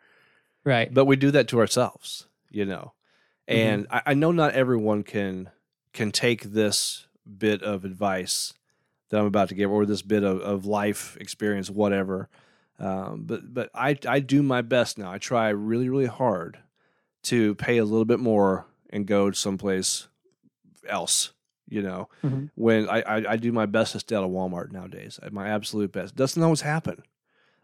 Right. 0.65 0.93
But 0.93 1.05
we 1.05 1.17
do 1.17 1.31
that 1.33 1.49
to 1.49 1.61
ourselves, 1.61 2.27
you 2.51 2.65
know. 2.65 2.93
And 3.47 3.85
mm-hmm. 3.85 3.97
I, 3.97 4.03
I 4.07 4.15
know 4.15 4.33
not 4.33 4.55
everyone 4.55 5.03
can 5.03 5.51
can 5.93 6.11
take 6.11 6.43
this 6.43 7.07
bit 7.39 7.63
of 7.63 7.85
advice 7.85 8.55
that 9.11 9.21
I'm 9.21 9.27
about 9.27 9.51
to 9.51 9.55
give 9.55 9.71
or 9.71 9.87
this 9.87 10.03
bit 10.03 10.25
of, 10.25 10.41
of 10.41 10.67
life 10.67 11.17
experience, 11.21 11.71
whatever 11.71 12.29
um, 12.79 13.23
but 13.25 13.53
but 13.53 13.71
I 13.75 13.97
I 14.07 14.21
do 14.21 14.43
my 14.43 14.63
best 14.63 14.99
now. 14.99 15.11
I 15.11 15.19
try 15.19 15.49
really 15.51 15.89
really 15.89 16.07
hard 16.07 16.59
to 17.25 17.55
pay 17.55 17.79
a 17.79 17.85
little 17.85 18.05
bit 18.05 18.21
more 18.21 18.67
and 18.91 19.07
go 19.07 19.31
someplace 19.31 20.09
else. 20.89 21.33
You 21.67 21.83
know, 21.83 22.09
mm-hmm. 22.23 22.47
when 22.57 22.89
I, 22.91 23.01
I, 23.01 23.33
I 23.33 23.37
do 23.37 23.51
my 23.51 23.65
best 23.67 23.93
to 23.93 24.01
stay 24.01 24.15
out 24.15 24.23
of 24.23 24.31
Walmart 24.31 24.71
nowadays. 24.71 25.19
My 25.31 25.49
absolute 25.49 25.93
best 25.93 26.15
doesn't 26.15 26.43
always 26.43 26.61
happen. 26.61 27.03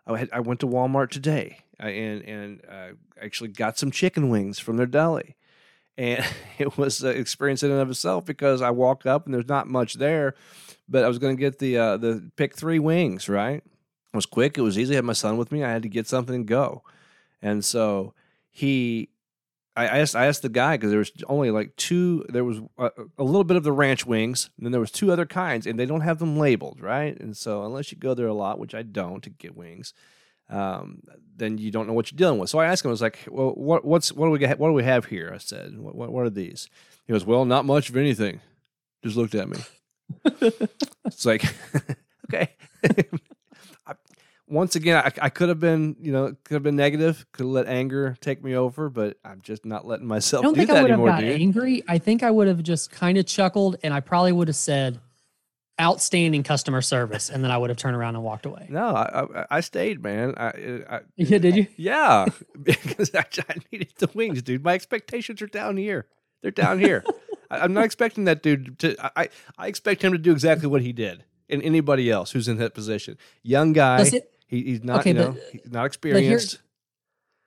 I 0.07 0.19
had, 0.19 0.31
I 0.33 0.41
went 0.41 0.61
to 0.61 0.67
Walmart 0.67 1.11
today 1.11 1.59
and 1.79 2.23
and 2.23 2.63
uh, 2.69 2.89
actually 3.21 3.51
got 3.51 3.79
some 3.79 3.91
chicken 3.91 4.29
wings 4.29 4.59
from 4.59 4.77
their 4.77 4.87
deli, 4.87 5.37
and 5.97 6.25
it 6.59 6.77
was 6.77 7.03
an 7.03 7.17
experience 7.17 7.63
in 7.63 7.71
and 7.71 7.81
of 7.81 7.91
itself 7.91 8.25
because 8.25 8.63
I 8.63 8.71
walked 8.71 9.07
up 9.07 9.25
and 9.25 9.35
there's 9.35 9.49
not 9.49 9.69
much 9.69 9.95
there, 9.95 10.35
but 10.89 11.05
I 11.05 11.09
was 11.09 11.19
going 11.19 11.37
to 11.37 11.41
get 11.41 11.59
the 11.59 11.79
uh, 11.79 11.97
the 11.97 12.31
pick 12.37 12.57
three 12.57 12.79
wings 12.79 13.29
right 13.29 13.63
it 14.13 14.17
was 14.17 14.27
quick. 14.27 14.59
It 14.59 14.63
was 14.63 14.79
easy. 14.79 14.95
I 14.95 14.97
had 14.97 15.05
my 15.05 15.13
son 15.13 15.37
with 15.37 15.53
me. 15.53 15.63
I 15.63 15.71
had 15.71 15.83
to 15.83 15.89
get 15.89 16.09
something 16.09 16.35
and 16.35 16.47
go. 16.47 16.83
And 17.41 17.65
so 17.65 18.13
he, 18.51 19.11
I 19.77 20.01
asked, 20.01 20.17
I 20.17 20.27
asked 20.27 20.43
the 20.43 20.49
guy 20.49 20.77
because 20.77 20.91
there 20.91 20.99
was 20.99 21.13
only 21.29 21.51
like 21.51 21.77
two. 21.77 22.25
There 22.29 22.45
was 22.45 22.61
a, 22.77 22.91
a, 23.19 23.25
little 23.25 23.45
bit 23.45 23.57
of 23.57 23.63
the 23.63 23.73
ranch 23.73 24.05
wings, 24.05 24.51
and 24.57 24.67
then 24.67 24.73
there 24.73 24.81
was 24.81 24.91
two 24.91 25.13
other 25.13 25.27
kinds, 25.27 25.67
and 25.67 25.79
they 25.79 25.87
don't 25.87 26.01
have 26.01 26.19
them 26.19 26.39
labeled, 26.39 26.81
right? 26.81 27.19
And 27.19 27.37
so 27.37 27.65
unless 27.65 27.93
you 27.93 27.99
go 27.99 28.15
there 28.15 28.27
a 28.27 28.35
lot, 28.35 28.59
which 28.59 28.75
I 28.75 28.83
don't, 28.83 29.23
to 29.23 29.31
get 29.31 29.57
wings, 29.57 29.95
um, 30.49 31.03
then 31.37 31.57
you 31.57 31.71
don't 31.71 31.87
know 31.87 31.93
what 31.93 32.11
you're 32.11 32.17
dealing 32.17 32.41
with. 32.41 32.51
So 32.51 32.59
I 32.59 32.67
asked 32.67 32.85
him, 32.85 32.89
I 32.89 32.93
was 32.93 33.01
like, 33.01 33.21
"Well, 33.29 33.51
what, 33.51 33.85
what's 33.85 34.13
what 34.13 34.27
do 34.27 34.33
we 34.33 34.41
get, 34.41 34.59
what 34.59 34.69
do 34.69 34.73
we 34.73 34.85
have 34.85 35.05
here?" 35.07 35.31
I 35.33 35.39
said, 35.39 35.79
"What, 35.79 35.95
what, 35.95 36.13
what 36.13 36.27
are 36.27 36.31
these?" 36.31 36.69
He 37.07 37.13
goes, 37.13 37.25
"Well, 37.25 37.45
not 37.45 37.65
much 37.65 37.89
of 37.91 37.97
anything." 37.97 38.41
Just 39.05 39.17
looked 39.17 39.35
at 39.35 39.49
me. 39.49 39.59
it's 41.05 41.25
like, 41.25 41.45
okay 42.29 42.55
once 44.51 44.75
again, 44.75 44.97
I, 44.97 45.13
I 45.27 45.29
could 45.29 45.49
have 45.49 45.61
been, 45.61 45.97
you 46.01 46.13
know, 46.13 46.35
could 46.45 46.55
have 46.55 46.63
been 46.63 46.77
negative, 46.77 47.25
could 47.33 47.45
have 47.45 47.53
let 47.53 47.67
anger 47.69 48.17
take 48.21 48.43
me 48.43 48.57
over, 48.57 48.91
but 48.91 49.17
I'm 49.25 49.41
just 49.41 49.65
not 49.65 49.87
letting 49.87 50.07
myself 50.07 50.43
I 50.43 50.45
don't 50.45 50.55
do 50.55 50.59
think 50.59 50.71
that 50.71 50.79
I 50.79 50.83
would 50.83 50.91
anymore. 50.91 51.11
Have 51.13 51.21
got 51.21 51.27
dude. 51.27 51.41
angry. 51.41 51.85
I 51.89 51.99
think 51.99 52.23
I 52.23 52.31
would 52.31 52.49
have 52.49 52.63
just 52.63 52.91
kind 52.91 53.17
of 53.17 53.27
chuckled, 53.27 53.77
and 53.85 53.95
I 53.95 54.01
probably 54.01 54.33
would 54.33 54.49
have 54.49 54.57
said, 54.57 55.01
"Outstanding 55.81 56.43
customer 56.43 56.83
service," 56.83 57.31
and 57.31 57.45
then 57.45 57.53
I 57.53 57.59
would 57.59 57.71
have 57.71 57.77
turned 57.77 57.97
around 57.97 58.17
and 58.17 58.25
walked 58.25 58.45
away. 58.45 58.67
No, 58.69 58.89
I, 58.89 59.23
I, 59.23 59.47
I 59.51 59.61
stayed, 59.61 60.03
man. 60.03 60.35
I, 60.37 60.49
I, 60.91 61.01
yeah, 61.17 61.39
did 61.39 61.57
you? 61.57 61.67
Yeah, 61.77 62.27
because 62.63 63.15
I, 63.15 63.25
I 63.49 63.55
needed 63.71 63.93
the 63.99 64.11
wings, 64.13 64.43
dude. 64.43 64.65
My 64.65 64.75
expectations 64.75 65.41
are 65.43 65.47
down 65.47 65.77
here. 65.77 66.07
They're 66.43 66.51
down 66.51 66.81
here. 66.81 67.05
I, 67.51 67.65
am 67.65 67.73
not 67.73 67.85
expecting 67.85 68.25
that 68.25 68.43
dude 68.43 68.81
to. 68.81 68.97
I, 69.17 69.29
I 69.57 69.69
expect 69.69 70.03
him 70.03 70.13
to 70.13 70.19
do 70.19 70.33
exactly 70.33 70.67
what 70.67 70.83
he 70.83 70.93
did, 70.93 71.25
and 71.49 71.63
anybody 71.63 72.11
else 72.11 72.33
who's 72.33 72.49
in 72.49 72.57
that 72.57 72.75
position. 72.75 73.17
Young 73.45 73.73
guy. 73.73 74.03
It, 74.03 74.31
he, 74.51 74.63
he's 74.65 74.83
not, 74.83 75.01
okay, 75.01 75.11
you 75.11 75.15
know, 75.15 75.33
but, 75.33 75.43
he's 75.53 75.73
not 75.73 75.87
experienced. 75.87 76.53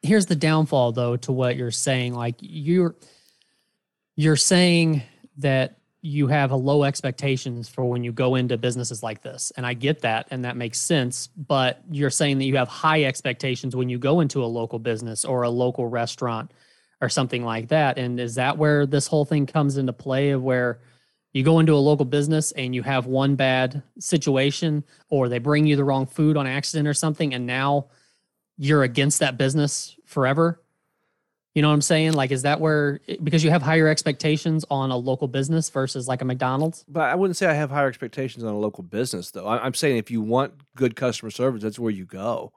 Here, 0.02 0.10
here's 0.10 0.26
the 0.26 0.36
downfall, 0.36 0.94
though, 0.94 1.18
to 1.18 1.32
what 1.34 1.58
you're 1.58 1.70
saying. 1.70 2.14
Like 2.14 2.36
you're, 2.40 2.96
you're 4.16 4.38
saying 4.38 5.04
that 5.38 5.80
you 6.02 6.28
have 6.28 6.52
a 6.52 6.56
low 6.56 6.84
expectations 6.84 7.70
for 7.70 7.86
when 7.86 8.04
you 8.04 8.12
go 8.12 8.36
into 8.36 8.58
businesses 8.58 9.04
like 9.04 9.22
this, 9.22 9.52
and 9.58 9.66
I 9.66 9.74
get 9.74 10.02
that, 10.02 10.28
and 10.32 10.46
that 10.46 10.56
makes 10.56 10.80
sense. 10.80 11.28
But 11.28 11.82
you're 11.92 12.10
saying 12.10 12.38
that 12.40 12.46
you 12.46 12.58
have 12.58 12.68
high 12.70 13.04
expectations 13.04 13.76
when 13.76 13.90
you 13.90 13.98
go 13.98 14.22
into 14.22 14.44
a 14.44 14.46
local 14.46 14.80
business 14.80 15.26
or 15.26 15.44
a 15.44 15.50
local 15.50 15.88
restaurant 15.88 16.52
or 17.02 17.10
something 17.10 17.44
like 17.44 17.68
that. 17.70 17.98
And 17.98 18.20
is 18.20 18.36
that 18.36 18.58
where 18.58 18.86
this 18.86 19.08
whole 19.08 19.26
thing 19.26 19.46
comes 19.46 19.78
into 19.78 19.94
play? 19.94 20.32
Of 20.32 20.42
where 20.42 20.80
you 21.34 21.44
go 21.44 21.60
into 21.60 21.74
a 21.74 21.78
local 21.78 22.06
business 22.06 22.52
and 22.52 22.74
you 22.74 22.84
have 22.84 23.08
one 23.08 23.36
bad 23.36 23.82
situation 24.00 24.84
or 25.10 25.28
they 25.28 25.40
bring 25.40 25.66
you 25.66 25.76
the 25.76 25.84
wrong 25.84 26.06
food 26.06 26.38
on 26.38 26.48
accident 26.48 26.88
or 26.88 26.94
something 26.94 27.34
and 27.34 27.46
now 27.46 27.88
you're 28.58 28.84
against 28.84 29.20
that 29.20 29.38
business 29.38 29.98
forever. 30.06 30.62
You 31.56 31.62
know 31.62 31.68
what 31.68 31.76
i'm 31.76 31.82
saying? 31.82 32.14
Like 32.14 32.32
is 32.32 32.44
that 32.44 32.60
where 32.60 33.00
because 33.24 33.44
you 33.44 33.50
have 33.50 33.62
higher 33.62 33.88
expectations 33.88 34.64
on 34.70 34.92
a 34.92 34.98
local 34.98 35.28
business 35.28 35.70
versus 35.70 36.08
like 36.08 36.22
a 36.22 36.26
mcdonald's? 36.26 36.86
But 36.88 37.10
i 37.10 37.16
wouldn't 37.16 37.38
say 37.38 37.48
i 37.48 37.54
have 37.54 37.72
higher 37.72 37.88
expectations 37.88 38.44
on 38.44 38.54
a 38.54 38.60
local 38.60 38.84
business 38.84 39.32
though. 39.32 39.48
I'm 39.48 39.74
saying 39.74 39.98
if 39.98 40.12
you 40.12 40.22
want 40.22 40.54
good 40.76 40.96
customer 40.96 41.32
service 41.32 41.64
that's 41.64 41.80
where 41.80 41.92
you 41.92 42.06
go. 42.06 42.54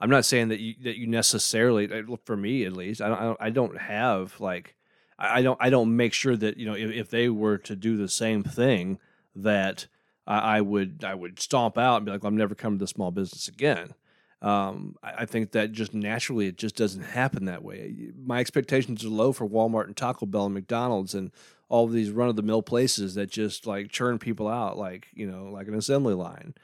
I'm 0.00 0.10
not 0.10 0.24
saying 0.24 0.48
that 0.48 0.60
you 0.60 0.74
that 0.82 0.98
you 0.98 1.06
necessarily 1.06 1.88
for 2.24 2.36
me 2.36 2.64
at 2.64 2.72
least 2.72 3.00
i 3.00 3.08
don't 3.08 3.36
i 3.40 3.50
don't 3.50 3.78
have 3.78 4.38
like 4.40 4.74
I 5.18 5.42
don't 5.42 5.58
I 5.60 5.70
don't 5.70 5.96
make 5.96 6.12
sure 6.12 6.36
that 6.36 6.56
you 6.56 6.66
know 6.66 6.74
if, 6.74 6.90
if 6.90 7.10
they 7.10 7.28
were 7.28 7.58
to 7.58 7.76
do 7.76 7.96
the 7.96 8.08
same 8.08 8.42
thing 8.42 8.98
that 9.36 9.86
I, 10.26 10.56
I, 10.56 10.60
would 10.60 11.04
I 11.04 11.14
would 11.14 11.38
stomp 11.40 11.78
out 11.78 11.96
and 11.96 12.06
be 12.06 12.12
like 12.12 12.22
well, 12.22 12.28
I'm 12.28 12.36
never 12.36 12.54
coming 12.54 12.78
to 12.78 12.82
the 12.82 12.88
small 12.88 13.10
business 13.10 13.48
again. 13.48 13.94
Um, 14.42 14.96
I, 15.02 15.12
I, 15.18 15.26
think 15.26 15.52
that 15.52 15.72
just 15.72 15.94
naturally 15.94 16.48
it 16.48 16.58
just 16.58 16.76
doesn't 16.76 17.02
happen 17.02 17.46
that 17.46 17.62
way. 17.62 18.12
My 18.22 18.40
expectations 18.40 19.04
are 19.04 19.08
low 19.08 19.32
for 19.32 19.48
Walmart 19.48 19.86
and 19.86 19.96
Taco 19.96 20.26
Bell 20.26 20.46
and 20.46 20.54
McDonald's 20.54 21.14
and 21.14 21.30
all 21.70 21.86
these 21.86 22.10
run 22.10 22.28
of 22.28 22.36
the 22.36 22.42
mill 22.42 22.60
places 22.60 23.14
that 23.14 23.30
just 23.30 23.66
like 23.66 23.90
churn 23.90 24.18
people 24.18 24.46
out 24.46 24.76
like 24.76 25.08
you 25.14 25.26
know 25.26 25.44
like 25.44 25.68
an 25.68 25.74
assembly 25.74 26.14
line. 26.14 26.54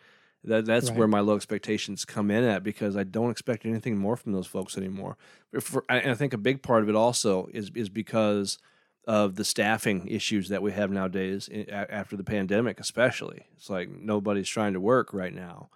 That 0.44 0.64
that's 0.64 0.88
right. 0.88 0.98
where 0.98 1.08
my 1.08 1.20
low 1.20 1.36
expectations 1.36 2.04
come 2.04 2.30
in 2.30 2.44
at 2.44 2.62
because 2.62 2.96
I 2.96 3.04
don't 3.04 3.30
expect 3.30 3.66
anything 3.66 3.98
more 3.98 4.16
from 4.16 4.32
those 4.32 4.46
folks 4.46 4.78
anymore. 4.78 5.18
For, 5.60 5.84
and 5.88 6.10
I 6.10 6.14
think 6.14 6.32
a 6.32 6.38
big 6.38 6.62
part 6.62 6.82
of 6.82 6.88
it 6.88 6.94
also 6.94 7.48
is 7.52 7.70
is 7.74 7.90
because 7.90 8.58
of 9.06 9.34
the 9.34 9.44
staffing 9.44 10.06
issues 10.08 10.48
that 10.48 10.62
we 10.62 10.72
have 10.72 10.90
nowadays 10.90 11.48
after 11.68 12.16
the 12.16 12.24
pandemic, 12.24 12.80
especially. 12.80 13.46
It's 13.56 13.68
like 13.68 13.90
nobody's 13.90 14.48
trying 14.48 14.72
to 14.74 14.80
work 14.80 15.12
right 15.12 15.34
now, 15.34 15.68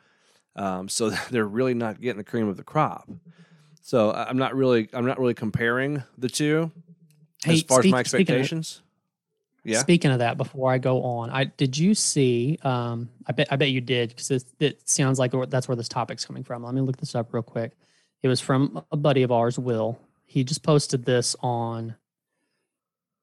um, 0.56 0.88
so 0.88 1.10
they're 1.30 1.46
really 1.46 1.74
not 1.74 2.00
getting 2.00 2.18
the 2.18 2.24
cream 2.24 2.48
of 2.48 2.56
the 2.56 2.64
crop. 2.64 3.10
So 3.82 4.12
I'm 4.12 4.38
not 4.38 4.54
really 4.54 4.88
I'm 4.94 5.04
not 5.04 5.18
really 5.18 5.34
comparing 5.34 6.04
the 6.16 6.30
two 6.30 6.72
hey, 7.44 7.54
as 7.54 7.62
far 7.62 7.80
speak, 7.80 7.90
as 7.90 7.92
my 7.92 8.00
expectations. 8.00 8.80
Yeah. 9.64 9.78
Speaking 9.78 10.10
of 10.10 10.18
that, 10.18 10.36
before 10.36 10.70
I 10.70 10.76
go 10.76 11.02
on, 11.02 11.30
I 11.30 11.44
did 11.44 11.76
you 11.78 11.94
see? 11.94 12.58
Um, 12.62 13.08
I 13.26 13.32
bet 13.32 13.48
I 13.50 13.56
bet 13.56 13.70
you 13.70 13.80
did 13.80 14.10
because 14.10 14.44
it, 14.60 14.88
sounds 14.88 15.18
like 15.18 15.32
that's 15.48 15.68
where 15.68 15.76
this 15.76 15.88
topic's 15.88 16.24
coming 16.24 16.44
from. 16.44 16.62
Let 16.62 16.74
me 16.74 16.82
look 16.82 16.98
this 16.98 17.14
up 17.14 17.32
real 17.32 17.42
quick 17.42 17.72
It 18.22 18.28
was 18.28 18.40
from 18.40 18.84
a 18.92 18.96
buddy 18.96 19.22
of 19.22 19.32
ours, 19.32 19.58
Will. 19.58 19.98
He 20.26 20.44
just 20.44 20.62
posted 20.62 21.04
this 21.06 21.34
on. 21.40 21.96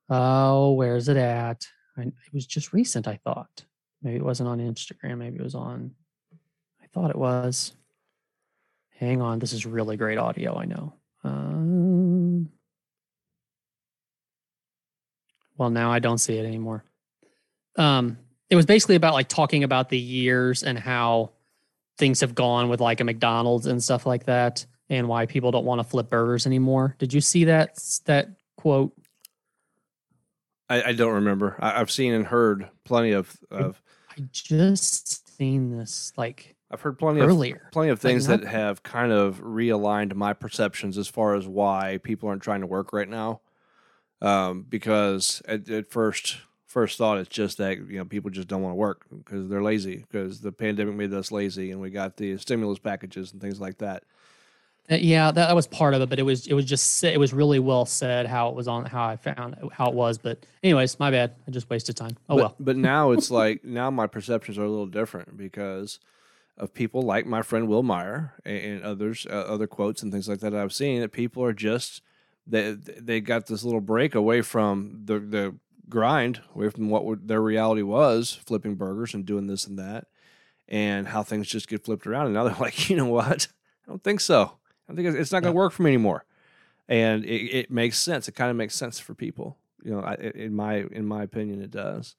Oh, 0.10 0.74
where's 0.74 1.08
it 1.10 1.18
at? 1.18 1.68
I, 1.96 2.02
it 2.02 2.34
was 2.34 2.48
just 2.48 2.74
recent. 2.74 3.08
I 3.08 3.18
thought 3.24 3.64
maybe 4.02 4.18
it 4.18 4.26
wasn't 4.26 4.50
on 4.50 4.60
Instagram. 4.60 5.20
Maybe 5.20 5.38
it 5.38 5.44
was 5.44 5.56
on. 5.56 5.92
I 6.82 6.88
thought 6.88 7.12
it 7.12 7.18
was. 7.18 7.74
Hang 8.98 9.22
on, 9.22 9.40
this 9.40 9.54
is 9.54 9.66
really 9.66 9.98
great 9.98 10.18
audio. 10.18 10.58
I 10.58 10.66
know. 10.66 10.94
Um, 11.24 11.91
well, 15.62 15.70
now 15.70 15.92
I 15.92 16.00
don't 16.00 16.18
see 16.18 16.40
it 16.40 16.44
anymore. 16.44 16.84
Um, 17.76 18.18
it 18.50 18.56
was 18.56 18.66
basically 18.66 18.96
about 18.96 19.14
like 19.14 19.28
talking 19.28 19.64
about 19.64 19.90
the 19.90 19.98
years 20.00 20.64
and 20.64 20.78
how 20.78 21.34
things 22.00 22.22
have 22.22 22.34
gone 22.34 22.68
with 22.68 22.82
like 22.82 23.00
a 23.00 23.04
McDonald's 23.04 23.68
and 23.68 23.82
stuff 23.82 24.08
like 24.08 24.26
that, 24.26 24.66
and 24.90 25.08
why 25.08 25.28
people 25.28 25.52
don't 25.52 25.64
want 25.64 25.78
to 25.78 25.84
flip 25.84 26.10
burgers 26.10 26.48
anymore. 26.48 26.96
Did 26.98 27.14
you 27.14 27.22
see 27.22 27.44
that 27.44 27.78
that 28.06 28.30
quote? 28.58 28.92
I, 30.68 30.82
I 30.82 30.92
don't 30.94 31.14
remember. 31.14 31.58
I, 31.60 31.78
have 31.78 31.92
seen 31.92 32.14
and 32.14 32.26
heard 32.26 32.68
plenty 32.84 33.12
of 33.12 33.32
of. 33.52 33.80
I 34.10 34.16
just 34.32 35.38
seen 35.38 35.78
this 35.78 36.12
like 36.18 36.56
I've 36.72 36.82
heard 36.82 36.98
plenty 36.98 37.22
earlier. 37.22 37.62
of 37.68 37.72
plenty 37.72 37.92
of 37.92 38.00
things 38.00 38.28
like 38.28 38.42
that 38.42 38.50
have 38.50 38.82
kind 38.82 39.12
of 39.12 39.40
realigned 39.44 40.16
my 40.16 40.34
perceptions 40.34 40.98
as 40.98 41.08
far 41.08 41.36
as 41.36 41.48
why 41.48 42.00
people 42.02 42.30
aren't 42.30 42.42
trying 42.42 42.62
to 42.62 42.68
work 42.68 42.94
right 42.94 43.08
now. 43.08 43.42
Um, 44.22 44.66
because 44.70 45.42
at, 45.48 45.68
at 45.70 45.90
first 45.90 46.38
first 46.72 46.98
thought 46.98 47.18
it's 47.18 47.30
just 47.30 47.58
that 47.58 47.78
you 47.78 47.98
know 47.98 48.06
people 48.06 48.30
just 48.30 48.48
don't 48.48 48.62
want 48.62 48.72
to 48.72 48.78
work 48.78 49.06
because 49.10 49.50
they're 49.50 49.64
lazy 49.64 49.98
because 49.98 50.40
the 50.40 50.54
pandemic 50.54 50.96
made 50.96 51.14
us 51.14 51.30
lazy 51.30 51.72
and 51.72 51.82
we 51.82 51.90
got 51.90 52.16
the 52.16 52.38
stimulus 52.38 52.80
packages 52.80 53.34
and 53.34 53.42
things 53.42 53.60
like 53.60 53.80
that. 53.80 54.04
Uh, 54.90 54.96
yeah, 54.96 55.32
that, 55.32 55.56
was 55.56 55.68
part 55.68 55.94
of 55.94 56.02
it, 56.02 56.10
but 56.10 56.18
it 56.18 56.24
was 56.24 56.48
it 56.48 56.54
was 56.54 56.66
just 56.66 57.04
it 57.04 57.20
was 57.20 57.34
really 57.34 57.60
well 57.60 57.86
said 57.86 58.26
how 58.26 58.50
it 58.50 58.56
was 58.56 58.68
on 58.68 58.86
how 58.86 59.06
I 59.06 59.16
found 59.16 59.56
how 59.72 59.90
it 59.90 59.94
was. 59.94 60.18
But 60.18 60.46
anyways, 60.64 61.00
my 61.00 61.12
bad. 61.12 61.36
I 61.48 61.52
just 61.52 61.70
wasted 61.70 61.96
time. 61.96 62.18
Oh 62.30 62.36
but, 62.36 62.38
well. 62.38 62.56
But 62.60 62.78
now 62.92 63.12
it's 63.12 63.32
like 63.32 63.64
now 63.64 63.92
my 63.92 64.08
perceptions 64.08 64.58
are 64.58 64.64
a 64.64 64.70
little 64.70 64.88
different 64.88 65.38
because 65.38 66.00
of 66.58 66.74
people 66.74 67.02
like 67.02 67.26
my 67.26 67.42
friend 67.42 67.68
Will 67.68 67.84
Meyer 67.84 68.34
and, 68.44 68.58
and 68.58 68.84
others, 68.84 69.26
uh, 69.30 69.34
other 69.34 69.68
quotes 69.68 70.04
and 70.04 70.12
things 70.12 70.28
like 70.28 70.40
that 70.40 70.54
I've 70.54 70.74
seen 70.74 71.02
that 71.02 71.12
people 71.12 71.44
are 71.44 71.54
just 71.54 72.02
they 72.48 72.72
they 72.74 73.22
got 73.22 73.48
this 73.48 73.64
little 73.64 73.82
break 73.82 74.16
away 74.16 74.42
from 74.42 75.02
the 75.06 75.20
the 75.20 75.56
grind 75.90 76.42
away 76.56 76.70
from 76.70 76.90
what 76.90 77.28
their 77.28 77.42
reality 77.42 77.84
was, 77.84 78.40
flipping 78.46 78.76
burgers 78.76 79.14
and 79.14 79.26
doing 79.26 79.48
this 79.48 79.68
and 79.68 79.78
that, 79.78 80.08
and 80.68 81.08
how 81.10 81.22
things 81.22 81.48
just 81.48 81.68
get 81.68 81.84
flipped 81.84 82.08
around. 82.08 82.26
And 82.26 82.34
now 82.34 82.46
they're 82.46 82.56
like, 82.60 82.90
you 82.90 82.96
know 82.96 83.06
what? 83.06 83.48
I 83.86 83.90
don't 83.90 84.04
think 84.04 84.22
so. 84.22 84.54
I 84.90 84.94
think 84.94 85.08
it's 85.08 85.32
not 85.32 85.44
going 85.44 85.54
to 85.54 85.58
work 85.58 85.74
for 85.74 85.84
me 85.84 85.92
anymore. 85.92 86.26
And 86.88 87.24
it, 87.24 87.56
it 87.56 87.72
makes 87.72 87.98
sense. 87.98 88.28
It 88.28 88.34
kind 88.34 88.50
of 88.50 88.58
makes 88.58 88.76
sense 88.76 89.00
for 89.00 89.14
people. 89.14 89.58
You 89.84 89.92
know, 89.92 90.04
in 90.36 90.54
my 90.54 90.84
in 90.92 91.06
my 91.06 91.24
opinion, 91.24 91.62
it 91.62 91.72
does. 91.72 92.16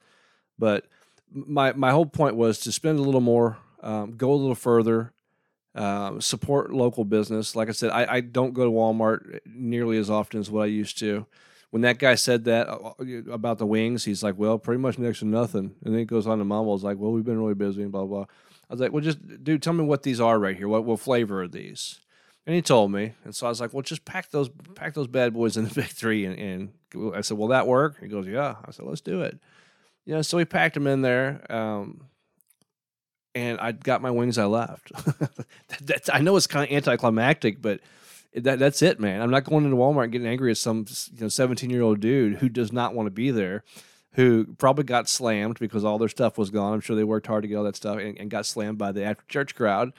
But 0.59 0.87
my 1.31 1.73
my 1.73 1.91
whole 1.91 2.07
point 2.07 2.37
was 2.37 2.59
to 2.61 2.73
spend 2.73 2.99
a 2.99 3.03
little 3.03 3.21
more, 3.21 3.59
um, 3.83 4.17
go 4.17 4.33
a 4.33 4.35
little 4.35 4.55
further, 4.55 5.13
uh, 5.75 6.21
support 6.21 6.73
local 6.73 7.05
business. 7.05 7.57
Like 7.57 7.69
I 7.69 7.73
said, 7.73 7.91
I, 7.91 8.17
I 8.17 8.21
don't 8.21 8.53
go 8.53 8.65
to 8.65 8.71
Walmart 8.71 9.41
nearly 9.47 9.99
as 9.99 10.11
often 10.11 10.41
as 10.41 10.51
what 10.51 10.63
I 10.63 10.67
used 10.67 10.99
to 10.99 11.27
when 11.73 11.83
that 11.83 11.99
guy 11.99 12.17
said 12.17 12.45
that 12.45 12.69
uh, 12.69 12.93
uh, 13.01 13.33
about 13.33 13.57
the 13.57 13.65
wings, 13.65 14.05
he's 14.05 14.23
like, 14.23 14.37
"Well, 14.37 14.59
pretty 14.59 14.79
much 14.79 14.99
next 14.99 15.21
to 15.21 15.25
nothing." 15.25 15.75
And 15.83 15.95
then 15.95 16.01
he 16.01 16.05
goes 16.05 16.27
on 16.27 16.39
to 16.39 16.45
mumble, 16.45 16.75
"Is 16.75 16.85
like, 16.85 16.99
well, 16.99 17.13
we've 17.13 17.25
been 17.25 17.41
really 17.41 17.55
busy 17.55 17.83
and 17.83 17.91
blah 17.91 18.05
blah." 18.05 18.27
I 18.69 18.75
was 18.75 18.81
like, 18.81 18.93
"Well, 18.93 19.03
just 19.03 19.43
dude, 19.43 19.63
tell 19.63 19.73
me 19.73 19.83
what 19.83 20.03
these 20.03 20.21
are 20.21 20.39
right 20.39 20.57
here. 20.57 20.69
What 20.69 20.85
what 20.85 21.01
flavor 21.01 21.43
are 21.43 21.49
these?" 21.49 21.99
And 22.47 22.55
he 22.55 22.61
told 22.61 22.93
me, 22.93 23.15
and 23.25 23.35
so 23.35 23.47
I 23.47 23.49
was 23.49 23.59
like, 23.59 23.73
"Well, 23.73 23.83
just 23.83 24.05
pack 24.05 24.31
those 24.31 24.51
pack 24.75 24.93
those 24.93 25.07
bad 25.07 25.33
boys 25.33 25.57
in 25.57 25.65
the 25.65 25.75
big 25.75 25.87
three. 25.87 26.27
And, 26.27 26.39
and 26.39 27.15
I 27.15 27.23
said, 27.23 27.39
"Will 27.39 27.49
that 27.49 27.67
work?" 27.67 27.99
He 28.01 28.09
goes, 28.09 28.27
"Yeah." 28.27 28.57
I 28.67 28.71
said, 28.71 28.85
"Let's 28.85 29.01
do 29.01 29.23
it." 29.23 29.39
You 30.05 30.17
know, 30.17 30.23
so 30.23 30.37
we 30.37 30.45
packed 30.45 30.75
them 30.75 30.87
in 30.87 31.01
there. 31.01 31.51
Um, 31.51 32.03
and 33.35 33.59
I 33.61 33.73
got 33.73 34.03
my 34.03 34.11
wings. 34.11 34.39
I 34.39 34.45
left. 34.45 34.93
That's, 35.81 36.11
I 36.11 36.21
know 36.21 36.37
it's 36.37 36.47
kind 36.47 36.69
of 36.69 36.75
anticlimactic, 36.75 37.63
but 37.63 37.81
that 38.35 38.59
that's 38.59 38.83
it, 38.83 38.99
man. 38.99 39.21
I'm 39.21 39.31
not 39.31 39.45
going 39.45 39.65
into 39.65 39.77
Walmart 39.77 40.05
and 40.05 40.13
getting 40.13 40.27
angry 40.27 40.51
at 40.51 40.57
some 40.57 40.87
you 41.15 41.23
know 41.23 41.29
17 41.29 41.71
year 41.71 41.83
old 41.83 42.01
dude 42.01 42.37
who 42.37 42.49
does 42.49 42.73
not 42.73 42.95
want 42.95 43.07
to 43.07 43.11
be 43.11 43.31
there, 43.31 43.65
who 44.13 44.47
probably 44.59 44.85
got 44.85 45.09
slammed 45.09 45.59
because 45.59 45.85
all 45.85 45.99
their 45.99 46.09
stuff 46.09 46.39
was 46.39 46.51
gone. 46.51 46.73
I'm 46.73 46.81
sure 46.81 46.97
they 46.97 47.05
worked 47.05 47.27
hard 47.27 47.43
to 47.43 47.49
get 47.49 47.57
all 47.57 47.65
that 47.65 47.77
stuff 47.77 47.99
and, 47.99 48.19
and 48.19 48.31
got 48.31 48.47
slammed 48.47 48.79
by 48.79 48.93
the 48.93 49.05
after 49.05 49.25
church 49.29 49.55
crowd. 49.55 49.93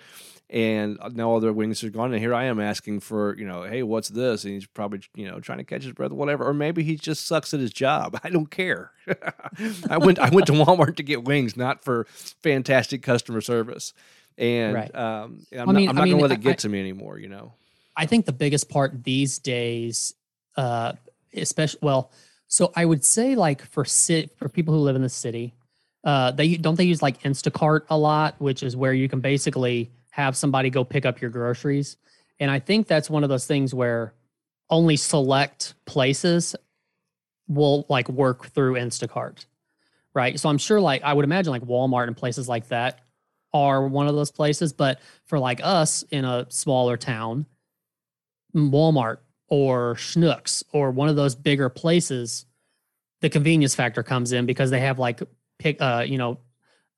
And 0.53 0.99
now 1.13 1.31
all 1.31 1.39
their 1.39 1.51
wings 1.51 1.83
are 1.83 1.89
gone, 1.89 2.13
and 2.13 2.21
here 2.21 2.35
I 2.35 2.43
am 2.43 2.59
asking 2.59 2.99
for, 2.99 3.35
you 3.39 3.45
know, 3.47 3.63
hey, 3.63 3.81
what's 3.81 4.09
this? 4.09 4.43
And 4.43 4.53
he's 4.53 4.67
probably, 4.67 5.01
you 5.15 5.27
know, 5.27 5.39
trying 5.39 5.57
to 5.57 5.63
catch 5.63 5.81
his 5.81 5.93
breath, 5.93 6.11
or 6.11 6.15
whatever. 6.15 6.47
Or 6.47 6.53
maybe 6.53 6.83
he 6.83 6.95
just 6.95 7.25
sucks 7.25 7.55
at 7.55 7.59
his 7.59 7.73
job. 7.73 8.19
I 8.23 8.29
don't 8.29 8.51
care. 8.51 8.91
I 9.89 9.97
went, 9.97 10.19
I 10.19 10.29
went 10.29 10.45
to 10.47 10.53
Walmart 10.53 10.97
to 10.97 11.03
get 11.03 11.23
wings, 11.23 11.57
not 11.57 11.83
for 11.83 12.05
fantastic 12.43 13.01
customer 13.01 13.41
service. 13.41 13.93
And 14.37 14.75
right. 14.75 14.95
um, 14.95 15.41
I'm, 15.51 15.69
I 15.69 15.73
mean, 15.73 15.85
not, 15.85 15.89
I'm 15.89 15.95
not 15.95 16.01
I 16.01 16.05
mean, 16.05 16.13
gonna 16.13 16.21
let 16.21 16.31
it 16.33 16.41
get 16.41 16.51
I, 16.51 16.55
to 16.55 16.69
me 16.69 16.79
anymore. 16.79 17.17
You 17.17 17.29
know. 17.29 17.53
I 17.97 18.05
think 18.05 18.27
the 18.27 18.31
biggest 18.31 18.69
part 18.69 19.03
these 19.03 19.39
days, 19.39 20.13
uh, 20.55 20.93
especially 21.33 21.79
well, 21.81 22.11
so 22.47 22.71
I 22.75 22.85
would 22.85 23.03
say 23.03 23.35
like 23.35 23.63
for 23.63 23.85
sit 23.85 24.37
for 24.37 24.49
people 24.49 24.75
who 24.75 24.81
live 24.81 24.95
in 24.95 25.01
the 25.01 25.09
city, 25.09 25.55
uh, 26.03 26.29
they 26.29 26.57
don't 26.57 26.75
they 26.75 26.83
use 26.83 27.01
like 27.01 27.23
Instacart 27.23 27.81
a 27.89 27.97
lot, 27.97 28.35
which 28.37 28.61
is 28.61 28.77
where 28.77 28.93
you 28.93 29.09
can 29.09 29.19
basically 29.19 29.89
have 30.14 30.38
somebody 30.38 30.70
go 30.70 30.84
pick 30.84 31.07
up 31.07 31.22
your 31.22 31.32
groceries. 31.32 31.97
And 32.39 32.51
I 32.51 32.59
think 32.59 32.86
that's 32.86 33.09
one 33.09 33.24
of 33.24 33.30
those 33.30 33.47
things 33.47 33.74
where 33.74 34.14
only 34.70 34.95
select 34.95 35.74
places 35.86 36.55
will 37.47 37.88
like 37.89 38.07
work 38.09 38.45
through 38.49 38.76
Instacart. 38.76 39.47
Right. 40.14 40.39
So 40.39 40.49
I'm 40.49 40.59
sure 40.59 40.80
like 40.80 41.01
I 41.01 41.14
would 41.14 41.26
imagine 41.26 41.51
like 41.51 41.64
Walmart 41.64 42.05
and 42.05 42.16
places 42.16 42.47
like 42.47 42.68
that 42.68 42.99
are 43.55 43.88
one 43.88 44.07
of 44.07 44.14
those 44.14 44.30
places. 44.30 44.72
But 44.72 44.99
for 45.26 45.39
like 45.39 45.61
us 45.64 46.03
in 46.11 46.26
a 46.26 46.45
smaller 46.49 46.95
town, 46.95 47.47
Walmart 48.55 49.18
or 49.47 49.95
Schnucks 49.95 50.64
or 50.74 50.91
one 50.91 51.09
of 51.09 51.16
those 51.16 51.34
bigger 51.34 51.70
places, 51.70 52.45
the 53.22 53.32
convenience 53.32 53.74
factor 53.74 54.03
comes 54.03 54.32
in 54.32 54.45
because 54.45 54.70
they 54.70 54.82
have 54.82 54.99
like 54.99 55.24
pick, 55.57 55.82
uh, 55.82 56.05
you 56.07 56.20
know, 56.20 56.38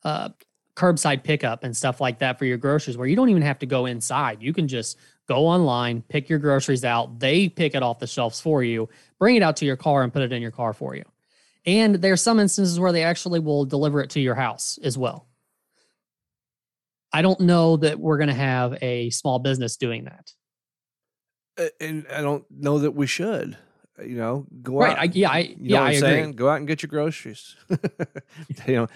uh, 0.03 0.29
curbside 0.75 1.23
pickup 1.23 1.63
and 1.63 1.75
stuff 1.75 2.01
like 2.01 2.19
that 2.19 2.37
for 2.37 2.45
your 2.45 2.57
groceries, 2.57 2.97
where 2.97 3.07
you 3.07 3.15
don't 3.15 3.29
even 3.29 3.41
have 3.41 3.59
to 3.59 3.65
go 3.65 3.85
inside. 3.85 4.41
You 4.41 4.53
can 4.53 4.67
just 4.67 4.97
go 5.27 5.47
online, 5.47 6.01
pick 6.01 6.29
your 6.29 6.39
groceries 6.39 6.83
out. 6.83 7.19
They 7.19 7.49
pick 7.49 7.75
it 7.75 7.83
off 7.83 7.99
the 7.99 8.07
shelves 8.07 8.41
for 8.41 8.63
you, 8.63 8.89
bring 9.19 9.35
it 9.35 9.43
out 9.43 9.57
to 9.57 9.65
your 9.65 9.77
car, 9.77 10.03
and 10.03 10.11
put 10.11 10.21
it 10.21 10.31
in 10.31 10.41
your 10.41 10.51
car 10.51 10.73
for 10.73 10.95
you. 10.95 11.03
And 11.65 11.95
there's 11.95 12.21
some 12.21 12.39
instances 12.39 12.79
where 12.79 12.91
they 12.91 13.03
actually 13.03 13.39
will 13.39 13.65
deliver 13.65 14.01
it 14.01 14.11
to 14.11 14.19
your 14.19 14.35
house 14.35 14.77
as 14.83 14.97
well. 14.97 15.27
I 17.11 17.21
don't 17.21 17.39
know 17.39 17.77
that 17.77 17.99
we're 17.99 18.17
going 18.17 18.27
to 18.27 18.33
have 18.33 18.77
a 18.81 19.09
small 19.09 19.39
business 19.39 19.77
doing 19.77 20.05
that 20.05 20.31
and 21.79 22.05
I 22.11 22.21
don't 22.21 22.45
know 22.49 22.79
that 22.79 22.91
we 22.91 23.07
should. 23.07 23.57
You 24.03 24.17
know, 24.17 24.45
go 24.61 24.79
right. 24.79 24.91
out. 24.91 24.99
I, 24.99 25.03
yeah, 25.13 25.29
I, 25.29 25.39
you 25.39 25.55
yeah, 25.61 25.81
I 25.81 25.91
agree. 25.91 25.99
Saying? 25.99 26.31
Go 26.33 26.49
out 26.49 26.57
and 26.57 26.67
get 26.67 26.83
your 26.83 26.89
groceries. 26.89 27.55
you 28.67 28.75
know, 28.75 28.87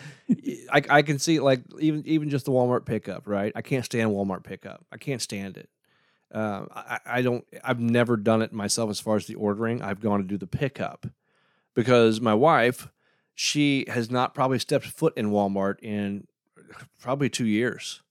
I, 0.72 0.82
I 0.90 1.02
can 1.04 1.20
see 1.20 1.40
like 1.40 1.62
even 1.80 2.06
even 2.06 2.30
just 2.30 2.46
the 2.46 2.52
Walmart 2.52 2.86
pickup. 2.86 3.24
Right, 3.26 3.54
I 3.56 3.62
can't 3.62 3.86
stand 3.86 4.12
Walmart 4.12 4.44
pickup. 4.44 4.86
I 4.92 4.98
can't 4.98 5.22
stand 5.22 5.58
it. 5.58 5.70
Uh, 6.34 6.66
I, 6.74 7.00
I 7.06 7.22
don't. 7.22 7.46
I've 7.64 7.80
never 7.80 8.18
done 8.18 8.42
it 8.42 8.52
myself 8.52 8.90
as 8.90 9.00
far 9.00 9.16
as 9.16 9.26
the 9.26 9.36
ordering. 9.36 9.82
I've 9.82 10.02
gone 10.02 10.20
to 10.20 10.28
do 10.28 10.38
the 10.38 10.48
pickup 10.48 11.08
because 11.76 12.20
my 12.20 12.34
wife, 12.34 12.90
she 13.36 13.86
has 13.88 14.12
not 14.12 14.34
probably 14.34 14.60
stepped 14.60 14.86
foot 14.86 15.14
in 15.16 15.32
Walmart 15.32 15.76
in 15.82 16.28
probably 17.00 17.30
two 17.30 17.48
years. 17.48 18.02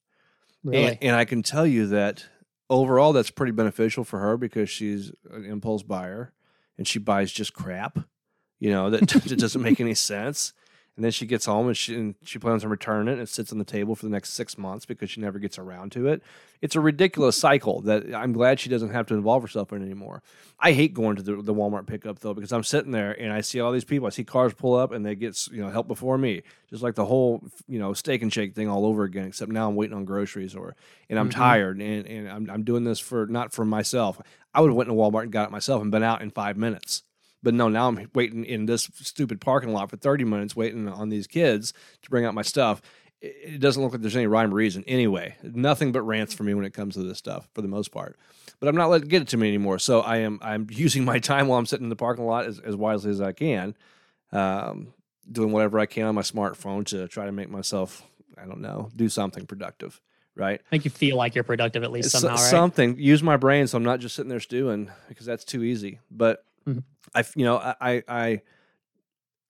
Really? 0.64 0.86
And, 0.86 0.98
and 1.02 1.16
I 1.16 1.26
can 1.26 1.42
tell 1.42 1.66
you 1.66 1.86
that 1.88 2.24
overall, 2.70 3.12
that's 3.12 3.30
pretty 3.30 3.52
beneficial 3.52 4.04
for 4.04 4.20
her 4.20 4.38
because 4.38 4.70
she's 4.70 5.12
an 5.30 5.44
impulse 5.44 5.82
buyer 5.82 6.32
and 6.78 6.86
she 6.86 6.98
buys 6.98 7.30
just 7.30 7.52
crap, 7.52 7.98
you 8.58 8.70
know, 8.70 8.90
that, 8.90 9.06
doesn't 9.06 9.62
make 9.62 9.80
any 9.80 9.94
sense. 9.94 10.54
And 10.98 11.04
then 11.04 11.12
she 11.12 11.26
gets 11.26 11.46
home 11.46 11.68
and 11.68 11.76
she 11.76 11.94
and 11.94 12.16
she 12.24 12.40
plans 12.40 12.64
on 12.64 12.70
returning 12.70 13.06
it 13.06 13.12
and 13.12 13.22
it 13.22 13.28
sits 13.28 13.52
on 13.52 13.58
the 13.58 13.64
table 13.64 13.94
for 13.94 14.04
the 14.04 14.10
next 14.10 14.30
six 14.30 14.58
months 14.58 14.84
because 14.84 15.08
she 15.08 15.20
never 15.20 15.38
gets 15.38 15.56
around 15.56 15.92
to 15.92 16.08
it. 16.08 16.24
It's 16.60 16.74
a 16.74 16.80
ridiculous 16.80 17.38
cycle 17.38 17.82
that 17.82 18.12
I'm 18.12 18.32
glad 18.32 18.58
she 18.58 18.68
doesn't 18.68 18.90
have 18.90 19.06
to 19.06 19.14
involve 19.14 19.42
herself 19.42 19.72
in 19.72 19.80
anymore. 19.80 20.24
I 20.58 20.72
hate 20.72 20.94
going 20.94 21.14
to 21.14 21.22
the, 21.22 21.36
the 21.40 21.54
Walmart 21.54 21.86
pickup 21.86 22.18
though 22.18 22.34
because 22.34 22.50
I'm 22.50 22.64
sitting 22.64 22.90
there 22.90 23.12
and 23.12 23.32
I 23.32 23.42
see 23.42 23.60
all 23.60 23.70
these 23.70 23.84
people. 23.84 24.08
I 24.08 24.10
see 24.10 24.24
cars 24.24 24.54
pull 24.54 24.74
up 24.74 24.90
and 24.90 25.06
they 25.06 25.14
get 25.14 25.46
you 25.52 25.62
know 25.62 25.70
help 25.70 25.86
before 25.86 26.18
me, 26.18 26.42
just 26.68 26.82
like 26.82 26.96
the 26.96 27.04
whole 27.04 27.44
you 27.68 27.78
know 27.78 27.92
steak 27.92 28.22
and 28.22 28.32
shake 28.32 28.56
thing 28.56 28.68
all 28.68 28.84
over 28.84 29.04
again. 29.04 29.26
Except 29.28 29.52
now 29.52 29.68
I'm 29.68 29.76
waiting 29.76 29.96
on 29.96 30.04
groceries 30.04 30.56
or 30.56 30.74
and 31.08 31.16
I'm 31.16 31.28
mm-hmm. 31.28 31.38
tired 31.38 31.80
and, 31.80 32.06
and 32.08 32.28
I'm 32.28 32.50
I'm 32.50 32.64
doing 32.64 32.82
this 32.82 32.98
for 32.98 33.28
not 33.28 33.52
for 33.52 33.64
myself. 33.64 34.20
I 34.54 34.60
would 34.60 34.68
have 34.70 34.76
went 34.76 34.88
to 34.88 34.94
Walmart 34.94 35.24
and 35.24 35.32
got 35.32 35.48
it 35.48 35.52
myself 35.52 35.82
and 35.82 35.90
been 35.90 36.02
out 36.02 36.22
in 36.22 36.30
five 36.30 36.56
minutes. 36.56 37.02
But 37.42 37.54
no, 37.54 37.68
now 37.68 37.88
I'm 37.88 38.10
waiting 38.14 38.44
in 38.44 38.66
this 38.66 38.90
stupid 38.94 39.40
parking 39.40 39.72
lot 39.72 39.90
for 39.90 39.96
30 39.96 40.24
minutes 40.24 40.56
waiting 40.56 40.88
on 40.88 41.08
these 41.08 41.26
kids 41.26 41.72
to 42.02 42.10
bring 42.10 42.24
out 42.24 42.34
my 42.34 42.42
stuff. 42.42 42.82
it, 43.20 43.60
doesn't 43.60 43.82
look 43.82 43.92
like 43.92 44.00
there's 44.00 44.16
any 44.16 44.26
rhyme 44.26 44.52
or 44.52 44.56
reason. 44.56 44.84
Anyway, 44.86 45.36
nothing 45.42 45.92
but 45.92 46.02
rants 46.02 46.34
for 46.34 46.42
me 46.42 46.54
when 46.54 46.64
it 46.64 46.74
comes 46.74 46.94
to 46.94 47.02
this 47.02 47.18
stuff 47.18 47.48
for 47.54 47.62
the 47.62 47.68
most 47.68 47.92
part. 47.92 48.18
But 48.60 48.68
I'm 48.68 48.76
not 48.76 48.90
letting 48.90 49.08
get 49.08 49.22
it 49.22 49.28
to 49.28 49.36
me 49.36 49.48
anymore. 49.48 49.78
So 49.78 50.00
I 50.00 50.18
am 50.18 50.38
I'm 50.42 50.66
using 50.70 51.04
my 51.04 51.18
time 51.18 51.46
while 51.46 51.58
I'm 51.58 51.66
sitting 51.66 51.86
in 51.86 51.90
the 51.90 51.96
parking 51.96 52.26
lot 52.26 52.46
as, 52.46 52.58
as 52.58 52.74
wisely 52.74 53.10
as 53.10 53.20
I 53.20 53.32
can, 53.32 53.76
um, 54.32 54.92
doing 55.30 55.52
whatever 55.52 55.78
I 55.78 55.86
can 55.86 56.06
on 56.06 56.14
my 56.14 56.22
smartphone 56.22 56.84
to 56.86 57.06
try 57.08 57.26
to 57.26 57.32
make 57.32 57.50
myself 57.50 58.02
I 58.36 58.46
don't 58.46 58.60
know 58.60 58.90
do 58.96 59.08
something 59.08 59.46
productive. 59.46 60.00
Right, 60.38 60.60
Make 60.70 60.84
you 60.84 60.90
feel 60.92 61.16
like 61.16 61.34
you're 61.34 61.42
productive 61.42 61.82
at 61.82 61.90
least 61.90 62.10
So- 62.12 62.20
somehow, 62.20 62.36
right? 62.36 62.40
something 62.50 62.96
use 62.96 63.24
my 63.24 63.36
brain 63.36 63.66
so 63.66 63.76
I'm 63.76 63.82
not 63.82 63.98
just 63.98 64.14
sitting 64.14 64.28
there 64.28 64.38
stewing 64.38 64.88
because 65.08 65.26
that's 65.26 65.44
too 65.44 65.64
easy. 65.64 65.98
But 66.12 66.44
Mhm. 66.64 66.84
I, 67.12 67.24
you 67.34 67.44
know, 67.44 67.56
I, 67.58 67.74
I, 67.80 68.02
I, 68.08 68.42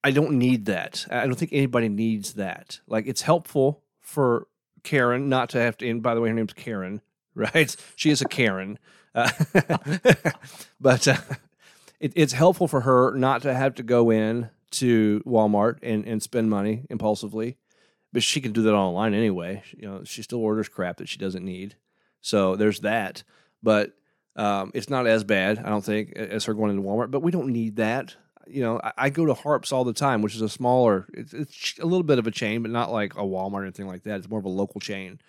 I 0.02 0.10
don't 0.12 0.38
need 0.38 0.64
that. 0.66 1.04
I 1.10 1.26
don't 1.26 1.34
think 1.34 1.52
anybody 1.52 1.90
needs 1.90 2.32
that. 2.34 2.80
Like 2.86 3.06
it's 3.06 3.20
helpful 3.20 3.82
for 4.00 4.46
Karen 4.82 5.28
not 5.28 5.50
to 5.50 5.60
have 5.60 5.76
to. 5.78 5.88
And 5.90 6.02
by 6.02 6.14
the 6.14 6.22
way, 6.22 6.30
her 6.30 6.34
name's 6.34 6.54
Karen, 6.54 7.02
right? 7.34 7.76
She 7.94 8.08
is 8.10 8.22
a 8.22 8.26
Karen, 8.26 8.78
uh, 9.14 9.28
but 10.80 11.06
uh, 11.08 11.16
it, 12.00 12.12
it's 12.16 12.32
helpful 12.32 12.68
for 12.68 12.80
her 12.82 13.14
not 13.14 13.42
to 13.42 13.52
have 13.54 13.74
to 13.76 13.82
go 13.82 14.10
in 14.10 14.50
to 14.70 15.22
Walmart 15.26 15.78
and, 15.82 16.06
and 16.06 16.22
spend 16.22 16.48
money 16.50 16.86
impulsively. 16.90 17.56
But 18.12 18.22
she 18.22 18.40
can 18.40 18.52
do 18.52 18.62
that 18.62 18.74
online 18.74 19.12
anyway. 19.12 19.62
You 19.76 19.88
know, 19.88 20.04
she 20.04 20.22
still 20.22 20.38
orders 20.38 20.68
crap 20.68 20.96
that 20.96 21.08
she 21.08 21.18
doesn't 21.18 21.44
need. 21.44 21.76
So 22.20 22.56
there's 22.56 22.80
that. 22.80 23.22
But 23.62 23.92
um, 24.34 24.70
it's 24.74 24.88
not 24.88 25.06
as 25.06 25.24
bad, 25.24 25.58
I 25.58 25.68
don't 25.68 25.84
think, 25.84 26.12
as 26.12 26.46
her 26.46 26.54
going 26.54 26.70
into 26.70 26.82
Walmart. 26.82 27.10
But 27.10 27.22
we 27.22 27.32
don't 27.32 27.52
need 27.52 27.76
that. 27.76 28.16
You 28.46 28.62
know, 28.62 28.80
I, 28.82 28.92
I 28.96 29.10
go 29.10 29.26
to 29.26 29.34
Harps 29.34 29.72
all 29.72 29.84
the 29.84 29.92
time, 29.92 30.22
which 30.22 30.34
is 30.34 30.40
a 30.40 30.48
smaller, 30.48 31.06
it's, 31.12 31.34
it's 31.34 31.78
a 31.80 31.84
little 31.84 32.02
bit 32.02 32.18
of 32.18 32.26
a 32.26 32.30
chain, 32.30 32.62
but 32.62 32.70
not 32.70 32.90
like 32.90 33.14
a 33.14 33.22
Walmart 33.22 33.52
or 33.52 33.62
anything 33.64 33.86
like 33.86 34.04
that. 34.04 34.16
It's 34.16 34.28
more 34.30 34.38
of 34.38 34.46
a 34.46 34.48
local 34.48 34.80
chain, 34.80 35.20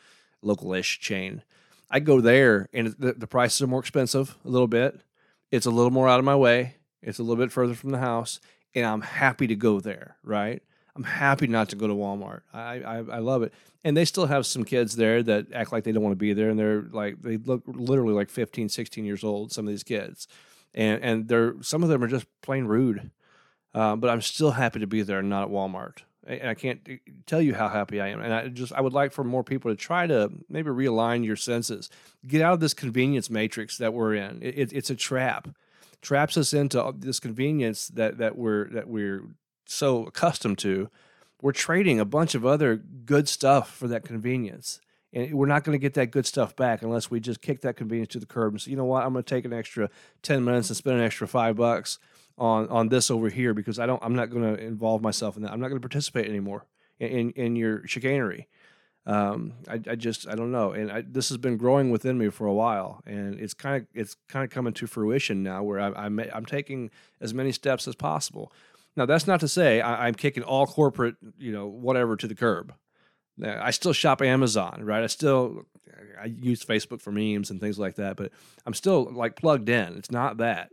local-ish 0.41 1.01
chain. 1.01 1.43
I 1.91 1.99
go 1.99 2.21
there, 2.21 2.69
and 2.71 2.95
the, 2.97 3.13
the 3.13 3.27
prices 3.27 3.61
are 3.61 3.67
more 3.67 3.81
expensive 3.81 4.37
a 4.45 4.49
little 4.49 4.67
bit. 4.67 5.01
It's 5.51 5.65
a 5.65 5.71
little 5.71 5.91
more 5.91 6.07
out 6.07 6.19
of 6.19 6.25
my 6.25 6.35
way. 6.35 6.75
It's 7.01 7.19
a 7.19 7.23
little 7.23 7.43
bit 7.43 7.51
further 7.51 7.73
from 7.73 7.89
the 7.89 7.97
house, 7.97 8.39
and 8.73 8.85
I'm 8.85 9.01
happy 9.01 9.47
to 9.47 9.55
go 9.55 9.79
there. 9.81 10.15
Right? 10.23 10.61
I'm 10.99 11.05
happy 11.05 11.47
not 11.47 11.69
to 11.69 11.77
go 11.77 11.87
to 11.87 11.93
Walmart. 11.93 12.41
I, 12.53 12.81
I 12.81 12.97
I 12.97 13.19
love 13.19 13.41
it, 13.41 13.53
and 13.85 13.95
they 13.95 14.03
still 14.03 14.25
have 14.25 14.45
some 14.45 14.65
kids 14.65 14.97
there 14.97 15.23
that 15.23 15.45
act 15.53 15.71
like 15.71 15.85
they 15.85 15.93
don't 15.93 16.03
want 16.03 16.11
to 16.11 16.17
be 16.17 16.33
there, 16.33 16.49
and 16.49 16.59
they're 16.59 16.81
like 16.91 17.21
they 17.21 17.37
look 17.37 17.63
literally 17.65 18.13
like 18.13 18.29
15, 18.29 18.67
16 18.67 19.05
years 19.05 19.23
old. 19.23 19.53
Some 19.53 19.65
of 19.65 19.71
these 19.71 19.83
kids, 19.83 20.27
and 20.73 21.01
and 21.01 21.27
they're 21.29 21.55
some 21.61 21.83
of 21.83 21.89
them 21.89 22.03
are 22.03 22.09
just 22.09 22.25
plain 22.41 22.65
rude. 22.65 23.11
Uh, 23.73 23.95
but 23.95 24.09
I'm 24.09 24.19
still 24.19 24.51
happy 24.51 24.81
to 24.81 24.87
be 24.87 25.01
there, 25.03 25.19
and 25.19 25.29
not 25.29 25.43
at 25.43 25.49
Walmart. 25.49 25.99
And 26.27 26.49
I 26.49 26.53
can't 26.53 26.81
tell 27.25 27.41
you 27.41 27.53
how 27.53 27.69
happy 27.69 28.01
I 28.01 28.09
am. 28.09 28.19
And 28.19 28.33
I 28.33 28.49
just 28.49 28.73
I 28.73 28.81
would 28.81 28.91
like 28.91 29.13
for 29.13 29.23
more 29.23 29.45
people 29.45 29.71
to 29.71 29.77
try 29.77 30.05
to 30.05 30.29
maybe 30.49 30.69
realign 30.69 31.23
your 31.23 31.37
senses, 31.37 31.89
get 32.27 32.41
out 32.41 32.55
of 32.55 32.59
this 32.59 32.73
convenience 32.73 33.29
matrix 33.29 33.77
that 33.77 33.93
we're 33.93 34.15
in. 34.15 34.43
It, 34.43 34.57
it, 34.57 34.73
it's 34.73 34.89
a 34.89 34.95
trap, 34.95 35.47
traps 36.01 36.35
us 36.35 36.51
into 36.51 36.93
this 36.97 37.21
convenience 37.21 37.87
that 37.87 38.17
that 38.17 38.37
we're 38.37 38.67
that 38.71 38.89
we're 38.89 39.23
so 39.69 40.05
accustomed 40.05 40.57
to. 40.59 40.89
We're 41.41 41.51
trading 41.51 41.99
a 41.99 42.05
bunch 42.05 42.35
of 42.35 42.45
other 42.45 42.75
good 42.75 43.29
stuff 43.29 43.73
for 43.73 43.87
that 43.87 44.03
convenience. 44.03 44.81
And 45.13 45.33
we're 45.33 45.47
not 45.47 45.63
going 45.63 45.75
to 45.75 45.81
get 45.81 45.95
that 45.95 46.11
good 46.11 46.25
stuff 46.25 46.55
back 46.55 46.83
unless 46.83 47.09
we 47.09 47.19
just 47.19 47.41
kick 47.41 47.61
that 47.61 47.75
convenience 47.75 48.11
to 48.13 48.19
the 48.19 48.25
curb 48.25 48.53
and 48.53 48.61
say, 48.61 48.71
you 48.71 48.77
know 48.77 48.85
what, 48.85 49.03
I'm 49.03 49.13
going 49.13 49.23
to 49.23 49.35
take 49.35 49.45
an 49.45 49.53
extra 49.53 49.89
10 50.21 50.43
minutes 50.43 50.69
and 50.69 50.77
spend 50.77 50.99
an 50.99 51.03
extra 51.03 51.27
five 51.27 51.55
bucks 51.55 51.97
on 52.37 52.69
on 52.69 52.87
this 52.87 53.11
over 53.11 53.29
here 53.29 53.53
because 53.53 53.79
I 53.79 53.85
don't 53.85 54.01
I'm 54.03 54.15
not 54.15 54.29
going 54.29 54.55
to 54.55 54.63
involve 54.63 55.01
myself 55.01 55.35
in 55.35 55.43
that. 55.43 55.51
I'm 55.51 55.59
not 55.59 55.67
going 55.67 55.81
to 55.81 55.87
participate 55.87 56.27
anymore 56.27 56.65
in, 56.99 57.07
in, 57.07 57.31
in 57.31 57.55
your 57.55 57.85
chicanery. 57.85 58.47
Um, 59.05 59.53
I, 59.67 59.79
I 59.89 59.95
just 59.95 60.27
I 60.27 60.35
don't 60.35 60.51
know, 60.51 60.71
and 60.71 60.91
I, 60.91 61.01
this 61.01 61.29
has 61.29 61.37
been 61.37 61.57
growing 61.57 61.89
within 61.89 62.17
me 62.17 62.29
for 62.29 62.45
a 62.45 62.53
while, 62.53 63.01
and 63.05 63.39
it's 63.39 63.53
kind 63.53 63.81
of 63.81 63.87
it's 63.93 64.15
kind 64.27 64.43
of 64.43 64.51
coming 64.51 64.73
to 64.73 64.87
fruition 64.87 65.41
now, 65.41 65.63
where 65.63 65.79
I, 65.79 66.05
I'm 66.05 66.19
I'm 66.33 66.45
taking 66.45 66.91
as 67.19 67.33
many 67.33 67.51
steps 67.51 67.87
as 67.87 67.95
possible. 67.95 68.51
Now 68.95 69.05
that's 69.05 69.27
not 69.27 69.39
to 69.41 69.47
say 69.47 69.81
I, 69.81 70.07
I'm 70.07 70.15
kicking 70.15 70.43
all 70.43 70.67
corporate 70.67 71.15
you 71.37 71.51
know 71.51 71.67
whatever 71.67 72.15
to 72.15 72.27
the 72.27 72.35
curb. 72.35 72.73
I 73.41 73.71
still 73.71 73.93
shop 73.93 74.21
Amazon, 74.21 74.81
right? 74.83 75.03
I 75.03 75.07
still 75.07 75.63
I 76.21 76.25
use 76.25 76.63
Facebook 76.63 77.01
for 77.01 77.11
memes 77.11 77.49
and 77.49 77.59
things 77.59 77.79
like 77.79 77.95
that, 77.95 78.17
but 78.17 78.31
I'm 78.65 78.73
still 78.73 79.09
like 79.11 79.35
plugged 79.35 79.69
in. 79.69 79.97
It's 79.97 80.11
not 80.11 80.37
that 80.37 80.69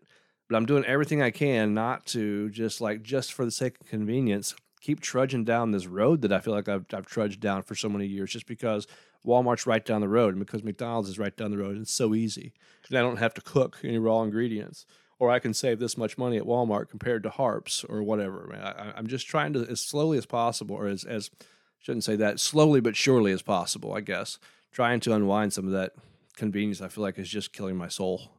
but 0.48 0.56
I'm 0.56 0.66
doing 0.66 0.84
everything 0.84 1.22
I 1.22 1.30
can 1.30 1.74
not 1.74 2.06
to 2.06 2.50
just 2.50 2.80
like 2.80 3.02
just 3.02 3.32
for 3.32 3.44
the 3.44 3.50
sake 3.50 3.80
of 3.80 3.88
convenience 3.88 4.54
keep 4.80 5.00
trudging 5.00 5.44
down 5.44 5.72
this 5.72 5.86
road 5.86 6.22
that 6.22 6.32
I 6.32 6.40
feel 6.40 6.54
like 6.54 6.68
I've, 6.68 6.84
I've 6.92 7.06
trudged 7.06 7.40
down 7.40 7.62
for 7.62 7.74
so 7.74 7.88
many 7.88 8.06
years 8.06 8.30
just 8.30 8.46
because 8.46 8.86
Walmart's 9.26 9.66
right 9.66 9.84
down 9.84 10.00
the 10.00 10.08
road 10.08 10.34
and 10.34 10.44
because 10.44 10.62
McDonald's 10.62 11.08
is 11.08 11.18
right 11.18 11.36
down 11.36 11.50
the 11.50 11.58
road 11.58 11.76
it's 11.76 11.92
so 11.92 12.14
easy 12.14 12.52
and 12.88 12.98
I 12.98 13.02
don't 13.02 13.18
have 13.18 13.34
to 13.34 13.40
cook 13.40 13.78
any 13.82 13.98
raw 13.98 14.22
ingredients 14.22 14.86
or 15.18 15.30
I 15.30 15.38
can 15.38 15.54
save 15.54 15.78
this 15.78 15.96
much 15.96 16.18
money 16.18 16.36
at 16.36 16.44
Walmart 16.44 16.88
compared 16.88 17.22
to 17.22 17.30
Harps 17.30 17.84
or 17.84 18.02
whatever. 18.02 18.52
I, 18.54 18.92
I'm 18.96 19.06
just 19.06 19.26
trying 19.26 19.52
to 19.54 19.66
as 19.68 19.80
slowly 19.80 20.18
as 20.18 20.26
possible 20.26 20.76
or 20.76 20.86
as 20.86 21.04
as 21.04 21.30
shouldn't 21.78 22.04
say 22.04 22.16
that 22.16 22.40
slowly 22.40 22.80
but 22.80 22.96
surely 22.96 23.32
as 23.32 23.42
possible 23.42 23.92
I 23.94 24.00
guess 24.00 24.38
trying 24.72 25.00
to 25.00 25.14
unwind 25.14 25.52
some 25.52 25.66
of 25.66 25.72
that 25.72 25.92
convenience 26.36 26.80
I 26.80 26.88
feel 26.88 27.02
like 27.02 27.18
is 27.18 27.28
just 27.28 27.52
killing 27.52 27.76
my 27.76 27.88
soul. 27.88 28.30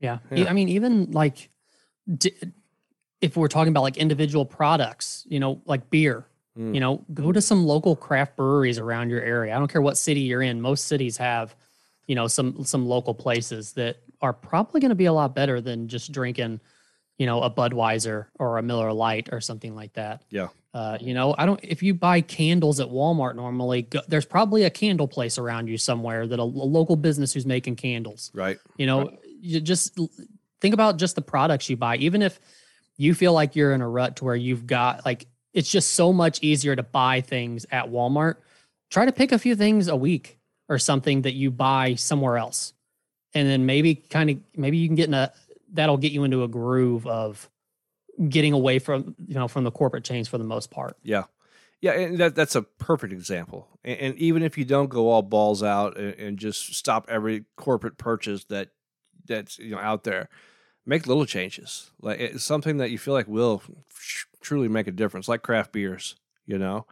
Yeah. 0.00 0.18
Yeah. 0.30 0.48
I 0.50 0.52
mean, 0.52 0.68
even 0.68 1.10
like 1.12 1.50
if 3.20 3.36
we're 3.36 3.48
talking 3.48 3.70
about 3.72 3.82
like 3.82 3.96
individual 3.96 4.44
products, 4.44 5.24
you 5.28 5.40
know, 5.40 5.62
like 5.66 5.90
beer, 5.90 6.26
Mm. 6.58 6.72
you 6.72 6.80
know, 6.80 7.04
go 7.12 7.32
to 7.32 7.40
some 7.42 7.66
local 7.66 7.94
craft 7.94 8.34
breweries 8.34 8.78
around 8.78 9.10
your 9.10 9.20
area. 9.20 9.54
I 9.54 9.58
don't 9.58 9.70
care 9.70 9.82
what 9.82 9.98
city 9.98 10.20
you're 10.20 10.40
in. 10.40 10.62
Most 10.62 10.86
cities 10.86 11.18
have, 11.18 11.54
you 12.06 12.14
know, 12.14 12.26
some 12.26 12.64
some 12.64 12.86
local 12.86 13.14
places 13.14 13.72
that 13.72 13.96
are 14.20 14.32
probably 14.32 14.80
going 14.80 14.90
to 14.90 14.94
be 14.94 15.06
a 15.06 15.12
lot 15.12 15.34
better 15.34 15.60
than 15.60 15.88
just 15.88 16.12
drinking, 16.12 16.60
you 17.18 17.26
know, 17.26 17.42
a 17.42 17.50
Budweiser 17.50 18.26
or 18.38 18.58
a 18.58 18.62
Miller 18.62 18.92
Lite 18.92 19.28
or 19.32 19.40
something 19.40 19.74
like 19.74 19.92
that. 19.94 20.22
Yeah. 20.30 20.48
Uh, 20.72 20.98
you 21.00 21.14
know, 21.14 21.34
I 21.38 21.46
don't. 21.46 21.58
If 21.62 21.82
you 21.82 21.94
buy 21.94 22.20
candles 22.20 22.80
at 22.80 22.88
Walmart 22.88 23.34
normally, 23.34 23.82
go, 23.82 24.00
there's 24.08 24.26
probably 24.26 24.64
a 24.64 24.70
candle 24.70 25.08
place 25.08 25.38
around 25.38 25.68
you 25.68 25.78
somewhere 25.78 26.26
that 26.26 26.38
a, 26.38 26.42
a 26.42 26.44
local 26.44 26.96
business 26.96 27.32
who's 27.32 27.46
making 27.46 27.76
candles 27.76 28.30
Right. 28.34 28.58
you 28.76 28.86
know 28.86 29.16
you 29.40 29.60
just 29.60 29.98
think 30.60 30.74
about 30.74 30.98
just 30.98 31.14
the 31.14 31.22
products 31.22 31.70
you 31.70 31.76
buy 31.76 31.96
even 31.96 32.20
if 32.22 32.38
you 32.98 33.14
feel 33.14 33.32
like 33.32 33.56
you're 33.56 33.72
in 33.72 33.80
a 33.80 33.88
rut 33.88 34.16
to 34.16 34.24
where 34.24 34.34
you've 34.36 34.66
got 34.66 35.04
like 35.06 35.26
it's 35.54 35.70
just 35.70 35.92
so 35.94 36.12
much 36.12 36.42
easier 36.42 36.74
to 36.76 36.82
buy 36.82 37.20
things 37.22 37.64
at 37.70 37.86
walmart 37.86 38.36
try 38.90 39.04
to 39.04 39.12
pick 39.12 39.32
a 39.32 39.38
few 39.38 39.54
things 39.56 39.88
a 39.88 39.96
week 39.96 40.35
or 40.68 40.78
something 40.78 41.22
that 41.22 41.34
you 41.34 41.50
buy 41.50 41.94
somewhere 41.94 42.36
else 42.36 42.72
and 43.34 43.48
then 43.48 43.66
maybe 43.66 43.94
kind 43.94 44.30
of 44.30 44.38
maybe 44.56 44.76
you 44.76 44.88
can 44.88 44.96
get 44.96 45.08
in 45.08 45.14
a 45.14 45.32
that'll 45.72 45.96
get 45.96 46.12
you 46.12 46.24
into 46.24 46.42
a 46.42 46.48
groove 46.48 47.06
of 47.06 47.48
getting 48.28 48.52
away 48.52 48.78
from 48.78 49.14
you 49.26 49.34
know 49.34 49.48
from 49.48 49.64
the 49.64 49.70
corporate 49.70 50.04
chains 50.04 50.28
for 50.28 50.38
the 50.38 50.44
most 50.44 50.70
part 50.70 50.96
Yeah. 51.02 51.24
Yeah, 51.82 51.92
and 51.92 52.18
that 52.18 52.34
that's 52.34 52.54
a 52.56 52.62
perfect 52.62 53.12
example. 53.12 53.68
And, 53.84 53.98
and 54.00 54.14
even 54.16 54.42
if 54.42 54.56
you 54.56 54.64
don't 54.64 54.88
go 54.88 55.10
all 55.10 55.22
balls 55.22 55.62
out 55.62 55.98
and, 55.98 56.14
and 56.14 56.38
just 56.38 56.74
stop 56.74 57.06
every 57.08 57.44
corporate 57.56 57.98
purchase 57.98 58.44
that 58.44 58.70
that's 59.26 59.58
you 59.58 59.72
know 59.72 59.78
out 59.78 60.04
there, 60.04 60.28
make 60.86 61.06
little 61.06 61.26
changes. 61.26 61.90
Like 62.00 62.18
it's 62.18 62.44
something 62.44 62.78
that 62.78 62.90
you 62.90 62.98
feel 62.98 63.12
like 63.14 63.28
will 63.28 63.62
truly 64.40 64.68
make 64.68 64.86
a 64.86 64.90
difference, 64.90 65.28
like 65.28 65.42
craft 65.42 65.72
beers. 65.72 66.16
You 66.46 66.58
know, 66.58 66.86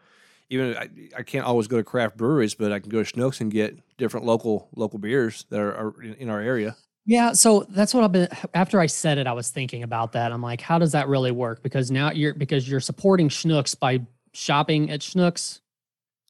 even 0.51 0.77
I, 0.77 0.89
I 1.19 1.23
can't 1.23 1.47
always 1.47 1.67
go 1.67 1.77
to 1.77 1.85
craft 1.85 2.17
breweries, 2.17 2.55
but 2.55 2.73
I 2.73 2.79
can 2.79 2.91
go 2.91 3.03
to 3.03 3.13
Schnucks 3.13 3.41
and 3.41 3.51
get 3.51 3.79
different 3.97 4.27
local 4.27 4.69
local 4.75 4.99
beers 4.99 5.47
that 5.51 5.61
are, 5.61 5.75
are 5.75 6.03
in, 6.03 6.15
in 6.15 6.29
our 6.29 6.41
area. 6.41 6.77
Yeah, 7.07 7.33
so 7.33 7.67
that's 7.69 7.93
what 7.93 8.03
I've 8.05 8.13
been 8.13 8.29
after 8.55 8.81
I 8.81 8.87
said 8.87 9.19
it, 9.19 9.27
I 9.27 9.33
was 9.33 9.51
thinking 9.51 9.83
about 9.83 10.13
that. 10.13 10.33
I'm 10.33 10.43
like, 10.43 10.61
how 10.61 10.79
does 10.79 10.93
that 10.93 11.09
really 11.09 11.33
work? 11.33 11.63
Because 11.63 11.91
now 11.91 12.11
you're 12.11 12.35
because 12.35 12.69
you're 12.69 12.81
supporting 12.81 13.29
Schnucks 13.29 13.79
by 13.79 14.01
shopping 14.33 14.91
at 14.91 15.01
Schnucks, 15.01 15.61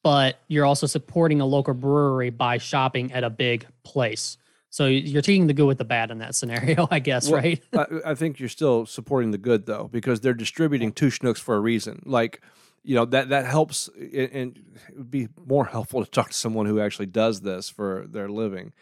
but 0.03 0.39
you're 0.49 0.67
also 0.67 0.87
supporting 0.87 1.41
a 1.41 1.47
local 1.47 1.75
brewery 1.75 2.31
by 2.31 2.59
shopping 2.59 3.13
at 3.13 3.25
a 3.25 3.31
big 3.31 3.67
place. 3.85 4.37
So 4.71 4.87
you're 4.87 5.23
taking 5.23 5.47
the 5.47 5.55
good 5.55 5.67
with 5.67 5.79
the 5.79 5.85
bad 5.85 6.11
in 6.11 6.19
that 6.19 6.35
scenario, 6.35 6.89
I 6.91 6.99
guess, 6.99 7.31
Well, 7.31 7.41
right? 7.41 7.63
I, 7.73 7.87
I 8.07 8.15
think 8.17 8.41
you're 8.41 8.49
still 8.49 8.87
supporting 8.87 9.31
the 9.31 9.39
good 9.39 9.67
though, 9.67 9.89
because 9.93 10.21
they're 10.21 10.35
distributing 10.35 10.91
to 10.95 11.07
Schnucks 11.07 11.39
for 11.39 11.55
a 11.55 11.61
reason. 11.61 12.03
Like, 12.05 12.43
you 12.85 12.95
know 12.95 13.05
that 13.07 13.31
that 13.31 13.47
helps, 13.47 13.89
and- 13.97 14.57
it 14.89 14.97
would 14.97 15.11
be 15.11 15.29
more 15.47 15.65
helpful 15.65 16.05
to 16.05 16.11
talk 16.11 16.29
to 16.29 16.35
someone 16.35 16.67
who 16.67 16.81
actually 16.81 17.07
does 17.07 17.41
this 17.41 17.69
for 17.71 18.07
their 18.09 18.29
living. 18.29 18.73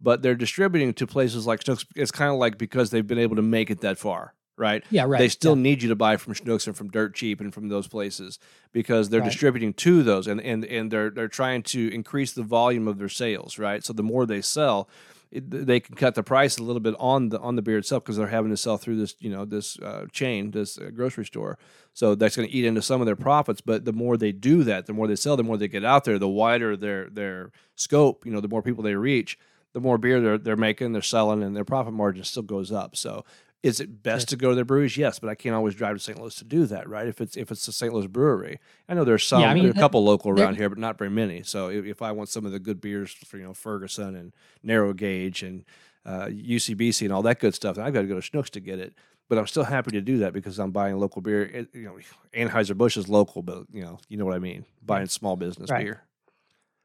But 0.00 0.20
they're 0.22 0.34
distributing 0.34 0.92
to 0.94 1.06
places 1.06 1.46
like 1.46 1.60
Schnucks. 1.64 1.86
It's 1.96 2.10
kind 2.10 2.30
of 2.30 2.36
like 2.38 2.58
because 2.58 2.90
they've 2.90 3.06
been 3.06 3.18
able 3.18 3.36
to 3.36 3.42
make 3.42 3.70
it 3.70 3.80
that 3.80 3.96
far, 3.96 4.34
right? 4.58 4.84
Yeah, 4.90 5.04
right. 5.04 5.18
They 5.18 5.28
still 5.30 5.56
yeah. 5.56 5.62
need 5.62 5.82
you 5.82 5.88
to 5.88 5.96
buy 5.96 6.18
from 6.18 6.34
Schnucks 6.34 6.66
and 6.66 6.76
from 6.76 6.90
Dirt 6.90 7.14
Cheap 7.14 7.40
and 7.40 7.54
from 7.54 7.68
those 7.70 7.86
places 7.88 8.38
because 8.72 9.08
they're 9.08 9.20
Right. 9.22 9.30
distributing 9.30 9.72
to 9.72 10.02
those 10.02 10.26
and, 10.26 10.38
and 10.42 10.66
and 10.66 10.90
they're 10.90 11.08
they're 11.08 11.28
trying 11.28 11.62
to 11.64 11.88
increase 11.94 12.32
the 12.32 12.42
volume 12.42 12.86
of 12.86 12.98
their 12.98 13.08
sales, 13.08 13.58
right? 13.58 13.82
So 13.82 13.94
the 13.94 14.02
more 14.02 14.26
they 14.26 14.42
sell, 14.42 14.86
it, 15.30 15.50
they 15.50 15.80
can 15.80 15.94
cut 15.96 16.14
the 16.14 16.22
price 16.22 16.58
a 16.58 16.62
little 16.62 16.80
bit 16.80 16.94
on 16.98 17.30
the 17.30 17.40
on 17.40 17.56
the 17.56 17.62
beer 17.62 17.78
itself 17.78 18.04
because 18.04 18.16
they're 18.16 18.28
having 18.28 18.50
to 18.50 18.56
sell 18.56 18.76
through 18.76 18.96
this 18.96 19.14
you 19.18 19.30
know 19.30 19.44
this 19.44 19.78
uh, 19.80 20.06
chain 20.12 20.50
this 20.50 20.78
uh, 20.78 20.90
grocery 20.94 21.24
store. 21.24 21.58
So 21.92 22.14
that's 22.14 22.36
going 22.36 22.48
to 22.48 22.54
eat 22.54 22.64
into 22.64 22.82
some 22.82 23.00
of 23.00 23.06
their 23.06 23.16
profits 23.16 23.60
but 23.60 23.84
the 23.84 23.92
more 23.92 24.16
they 24.16 24.32
do 24.32 24.64
that 24.64 24.86
the 24.86 24.92
more 24.92 25.06
they 25.06 25.16
sell 25.16 25.36
the 25.36 25.42
more 25.42 25.56
they 25.56 25.68
get 25.68 25.84
out 25.84 26.04
there 26.04 26.18
the 26.18 26.28
wider 26.28 26.76
their 26.76 27.08
their 27.08 27.52
scope 27.74 28.26
you 28.26 28.32
know 28.32 28.40
the 28.40 28.48
more 28.48 28.62
people 28.62 28.82
they 28.82 28.94
reach 28.94 29.38
the 29.76 29.80
more 29.80 29.98
beer 29.98 30.22
they're 30.22 30.38
they're 30.38 30.56
making 30.56 30.92
they're 30.92 31.02
selling 31.02 31.42
and 31.42 31.54
their 31.54 31.62
profit 31.62 31.92
margin 31.92 32.24
still 32.24 32.42
goes 32.42 32.72
up. 32.72 32.96
So 32.96 33.26
is 33.66 33.80
it 33.80 34.04
best 34.04 34.28
to 34.28 34.36
go 34.36 34.50
to 34.50 34.54
their 34.54 34.64
breweries? 34.64 34.96
Yes, 34.96 35.18
but 35.18 35.28
I 35.28 35.34
can't 35.34 35.54
always 35.54 35.74
drive 35.74 35.96
to 35.96 35.98
St. 35.98 36.20
Louis 36.20 36.34
to 36.36 36.44
do 36.44 36.66
that, 36.66 36.88
right? 36.88 37.08
If 37.08 37.20
it's 37.20 37.36
if 37.36 37.50
it's 37.50 37.66
a 37.66 37.72
St. 37.72 37.92
Louis 37.92 38.06
brewery, 38.06 38.60
I 38.88 38.94
know 38.94 39.04
there's 39.04 39.26
some, 39.26 39.40
yeah, 39.40 39.50
I 39.50 39.54
mean, 39.54 39.64
there 39.64 39.72
are 39.72 39.76
a 39.76 39.80
couple 39.80 40.04
local 40.04 40.30
around 40.30 40.56
here, 40.56 40.68
but 40.68 40.78
not 40.78 40.96
very 40.96 41.10
many. 41.10 41.42
So 41.42 41.68
if, 41.68 41.84
if, 41.84 42.00
I 42.00 42.12
want 42.12 42.28
some 42.28 42.46
of 42.46 42.52
the 42.52 42.60
good 42.60 42.80
beers 42.80 43.12
for 43.12 43.38
you 43.38 43.44
know 43.44 43.54
Ferguson 43.54 44.14
and 44.14 44.32
Narrow 44.62 44.92
Gauge 44.92 45.42
and 45.42 45.64
uh, 46.04 46.26
UCBC 46.26 47.02
and 47.02 47.12
all 47.12 47.22
that 47.22 47.40
good 47.40 47.54
stuff, 47.54 47.76
I've 47.76 47.92
got 47.92 48.02
to 48.02 48.06
go 48.06 48.18
to 48.18 48.30
Schnucks 48.30 48.50
to 48.50 48.60
get 48.60 48.78
it. 48.78 48.94
But 49.28 49.38
I'm 49.38 49.48
still 49.48 49.64
happy 49.64 49.90
to 49.90 50.00
do 50.00 50.18
that 50.18 50.32
because 50.32 50.60
I'm 50.60 50.70
buying 50.70 50.96
local 50.98 51.20
beer. 51.20 51.42
It, 51.42 51.68
you 51.72 51.82
know, 51.82 51.98
Anheuser 52.32 52.76
Busch 52.76 52.96
is 52.96 53.08
local, 53.08 53.42
but 53.42 53.64
you 53.72 53.82
know, 53.82 53.98
you 54.08 54.16
know 54.16 54.24
what 54.24 54.34
I 54.34 54.38
mean. 54.38 54.64
Buying 54.84 55.08
small 55.08 55.34
business 55.34 55.68
right. 55.68 55.82
beer. 55.82 56.02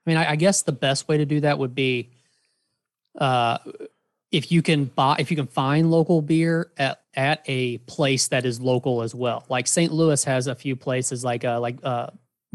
I 0.08 0.10
mean, 0.10 0.18
I, 0.18 0.32
I 0.32 0.36
guess 0.36 0.64
the 0.64 0.72
best 0.72 1.08
way 1.08 1.18
to 1.18 1.26
do 1.28 1.42
that 1.42 1.60
would 1.60 1.76
be, 1.76 2.10
uh, 3.20 3.60
if 4.32 4.52
you 4.52 4.62
can 4.62 4.86
buy 4.86 5.18
if 5.20 5.30
you 5.30 5.38
can 5.38 5.48
find 5.48 5.92
local 5.92 6.22
beer 6.22 6.72
at 6.78 7.02
at 7.14 7.44
a 7.48 7.78
place 7.80 8.30
that 8.30 8.46
is 8.46 8.62
local 8.62 9.02
as 9.02 9.14
well. 9.14 9.46
Like 9.50 9.68
st 9.68 9.92
louis 9.92 10.24
has 10.24 10.48
a 10.48 10.56
few 10.56 10.76
places 10.76 11.24
like 11.24 11.44
a 11.44 11.54
uh, 11.56 11.60
like 11.60 11.80
a 11.84 11.86
uh, 11.86 12.10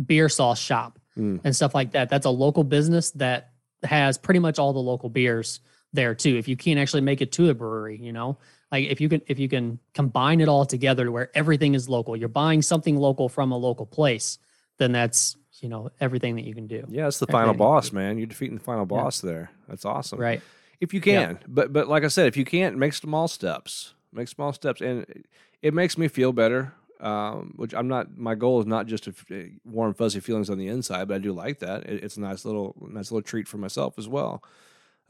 beer 0.05 0.29
sauce 0.29 0.59
shop 0.59 0.99
mm. 1.17 1.41
and 1.45 1.55
stuff 1.55 1.75
like 1.75 1.93
that. 1.93 2.09
That's 2.09 2.27
a 2.27 2.31
local 2.31 2.65
business 2.65 3.11
that 3.13 3.53
has 3.83 4.17
pretty 4.17 4.41
much 4.41 4.59
all 4.59 4.73
the 4.73 4.79
local 4.79 5.11
beers 5.11 5.61
there 5.93 6.15
too 6.15 6.37
if 6.37 6.49
you 6.49 6.57
can't 6.57 6.79
actually 6.79 7.03
make 7.03 7.21
it 7.21 7.33
to 7.33 7.51
a 7.51 7.55
brewery 7.55 7.99
you 8.03 8.13
know? 8.13 8.39
Like 8.73 8.89
if 8.89 9.01
you 9.01 9.09
can 9.09 9.21
if 9.27 9.39
you 9.39 9.49
can 9.49 9.79
combine 9.95 10.41
it 10.41 10.49
all 10.49 10.65
together 10.65 11.05
to 11.05 11.13
where 11.13 11.31
everything 11.35 11.75
is 11.75 11.89
local 11.89 12.17
you're 12.17 12.29
buying 12.29 12.63
something 12.63 12.97
local 12.97 13.29
from 13.29 13.53
a 13.53 13.57
local 13.57 13.87
place 13.87 14.39
then 14.79 14.93
that's 14.93 15.37
you 15.61 15.69
know 15.69 15.91
everything 16.01 16.37
that 16.37 16.45
you 16.45 16.55
can 16.55 16.67
do. 16.67 16.85
Yeah 16.89 17.07
it's 17.07 17.19
the 17.19 17.25
everything 17.25 17.41
final 17.41 17.55
boss 17.55 17.93
man. 17.93 18.17
You're 18.17 18.27
defeating 18.27 18.57
the 18.57 18.65
final 18.65 18.87
boss 18.87 19.23
yeah. 19.23 19.31
there. 19.31 19.51
That's 19.69 19.85
awesome. 19.85 20.19
Right 20.19 20.43
if 20.81 20.95
you 20.95 21.01
can. 21.01 21.33
Yeah. 21.33 21.47
But 21.47 21.73
but 21.73 21.89
like 21.89 22.05
I 22.05 22.09
said, 22.09 22.27
if 22.27 22.37
you 22.37 22.45
can't, 22.45 22.77
make 22.77 22.93
small 22.93 23.29
steps. 23.29 23.95
Make 24.13 24.29
small 24.29 24.53
steps, 24.53 24.81
and 24.81 25.25
it 25.63 25.75
makes 25.75 25.99
me 25.99 26.09
feel 26.09 26.33
better. 26.33 26.73
Um, 26.99 27.53
which 27.57 27.75
I'm 27.75 27.89
not. 27.89 28.17
My 28.17 28.35
goal 28.35 28.61
is 28.61 28.67
not 28.67 28.87
just 28.87 29.05
to 29.05 29.15
eh, 29.31 29.49
warm 29.65 29.93
fuzzy 29.93 30.21
feelings 30.21 30.49
on 30.49 30.57
the 30.57 30.69
inside, 30.69 31.09
but 31.09 31.15
I 31.15 31.19
do 31.19 31.33
like 31.33 31.59
that. 31.59 31.85
It, 31.85 32.03
it's 32.03 32.17
a 32.17 32.21
nice 32.21 32.47
little 32.47 32.75
nice 32.81 33.11
little 33.13 33.23
treat 33.23 33.49
for 33.49 33.59
myself 33.59 33.99
as 33.99 34.09
well. 34.09 34.43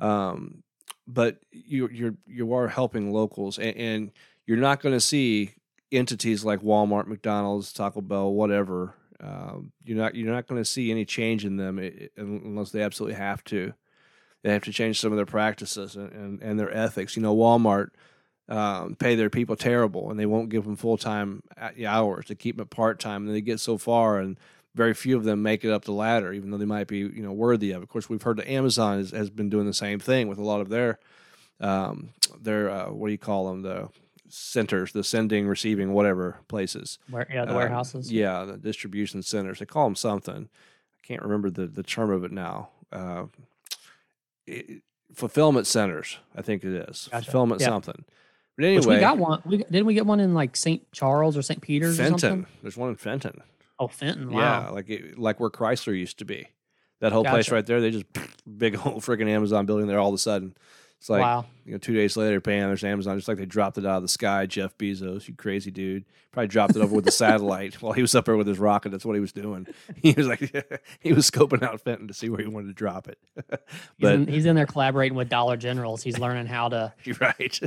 Um, 0.00 0.64
but 1.06 1.38
you 1.52 1.88
you're 1.92 2.14
you 2.26 2.52
are 2.54 2.66
helping 2.66 3.12
locals, 3.12 3.58
and, 3.58 3.76
and 3.76 4.12
you're 4.46 4.56
not 4.56 4.80
going 4.80 4.94
to 4.94 5.00
see 5.00 5.52
entities 5.92 6.44
like 6.44 6.60
Walmart, 6.60 7.06
McDonald's, 7.06 7.72
Taco 7.72 8.00
Bell, 8.00 8.32
whatever. 8.32 8.94
Uh, 9.22 9.58
you're 9.84 9.96
not 9.96 10.14
you're 10.14 10.32
not 10.32 10.46
going 10.46 10.60
to 10.60 10.68
see 10.68 10.90
any 10.90 11.04
change 11.04 11.44
in 11.44 11.56
them 11.56 11.78
unless 12.16 12.70
they 12.70 12.82
absolutely 12.82 13.16
have 13.16 13.42
to. 13.44 13.72
They 14.42 14.52
have 14.52 14.64
to 14.64 14.72
change 14.72 15.00
some 15.00 15.12
of 15.12 15.16
their 15.16 15.26
practices 15.26 15.96
and, 15.96 16.12
and, 16.12 16.42
and 16.42 16.58
their 16.58 16.74
ethics. 16.74 17.16
You 17.16 17.22
know, 17.22 17.34
Walmart 17.34 17.90
um, 18.48 18.94
pay 18.94 19.14
their 19.16 19.30
people 19.30 19.56
terrible, 19.56 20.10
and 20.10 20.18
they 20.18 20.26
won't 20.26 20.50
give 20.50 20.64
them 20.64 20.76
full 20.76 20.96
time 20.96 21.42
hours 21.84 22.26
to 22.26 22.34
keep 22.34 22.56
them 22.56 22.68
part 22.68 23.00
time. 23.00 23.26
And 23.26 23.34
they 23.34 23.40
get 23.40 23.60
so 23.60 23.76
far, 23.78 24.18
and 24.18 24.38
very 24.74 24.94
few 24.94 25.16
of 25.16 25.24
them 25.24 25.42
make 25.42 25.64
it 25.64 25.72
up 25.72 25.84
the 25.84 25.92
ladder, 25.92 26.32
even 26.32 26.50
though 26.50 26.58
they 26.58 26.64
might 26.64 26.86
be 26.86 26.98
you 26.98 27.22
know 27.22 27.32
worthy 27.32 27.72
of. 27.72 27.82
Of 27.82 27.88
course, 27.88 28.08
we've 28.08 28.22
heard 28.22 28.36
that 28.36 28.48
Amazon 28.48 28.98
has, 28.98 29.10
has 29.10 29.30
been 29.30 29.50
doing 29.50 29.66
the 29.66 29.74
same 29.74 29.98
thing 29.98 30.28
with 30.28 30.38
a 30.38 30.44
lot 30.44 30.60
of 30.60 30.68
their 30.68 30.98
um, 31.60 32.10
their 32.40 32.70
uh, 32.70 32.90
what 32.90 33.08
do 33.08 33.12
you 33.12 33.18
call 33.18 33.48
them 33.48 33.62
the 33.62 33.88
centers, 34.28 34.92
the 34.92 35.04
sending, 35.04 35.46
receiving, 35.46 35.92
whatever 35.92 36.38
places. 36.48 36.98
Where, 37.10 37.26
yeah, 37.32 37.44
the 37.44 37.52
uh, 37.52 37.56
warehouses. 37.56 38.12
Yeah, 38.12 38.44
the 38.44 38.56
distribution 38.56 39.22
centers. 39.22 39.58
They 39.58 39.66
call 39.66 39.86
them 39.86 39.96
something. 39.96 40.48
I 40.48 41.06
can't 41.06 41.22
remember 41.22 41.50
the 41.50 41.66
the 41.66 41.82
term 41.82 42.10
of 42.10 42.24
it 42.24 42.32
now. 42.32 42.68
Uh, 42.92 43.24
fulfillment 45.14 45.66
centers. 45.66 46.18
I 46.34 46.42
think 46.42 46.64
it 46.64 46.72
is 46.72 47.08
gotcha. 47.10 47.24
fulfillment 47.24 47.60
yep. 47.60 47.70
something. 47.70 48.04
But 48.56 48.64
anyway, 48.64 48.78
Which 48.78 48.86
we 48.86 49.00
got 49.00 49.18
one. 49.18 49.42
We, 49.44 49.58
didn't 49.58 49.86
we 49.86 49.94
get 49.94 50.06
one 50.06 50.20
in 50.20 50.34
like 50.34 50.56
St. 50.56 50.90
Charles 50.92 51.36
or 51.36 51.42
St. 51.42 51.60
Peter's? 51.60 51.98
Fenton. 51.98 52.46
There's 52.62 52.76
one 52.76 52.88
in 52.88 52.96
Fenton. 52.96 53.42
Oh, 53.78 53.88
Fenton. 53.88 54.30
Wow. 54.30 54.40
Yeah, 54.40 54.70
like 54.70 54.88
it, 54.88 55.18
like 55.18 55.38
where 55.38 55.50
Chrysler 55.50 55.96
used 55.96 56.18
to 56.20 56.24
be. 56.24 56.48
That 57.00 57.12
whole 57.12 57.22
gotcha. 57.22 57.34
place 57.34 57.50
right 57.50 57.66
there. 57.66 57.80
They 57.80 57.90
just 57.90 58.06
big 58.58 58.76
old 58.86 59.02
freaking 59.02 59.28
Amazon 59.28 59.66
building 59.66 59.86
there 59.86 59.98
all 59.98 60.08
of 60.08 60.14
a 60.14 60.18
sudden. 60.18 60.54
It's 60.98 61.10
like 61.10 61.20
wow. 61.20 61.44
you 61.64 61.72
know, 61.72 61.78
two 61.78 61.94
days 61.94 62.16
later, 62.16 62.40
paying 62.40 62.62
there's 62.62 62.82
Amazon, 62.82 63.16
just 63.16 63.28
like 63.28 63.36
they 63.36 63.44
dropped 63.44 63.76
it 63.76 63.84
out 63.84 63.98
of 63.98 64.02
the 64.02 64.08
sky. 64.08 64.46
Jeff 64.46 64.76
Bezos, 64.78 65.28
you 65.28 65.34
crazy 65.34 65.70
dude, 65.70 66.04
probably 66.32 66.48
dropped 66.48 66.74
it 66.74 66.82
over 66.82 66.94
with 66.94 67.04
the 67.04 67.10
satellite 67.12 67.80
while 67.82 67.92
he 67.92 68.00
was 68.00 68.14
up 68.14 68.24
there 68.24 68.36
with 68.36 68.46
his 68.46 68.58
rocket. 68.58 68.90
That's 68.90 69.04
what 69.04 69.14
he 69.14 69.20
was 69.20 69.32
doing. 69.32 69.66
He 69.96 70.12
was 70.12 70.26
like, 70.26 70.40
he 71.00 71.12
was 71.12 71.30
scoping 71.30 71.62
out 71.62 71.80
Fenton 71.80 72.08
to 72.08 72.14
see 72.14 72.28
where 72.28 72.40
he 72.40 72.46
wanted 72.46 72.68
to 72.68 72.72
drop 72.74 73.08
it. 73.08 73.18
but 73.34 73.60
he's 73.98 74.10
in, 74.10 74.26
he's 74.26 74.46
in, 74.46 74.56
there 74.56 74.66
collaborating 74.66 75.16
with 75.16 75.28
Dollar 75.28 75.56
Generals. 75.56 76.02
He's 76.02 76.18
learning 76.18 76.46
how 76.46 76.68
to 76.68 76.92
right 77.20 77.60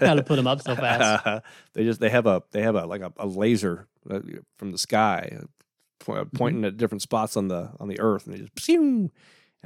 how 0.00 0.14
to 0.14 0.22
put 0.22 0.36
them 0.36 0.46
up 0.46 0.62
so 0.62 0.74
fast. 0.74 1.26
Uh, 1.26 1.40
they 1.74 1.84
just 1.84 2.00
they 2.00 2.10
have 2.10 2.26
a 2.26 2.42
they 2.52 2.62
have 2.62 2.74
a 2.74 2.86
like 2.86 3.02
a, 3.02 3.12
a 3.18 3.26
laser 3.26 3.88
uh, 4.10 4.20
from 4.56 4.72
the 4.72 4.78
sky 4.78 5.38
uh, 6.08 6.24
pointing 6.34 6.60
mm-hmm. 6.60 6.64
at 6.66 6.76
different 6.76 7.02
spots 7.02 7.36
on 7.36 7.48
the 7.48 7.70
on 7.78 7.88
the 7.88 8.00
earth, 8.00 8.26
and 8.26 8.34
they 8.34 8.38
just. 8.38 8.54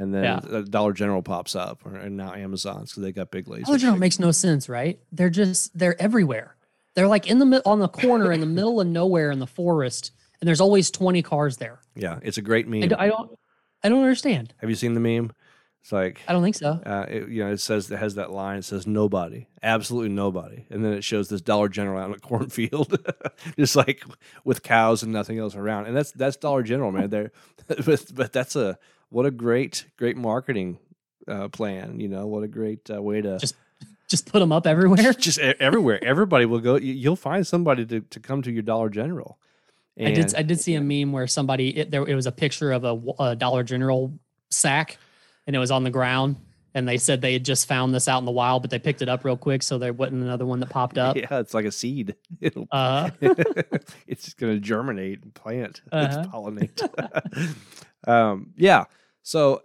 Pew! 0.00 0.04
and 0.04 0.14
then 0.14 0.24
yeah. 0.24 0.62
Dollar 0.68 0.92
General 0.92 1.22
pops 1.22 1.54
up, 1.54 1.84
or, 1.84 1.94
and 1.94 2.16
now 2.16 2.34
Amazon's 2.34 2.90
because 2.90 3.02
they 3.02 3.12
got 3.12 3.30
big 3.30 3.46
lasers. 3.46 3.66
Dollar 3.66 3.78
General 3.78 3.98
makes 3.98 4.18
no 4.18 4.32
sense, 4.32 4.68
right? 4.68 4.98
They're 5.12 5.30
just 5.30 5.76
they're 5.78 6.00
everywhere. 6.00 6.56
They're 6.94 7.08
like 7.08 7.26
in 7.28 7.38
the 7.38 7.62
on 7.66 7.78
the 7.78 7.88
corner 7.88 8.32
in 8.32 8.40
the 8.40 8.46
middle 8.58 8.80
of 8.80 8.86
nowhere 8.86 9.30
in 9.30 9.38
the 9.38 9.46
forest, 9.46 10.12
and 10.40 10.48
there's 10.48 10.60
always 10.60 10.90
twenty 10.90 11.22
cars 11.22 11.58
there. 11.58 11.80
Yeah, 11.94 12.18
it's 12.22 12.38
a 12.38 12.42
great 12.42 12.66
meme. 12.66 12.92
I, 12.98 13.04
I 13.04 13.08
don't, 13.08 13.38
I 13.84 13.88
don't 13.88 14.02
understand. 14.02 14.54
Have 14.58 14.70
you 14.70 14.76
seen 14.76 14.94
the 14.94 15.00
meme? 15.00 15.32
It's 15.82 15.92
like 15.92 16.20
I 16.28 16.32
don't 16.32 16.42
think 16.42 16.56
so. 16.56 16.80
Uh, 16.84 17.06
it, 17.08 17.28
you 17.28 17.44
know, 17.44 17.52
it 17.52 17.60
says 17.60 17.90
it 17.90 17.98
has 17.98 18.16
that 18.16 18.30
line. 18.30 18.58
It 18.58 18.64
says 18.64 18.86
nobody, 18.86 19.46
absolutely 19.62 20.10
nobody, 20.10 20.66
and 20.68 20.84
then 20.84 20.92
it 20.92 21.04
shows 21.04 21.28
this 21.28 21.40
Dollar 21.40 21.68
General 21.68 22.00
out 22.00 22.08
in 22.08 22.14
a 22.14 22.18
cornfield, 22.20 22.98
just 23.58 23.76
like 23.76 24.02
with 24.44 24.62
cows 24.62 25.02
and 25.02 25.12
nothing 25.12 25.38
else 25.38 25.54
around. 25.54 25.86
And 25.86 25.96
that's 25.96 26.12
that's 26.12 26.36
Dollar 26.36 26.62
General, 26.62 26.92
man. 26.92 27.08
There, 27.08 27.32
but, 27.66 28.04
but 28.14 28.32
that's 28.32 28.56
a 28.56 28.78
what 29.10 29.26
a 29.26 29.30
great 29.30 29.84
great 29.96 30.16
marketing 30.16 30.78
uh, 31.28 31.48
plan. 31.48 32.00
You 32.00 32.08
know, 32.08 32.26
what 32.26 32.42
a 32.42 32.48
great 32.48 32.90
uh, 32.90 33.02
way 33.02 33.20
to 33.20 33.38
just 33.38 33.54
just 34.08 34.26
put 34.26 34.40
them 34.40 34.52
up 34.52 34.66
everywhere. 34.66 35.12
just 35.18 35.38
everywhere. 35.38 36.02
Everybody 36.02 36.44
will 36.44 36.60
go. 36.60 36.76
You'll 36.76 37.16
find 37.16 37.46
somebody 37.46 37.86
to, 37.86 38.00
to 38.00 38.20
come 38.20 38.42
to 38.42 38.50
your 38.50 38.62
Dollar 38.62 38.90
General. 38.90 39.38
And, 39.96 40.08
I 40.08 40.12
did 40.12 40.34
I 40.34 40.42
did 40.42 40.60
see 40.60 40.74
a 40.74 40.80
meme 40.80 41.12
where 41.12 41.26
somebody 41.26 41.76
it, 41.78 41.90
there 41.90 42.06
it 42.06 42.14
was 42.14 42.26
a 42.26 42.32
picture 42.32 42.72
of 42.72 42.84
a, 42.84 43.00
a 43.22 43.36
Dollar 43.36 43.62
General 43.62 44.12
sack, 44.50 44.98
and 45.46 45.54
it 45.54 45.58
was 45.58 45.70
on 45.70 45.84
the 45.84 45.90
ground. 45.90 46.36
And 46.72 46.86
they 46.86 46.98
said 46.98 47.20
they 47.20 47.32
had 47.32 47.44
just 47.44 47.66
found 47.66 47.92
this 47.92 48.06
out 48.06 48.18
in 48.18 48.24
the 48.24 48.30
wild, 48.30 48.62
but 48.62 48.70
they 48.70 48.78
picked 48.78 49.02
it 49.02 49.08
up 49.08 49.24
real 49.24 49.36
quick, 49.36 49.60
so 49.60 49.76
there 49.76 49.92
wasn't 49.92 50.22
another 50.22 50.46
one 50.46 50.60
that 50.60 50.70
popped 50.70 50.98
up. 50.98 51.16
Yeah, 51.20 51.40
it's 51.40 51.52
like 51.52 51.64
a 51.64 51.72
seed. 51.72 52.14
It'll, 52.40 52.68
uh 52.70 53.10
it's 54.06 54.34
going 54.34 54.54
to 54.54 54.60
germinate 54.60 55.24
and 55.24 55.34
plant, 55.34 55.80
uh-huh. 55.90 56.26
pollinate. 56.32 56.80
um, 58.06 58.52
yeah, 58.56 58.84
so 59.22 59.62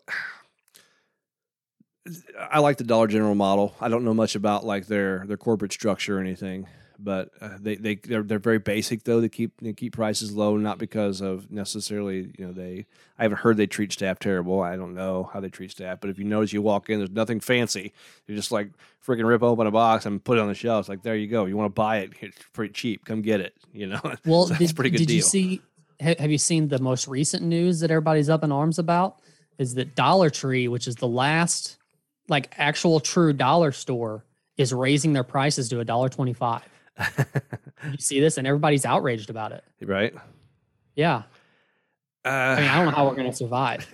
I 2.39 2.59
like 2.59 2.77
the 2.77 2.83
Dollar 2.83 3.07
General 3.07 3.35
model. 3.35 3.75
I 3.81 3.89
don't 3.89 4.05
know 4.05 4.13
much 4.13 4.35
about 4.35 4.65
like 4.65 4.87
their 4.87 5.25
their 5.25 5.37
corporate 5.37 5.73
structure 5.73 6.17
or 6.17 6.21
anything, 6.21 6.67
but 6.99 7.31
uh, 7.41 7.57
they 7.59 7.75
they 7.75 7.95
they're, 7.95 8.23
they're 8.23 8.39
very 8.39 8.59
basic 8.59 9.03
though. 9.03 9.19
They 9.19 9.29
keep 9.29 9.53
they 9.61 9.73
keep 9.73 9.93
prices 9.93 10.31
low, 10.33 10.57
not 10.57 10.77
because 10.77 11.21
of 11.21 11.51
necessarily 11.51 12.31
you 12.37 12.45
know 12.45 12.51
they. 12.51 12.85
I 13.17 13.23
haven't 13.23 13.39
heard 13.39 13.57
they 13.57 13.67
treat 13.67 13.91
staff 13.93 14.19
terrible. 14.19 14.61
I 14.61 14.75
don't 14.75 14.93
know 14.93 15.29
how 15.33 15.39
they 15.39 15.49
treat 15.49 15.71
staff, 15.71 15.99
but 16.01 16.09
if 16.09 16.19
you 16.19 16.25
notice, 16.25 16.53
you 16.53 16.61
walk 16.61 16.89
in, 16.89 16.99
there's 16.99 17.11
nothing 17.11 17.39
fancy. 17.39 17.93
You 18.27 18.35
just 18.35 18.51
like 18.51 18.71
freaking 19.05 19.25
rip 19.27 19.41
open 19.41 19.67
a 19.67 19.71
box 19.71 20.05
and 20.05 20.23
put 20.23 20.37
it 20.37 20.41
on 20.41 20.47
the 20.47 20.53
shelf. 20.53 20.81
It's 20.81 20.89
like 20.89 21.01
there 21.01 21.15
you 21.15 21.27
go. 21.27 21.45
You 21.45 21.57
want 21.57 21.73
to 21.73 21.79
buy 21.79 21.99
it? 21.99 22.11
It's 22.21 22.37
pretty 22.53 22.73
cheap. 22.73 23.05
Come 23.05 23.21
get 23.21 23.39
it. 23.41 23.55
You 23.73 23.87
know. 23.87 24.01
Well, 24.25 24.47
so 24.47 24.55
did, 24.55 24.75
pretty 24.75 24.91
good 24.91 24.99
did 24.99 25.07
deal. 25.07 25.15
you 25.17 25.21
see? 25.21 25.61
Have 25.99 26.29
you 26.29 26.37
seen 26.37 26.67
the 26.67 26.79
most 26.79 27.07
recent 27.07 27.43
news 27.43 27.79
that 27.79 27.89
everybody's 27.89 28.29
up 28.29 28.43
in 28.43 28.51
arms 28.51 28.79
about? 28.79 29.19
Is 29.57 29.75
that 29.75 29.95
Dollar 29.95 30.29
Tree, 30.29 30.67
which 30.67 30.87
is 30.87 30.95
the 30.95 31.07
last 31.07 31.77
like 32.27 32.53
actual 32.57 32.99
true 32.99 33.33
dollar 33.33 33.71
store, 33.71 34.25
is 34.57 34.73
raising 34.73 35.13
their 35.13 35.23
prices 35.23 35.69
to 35.69 35.79
a 35.79 35.85
dollar 35.85 36.09
twenty 36.09 36.33
five. 36.33 36.63
you 37.91 37.97
see 37.97 38.19
this, 38.19 38.37
and 38.37 38.47
everybody's 38.47 38.85
outraged 38.85 39.29
about 39.29 39.51
it. 39.51 39.63
Right? 39.81 40.13
Yeah. 40.95 41.23
Uh, 42.23 42.29
I 42.29 42.59
mean, 42.61 42.69
I 42.69 42.75
don't 42.77 42.85
know 42.85 42.91
how 42.91 43.07
we're 43.07 43.15
going 43.15 43.29
to 43.29 43.35
survive. 43.35 43.87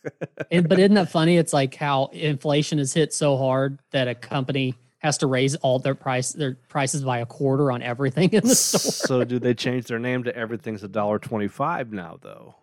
and, 0.50 0.68
but 0.68 0.78
isn't 0.78 0.94
that 0.94 1.10
funny? 1.10 1.36
It's 1.36 1.52
like 1.52 1.74
how 1.74 2.06
inflation 2.06 2.78
has 2.78 2.92
hit 2.92 3.14
so 3.14 3.36
hard 3.36 3.78
that 3.92 4.08
a 4.08 4.14
company 4.14 4.74
has 4.98 5.18
to 5.18 5.26
raise 5.26 5.54
all 5.56 5.78
their 5.78 5.94
price 5.94 6.32
their 6.32 6.56
prices 6.68 7.04
by 7.04 7.18
a 7.18 7.26
quarter 7.26 7.70
on 7.70 7.82
everything 7.82 8.30
in 8.32 8.46
the 8.46 8.54
store. 8.54 8.90
So 8.90 9.24
do 9.24 9.38
they 9.38 9.52
change 9.52 9.86
their 9.86 9.98
name 9.98 10.24
to 10.24 10.34
everything's 10.34 10.82
a 10.82 10.88
dollar 10.88 11.18
twenty 11.18 11.46
five 11.46 11.92
now 11.92 12.18
though? 12.22 12.54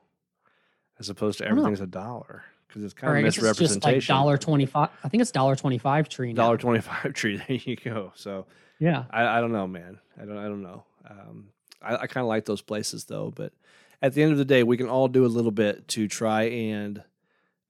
As 1.02 1.10
opposed 1.10 1.40
to 1.40 1.48
everything's 1.48 1.82
a 1.82 1.88
dollar 1.88 2.44
because 2.68 2.84
it's 2.84 2.94
kind 2.94 3.12
Or 3.12 3.16
I 3.16 3.20
of 3.20 3.26
guess 3.26 3.38
it's 3.38 3.46
just 3.46 3.60
misrepresentation. 3.60 3.98
like 4.16 4.20
dollar 4.22 4.38
twenty 4.38 4.66
five. 4.66 4.90
I 5.04 5.10
think 5.10 5.20
it's 5.22 5.32
dollar 5.32 5.56
twenty 5.58 5.78
five 5.78 6.08
tree. 6.08 6.32
now. 6.34 6.44
dollar 6.44 6.58
twenty 6.58 6.80
five 6.82 7.14
tree. 7.16 7.38
There 7.48 7.58
you 7.58 7.76
go. 7.76 8.14
So 8.16 8.46
Yeah. 8.80 9.04
I, 9.12 9.38
I 9.38 9.42
don't 9.42 9.52
know, 9.52 9.68
man. 9.68 10.00
I 10.22 10.26
don't 10.26 10.38
I 10.38 10.44
don't 10.44 10.64
know. 10.64 10.84
Um, 11.10 11.48
I, 11.82 11.96
I 11.96 12.08
kind 12.08 12.24
of 12.24 12.28
like 12.30 12.46
those 12.46 12.62
places 12.62 13.04
though, 13.06 13.32
but 13.36 13.52
at 14.02 14.14
the 14.14 14.24
end 14.24 14.32
of 14.32 14.38
the 14.38 14.46
day, 14.46 14.64
we 14.64 14.78
can 14.78 14.88
all 14.90 15.08
do 15.08 15.26
a 15.26 15.28
little 15.28 15.52
bit 15.52 15.88
to 15.90 16.08
try 16.08 16.44
and 16.44 17.04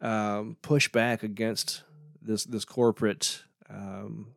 um, 0.02 0.58
push 0.62 0.88
back 0.90 1.24
against 1.24 1.84
this 2.22 2.44
this 2.46 2.66
corporate, 2.66 3.44
um, 3.70 4.28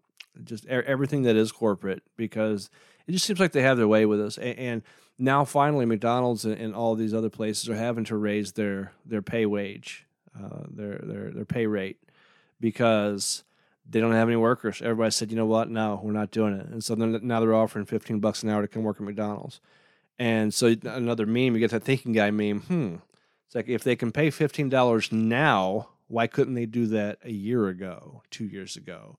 just 0.44 0.66
everything 0.66 1.22
that 1.22 1.36
is 1.36 1.52
corporate, 1.52 2.02
because 2.16 2.70
it 3.06 3.12
just 3.12 3.24
seems 3.26 3.38
like 3.40 3.52
they 3.52 3.62
have 3.62 3.76
their 3.76 3.86
way 3.88 4.06
with 4.06 4.20
us. 4.20 4.38
And, 4.38 4.58
and 4.58 4.82
now 5.18 5.44
finally, 5.44 5.86
McDonald's 5.86 6.44
and, 6.44 6.54
and 6.54 6.74
all 6.74 6.94
these 6.94 7.14
other 7.14 7.30
places 7.30 7.68
are 7.68 7.76
having 7.76 8.04
to 8.04 8.16
raise 8.16 8.52
their 8.52 8.92
their 9.04 9.22
pay 9.22 9.46
wage, 9.46 10.06
uh, 10.36 10.64
their 10.68 10.98
their 10.98 11.30
their 11.30 11.44
pay 11.44 11.66
rate, 11.66 11.98
because 12.60 13.44
they 13.88 14.00
don't 14.00 14.12
have 14.12 14.28
any 14.28 14.36
workers. 14.36 14.80
Everybody 14.80 15.10
said, 15.10 15.30
you 15.30 15.36
know 15.36 15.46
what? 15.46 15.68
No, 15.68 16.00
we're 16.02 16.12
not 16.12 16.30
doing 16.30 16.54
it. 16.54 16.66
And 16.66 16.82
so 16.82 16.94
then 16.94 17.20
now 17.22 17.40
they're 17.40 17.54
offering 17.54 17.84
15 17.84 18.18
bucks 18.18 18.42
an 18.42 18.48
hour 18.48 18.62
to 18.62 18.68
come 18.68 18.82
work 18.82 18.96
at 18.96 19.02
McDonald's. 19.02 19.60
And 20.18 20.54
so 20.54 20.74
another 20.84 21.26
meme, 21.26 21.54
you 21.54 21.58
get 21.58 21.70
that 21.72 21.84
thinking 21.84 22.12
guy 22.12 22.30
meme. 22.30 22.60
Hmm. 22.60 22.94
It's 23.46 23.54
like 23.54 23.68
if 23.68 23.84
they 23.84 23.96
can 23.96 24.10
pay 24.10 24.28
$15 24.28 25.12
now, 25.12 25.88
why 26.08 26.26
couldn't 26.26 26.54
they 26.54 26.66
do 26.66 26.86
that 26.86 27.18
a 27.24 27.30
year 27.30 27.68
ago, 27.68 28.22
two 28.30 28.46
years 28.46 28.76
ago? 28.76 29.18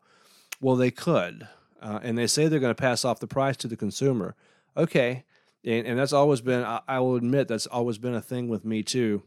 Well, 0.61 0.75
they 0.75 0.91
could. 0.91 1.47
Uh, 1.81 1.99
and 2.01 2.17
they 2.17 2.27
say 2.27 2.47
they're 2.47 2.59
going 2.59 2.73
to 2.73 2.81
pass 2.81 3.05
off 3.05 3.19
the 3.19 3.27
price 3.27 3.57
to 3.57 3.67
the 3.67 3.77
consumer. 3.77 4.35
Okay. 4.75 5.25
And, 5.66 5.88
and 5.88 5.99
that's 5.99 6.13
always 6.13 6.41
been, 6.41 6.63
I, 6.63 6.82
I 6.88 6.99
will 6.99 7.16
admit, 7.16 7.47
that's 7.47 7.66
always 7.68 7.97
been 7.97 8.13
a 8.16 8.22
thing 8.22 8.47
with 8.47 8.63
me 8.66 8.84
too 8.84 9.24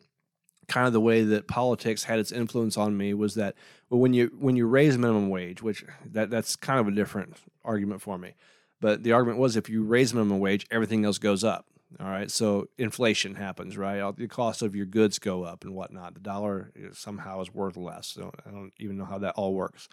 kind 0.68 0.86
of 0.86 0.92
the 0.92 1.00
way 1.00 1.22
that 1.24 1.48
politics 1.48 2.04
had 2.04 2.18
its 2.18 2.30
influence 2.30 2.76
on 2.76 2.94
me 2.94 3.14
was 3.14 3.34
that 3.36 3.54
when 3.88 4.12
you 4.12 4.30
when 4.38 4.54
you 4.54 4.66
raise 4.66 4.98
minimum 4.98 5.30
wage, 5.30 5.62
which 5.62 5.82
that 6.04 6.28
that's 6.28 6.56
kind 6.56 6.78
of 6.78 6.86
a 6.86 6.90
different 6.90 7.38
argument 7.64 8.02
for 8.02 8.18
me, 8.18 8.34
but 8.78 9.02
the 9.02 9.12
argument 9.12 9.38
was 9.38 9.56
if 9.56 9.70
you 9.70 9.82
raise 9.82 10.12
minimum 10.12 10.40
wage, 10.40 10.66
everything 10.70 11.06
else 11.06 11.16
goes 11.18 11.42
up. 11.42 11.64
All 11.98 12.06
right, 12.06 12.30
so 12.30 12.68
inflation 12.76 13.34
happens, 13.36 13.78
right? 13.78 13.98
All- 14.00 14.12
The 14.12 14.28
cost 14.28 14.60
of 14.60 14.76
your 14.76 14.84
goods 14.84 15.18
go 15.18 15.42
up 15.42 15.64
and 15.64 15.74
whatnot. 15.74 16.12
The 16.12 16.20
dollar 16.20 16.70
is- 16.76 16.98
somehow 16.98 17.40
is 17.40 17.52
worth 17.54 17.78
less. 17.78 18.06
So 18.08 18.30
I 18.46 18.50
don't 18.50 18.72
even 18.78 18.98
know 18.98 19.06
how 19.06 19.16
that 19.20 19.36
all 19.36 19.54
works. 19.54 19.88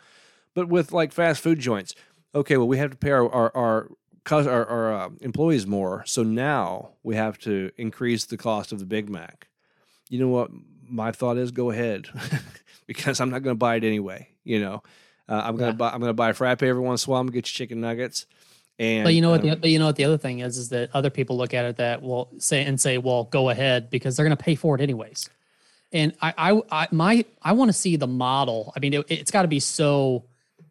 But 0.54 0.68
with 0.68 0.92
like 0.92 1.14
fast 1.14 1.42
food 1.42 1.60
joints, 1.60 1.96
okay, 2.34 2.58
well 2.58 2.68
we 2.68 2.80
have 2.80 2.92
to 2.92 2.98
pay 2.98 3.12
our 3.12 3.32
our 3.32 3.56
our, 3.56 3.92
our, 4.32 4.66
our 4.66 4.94
uh, 4.94 5.10
employees 5.22 5.66
more, 5.68 6.04
so 6.06 6.24
now 6.24 6.90
we 7.04 7.16
have 7.16 7.38
to 7.40 7.72
increase 7.78 8.26
the 8.26 8.38
cost 8.38 8.72
of 8.72 8.80
the 8.80 8.86
Big 8.86 9.10
Mac 9.10 9.48
you 10.08 10.20
know 10.20 10.28
what 10.28 10.52
my 10.88 11.12
thought 11.12 11.36
is 11.36 11.50
go 11.50 11.72
ahead 11.72 12.08
because 12.88 13.20
i'm 13.20 13.32
not 13.32 13.42
going 13.42 13.56
to 13.56 13.58
buy 13.58 13.76
it 13.76 13.84
anyway 13.84 14.28
you 14.44 14.60
know 14.60 14.84
uh, 15.28 15.42
i'm 15.44 15.56
going 15.58 15.72
to 15.72 15.74
Yeah. 15.74 15.78
buy 15.78 15.90
i'm 15.90 16.00
going 16.00 16.12
to 16.12 16.14
buy 16.14 16.30
a 16.30 16.34
frappe 16.36 16.62
every 16.62 16.80
once 16.82 17.06
in 17.06 17.10
a 17.10 17.12
while 17.12 17.22
i'm 17.22 17.28
to 17.28 17.34
get 17.34 17.48
you 17.48 17.54
chicken 17.54 17.82
nuggets 17.82 18.28
and 18.78 19.04
But 19.04 19.16
you 19.16 19.22
know 19.22 19.32
what? 19.32 19.42
um, 19.42 19.50
The, 19.50 19.56
but 19.56 19.70
you 19.72 19.80
know 19.80 19.88
what? 19.88 19.96
The 19.96 20.04
other 20.06 20.20
thing 20.20 20.40
is, 20.40 20.58
is 20.60 20.70
that 20.70 20.92
other 20.94 21.10
people 21.10 21.38
look 21.38 21.56
at 21.56 21.66
it 21.66 21.78
that 21.78 22.04
will 22.04 22.30
say 22.38 22.64
and 22.66 22.80
say, 22.80 22.98
"Well, 23.00 23.24
go 23.24 23.50
ahead," 23.50 23.90
because 23.90 24.16
they're 24.16 24.26
going 24.26 24.38
to 24.38 24.44
pay 24.44 24.54
for 24.56 24.76
it 24.76 24.82
anyways. 24.82 25.28
And 25.94 26.14
I, 26.22 26.34
I, 26.38 26.62
I 26.84 26.88
my, 26.92 27.26
I 27.42 27.54
want 27.54 27.70
to 27.70 27.74
see 27.74 27.96
the 27.96 28.06
model. 28.06 28.74
I 28.76 28.80
mean, 28.80 28.94
it, 28.94 29.06
it's 29.10 29.32
got 29.32 29.42
to 29.44 29.48
be 29.48 29.60
so 29.62 30.26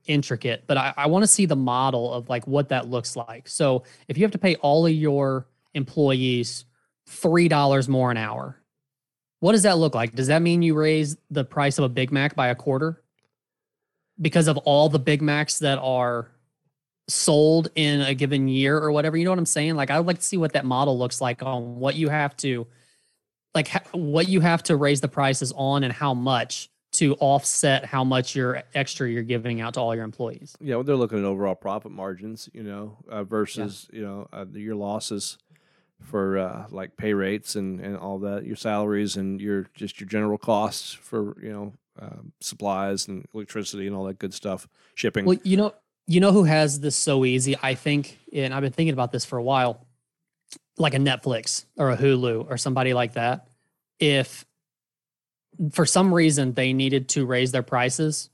intricate, 0.07 0.64
but 0.66 0.76
I, 0.76 0.94
I 0.96 1.07
want 1.07 1.22
to 1.22 1.26
see 1.26 1.46
the 1.46 1.57
model 1.57 2.12
of 2.12 2.28
like 2.28 2.46
what 2.46 2.68
that 2.70 2.88
looks 2.88 3.16
like. 3.16 3.48
So 3.48 3.84
if 4.09 4.16
you 4.18 4.24
have 4.24 4.32
to 4.32 4.38
pay 4.38 4.57
all 4.57 4.86
of 4.86 4.92
your 4.92 5.46
employees 5.74 6.64
three 7.07 7.48
dollars 7.48 7.88
more 7.88 8.11
an 8.11 8.16
hour, 8.16 8.61
what 9.40 9.52
does 9.52 9.64
that 9.64 9.78
look 9.78 9.94
like? 9.94 10.14
Does 10.14 10.28
that 10.28 10.42
mean 10.42 10.62
you 10.62 10.74
raise 10.74 11.16
the 11.30 11.44
price 11.44 11.78
of 11.78 11.84
a 11.84 11.88
Big 11.88 12.12
Mac 12.12 12.34
by 12.34 12.48
a 12.48 12.55
quarter? 12.55 13.02
Because 14.20 14.48
of 14.48 14.57
all 14.59 14.88
the 14.88 14.98
Big 14.98 15.20
Macs 15.20 15.59
that 15.59 15.78
are 15.78 16.30
sold 17.09 17.68
in 17.74 18.00
a 18.00 18.14
given 18.14 18.48
year 18.48 18.78
or 18.78 18.90
whatever. 18.90 19.16
You 19.16 19.24
know 19.24 19.30
what 19.30 19.38
I'm 19.38 19.46
saying? 19.46 19.74
Like 19.74 19.90
I 19.90 19.98
would 19.98 20.07
like 20.07 20.18
to 20.18 20.24
see 20.24 20.36
what 20.36 20.55
that 20.55 20.64
model 20.64 20.98
looks 20.98 21.20
like 21.20 21.42
on 21.42 21.76
what 21.76 21.94
you 21.94 22.09
have 22.09 22.36
to 22.38 22.66
like 23.55 23.68
ha- 23.68 23.82
what 23.92 24.28
you 24.28 24.40
have 24.40 24.62
to 24.64 24.76
raise 24.76 25.00
the 25.00 25.09
prices 25.09 25.52
on 25.57 25.84
and 25.84 25.92
how 25.92 26.14
much 26.14 26.70
to 26.95 27.14
offset 27.16 27.84
how 27.84 28.05
much 28.05 28.34
you're 28.36 28.62
extra 28.74 29.09
you're 29.09 29.22
giving 29.22 29.61
out 29.61 29.74
to 29.74 29.80
all 29.80 29.95
your 29.95 30.05
employees. 30.05 30.57
yeah 30.61 30.76
well, 30.76 30.84
they're 30.84 30.97
looking 30.97 31.18
at 31.18 31.24
overall 31.24 31.55
profit 31.55 31.92
margins 31.92 32.49
you 32.53 32.62
know 32.62 32.97
uh, 33.09 33.24
versus 33.24 33.88
you 33.92 34.03
know 34.03 34.28
uh, 34.32 34.45
your 34.53 34.76
losses 34.76 35.38
for 36.01 36.38
uh, 36.38 36.66
like 36.70 36.97
pay 36.97 37.14
rates 37.14 37.57
and, 37.57 37.80
and 37.80 37.97
all 37.97 38.18
that 38.18 38.45
your 38.45 38.57
salaries 38.57 39.16
and 39.16 39.40
your 39.40 39.66
just 39.74 40.01
your 40.01 40.09
general 40.09 40.38
costs 40.38 40.92
for 40.92 41.36
you 41.42 41.53
know 41.53 41.72
um, 41.99 42.32
supplies 42.40 43.09
and 43.09 43.26
electricity 43.34 43.86
and 43.86 43.95
all 43.95 44.05
that 44.05 44.18
good 44.18 44.34
stuff 44.34 44.66
shipping 44.95 45.24
Well, 45.24 45.38
you 45.45 45.57
know, 45.57 45.74
you 46.07 46.20
know 46.20 46.32
who 46.32 46.45
has 46.45 46.80
this 46.80 46.97
so 46.97 47.24
easy, 47.24 47.57
I 47.62 47.74
think, 47.74 48.18
and 48.32 48.53
I've 48.53 48.62
been 48.62 48.72
thinking 48.72 48.92
about 48.92 49.12
this 49.12 49.24
for 49.24 49.38
a 49.38 49.42
while, 49.42 49.86
like 50.76 50.95
a 50.95 50.99
Netflix 50.99 51.64
or 51.76 51.90
a 51.90 51.97
Hulu 51.97 52.51
or 52.51 52.57
somebody 52.57 52.95
like 52.95 53.14
that. 53.14 53.49
If 54.01 54.45
for 55.72 55.86
some 55.86 56.12
reason 56.12 56.52
they 56.55 56.72
needed 56.72 57.09
to 57.11 57.26
raise 57.26 57.52
their 57.52 57.62
prices, 57.62 58.30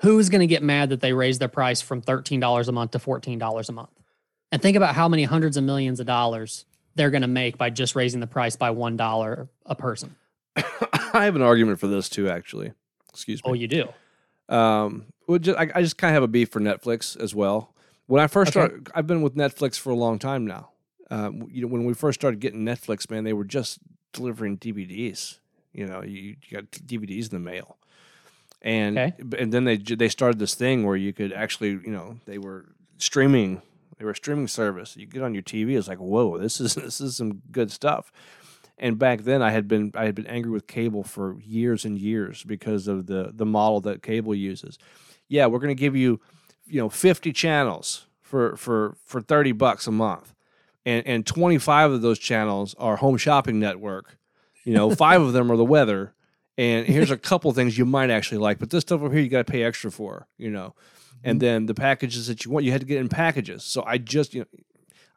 who's 0.00 0.28
going 0.28 0.40
to 0.40 0.46
get 0.46 0.62
mad 0.62 0.90
that 0.90 1.00
they 1.00 1.12
raised 1.12 1.40
their 1.40 1.48
price 1.48 1.80
from 1.80 2.02
$13 2.02 2.68
a 2.68 2.72
month 2.72 2.90
to 2.92 2.98
$14 2.98 3.68
a 3.68 3.72
month? 3.72 3.90
And 4.50 4.60
think 4.60 4.76
about 4.76 4.94
how 4.94 5.08
many 5.08 5.24
hundreds 5.24 5.56
of 5.56 5.64
millions 5.64 6.00
of 6.00 6.06
dollars 6.06 6.64
they're 6.94 7.10
going 7.10 7.22
to 7.22 7.28
make 7.28 7.56
by 7.56 7.70
just 7.70 7.96
raising 7.96 8.20
the 8.20 8.26
price 8.26 8.56
by 8.56 8.70
$1 8.70 9.48
a 9.66 9.74
person. 9.74 10.16
I 10.56 11.24
have 11.24 11.36
an 11.36 11.42
argument 11.42 11.80
for 11.80 11.86
this 11.86 12.08
too, 12.08 12.28
actually. 12.28 12.72
Excuse 13.10 13.42
me. 13.44 13.50
Oh, 13.50 13.54
you 13.54 13.66
do? 13.68 13.88
Um, 14.48 15.06
well, 15.26 15.38
just, 15.38 15.58
I, 15.58 15.70
I 15.74 15.82
just 15.82 15.96
kind 15.96 16.10
of 16.10 16.14
have 16.16 16.22
a 16.22 16.28
beef 16.28 16.50
for 16.50 16.60
Netflix 16.60 17.18
as 17.18 17.34
well. 17.34 17.74
When 18.06 18.20
I 18.20 18.26
first 18.26 18.50
Okay. 18.54 18.66
started, 18.66 18.90
I've 18.94 19.06
been 19.06 19.22
with 19.22 19.36
Netflix 19.36 19.78
for 19.78 19.90
a 19.90 19.94
long 19.94 20.18
time 20.18 20.46
now. 20.46 20.70
Um, 21.10 21.46
you 21.50 21.62
know, 21.62 21.68
when 21.68 21.84
we 21.84 21.94
first 21.94 22.20
started 22.20 22.40
getting 22.40 22.64
Netflix, 22.64 23.10
man, 23.10 23.24
they 23.24 23.32
were 23.32 23.44
just 23.44 23.78
delivering 24.12 24.58
DVDs. 24.58 25.38
You 25.72 25.86
know, 25.86 26.02
you, 26.02 26.36
you 26.42 26.56
got 26.56 26.70
DVDs 26.70 27.24
in 27.32 27.42
the 27.42 27.50
mail, 27.50 27.76
and 28.60 28.98
Okay. 28.98 29.12
and 29.38 29.52
then 29.52 29.64
they 29.64 29.76
they 29.76 30.08
started 30.08 30.38
this 30.38 30.54
thing 30.54 30.84
where 30.84 30.96
you 30.96 31.12
could 31.12 31.32
actually, 31.32 31.70
you 31.70 31.90
know, 31.92 32.18
they 32.26 32.38
were 32.38 32.66
streaming. 32.98 33.62
They 33.98 34.04
were 34.04 34.10
a 34.12 34.16
streaming 34.16 34.48
service. 34.48 34.96
You 34.96 35.06
get 35.06 35.22
on 35.22 35.32
your 35.34 35.42
TV, 35.44 35.78
it's 35.78 35.86
like, 35.88 35.98
whoa, 35.98 36.38
this 36.38 36.60
is 36.60 36.74
this 36.86 37.00
is 37.00 37.16
some 37.16 37.42
good 37.50 37.70
stuff. 37.70 38.12
And 38.78 38.98
back 38.98 39.20
then, 39.22 39.42
I 39.42 39.50
had 39.50 39.68
been 39.68 39.92
I 39.94 40.04
had 40.06 40.14
been 40.14 40.26
angry 40.26 40.50
with 40.50 40.66
cable 40.66 41.04
for 41.04 41.38
years 41.40 41.84
and 41.84 41.98
years 41.98 42.42
because 42.44 42.88
of 42.88 43.06
the 43.06 43.30
the 43.34 43.46
model 43.46 43.80
that 43.82 44.02
cable 44.02 44.34
uses. 44.34 44.78
Yeah, 45.28 45.46
we're 45.46 45.60
going 45.60 45.74
to 45.76 45.80
give 45.80 45.94
you, 45.96 46.20
you 46.66 46.80
know, 46.80 46.88
fifty 46.88 47.32
channels 47.32 48.06
for 48.20 48.56
for 48.56 48.96
for 49.04 49.20
thirty 49.20 49.52
bucks 49.52 49.86
a 49.86 49.92
month, 49.92 50.34
and 50.84 51.06
and 51.06 51.24
twenty 51.26 51.58
five 51.58 51.92
of 51.92 52.02
those 52.02 52.18
channels 52.18 52.74
are 52.78 52.96
Home 52.96 53.16
Shopping 53.16 53.60
Network. 53.60 54.18
You 54.64 54.74
know, 54.74 54.94
five 54.94 55.20
of 55.20 55.32
them 55.32 55.50
are 55.50 55.56
the 55.56 55.64
weather, 55.64 56.14
and 56.56 56.86
here's 56.86 57.10
a 57.10 57.16
couple 57.16 57.52
things 57.52 57.76
you 57.76 57.84
might 57.84 58.10
actually 58.10 58.38
like, 58.38 58.58
but 58.58 58.70
this 58.70 58.82
stuff 58.82 59.00
over 59.00 59.12
here 59.12 59.22
you 59.22 59.28
got 59.28 59.46
to 59.46 59.50
pay 59.50 59.62
extra 59.62 59.90
for. 59.90 60.28
You 60.38 60.50
know, 60.50 60.74
and 61.24 61.40
mm-hmm. 61.40 61.46
then 61.46 61.66
the 61.66 61.74
packages 61.74 62.26
that 62.28 62.44
you 62.44 62.50
want, 62.50 62.64
you 62.64 62.72
had 62.72 62.80
to 62.80 62.86
get 62.86 62.98
in 62.98 63.08
packages. 63.08 63.64
So 63.64 63.82
I 63.84 63.98
just 63.98 64.34
you 64.34 64.40
know, 64.40 64.46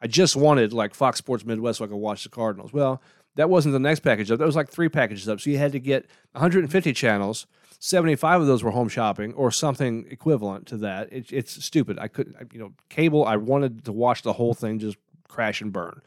I 0.00 0.06
just 0.06 0.36
wanted 0.36 0.72
like 0.72 0.94
Fox 0.94 1.18
Sports 1.18 1.44
Midwest 1.44 1.78
so 1.78 1.84
I 1.84 1.88
could 1.88 1.96
watch 1.96 2.22
the 2.24 2.28
Cardinals. 2.28 2.72
Well, 2.72 3.00
that 3.36 3.50
wasn't 3.50 3.72
the 3.72 3.78
next 3.78 4.00
package 4.00 4.30
up. 4.30 4.38
That 4.38 4.46
was 4.46 4.56
like 4.56 4.68
three 4.68 4.88
packages 4.88 5.28
up. 5.28 5.40
So 5.40 5.50
you 5.50 5.58
had 5.58 5.72
to 5.72 5.80
get 5.80 6.06
150 6.32 6.92
channels. 6.92 7.46
75 7.78 8.40
of 8.40 8.46
those 8.46 8.62
were 8.62 8.70
home 8.70 8.88
shopping 8.88 9.34
or 9.34 9.50
something 9.50 10.06
equivalent 10.10 10.66
to 10.68 10.78
that. 10.78 11.12
It, 11.12 11.30
it's 11.30 11.62
stupid. 11.64 11.98
I 11.98 12.08
couldn't, 12.08 12.52
you 12.52 12.58
know, 12.58 12.72
cable. 12.88 13.24
I 13.24 13.36
wanted 13.36 13.84
to 13.84 13.92
watch 13.92 14.22
the 14.22 14.32
whole 14.32 14.54
thing 14.54 14.78
just 14.78 14.96
crash 15.28 15.60
and 15.60 15.72
burn. 15.72 16.00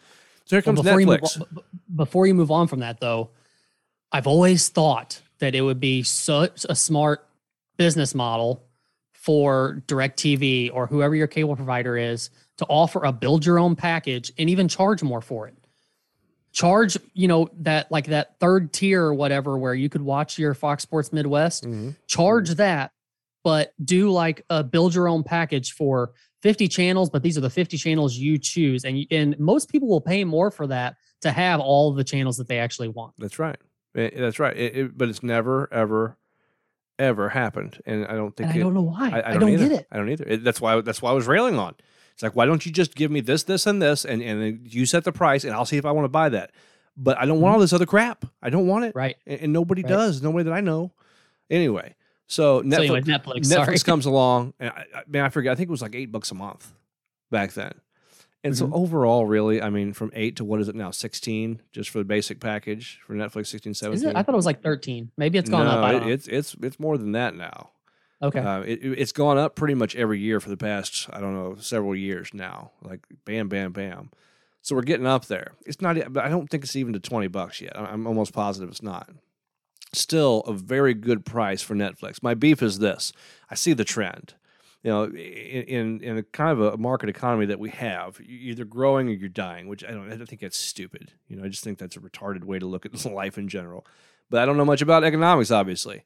So 0.49 0.55
here 0.55 0.63
Well, 0.65 0.75
comes 0.75 0.83
before 0.83 0.99
You 0.99 1.05
move 1.05 1.23
on, 1.23 1.63
before 1.95 2.25
you 2.27 2.33
move 2.33 2.49
on 2.49 2.67
from 2.67 2.79
that, 2.79 2.99
though, 2.99 3.29
I've 4.11 4.25
always 4.25 4.67
thought 4.69 5.21
that 5.37 5.53
it 5.53 5.61
would 5.61 5.79
be 5.79 6.01
such 6.01 6.65
a 6.67 6.75
smart 6.75 7.23
business 7.77 8.15
model 8.15 8.63
for 9.13 9.83
DirecTV 9.87 10.71
or 10.73 10.87
whoever 10.87 11.13
your 11.15 11.27
cable 11.27 11.55
provider 11.55 11.97
is 11.97 12.31
to 12.57 12.65
offer 12.65 13.03
a 13.03 13.11
build 13.11 13.45
your 13.45 13.59
own 13.59 13.75
package 13.75 14.31
and 14.39 14.49
even 14.49 14.67
charge 14.67 15.03
more 15.03 15.21
for 15.21 15.47
it. 15.47 15.53
Charge, 16.51 16.97
you 17.13 17.27
know, 17.27 17.47
that 17.59 17.91
like 17.91 18.07
that 18.07 18.39
third 18.39 18.73
tier 18.73 19.03
or 19.03 19.13
whatever 19.13 19.55
where 19.55 19.75
you 19.75 19.87
could 19.87 20.01
watch 20.01 20.39
your 20.39 20.55
Fox 20.55 20.81
Sports 20.81 21.13
Midwest 21.13 21.65
Mhm. 21.65 21.95
charge 22.07 22.49
that, 22.55 22.91
but 23.43 23.71
do 23.85 24.09
like 24.09 24.43
a 24.49 24.63
build 24.63 24.95
your 24.95 25.07
own 25.07 25.21
package 25.23 25.73
for 25.73 26.13
50 26.41 26.67
channels, 26.67 27.09
but 27.09 27.21
these 27.23 27.37
are 27.37 27.41
the 27.41 27.49
50 27.49 27.77
channels 27.77 28.15
you 28.15 28.37
choose. 28.37 28.85
And, 28.85 29.05
and 29.11 29.37
most 29.39 29.69
people 29.69 29.87
will 29.87 30.01
pay 30.01 30.23
more 30.23 30.51
for 30.51 30.67
that 30.67 30.95
to 31.21 31.31
have 31.31 31.59
all 31.59 31.89
of 31.89 31.97
the 31.97 32.03
channels 32.03 32.37
that 32.37 32.47
they 32.47 32.59
actually 32.59 32.87
want. 32.87 33.13
That's 33.17 33.39
right. 33.39 33.57
Eh, 33.95 34.09
That's 34.17 34.39
right. 34.39 34.55
It, 34.55 34.77
it- 34.77 34.97
but 34.97 35.09
it's 35.09 35.21
never, 35.23 35.67
ever, 35.73 36.17
ever 36.97 37.29
happened. 37.29 37.79
And 37.85 38.05
I 38.05 38.13
don't 38.15 38.35
think 38.35 38.49
I 38.51 38.57
don't 38.57 38.73
know 38.73 38.81
why. 38.83 39.09
I, 39.09 39.19
I, 39.19 39.29
I 39.31 39.37
don't, 39.37 39.55
get 39.57 39.71
it. 39.71 39.87
I 39.91 39.97
don't 39.97 40.09
either. 40.09 40.25
It- 40.27 40.43
that's 40.43 40.61
why. 40.61 40.79
That's 40.81 41.01
why 41.01 41.09
I 41.11 41.13
was 41.13 41.27
railing 41.27 41.57
on. 41.59 41.75
It's 42.13 42.23
like, 42.23 42.35
why 42.35 42.45
don't 42.45 42.65
you 42.65 42.71
just 42.71 42.95
give 42.95 43.11
me 43.11 43.21
this, 43.21 43.43
this, 43.43 43.65
and 43.65 43.81
this, 43.81 44.03
and 44.05 44.21
and 44.21 44.61
you 44.73 44.85
set 44.85 45.05
the 45.05 45.11
price, 45.13 45.45
and 45.45 45.53
I'll 45.53 45.65
see 45.65 45.77
if 45.77 45.85
I 45.85 45.91
want 45.93 46.03
to 46.05 46.09
buy 46.09 46.27
that. 46.29 46.51
but 46.97 47.17
I 47.17 47.25
don't 47.25 47.39
want 47.39 47.53
all 47.53 47.59
this 47.61 47.71
other 47.71 47.85
crap. 47.85 48.25
I 48.41 48.49
don't 48.49 48.67
want 48.67 48.83
it. 48.85 48.91
Right. 48.93 49.15
And, 49.25 49.39
and 49.41 49.53
nobody 49.53 49.83
Right. 49.83 49.89
does. 49.89 50.21
Nobody 50.21 50.43
that 50.43 50.53
I 50.53 50.59
know. 50.59 50.91
Anyway, 51.49 51.95
so 52.29 52.61
So 52.61 52.67
Netflix, 52.67 52.79
anyway, 52.79 53.01
Netflix. 53.01 53.83
Comes 53.83 54.05
along, 54.05 54.53
and 54.59 54.69
I, 54.69 54.85
I, 54.95 55.03
man, 55.07 55.25
I 55.25 55.29
forget. 55.29 55.51
I 55.51 55.55
think 55.55 55.67
it 55.67 55.71
was 55.71 55.81
like 55.81 55.95
eight 55.95 56.11
bucks 56.11 56.31
a 56.31 56.35
month 56.35 56.71
back 57.29 57.51
then. 57.53 57.73
And 58.41 58.57
so 58.57 58.67
Mhm. 58.67 58.73
overall, 58.73 59.25
really, 59.25 59.61
I 59.61 59.69
mean, 59.69 59.91
from 59.91 60.11
eight 60.13 60.37
to 60.37 60.45
what 60.45 60.61
is 60.61 60.69
it 60.69 60.75
now? 60.75 60.91
Sixteen, 60.91 61.61
just 61.73 61.89
for 61.89 61.97
the 61.97 62.05
basic 62.05 62.39
package 62.39 63.01
for 63.05 63.13
Netflix, 63.13 63.47
16, 63.47 63.73
17. 63.73 64.09
it? 64.11 64.15
I 64.15 64.23
thought 64.23 64.31
it 64.33 64.37
was 64.37 64.45
like 64.45 64.61
13. 64.63 65.11
Maybe 65.17 65.37
it's 65.37 65.49
gone 65.49 65.67
up. 65.67 65.79
No, 65.81 65.83
I 65.85 65.95
it- 66.07 66.11
it's 66.13 66.27
it's 66.29 66.55
it's 66.61 66.79
more 66.79 66.97
than 66.97 67.11
that 67.11 67.35
now. 67.35 67.71
okay. 68.23 68.39
Uh, 68.39 68.61
it, 68.61 68.79
it- 68.81 68.99
it's 68.99 69.11
gone 69.11 69.37
up 69.37 69.55
pretty 69.55 69.73
much 69.73 69.93
every 69.97 70.19
year 70.19 70.39
for 70.39 70.49
the 70.49 70.55
past 70.57 71.09
I 71.11 71.19
don't 71.19 71.33
know 71.33 71.55
several 71.59 71.93
years 71.95 72.29
now. 72.33 72.71
Like 72.81 73.05
bam, 73.25 73.49
bam, 73.49 73.73
bam. 73.73 74.11
So 74.61 74.73
we're 74.75 74.83
getting 74.83 75.05
up 75.07 75.25
there. 75.25 75.53
It's 75.65 75.81
not, 75.81 75.97
but 76.13 76.23
I 76.23 76.29
don't 76.29 76.49
think 76.49 76.63
it's 76.63 76.75
even 76.77 76.93
to 76.93 76.99
twenty 77.01 77.27
bucks 77.27 77.59
yet. 77.59 77.77
I'm 77.77 78.07
almost 78.07 78.31
positive 78.33 78.69
it's 78.69 78.81
not. 78.83 79.09
Still 79.93 80.41
a 80.41 80.53
very 80.53 80.93
good 80.93 81.25
price 81.25 81.61
for 81.61 81.75
Netflix. 81.75 82.21
My 82.21 82.33
beef 82.33 82.61
is 82.61 82.79
this: 82.79 83.11
I 83.49 83.55
see 83.55 83.73
the 83.73 83.85
trend. 83.85 84.35
You 84.83 84.91
know, 84.91 85.03
in 85.05 85.99
in, 86.01 86.17
a 86.17 86.23
kind 86.23 86.51
of 86.51 86.61
a 86.61 86.77
market 86.77 87.09
economy 87.09 87.45
that 87.47 87.59
we 87.59 87.69
have, 87.71 88.19
you're 88.23 88.51
either 88.51 88.65
growing 88.65 89.09
or 89.09 89.11
you're 89.11 89.27
dying. 89.27 89.67
Which 89.67 89.83
I 89.83 89.91
don't. 89.91 90.11
I 90.11 90.15
don't 90.15 90.27
think 90.27 90.41
that's 90.41 90.57
stupid. 90.57 91.13
You 91.27 91.37
know, 91.37 91.43
I 91.43 91.49
just 91.49 91.63
think 91.63 91.79
that's 91.79 91.97
a 91.97 91.99
retarded 91.99 92.43
way 92.43 92.59
to 92.59 92.65
look 92.65 92.85
at 92.85 93.05
life 93.11 93.37
in 93.37 93.47
general. 93.47 93.85
But 94.29 94.41
I 94.41 94.45
don't 94.45 94.57
know 94.57 94.65
much 94.65 94.81
about 94.81 95.03
economics, 95.03 95.51
obviously. 95.51 96.03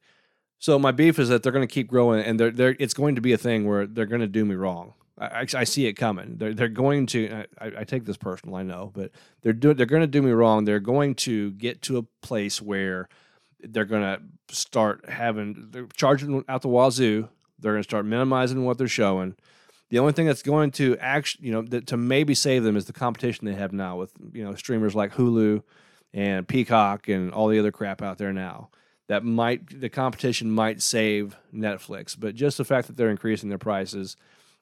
So 0.59 0.79
my 0.79 0.91
beef 0.91 1.19
is 1.19 1.27
that 1.27 1.43
they're 1.43 1.51
going 1.51 1.67
to 1.67 1.73
keep 1.73 1.89
growing, 1.89 2.23
and 2.23 2.39
they're, 2.39 2.51
they're 2.51 2.75
it's 2.79 2.93
going 2.93 3.15
to 3.15 3.21
be 3.21 3.33
a 3.33 3.37
thing 3.37 3.67
where 3.67 3.85
they're 3.85 4.05
going 4.05 4.21
to 4.21 4.27
do 4.27 4.45
me 4.45 4.55
wrong. 4.55 4.93
I, 5.17 5.45
I, 5.53 5.63
see 5.65 5.85
it 5.85 5.93
coming. 5.93 6.37
They're 6.37 6.53
they're 6.53 6.69
going 6.69 7.05
to. 7.07 7.45
I, 7.59 7.71
I 7.79 7.83
take 7.83 8.05
this 8.05 8.17
personal, 8.17 8.55
I 8.55 8.63
know, 8.63 8.91
but 8.93 9.11
they're 9.41 9.53
doing 9.53 9.75
they're 9.75 9.85
going 9.85 10.01
to 10.01 10.07
do 10.07 10.21
me 10.21 10.31
wrong. 10.31 10.65
They're 10.65 10.79
going 10.79 11.15
to 11.15 11.51
get 11.51 11.81
to 11.83 11.97
a 11.97 12.03
place 12.25 12.61
where 12.61 13.09
they're 13.63 13.85
going 13.85 14.03
to 14.03 14.55
start 14.55 15.09
having 15.09 15.67
they're 15.71 15.87
charging 15.95 16.43
out 16.47 16.61
the 16.61 16.67
wazoo. 16.67 17.29
They're 17.59 17.73
going 17.73 17.83
to 17.83 17.89
start 17.89 18.05
minimizing 18.05 18.65
what 18.65 18.77
they're 18.77 18.87
showing. 18.87 19.35
The 19.89 19.99
only 19.99 20.13
thing 20.13 20.25
that's 20.25 20.41
going 20.41 20.71
to 20.71 20.97
actually, 20.97 21.47
you 21.47 21.51
know, 21.53 21.61
that, 21.63 21.87
to 21.87 21.97
maybe 21.97 22.33
save 22.33 22.63
them 22.63 22.75
is 22.75 22.85
the 22.85 22.93
competition 22.93 23.45
they 23.45 23.53
have 23.53 23.73
now 23.73 23.97
with 23.97 24.11
you 24.33 24.43
know 24.43 24.55
streamers 24.55 24.95
like 24.95 25.13
Hulu 25.13 25.63
and 26.13 26.47
Peacock 26.47 27.07
and 27.07 27.31
all 27.31 27.47
the 27.47 27.59
other 27.59 27.71
crap 27.71 28.01
out 28.01 28.17
there 28.17 28.33
now 28.33 28.69
that 29.07 29.23
might 29.23 29.79
the 29.79 29.89
competition 29.89 30.51
might 30.51 30.81
save 30.81 31.37
Netflix, 31.53 32.15
but 32.17 32.35
just 32.35 32.57
the 32.57 32.65
fact 32.65 32.87
that 32.87 32.97
they're 32.97 33.09
increasing 33.09 33.49
their 33.49 33.57
prices, 33.57 34.15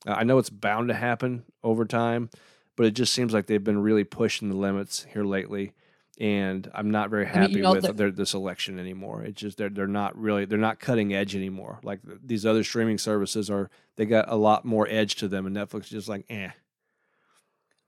uh, 0.08 0.14
I 0.14 0.24
know 0.24 0.38
it's 0.38 0.49
bound 0.49 0.88
to 0.89 0.93
happen 0.93 1.43
over 1.64 1.86
time, 1.86 2.30
but 2.76 2.86
it 2.86 2.91
just 2.91 3.14
seems 3.14 3.34
like 3.34 3.45
they've 3.45 3.64
been 3.64 3.82
really 3.82 4.04
pushing 4.04 4.49
the 4.49 4.58
limits 4.58 5.06
here 5.14 5.24
lately, 5.24 5.74
and 6.22 6.69
I'm 6.76 6.91
not 6.91 7.09
very 7.09 7.26
mean, 7.26 7.34
happy 7.34 7.53
you 7.53 7.61
know, 7.63 7.72
with 7.74 7.82
the- 7.84 7.93
their 7.93 8.11
this 8.11 8.36
election 8.36 8.78
anymore. 8.78 9.24
It's 9.24 9.41
just 9.41 9.57
they're 9.57 9.69
they're 9.69 9.88
not 9.88 10.15
really 10.15 10.45
they're 10.45 10.59
not 10.59 10.80
cutting 10.80 11.15
edge 11.15 11.36
anymore. 11.36 11.80
Like 11.84 12.05
th- 12.05 12.19
these 12.24 12.45
other 12.45 12.63
streaming 12.63 12.99
services 12.99 13.49
are, 13.49 13.72
they 13.95 14.05
got 14.05 14.32
a 14.32 14.36
lot 14.36 14.63
more 14.63 14.88
edge 14.88 15.15
to 15.15 15.28
them, 15.28 15.47
and 15.47 15.55
Netflix 15.55 15.86
is 15.86 15.89
just 15.89 16.07
like 16.07 16.26
eh. 16.30 16.51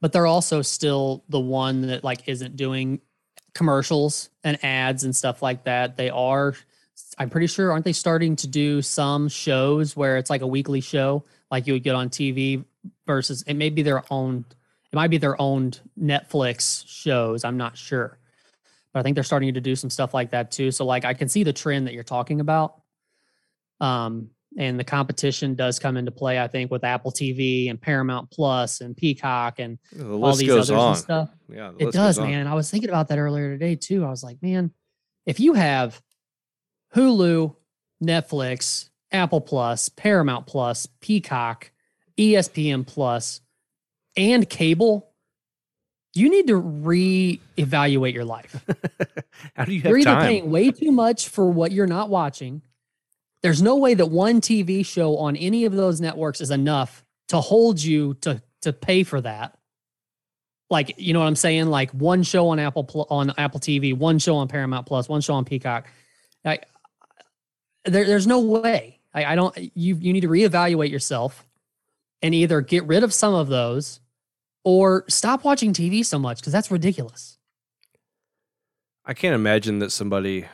but 0.01 0.11
they're 0.11 0.25
also 0.25 0.63
still 0.63 1.23
the 1.29 1.39
one 1.39 1.84
that 1.88 2.03
like 2.03 2.27
isn't 2.27 2.55
doing 2.55 3.01
commercials 3.53 4.31
and 4.43 4.57
ads 4.65 5.03
and 5.03 5.15
stuff 5.15 5.43
like 5.43 5.65
that. 5.65 5.95
They 5.95 6.09
are 6.09 6.55
I'm 7.19 7.29
pretty 7.29 7.47
sure 7.47 7.71
aren't 7.71 7.86
they 7.86 7.93
starting 7.93 8.36
to 8.38 8.47
do 8.47 8.81
some 8.81 9.29
shows 9.29 9.95
where 9.95 10.17
it's 10.17 10.31
like 10.31 10.41
a 10.41 10.47
weekly 10.47 10.81
show 10.81 11.23
like 11.51 11.67
you 11.67 11.73
would 11.73 11.84
get 11.84 11.93
on 11.93 12.09
TV 12.09 12.65
versus 13.05 13.43
it 13.43 13.53
may 13.53 13.69
be 13.69 13.84
their 13.84 14.03
own 14.11 14.45
it 14.91 14.95
might 14.95 15.09
be 15.09 15.17
their 15.17 15.39
own 15.41 15.71
Netflix 15.99 16.84
shows, 16.88 17.43
I'm 17.43 17.57
not 17.57 17.77
sure. 17.77 18.19
But 18.93 18.99
I 18.99 19.03
think 19.03 19.15
they're 19.15 19.23
starting 19.23 19.53
to 19.55 19.61
do 19.61 19.75
some 19.75 19.89
stuff 19.89 20.13
like 20.13 20.31
that 20.31 20.51
too. 20.51 20.71
So 20.71 20.85
like 20.85 21.03
I 21.05 21.13
can 21.13 21.27
see 21.29 21.43
the 21.43 21.53
trend 21.53 21.87
that 21.87 21.93
you're 21.93 22.03
talking 22.03 22.39
about. 22.39 22.75
Um 23.79 24.29
and 24.55 24.79
the 24.79 24.83
competition 24.83 25.55
does 25.55 25.79
come 25.79 25.97
into 25.97 26.11
play, 26.11 26.39
I 26.39 26.47
think, 26.47 26.69
with 26.69 26.83
Apple 26.83 27.11
TV 27.11 27.71
and 27.71 27.81
Paramount 27.81 28.29
Plus 28.29 28.81
and 28.81 28.95
Peacock 28.95 29.57
and 29.57 29.79
The 29.91 30.15
all 30.15 30.35
these 30.35 30.51
others 30.51 30.69
on. 30.69 30.89
and 30.89 30.97
stuff. 30.97 31.29
Yeah, 31.51 31.71
It 31.79 31.91
does, 31.91 32.19
man. 32.19 32.45
I 32.45 32.53
was 32.53 32.69
thinking 32.69 32.91
about 32.91 33.07
that 33.07 33.17
earlier 33.17 33.51
today 33.51 33.75
too. 33.75 34.05
I 34.05 34.09
was 34.09 34.23
like, 34.23 34.37
man, 34.43 34.69
if 35.25 35.39
you 35.39 35.53
have 35.53 35.99
Hulu, 36.95 37.55
Netflix, 38.03 38.89
Apple 39.11 39.41
Plus, 39.41 39.89
Paramount 39.89 40.45
Plus, 40.45 40.87
Peacock, 41.01 41.71
ESPN 42.17 42.85
Plus, 42.85 43.41
and 44.15 44.47
cable, 44.47 45.12
you 46.14 46.30
need 46.30 46.47
to 46.47 46.61
reevaluate 46.61 48.14
your 48.14 48.26
life. 48.26 48.64
How 49.55 49.66
do 49.66 49.74
you 49.74 49.82
have 49.82 49.89
You're 49.89 49.97
either 49.97 50.11
time? 50.11 50.28
paying 50.28 50.51
way 50.51 50.72
too 50.72 50.91
much 50.91 51.30
for 51.30 51.49
what 51.49 51.72
you're 51.72 51.88
not 51.88 52.09
watching. 52.09 52.61
There's 53.41 53.61
no 53.61 53.78
way 53.78 53.93
that 53.93 54.05
one 54.05 54.39
TV 54.39 54.86
show 54.86 55.18
on 55.18 55.36
any 55.36 55.66
of 55.66 55.74
those 55.74 55.99
networks 55.99 56.39
is 56.39 56.51
enough 56.51 57.03
to 57.30 57.41
hold 57.41 57.82
you 57.82 58.14
to 58.22 58.41
to 58.61 58.72
pay 58.72 59.03
for 59.03 59.20
that. 59.22 59.57
Like, 60.70 60.95
you 60.97 61.14
know 61.14 61.20
what 61.20 61.28
I'm 61.28 61.36
saying? 61.36 61.68
Like 61.68 61.91
one 61.91 62.24
show 62.24 62.47
on 62.49 62.59
Apple 62.59 63.07
on 63.09 63.34
Apple 63.38 63.59
TV, 63.59 63.95
one 63.95 64.20
show 64.20 64.38
on 64.38 64.47
Paramount 64.47 64.86
Plus, 64.88 65.09
one 65.09 65.22
show 65.22 65.34
on 65.34 65.45
Peacock. 65.45 65.88
Like, 66.45 66.68
there, 67.86 68.05
there's 68.05 68.28
no 68.28 68.39
way. 68.39 68.99
I, 69.14 69.26
I 69.26 69.36
don't. 69.36 69.55
You 69.76 69.95
you 69.95 70.14
need 70.14 70.22
to 70.22 70.30
reevaluate 70.30 70.89
yourself, 70.89 71.45
and 72.22 72.34
either 72.34 72.61
get 72.61 72.86
rid 72.86 73.03
of 73.03 73.14
some 73.14 73.34
of 73.34 73.49
those, 73.49 73.99
or 74.64 75.05
stop 75.09 75.43
watching 75.43 75.74
TV 75.74 76.05
so 76.05 76.18
much 76.20 76.39
because 76.39 76.53
that's 76.53 76.72
ridiculous. 76.72 77.38
I 79.05 79.14
can't 79.14 79.36
imagine 79.36 79.80
that 79.80 79.91
somebody. 79.91 80.45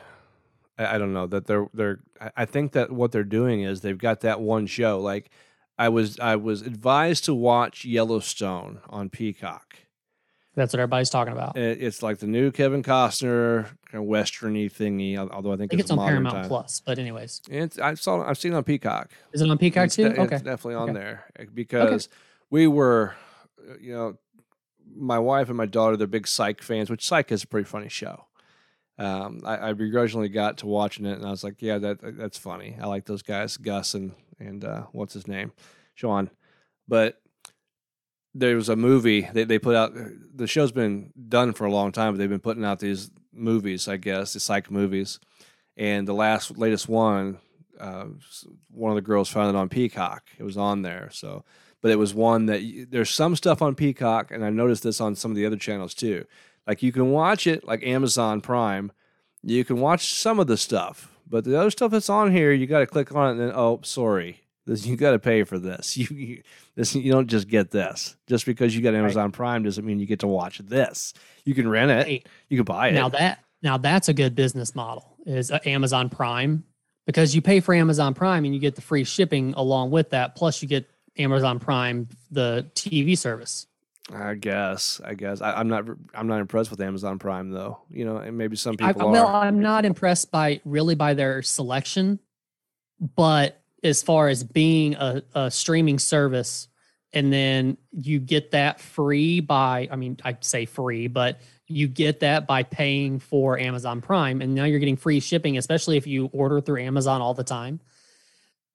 I, 0.78 0.96
I 0.96 0.98
don't 0.98 1.12
know 1.12 1.26
that 1.28 1.46
they're 1.46 1.68
they're. 1.72 2.00
I- 2.20 2.30
I 2.38 2.44
think 2.44 2.72
that 2.72 2.90
what 2.90 3.12
they're 3.12 3.24
doing 3.24 3.62
is 3.62 3.80
they've 3.80 3.96
got 3.98 4.20
that 4.20 4.40
one 4.40 4.66
show. 4.66 4.98
Like 5.00 5.30
I 5.78 5.88
was 5.88 6.18
I 6.18 6.36
was 6.36 6.62
advised 6.62 7.24
to 7.26 7.34
watch 7.34 7.84
Yellowstone 7.84 8.80
on 8.88 9.08
Peacock. 9.10 9.76
That's 10.56 10.72
what 10.72 10.80
everybody's 10.80 11.10
talking 11.10 11.32
about. 11.32 11.56
It- 11.56 11.80
It's 11.80 12.02
like 12.02 12.18
the 12.18 12.26
new 12.26 12.50
Kevin 12.50 12.82
Costner 12.82 13.66
kind 13.90 14.02
of 14.04 14.10
westerny 14.10 14.70
thingy. 14.70 15.16
Although 15.16 15.52
I 15.52 15.56
think, 15.56 15.70
think 15.70 15.80
it's, 15.80 15.90
it's 15.90 15.98
on 15.98 16.04
Paramount 16.04 16.34
time. 16.34 16.48
Plus, 16.48 16.80
but 16.84 16.98
anyways, 16.98 17.42
It's 17.48 17.78
I 17.78 17.94
saw 17.94 18.22
I've 18.28 18.36
seen 18.38 18.52
it 18.52 18.56
on 18.56 18.64
Peacock. 18.64 19.10
is 19.32 19.42
it 19.42 19.48
on 19.48 19.58
Peacock 19.58 19.86
it's 19.86 19.96
too? 19.96 20.08
de- 20.08 20.20
okay, 20.20 20.34
it's 20.34 20.44
definitely 20.44 20.74
on 20.74 20.90
Okay. 20.90 20.98
there 20.98 21.24
uh, 21.38 21.44
because 21.54 22.08
we 22.50 22.66
were, 22.66 23.14
you 23.80 23.94
know, 23.94 24.18
my 24.94 25.18
wife 25.18 25.48
and 25.48 25.56
my 25.56 25.66
daughter 25.66 25.96
they're 25.96 26.06
big 26.06 26.26
Psych 26.26 26.62
fans, 26.62 26.90
which 26.90 27.06
Psych 27.06 27.30
is 27.32 27.44
a 27.44 27.46
pretty 27.46 27.66
funny 27.66 27.88
show. 27.88 28.24
Um, 28.98 29.40
I, 29.44 29.70
I 29.70 29.72
begrudgingly 29.72 30.28
got 30.28 30.58
to 30.58 30.66
watching 30.66 31.06
it, 31.06 31.16
and 31.16 31.26
I 31.26 31.30
was 31.30 31.42
like, 31.42 31.62
"Yeah, 31.62 31.78
that 31.78 32.18
that's 32.18 32.38
funny. 32.38 32.76
I 32.80 32.86
like 32.86 33.06
those 33.06 33.22
guys, 33.22 33.56
Gus 33.56 33.94
and 33.94 34.12
and 34.38 34.64
uh, 34.64 34.82
what's 34.92 35.14
his 35.14 35.26
name, 35.26 35.52
Shawn." 35.94 36.30
But 36.86 37.20
there 38.34 38.56
was 38.56 38.68
a 38.68 38.76
movie 38.76 39.28
they 39.32 39.44
they 39.44 39.58
put 39.58 39.74
out. 39.74 39.92
The 40.34 40.46
show's 40.46 40.72
been 40.72 41.12
done 41.28 41.52
for 41.54 41.64
a 41.64 41.72
long 41.72 41.92
time, 41.92 42.12
but 42.12 42.18
they've 42.18 42.28
been 42.28 42.40
putting 42.40 42.64
out 42.64 42.78
these 42.78 43.10
movies, 43.32 43.88
I 43.88 43.96
guess, 43.96 44.34
the 44.34 44.40
Psych 44.40 44.70
movies. 44.70 45.18
And 45.76 46.06
the 46.06 46.12
last 46.12 46.58
latest 46.58 46.88
one, 46.88 47.38
uh, 47.78 48.06
one 48.70 48.90
of 48.90 48.96
the 48.96 49.00
girls 49.00 49.30
found 49.30 49.48
it 49.48 49.58
on 49.58 49.70
Peacock. 49.70 50.28
It 50.38 50.42
was 50.42 50.58
on 50.58 50.82
there, 50.82 51.08
so 51.10 51.44
but 51.82 51.90
it 51.90 51.98
was 51.98 52.14
one 52.14 52.46
that 52.46 52.86
there's 52.90 53.10
some 53.10 53.36
stuff 53.36 53.62
on 53.62 53.74
Peacock, 53.74 54.30
and 54.30 54.44
I 54.44 54.50
noticed 54.50 54.82
this 54.82 55.00
on 55.00 55.14
some 55.14 55.30
of 55.30 55.36
the 55.36 55.46
other 55.46 55.56
channels 55.56 55.94
too. 55.94 56.24
Like 56.66 56.82
you 56.82 56.92
can 56.92 57.10
watch 57.10 57.46
it 57.46 57.66
like 57.66 57.82
Amazon 57.82 58.40
Prime, 58.40 58.92
you 59.42 59.64
can 59.64 59.80
watch 59.80 60.12
some 60.14 60.38
of 60.38 60.46
the 60.46 60.56
stuff, 60.56 61.10
but 61.26 61.44
the 61.44 61.58
other 61.58 61.70
stuff 61.70 61.90
that's 61.90 62.10
on 62.10 62.32
here, 62.32 62.52
you 62.52 62.66
got 62.66 62.80
to 62.80 62.86
click 62.86 63.14
on 63.14 63.28
it, 63.28 63.30
and 63.32 63.40
then 63.40 63.52
oh, 63.54 63.80
sorry, 63.82 64.40
this 64.66 64.86
you 64.86 64.96
got 64.96 65.12
to 65.12 65.18
pay 65.18 65.44
for 65.44 65.58
this. 65.58 65.96
You, 66.00 66.06
you 66.16 66.42
this 66.76 66.94
you 66.94 67.12
don't 67.12 67.28
just 67.28 67.48
get 67.48 67.70
this 67.70 68.16
just 68.26 68.46
because 68.46 68.74
you 68.74 68.82
got 68.82 68.94
Amazon 68.94 69.32
Prime 69.32 69.62
doesn't 69.62 69.84
mean 69.84 69.98
you 69.98 70.06
get 70.06 70.20
to 70.20 70.26
watch 70.26 70.58
this. 70.58 71.14
You 71.44 71.54
can 71.54 71.68
rent 71.68 71.90
it, 71.90 72.26
you 72.48 72.56
can 72.56 72.64
buy 72.64 72.88
it. 72.88 72.94
now 72.94 73.08
that 73.10 73.44
now 73.62 73.78
that's 73.78 74.08
a 74.08 74.14
good 74.14 74.34
business 74.34 74.74
model 74.74 75.16
is 75.26 75.50
uh, 75.50 75.58
Amazon 75.64 76.08
Prime 76.08 76.64
because 77.06 77.34
you 77.34 77.42
pay 77.42 77.60
for 77.60 77.74
Amazon 77.74 78.14
Prime 78.14 78.44
and 78.44 78.54
you 78.54 78.60
get 78.60 78.76
the 78.76 78.80
free 78.80 79.04
shipping 79.04 79.52
along 79.56 79.90
with 79.90 80.10
that. 80.10 80.36
Plus, 80.36 80.62
you 80.62 80.68
get 80.68 80.88
Amazon 81.18 81.58
Prime 81.58 82.08
the 82.30 82.70
TV 82.74 83.16
service. 83.16 83.66
I 84.12 84.34
guess. 84.34 85.00
I 85.04 85.14
guess. 85.14 85.40
I, 85.40 85.52
I'm 85.52 85.68
not. 85.68 85.84
I'm 86.14 86.26
not 86.26 86.40
impressed 86.40 86.70
with 86.70 86.80
Amazon 86.80 87.18
Prime 87.18 87.50
though. 87.50 87.80
You 87.90 88.04
know, 88.04 88.16
and 88.16 88.36
maybe 88.36 88.56
some 88.56 88.76
I, 88.80 88.92
people 88.92 89.10
well, 89.10 89.26
are. 89.26 89.44
I'm 89.44 89.60
not 89.60 89.84
impressed 89.84 90.30
by 90.30 90.60
really 90.64 90.94
by 90.94 91.14
their 91.14 91.42
selection, 91.42 92.18
but 93.16 93.60
as 93.82 94.02
far 94.02 94.28
as 94.28 94.44
being 94.44 94.94
a, 94.94 95.22
a 95.34 95.50
streaming 95.50 95.98
service, 95.98 96.68
and 97.12 97.32
then 97.32 97.76
you 97.92 98.18
get 98.18 98.50
that 98.50 98.80
free 98.80 99.40
by, 99.40 99.88
I 99.90 99.96
mean, 99.96 100.18
I'd 100.24 100.44
say 100.44 100.66
free, 100.66 101.06
but 101.06 101.40
you 101.66 101.88
get 101.88 102.20
that 102.20 102.46
by 102.46 102.62
paying 102.62 103.20
for 103.20 103.58
Amazon 103.58 104.00
Prime, 104.00 104.42
and 104.42 104.54
now 104.54 104.64
you're 104.64 104.80
getting 104.80 104.96
free 104.96 105.20
shipping, 105.20 105.56
especially 105.56 105.96
if 105.96 106.06
you 106.06 106.26
order 106.32 106.60
through 106.60 106.82
Amazon 106.82 107.20
all 107.20 107.34
the 107.34 107.44
time. 107.44 107.80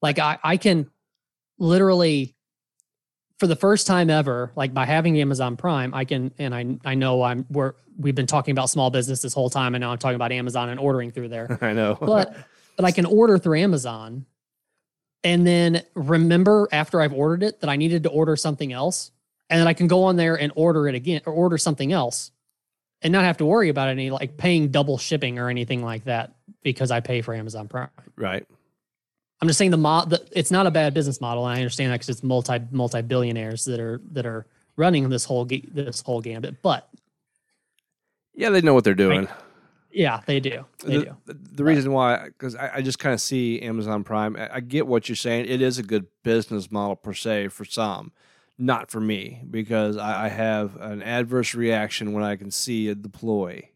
Like 0.01 0.17
I, 0.19 0.39
I 0.43 0.57
can 0.57 0.89
literally 1.57 2.35
for 3.37 3.47
the 3.47 3.55
first 3.55 3.85
time 3.87 4.09
ever, 4.09 4.51
like 4.55 4.73
by 4.73 4.85
having 4.85 5.19
Amazon 5.19 5.57
Prime, 5.57 5.93
I 5.93 6.05
can 6.05 6.31
and 6.37 6.55
I 6.55 6.77
I 6.85 6.95
know 6.95 7.21
I'm 7.21 7.45
we're 7.49 7.73
we've 7.97 8.15
been 8.15 8.27
talking 8.27 8.51
about 8.51 8.69
small 8.69 8.89
business 8.89 9.21
this 9.21 9.33
whole 9.33 9.49
time, 9.49 9.75
and 9.75 9.81
now 9.81 9.91
I'm 9.91 9.97
talking 9.97 10.15
about 10.15 10.31
Amazon 10.31 10.69
and 10.69 10.79
ordering 10.79 11.11
through 11.11 11.29
there. 11.29 11.57
I 11.61 11.73
know. 11.73 11.97
but 11.99 12.35
but 12.75 12.85
I 12.85 12.91
can 12.91 13.05
order 13.05 13.37
through 13.37 13.59
Amazon, 13.59 14.25
and 15.23 15.45
then 15.45 15.83
remember 15.95 16.67
after 16.71 17.01
I've 17.01 17.13
ordered 17.13 17.43
it 17.43 17.61
that 17.61 17.69
I 17.69 17.75
needed 17.75 18.03
to 18.03 18.09
order 18.09 18.35
something 18.35 18.71
else, 18.71 19.11
and 19.49 19.59
then 19.59 19.67
I 19.67 19.73
can 19.73 19.87
go 19.87 20.05
on 20.05 20.15
there 20.15 20.35
and 20.35 20.51
order 20.55 20.87
it 20.87 20.95
again 20.95 21.21
or 21.25 21.33
order 21.33 21.57
something 21.57 21.91
else, 21.91 22.31
and 23.01 23.11
not 23.11 23.25
have 23.25 23.37
to 23.37 23.45
worry 23.45 23.69
about 23.69 23.89
any 23.89 24.11
like 24.11 24.37
paying 24.37 24.69
double 24.69 24.97
shipping 24.97 25.39
or 25.39 25.49
anything 25.49 25.83
like 25.83 26.05
that 26.05 26.35
because 26.63 26.89
I 26.89 27.01
pay 27.01 27.21
for 27.21 27.33
Amazon 27.33 27.67
Prime. 27.67 27.89
right. 28.15 28.45
I'm 29.41 29.47
just 29.47 29.57
saying 29.57 29.71
the 29.71 29.77
mod. 29.77 30.09
The, 30.09 30.25
it's 30.31 30.51
not 30.51 30.65
a 30.67 30.71
bad 30.71 30.93
business 30.93 31.19
model, 31.19 31.45
and 31.45 31.55
I 31.55 31.59
understand 31.59 31.91
that 31.91 31.95
because 31.95 32.09
it's 32.09 32.23
multi 32.23 32.59
multi 32.71 33.01
billionaires 33.01 33.65
that 33.65 33.79
are 33.79 34.01
that 34.11 34.25
are 34.25 34.45
running 34.77 35.09
this 35.09 35.25
whole 35.25 35.45
ga- 35.45 35.67
this 35.71 36.01
whole 36.01 36.21
gambit. 36.21 36.61
But 36.61 36.89
Yeah, 38.33 38.49
they 38.49 38.61
know 38.61 38.73
what 38.73 38.83
they're 38.83 38.93
doing. 38.93 39.27
yeah, 39.91 40.21
they 40.25 40.39
do. 40.39 40.65
They 40.83 40.97
the, 40.97 41.03
do. 41.05 41.17
the- 41.25 41.37
the 41.55 41.63
reason 41.63 41.91
why, 41.91 42.25
because 42.25 42.55
I, 42.55 42.75
I 42.75 42.81
just 42.81 42.99
kind 42.99 43.13
of 43.13 43.21
see 43.21 43.61
Amazon 43.61 44.03
Prime. 44.03 44.35
I, 44.35 44.55
I 44.55 44.59
get 44.61 44.87
what 44.87 45.07
you're 45.09 45.15
saying. 45.15 45.45
It 45.47 45.61
is 45.61 45.77
a 45.79 45.83
good 45.83 46.07
business 46.23 46.71
model 46.71 46.95
per 46.95 47.13
se 47.13 47.49
for 47.49 47.63
some, 47.65 48.11
not 48.57 48.89
for 48.91 48.99
me 48.99 49.41
because 49.49 49.95
I, 49.97 50.25
I 50.25 50.29
have 50.29 50.75
an 50.77 51.01
adverse 51.03 51.53
reaction 51.55 52.13
when 52.13 52.23
I 52.23 52.35
can 52.35 52.51
see 52.51 52.87
a 52.89 52.95
deploy 52.95 53.69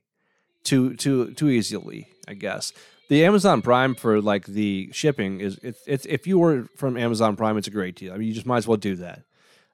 too 0.64 0.95
too 0.95 1.34
too 1.34 1.49
easily. 1.49 2.07
I 2.28 2.34
guess 2.34 2.74
the 3.10 3.26
Amazon 3.26 3.62
Prime 3.62 3.93
for 3.95 4.22
like 4.22 4.45
the 4.45 4.89
shipping 4.93 5.41
is 5.41 5.60
it's, 5.62 5.82
it's 5.86 6.05
if 6.05 6.26
you 6.26 6.39
were 6.39 6.68
from 6.78 6.95
Amazon 6.97 7.36
Prime, 7.36 7.57
it's 7.57 7.68
a 7.68 7.72
great 7.72 7.95
deal. 7.95 8.14
I 8.14 8.18
mean, 8.18 8.28
you 8.30 8.34
just 8.34 8.45
might 8.45 8.57
as 8.60 8.68
well 8.68 8.78
do 8.78 8.95
that 8.95 9.24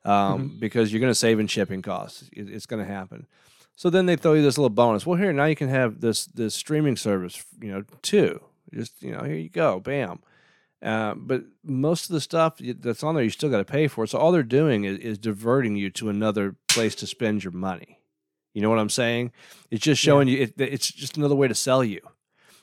um, 0.04 0.58
because 0.60 0.92
you're 0.92 1.00
going 1.02 1.12
to 1.12 1.16
save 1.16 1.40
in 1.40 1.48
shipping 1.48 1.82
costs. 1.82 2.24
It, 2.34 2.50
it's 2.50 2.66
going 2.66 2.84
to 2.86 2.92
happen. 2.92 3.28
So 3.76 3.90
then 3.90 4.06
they 4.06 4.16
throw 4.16 4.34
you 4.34 4.42
this 4.42 4.58
little 4.58 4.70
bonus. 4.70 5.06
Well, 5.06 5.20
here 5.20 5.34
now 5.34 5.46
you 5.46 5.56
can 5.56 5.70
have 5.70 6.02
this 6.02 6.26
this 6.28 6.56
streaming 6.56 6.96
service, 6.96 7.44
you 7.62 7.72
know, 7.72 7.84
too. 8.02 8.42
Just 8.74 9.04
you 9.04 9.12
know, 9.12 9.24
here 9.24 9.36
you 9.36 9.50
go, 9.50 9.80
bam. 9.80 10.20
Uh, 10.82 11.14
but 11.16 11.44
most 11.64 12.10
of 12.10 12.14
the 12.14 12.22
stuff 12.22 12.58
that's 12.60 13.04
on 13.04 13.16
there, 13.16 13.24
you 13.24 13.30
still 13.30 13.50
got 13.50 13.58
to 13.58 13.66
pay 13.66 13.88
for. 13.88 14.04
it. 14.04 14.10
So 14.10 14.20
all 14.20 14.32
they're 14.32 14.44
doing 14.44 14.84
is, 14.84 15.00
is 15.00 15.18
diverting 15.18 15.76
you 15.76 15.90
to 15.92 16.10
another 16.10 16.56
place 16.68 16.94
to 16.96 17.08
spend 17.08 17.44
your 17.44 17.54
money. 17.54 18.00
You 18.54 18.62
know 18.62 18.70
what 18.70 18.80
I'm 18.80 18.90
saying? 18.90 19.32
It's 19.72 19.84
just 19.84 20.02
Yeah. 20.04 20.12
showing 20.12 20.28
you. 20.30 20.44
It, 20.44 20.54
it's 20.58 20.92
just 20.92 21.18
another 21.18 21.36
way 21.36 21.48
to 21.48 21.56
sell 21.56 21.84
you. 21.84 22.00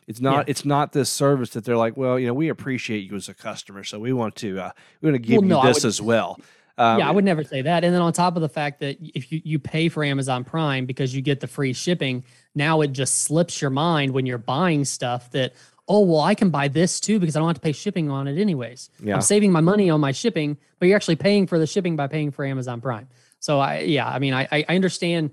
It's 0.07 0.21
not. 0.21 0.47
Yeah. 0.47 0.51
It's 0.51 0.65
not 0.65 0.93
this 0.93 1.11
service 1.11 1.51
that 1.51 1.65
they're 1.65 1.77
like. 1.77 1.97
Well, 1.97 2.19
you 2.19 2.27
know, 2.27 2.35
we 2.35 2.49
appreciate 2.49 3.09
you 3.09 3.17
as 3.17 3.29
a 3.29 3.35
customer, 3.35 3.85
so 3.85 3.99
we 3.99 4.13
want 4.13 4.35
to. 4.37 4.59
Uh, 4.59 4.71
we 5.01 5.11
want 5.11 5.23
to 5.23 5.27
give 5.29 5.41
Well, 5.41 5.49
no, 5.49 5.63
you 5.63 5.69
this 5.69 5.85
would- 5.85 5.89
as 5.89 6.03
well. 6.03 6.41
Um, 6.79 6.99
yeah, 7.01 7.09
I 7.09 7.11
would 7.13 7.25
never 7.25 7.45
say 7.45 7.61
that. 7.63 7.85
And 7.85 7.95
then 7.95 8.01
on 8.01 8.15
top 8.15 8.35
of 8.35 8.41
the 8.41 8.49
fact 8.49 8.81
that 8.81 8.97
if 9.15 9.31
you, 9.31 9.43
you 9.45 9.59
pay 9.59 9.91
for 9.91 10.03
Amazon 10.03 10.43
Prime 10.43 10.87
because 10.87 11.15
you 11.15 11.21
get 11.21 11.41
the 11.41 11.47
free 11.47 11.75
shipping, 11.75 12.25
now 12.55 12.81
it 12.81 12.93
just 12.95 13.23
slips 13.23 13.61
your 13.61 13.71
mind 13.71 14.13
when 14.13 14.25
you're 14.25 14.39
buying 14.39 14.87
stuff 14.87 15.31
that, 15.33 15.53
oh, 15.87 16.01
well, 16.01 16.23
I 16.23 16.35
can 16.35 16.49
buy 16.49 16.69
this 16.69 16.99
too 16.99 17.21
because 17.21 17.37
I 17.37 17.41
don't 17.41 17.49
have 17.49 17.57
to 17.57 17.61
pay 17.61 17.73
shipping 17.73 18.11
on 18.11 18.27
it 18.27 18.41
anyways. 18.41 18.89
Yeah. 19.03 19.17
I'm 19.17 19.21
saving 19.21 19.53
my 19.53 19.61
money 19.61 19.91
on 19.91 20.01
my 20.01 20.13
shipping, 20.13 20.57
but 20.79 20.87
you're 20.89 20.97
actually 20.97 21.17
paying 21.17 21.47
for 21.47 21.59
the 21.59 21.67
shipping 21.67 21.95
by 21.95 22.07
paying 22.07 22.31
for 22.31 22.43
Amazon 22.43 22.81
Prime. 22.81 23.07
So 23.39 23.61
I 23.61 23.81
yeah, 23.81 24.09
I 24.09 24.19
mean 24.19 24.33
I 24.33 24.49
I 24.51 24.65
understand 24.75 25.31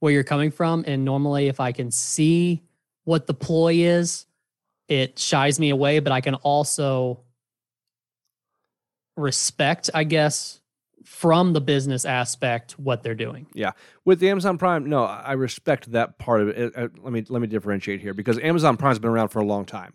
where 0.00 0.12
you're 0.12 0.24
coming 0.24 0.50
from. 0.50 0.82
And 0.86 1.04
normally 1.04 1.46
if 1.46 1.60
I 1.60 1.70
can 1.70 1.92
see 1.92 2.60
what 3.04 3.26
the 3.26 3.34
ploy 3.34 3.74
is, 3.74 4.26
it 4.88 5.18
shies 5.18 5.58
me 5.58 5.70
away, 5.70 6.00
but 6.00 6.12
I 6.12 6.20
can 6.20 6.34
also 6.36 7.20
respect, 9.16 9.90
I 9.94 10.04
guess, 10.04 10.60
from 11.04 11.52
the 11.52 11.60
business 11.60 12.04
aspect 12.04 12.72
what 12.78 13.02
they're 13.02 13.14
doing. 13.14 13.46
Yeah, 13.54 13.72
with 14.04 14.20
the 14.20 14.30
Amazon 14.30 14.58
Prime, 14.58 14.88
no, 14.88 15.04
I 15.04 15.32
respect 15.32 15.92
that 15.92 16.18
part 16.18 16.42
of 16.42 16.48
it. 16.48 16.76
Uh, 16.76 16.80
uh, 16.82 16.88
let 17.02 17.12
me 17.12 17.24
let 17.28 17.42
me 17.42 17.48
differentiate 17.48 18.00
here 18.00 18.14
because 18.14 18.38
Amazon 18.38 18.76
Prime's 18.76 18.98
been 18.98 19.10
around 19.10 19.28
for 19.28 19.40
a 19.40 19.44
long 19.44 19.64
time, 19.64 19.94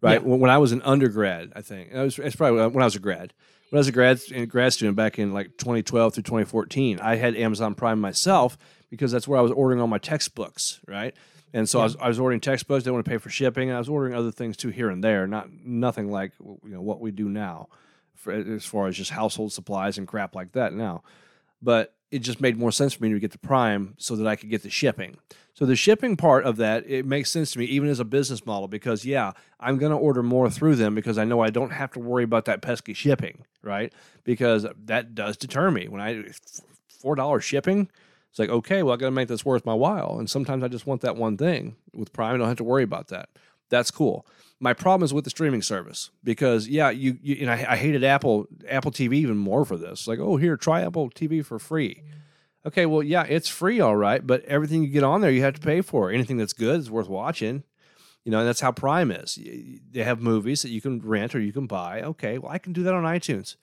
right? 0.00 0.22
Yeah. 0.22 0.34
When, 0.34 0.50
I 0.50 0.58
was 0.58 0.72
an 0.72 0.82
undergrad, 0.82 1.52
I 1.56 1.62
think 1.62 1.90
it 1.92 1.98
was, 1.98 2.18
it's 2.18 2.36
probably 2.36 2.60
when 2.68 2.82
I 2.82 2.86
was 2.86 2.96
a 2.96 3.00
grad. 3.00 3.32
When 3.70 3.78
I 3.78 3.80
was 3.80 3.88
a 3.88 3.92
grad 3.92 4.20
a 4.32 4.46
grad 4.46 4.72
student 4.72 4.96
back 4.96 5.18
in 5.18 5.32
like 5.32 5.56
2012 5.58 6.14
through 6.14 6.22
2014, 6.22 7.00
I 7.00 7.16
had 7.16 7.34
Amazon 7.34 7.74
Prime 7.74 8.00
myself 8.00 8.56
because 8.90 9.10
that's 9.10 9.26
where 9.26 9.38
I 9.38 9.42
was 9.42 9.50
ordering 9.50 9.80
all 9.80 9.88
my 9.88 9.98
textbooks, 9.98 10.80
right? 10.86 11.14
And 11.54 11.66
so 11.68 11.80
I, 11.80 11.84
was, 11.84 11.96
I 11.96 12.08
was 12.08 12.18
ordering 12.18 12.40
textbooks. 12.40 12.84
Didn't 12.84 12.94
want 12.94 13.06
to 13.06 13.10
pay 13.10 13.16
for 13.16 13.30
shipping, 13.30 13.70
and 13.70 13.76
I 13.76 13.78
was 13.78 13.88
ordering 13.88 14.14
other 14.14 14.30
things 14.30 14.56
too 14.56 14.68
here 14.68 14.90
and 14.90 15.02
there. 15.02 15.26
Not 15.26 15.48
nothing 15.64 16.10
like 16.10 16.32
you 16.40 16.58
know 16.64 16.82
what 16.82 17.00
we 17.00 17.12
do 17.12 17.30
now, 17.30 17.68
for, 18.14 18.32
as 18.32 18.66
far 18.66 18.88
as 18.88 18.96
just 18.96 19.12
household 19.12 19.52
supplies 19.52 19.96
and 19.96 20.06
crap 20.06 20.34
like 20.34 20.52
that 20.52 20.74
now 20.74 21.02
but 21.64 21.94
it 22.10 22.20
just 22.20 22.40
made 22.40 22.56
more 22.56 22.70
sense 22.70 22.92
for 22.92 23.02
me 23.02 23.12
to 23.12 23.18
get 23.18 23.32
the 23.32 23.38
prime 23.38 23.94
so 23.98 24.14
that 24.14 24.26
I 24.26 24.36
could 24.36 24.50
get 24.50 24.62
the 24.62 24.70
shipping. 24.70 25.16
So 25.54 25.66
the 25.66 25.74
shipping 25.74 26.16
part 26.16 26.44
of 26.44 26.58
that 26.58 26.88
it 26.88 27.06
makes 27.06 27.30
sense 27.30 27.52
to 27.52 27.58
me 27.58 27.64
even 27.64 27.88
as 27.88 27.98
a 27.98 28.04
business 28.04 28.44
model 28.46 28.68
because 28.68 29.04
yeah, 29.04 29.32
I'm 29.58 29.78
going 29.78 29.90
to 29.90 29.98
order 29.98 30.22
more 30.22 30.48
through 30.50 30.76
them 30.76 30.94
because 30.94 31.18
I 31.18 31.24
know 31.24 31.40
I 31.40 31.50
don't 31.50 31.72
have 31.72 31.90
to 31.92 32.00
worry 32.00 32.22
about 32.22 32.44
that 32.44 32.60
pesky 32.60 32.92
shipping, 32.92 33.44
right? 33.62 33.92
Because 34.22 34.66
that 34.84 35.14
does 35.14 35.36
deter 35.36 35.70
me 35.70 35.88
when 35.88 36.00
I 36.00 36.24
four 36.88 37.16
dollars 37.16 37.42
shipping. 37.42 37.88
It's 38.34 38.40
like 38.40 38.50
okay, 38.50 38.82
well 38.82 38.94
I 38.94 38.96
got 38.96 39.06
to 39.06 39.12
make 39.12 39.28
this 39.28 39.44
worth 39.44 39.64
my 39.64 39.74
while, 39.74 40.16
and 40.18 40.28
sometimes 40.28 40.64
I 40.64 40.66
just 40.66 40.88
want 40.88 41.02
that 41.02 41.14
one 41.14 41.36
thing 41.36 41.76
with 41.92 42.12
Prime. 42.12 42.34
I 42.34 42.38
don't 42.38 42.48
have 42.48 42.56
to 42.56 42.64
worry 42.64 42.82
about 42.82 43.06
that. 43.06 43.28
That's 43.70 43.92
cool. 43.92 44.26
My 44.58 44.72
problem 44.72 45.04
is 45.04 45.14
with 45.14 45.22
the 45.22 45.30
streaming 45.30 45.62
service 45.62 46.10
because 46.24 46.66
yeah, 46.66 46.90
you, 46.90 47.16
you 47.22 47.36
and 47.42 47.48
I, 47.48 47.64
I 47.74 47.76
hated 47.76 48.02
Apple 48.02 48.48
Apple 48.68 48.90
TV 48.90 49.12
even 49.14 49.36
more 49.36 49.64
for 49.64 49.76
this. 49.76 50.08
Like, 50.08 50.18
oh, 50.18 50.36
here, 50.36 50.56
try 50.56 50.82
Apple 50.82 51.10
TV 51.10 51.46
for 51.46 51.60
free. 51.60 52.02
Okay, 52.66 52.86
well, 52.86 53.04
yeah, 53.04 53.22
it's 53.22 53.48
free, 53.48 53.78
all 53.78 53.94
right, 53.94 54.26
but 54.26 54.44
everything 54.46 54.82
you 54.82 54.88
get 54.88 55.04
on 55.04 55.20
there, 55.20 55.30
you 55.30 55.42
have 55.42 55.54
to 55.54 55.60
pay 55.60 55.80
for. 55.80 56.10
Anything 56.10 56.36
that's 56.36 56.54
good 56.54 56.80
is 56.80 56.90
worth 56.90 57.08
watching. 57.08 57.62
You 58.24 58.32
know, 58.32 58.40
and 58.40 58.48
that's 58.48 58.62
how 58.62 58.72
Prime 58.72 59.12
is. 59.12 59.38
They 59.92 60.02
have 60.02 60.20
movies 60.20 60.62
that 60.62 60.70
you 60.70 60.80
can 60.80 60.98
rent 60.98 61.36
or 61.36 61.40
you 61.40 61.52
can 61.52 61.68
buy. 61.68 62.02
Okay, 62.02 62.38
well, 62.38 62.50
I 62.50 62.58
can 62.58 62.72
do 62.72 62.82
that 62.82 62.94
on 62.94 63.04
iTunes, 63.04 63.54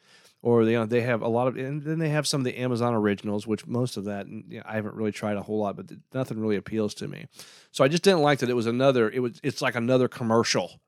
or 0.44 0.66
they 0.66 0.84
they 0.86 1.02
have 1.02 1.22
a 1.22 1.28
lot 1.28 1.48
of, 1.48 1.56
and 1.58 1.84
then 1.84 2.00
they 2.00 2.10
have 2.10 2.28
some 2.28 2.42
of 2.42 2.46
the 2.46 2.58
Amazon 2.58 2.94
originals, 2.94 3.46
which 3.46 3.68
most 3.68 3.98
of 3.98 4.06
that 4.06 4.28
you 4.28 4.58
know, 4.58 4.64
I 4.66 4.76
haven't 4.76 4.96
really 4.96 5.12
tried 5.12 5.38
a 5.38 5.42
whole 5.44 5.60
lot, 5.60 5.76
but 5.76 5.92
nothing 6.14 6.40
really 6.40 6.56
appeals 6.56 6.94
to 6.96 7.08
me. 7.08 7.28
So 7.72 7.84
I 7.84 7.88
just 7.88 8.04
didn't 8.04 8.22
like 8.22 8.40
that 8.40 8.50
it 8.50 8.56
was 8.56 8.66
another. 8.68 9.10
It 9.10 9.20
was 9.20 9.40
it's 9.44 9.62
like 9.62 9.76
another 9.76 10.08
commercial. 10.08 10.80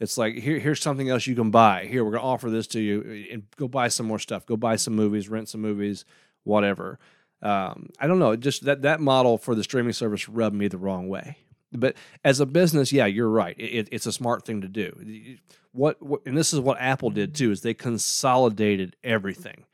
It's 0.00 0.16
like 0.18 0.34
here 0.36 0.58
here's 0.58 0.80
something 0.82 1.08
else 1.08 1.26
you 1.26 1.34
can 1.34 1.50
buy. 1.50 1.86
Here 1.86 2.04
we're 2.04 2.12
gonna 2.12 2.22
offer 2.26 2.50
this 2.50 2.66
to 2.68 2.80
you, 2.80 3.26
and 3.32 3.42
go 3.56 3.66
buy 3.66 3.88
some 3.88 4.06
more 4.06 4.18
stuff. 4.18 4.46
Go 4.46 4.56
buy 4.56 4.76
some 4.76 4.94
movies, 4.94 5.28
rent 5.28 5.48
some 5.48 5.60
movies, 5.62 6.04
whatever. 6.44 6.98
Um, 7.40 7.90
I 8.00 8.06
don't 8.06 8.18
know. 8.18 8.36
Just 8.36 8.64
that 8.64 8.82
that 8.82 9.00
model 9.00 9.38
for 9.38 9.54
the 9.54 9.64
streaming 9.64 9.92
service 9.94 10.28
rubbed 10.28 10.54
me 10.56 10.68
the 10.68 10.78
wrong 10.78 11.08
way. 11.08 11.38
But 11.72 11.96
as 12.24 12.40
a 12.40 12.46
business, 12.46 12.92
yeah, 12.92 13.06
you're 13.06 13.28
right. 13.28 13.54
It, 13.58 13.62
it- 13.74 13.88
it's 13.92 14.06
a 14.06 14.12
smart 14.12 14.44
thing 14.44 14.60
to 14.62 14.68
do. 14.68 15.36
What, 15.78 16.02
what 16.02 16.20
and 16.26 16.36
this 16.36 16.52
is 16.52 16.58
what 16.58 16.80
Apple 16.80 17.10
did 17.10 17.36
too 17.36 17.52
is 17.52 17.60
they 17.60 17.72
consolidated 17.72 18.96
everything. 19.04 19.64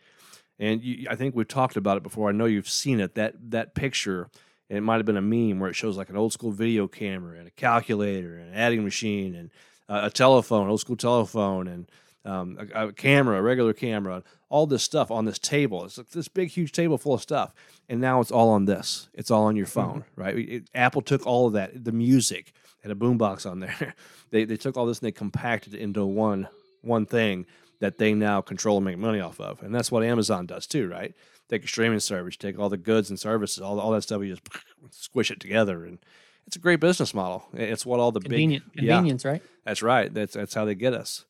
And 0.59 0.83
you, 0.83 1.07
I 1.11 1.17
think 1.17 1.35
we've 1.35 1.49
talked 1.49 1.79
about 1.79 1.97
it 1.97 2.03
before. 2.03 2.29
I 2.29 2.33
know 2.33 2.45
you've 2.45 2.69
seen 2.69 3.01
it. 3.01 3.15
That 3.15 3.35
that 3.51 3.75
picture, 3.75 4.29
it 4.69 4.83
might 4.83 4.97
have 4.97 5.07
been 5.07 5.17
a 5.17 5.23
meme 5.23 5.61
where 5.61 5.71
it 5.71 5.75
shows 5.75 5.97
like 5.97 6.11
an 6.11 6.17
old 6.17 6.35
school 6.35 6.53
video 6.53 6.87
camera 6.87 7.39
and 7.39 7.49
a 7.49 7.51
calculator 7.53 8.37
and 8.37 8.51
an 8.51 8.55
adding 8.55 8.85
machine 8.85 9.35
and 9.35 9.51
a 9.89 10.11
telephone, 10.11 10.69
old 10.69 10.81
school 10.81 10.97
telephone, 10.97 11.67
and 11.69 11.91
um, 12.25 12.59
a, 12.75 12.89
a 12.89 12.93
camera, 12.93 13.39
a 13.39 13.43
regular 13.43 13.73
camera, 13.73 14.23
all 14.49 14.67
this 14.67 14.83
stuff 14.83 15.11
on 15.11 15.25
this 15.25 15.39
table. 15.39 15.85
It's 15.85 15.99
like 15.99 16.11
this 16.11 16.29
big, 16.29 16.51
huge 16.51 16.73
table 16.73 16.97
full 16.99 17.15
of 17.15 17.23
stuff, 17.23 17.53
and 17.89 18.01
now 18.01 18.21
it's 18.21 18.31
all 18.31 18.51
on 18.51 18.65
this. 18.65 19.09
It's 19.15 19.31
all 19.31 19.45
on 19.45 19.57
your 19.57 19.67
phone, 19.67 20.05
right? 20.17 20.37
It- 20.39 20.71
Apple 20.75 21.03
took 21.03 21.27
all 21.27 21.47
of 21.49 21.53
that, 21.55 21.85
the 21.85 21.93
music, 21.93 22.53
had 22.83 22.91
a 22.93 22.95
boombox 22.95 23.49
on 23.51 23.61
there. 23.61 23.95
they 24.31 24.45
they 24.45 24.57
took 24.57 24.77
all 24.77 24.87
this 24.87 24.99
and 25.01 25.07
they 25.07 25.13
compacted 25.13 25.75
it 25.75 25.81
into 25.81 26.05
one 26.07 26.49
one 26.83 27.07
thing 27.07 27.47
that 27.81 27.99
they 27.99 28.15
now 28.15 28.41
control 28.41 28.77
and 28.79 28.85
make 28.87 28.99
money 28.99 29.21
off 29.21 29.41
of, 29.41 29.63
and 29.63 29.75
that's 29.75 29.91
what 29.93 30.03
Amazon 30.05 30.47
does 30.47 30.67
too, 30.67 30.89
right? 30.89 31.15
Take 31.51 31.65
a 31.65 31.69
streaming 31.69 32.01
service, 32.01 32.37
take 32.39 32.59
all 32.59 32.71
the 32.71 32.79
goods 32.79 33.11
and 33.11 33.21
services, 33.21 33.61
all 33.61 33.79
all 33.81 33.91
that 33.93 34.03
stuff, 34.03 34.23
you 34.23 34.35
just 34.37 34.49
squish 34.91 35.31
it 35.31 35.41
together, 35.41 35.85
and 35.85 35.99
it's 36.47 36.57
a 36.57 36.61
great 36.61 36.81
business 36.81 37.13
model. 37.13 37.45
It's 37.53 37.85
what 37.85 38.01
all 38.01 38.13
the 38.13 38.21
Convenient, 38.21 38.73
big 38.75 38.85
yeah, 38.85 38.95
convenience, 38.97 39.25
right? 39.27 39.43
that's 39.65 39.83
right. 39.83 40.13
That's 40.13 40.33
that's 40.35 40.55
how 40.55 40.65
they 40.65 40.75
get 40.75 40.95
us. 40.95 41.25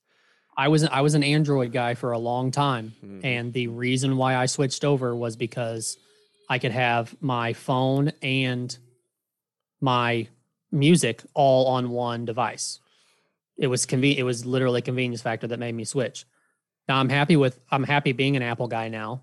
I 0.57 0.69
was 0.69 0.85
I 0.85 1.01
was 1.01 1.15
an 1.15 1.23
Android 1.25 1.73
guy 1.73 1.95
for 1.95 2.13
a 2.13 2.19
long 2.19 2.51
time, 2.51 2.95
Mhm. 3.05 3.25
and 3.25 3.53
the 3.53 3.67
reason 3.69 4.17
why 4.17 4.37
I 4.37 4.47
switched 4.47 4.85
over 4.85 5.15
was 5.15 5.37
because 5.37 5.97
I 6.49 6.59
could 6.59 6.71
have 6.73 7.15
my 7.21 7.53
phone 7.55 8.13
and 8.23 8.77
my 9.81 10.29
music 10.71 11.23
all 11.35 11.67
on 11.69 11.91
one 11.91 12.25
device. 12.25 12.81
It 13.57 13.67
was 13.69 13.87
convenient. 13.87 14.21
It 14.21 14.25
was 14.25 14.45
literally 14.45 14.79
a 14.81 14.83
convenience 14.83 15.23
factor 15.23 15.47
that 15.47 15.59
made 15.59 15.75
me 15.75 15.85
switch. 15.85 16.25
Now 16.89 16.99
I'm 16.99 17.09
happy 17.09 17.37
with 17.37 17.59
I'm 17.71 17.85
happy 17.85 18.13
being 18.13 18.37
an 18.37 18.43
Apple 18.43 18.69
guy 18.69 18.89
now, 18.89 19.23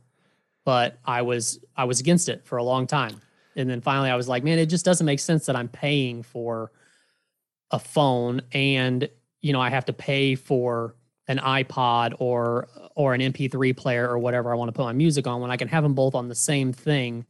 but 0.66 0.98
I 1.06 1.22
was 1.22 1.60
I 1.76 1.86
was 1.86 2.00
against 2.00 2.30
it 2.30 2.46
for 2.46 2.58
a 2.58 2.64
long 2.64 2.88
time, 2.88 3.22
and 3.56 3.70
then 3.70 3.82
finally 3.82 4.10
I 4.10 4.16
was 4.16 4.28
like, 4.28 4.44
man, 4.44 4.60
it 4.60 4.68
just 4.68 4.86
doesn't 4.86 5.06
make 5.06 5.20
sense 5.20 5.46
that 5.46 5.56
I'm 5.56 5.68
paying 5.70 6.24
for 6.24 6.72
a 7.72 7.80
phone 7.80 8.42
and 8.52 9.08
you 9.42 9.54
know 9.54 9.62
I 9.62 9.70
have 9.70 9.86
to 9.86 9.94
pay 9.94 10.36
for 10.36 10.96
an 11.32 11.38
iPod 11.40 12.14
or 12.20 12.68
or 12.96 13.14
an 13.14 13.22
MP3 13.22 13.76
player 13.76 14.08
or 14.08 14.18
whatever 14.20 14.52
I 14.52 14.56
want 14.56 14.70
to 14.70 14.74
put 14.74 14.84
my 14.84 14.94
music 14.94 15.26
on, 15.28 15.42
when 15.42 15.50
I 15.52 15.58
can 15.58 15.68
have 15.70 15.84
them 15.84 15.94
both 15.94 16.14
on 16.16 16.28
the 16.28 16.36
same 16.36 16.74
thing, 16.74 17.26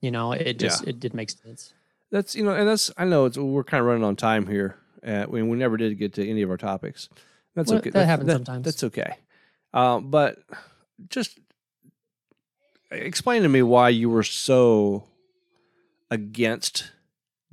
you 0.00 0.10
know, 0.10 0.32
it 0.32 0.58
just 0.58 0.82
Yeah. 0.84 0.90
it 0.90 1.00
did 1.00 1.12
make 1.14 1.30
sense. 1.30 1.74
That's 2.12 2.34
you 2.34 2.44
know, 2.44 2.54
and 2.54 2.66
that's 2.68 2.90
I 2.96 3.04
know 3.04 3.24
it's 3.26 3.36
we're 3.36 3.64
kind 3.64 3.80
of 3.80 3.86
running 3.86 4.04
on 4.04 4.16
time 4.16 4.46
here. 4.46 4.76
Uh, 5.06 5.26
we 5.28 5.42
we 5.42 5.56
never 5.56 5.76
did 5.76 5.98
get 5.98 6.14
to 6.14 6.28
any 6.28 6.42
of 6.42 6.50
our 6.50 6.56
topics. 6.56 7.08
That's 7.54 7.70
Well, 7.70 7.78
okay. 7.80 7.90
that 7.90 8.06
happens 8.06 8.30
sometimes. 8.32 8.64
That's 8.64 8.84
okay. 8.84 9.14
Um, 9.74 10.10
but 10.10 10.38
just 11.08 11.38
explain 12.90 13.42
to 13.42 13.48
me 13.48 13.62
why 13.62 13.88
you 13.88 14.10
were 14.10 14.22
so 14.22 15.04
against 16.10 16.90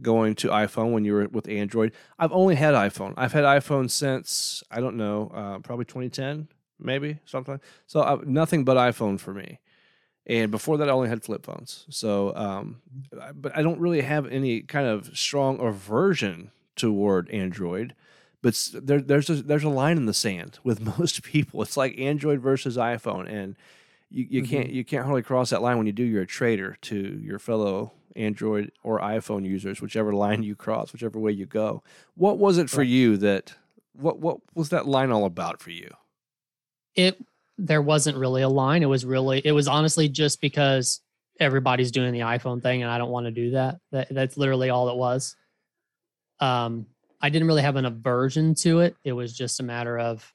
going 0.02 0.36
to 0.36 0.50
iPhone 0.50 0.92
when 0.92 1.06
you 1.06 1.14
were 1.14 1.28
with 1.28 1.48
Android. 1.50 1.94
I've 2.20 2.32
only 2.32 2.56
had 2.56 2.74
iPhone. 2.74 3.14
I've 3.18 3.34
had 3.34 3.44
iPhone 3.44 3.90
since 3.90 4.64
I 4.70 4.80
don't 4.80 4.98
know, 4.98 5.32
uh, 5.34 5.60
probably 5.60 5.86
2010, 5.86 6.48
maybe 6.80 7.20
something. 7.26 7.60
So 7.88 8.02
uh, 8.02 8.20
nothing 8.26 8.64
but 8.64 8.78
iPhone 8.78 9.20
for 9.20 9.34
me. 9.34 9.60
And 10.28 10.52
before 10.52 10.78
that, 10.78 10.90
I 10.90 10.92
only 10.92 11.08
had 11.08 11.24
flip 11.24 11.46
phones. 11.46 11.86
So, 11.90 12.36
um, 12.36 12.82
but 13.34 13.56
I 13.56 13.62
don't 13.62 13.80
really 13.80 14.02
have 14.02 14.28
any 14.28 14.62
kind 14.62 14.86
of 14.86 15.18
strong 15.18 15.60
aversion 15.60 16.52
toward 16.76 17.30
Android. 17.32 17.96
But 18.42 18.70
there, 18.74 19.02
there's 19.02 19.30
a, 19.30 19.36
there's 19.36 19.64
a 19.64 19.70
line 19.70 19.98
in 19.98 20.06
the 20.06 20.14
sand 20.14 20.60
with 20.64 20.82
most 21.00 21.24
people. 21.24 21.62
It's 21.62 21.78
like 21.78 21.98
Android 21.98 22.42
versus 22.42 22.78
iPhone, 22.78 23.30
and 23.30 23.56
you, 24.10 24.28
you 24.30 24.44
can't 24.44 24.70
you 24.70 24.86
can't 24.86 25.06
hardly 25.06 25.24
cross 25.24 25.50
that 25.50 25.62
line 25.62 25.78
when 25.78 25.88
you 25.88 25.94
do. 25.94 26.04
You're 26.04 26.22
a 26.22 26.28
traitor 26.28 26.78
to 26.84 26.96
your 26.96 27.40
fellow 27.40 27.94
Android 28.18 28.72
or 28.84 29.00
iPhone 29.00 29.46
users, 29.46 29.82
whichever 29.82 30.14
line 30.14 30.44
you 30.44 30.56
cross, 30.56 30.92
whichever 30.92 31.20
way 31.20 31.32
you 31.32 31.46
go. 31.46 31.84
What 32.16 32.38
was 32.38 32.58
it 32.58 32.70
for 32.70 32.84
you 32.84 33.18
that 33.18 33.56
what 33.94 34.20
what 34.20 34.40
was 34.56 34.70
that 34.70 34.88
line 34.88 35.12
all 35.12 35.26
about 35.26 35.62
for 35.62 35.72
you? 35.72 35.92
It 36.96 37.24
there 37.58 37.82
wasn't 37.82 38.18
really 38.18 38.42
a 38.42 38.50
line. 38.50 38.84
It 38.84 38.88
was 38.88 39.06
really 39.06 39.42
it 39.44 39.52
was 39.52 39.68
honestly 39.68 40.10
just 40.10 40.42
because 40.42 41.02
everybody's 41.40 41.92
doing 41.92 42.14
the 42.14 42.22
iPhone 42.22 42.62
thing 42.62 42.82
and 42.82 42.92
I 42.92 42.98
don't 42.98 43.12
want 43.12 43.26
to 43.28 43.32
do 43.32 43.52
that. 43.52 43.80
That 43.92 44.08
that's 44.10 44.38
literally 44.38 44.70
all 44.70 44.90
it 44.90 44.98
was. 44.98 45.36
Um 46.40 46.88
I 47.22 47.30
didn't 47.30 47.48
really 47.48 47.64
have 47.64 47.78
an 47.78 47.86
aversion 47.86 48.54
to 48.56 48.80
it. 48.82 48.96
It 49.04 49.14
was 49.14 49.36
just 49.36 49.60
a 49.60 49.64
matter 49.64 49.98
of 49.98 50.34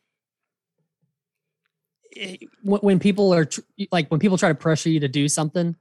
it, 2.10 2.48
when 2.62 2.80
when 2.80 2.98
people 2.98 3.32
are 3.34 3.48
like 3.90 4.08
when 4.08 4.20
people 4.20 4.38
try 4.38 4.48
to 4.48 4.54
pressure 4.54 4.90
you 4.90 5.00
to 5.00 5.08
do 5.08 5.28
something 5.28 5.76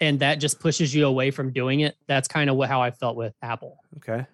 and 0.00 0.20
that 0.20 0.36
just 0.36 0.60
pushes 0.60 0.94
you 0.94 1.06
away 1.06 1.30
from 1.30 1.52
doing 1.52 1.80
it. 1.80 1.96
That's 2.06 2.28
kind 2.28 2.50
of 2.50 2.56
what 2.56 2.68
how 2.68 2.82
I 2.82 2.90
felt 2.90 3.16
with 3.16 3.34
Apple. 3.42 3.78
Okay, 3.98 4.26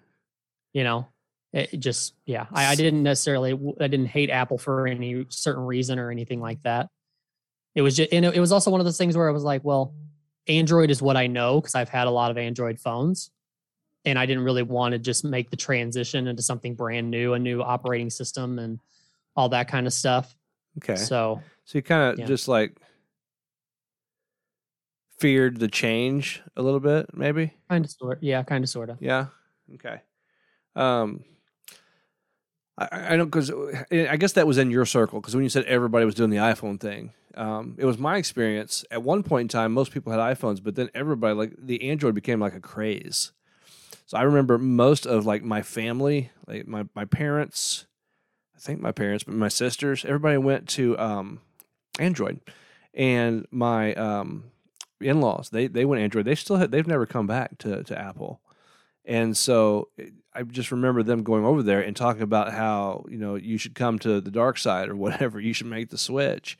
you 0.73 0.83
know 0.83 1.07
it 1.53 1.79
just 1.79 2.13
yeah 2.25 2.45
I, 2.51 2.67
I 2.67 2.75
didn't 2.75 3.03
necessarily 3.03 3.53
i 3.79 3.87
didn't 3.87 4.07
hate 4.07 4.29
apple 4.29 4.57
for 4.57 4.87
any 4.87 5.25
certain 5.29 5.63
reason 5.65 5.97
or 5.97 6.11
anything 6.11 6.39
like 6.41 6.61
that 6.63 6.89
it 7.73 7.81
was 7.81 7.95
just 7.95 8.11
and 8.11 8.25
it, 8.25 8.35
it 8.35 8.39
was 8.39 8.51
also 8.51 8.69
one 8.69 8.79
of 8.79 8.85
those 8.85 8.97
things 8.97 9.17
where 9.17 9.27
i 9.27 9.31
was 9.31 9.43
like 9.43 9.63
well 9.63 9.93
android 10.47 10.91
is 10.91 11.01
what 11.01 11.17
i 11.17 11.27
know 11.27 11.59
because 11.59 11.75
i've 11.75 11.89
had 11.89 12.07
a 12.07 12.11
lot 12.11 12.31
of 12.31 12.37
android 12.37 12.79
phones 12.79 13.31
and 14.05 14.19
i 14.19 14.25
didn't 14.25 14.43
really 14.43 14.63
want 14.63 14.91
to 14.91 14.99
just 14.99 15.23
make 15.23 15.49
the 15.49 15.57
transition 15.57 16.27
into 16.27 16.41
something 16.41 16.75
brand 16.75 17.09
new 17.09 17.33
a 17.33 17.39
new 17.39 17.61
operating 17.61 18.09
system 18.09 18.59
and 18.59 18.79
all 19.35 19.49
that 19.49 19.67
kind 19.67 19.87
of 19.87 19.93
stuff 19.93 20.35
okay. 20.77 20.95
So, 20.95 21.41
so 21.65 21.77
you 21.77 21.81
kind 21.81 22.13
of 22.13 22.19
yeah. 22.19 22.25
just 22.25 22.47
like 22.47 22.77
feared 25.17 25.59
the 25.59 25.67
change 25.67 26.41
a 26.55 26.61
little 26.61 26.79
bit, 26.79 27.07
maybe. 27.13 27.53
kind 27.69 27.85
of 27.85 27.91
sort 27.91 28.19
yeah 28.21 28.43
kind 28.43 28.63
of 28.63 28.69
sort 28.69 28.89
of 28.89 28.97
Yeah. 29.01 29.27
Okay. 29.75 30.01
Um, 30.75 31.23
I, 32.77 33.13
I 33.13 33.17
don't 33.17 33.25
because 33.25 33.51
I 33.91 34.17
guess 34.17 34.33
that 34.33 34.47
was 34.47 34.57
in 34.57 34.71
your 34.71 34.85
circle 34.85 35.19
because 35.19 35.35
when 35.35 35.43
you 35.43 35.49
said 35.49 35.65
everybody 35.65 36.05
was 36.05 36.15
doing 36.15 36.29
the 36.29 36.37
iPhone 36.37 36.79
thing, 36.79 37.13
um, 37.35 37.75
it 37.77 37.85
was 37.85 37.97
my 37.97 38.17
experience. 38.17 38.85
At 38.91 39.03
one 39.03 39.23
point 39.23 39.45
in 39.45 39.47
time, 39.47 39.73
most 39.73 39.91
people 39.91 40.11
had 40.11 40.19
iPhones, 40.19 40.63
but 40.63 40.75
then 40.75 40.89
everybody 40.93 41.33
like 41.33 41.53
the 41.57 41.89
Android 41.89 42.15
became 42.15 42.39
like 42.39 42.55
a 42.55 42.59
craze. 42.59 43.31
So 44.05 44.17
I 44.17 44.23
remember 44.23 44.57
most 44.57 45.05
of 45.05 45.25
like 45.25 45.43
my 45.43 45.61
family, 45.61 46.31
like 46.47 46.67
my 46.67 46.85
my 46.95 47.05
parents, 47.05 47.85
I 48.55 48.59
think 48.59 48.79
my 48.79 48.91
parents, 48.91 49.23
but 49.23 49.33
my 49.35 49.49
sisters, 49.49 50.05
everybody 50.05 50.37
went 50.37 50.67
to 50.69 50.97
um, 50.97 51.41
Android, 51.99 52.39
and 52.93 53.45
my 53.51 53.93
um, 53.95 54.45
in 55.01 55.21
laws 55.21 55.49
they 55.49 55.67
they 55.67 55.85
went 55.85 56.01
Android. 56.01 56.25
They 56.25 56.35
still 56.35 56.55
had, 56.57 56.71
they've 56.71 56.87
never 56.87 57.05
come 57.05 57.27
back 57.27 57.57
to 57.59 57.83
to 57.83 57.97
Apple. 57.99 58.41
And 59.05 59.37
so 59.37 59.87
I 60.35 60.43
just 60.43 60.69
remember 60.71 61.01
them 61.01 61.23
going 61.23 61.45
over 61.45 61.63
there 61.63 61.79
and 61.79 61.95
talking 61.95 62.23
about 62.23 62.51
how, 62.51 63.05
you 63.09 63.17
know, 63.17 63.35
you 63.35 63.57
should 63.57 63.73
come 63.73 63.99
to 63.99 64.19
the 64.19 64.31
dark 64.31 64.57
side 64.57 64.89
or 64.89 64.97
whatever. 64.97 65.39
You 65.47 65.53
should 65.53 65.67
make 65.67 65.89
the 65.89 65.97
switch. 65.97 66.57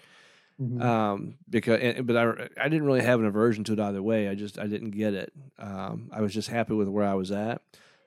Mhm. 0.59 0.81
Um, 0.81 1.35
because, 1.49 1.79
and, 1.81 2.07
but 2.07 2.15
I, 2.15 2.47
I 2.59 2.69
didn't 2.69 2.85
really 2.85 3.03
have 3.03 3.19
an 3.19 3.25
aversion 3.25 3.63
to 3.65 3.73
it 3.73 3.79
either 3.79 4.01
way. 4.01 4.29
I 4.29 4.33
just, 4.33 4.57
I 4.57 4.65
didn't 4.65 4.91
get 4.91 5.13
it. 5.13 5.31
Um, 5.59 6.09
I 6.11 6.21
was 6.21 6.33
just 6.33 6.47
happy 6.49 6.73
with 6.73 6.87
where 6.87 7.05
I 7.05 7.13
was 7.15 7.31
at. 7.31 7.61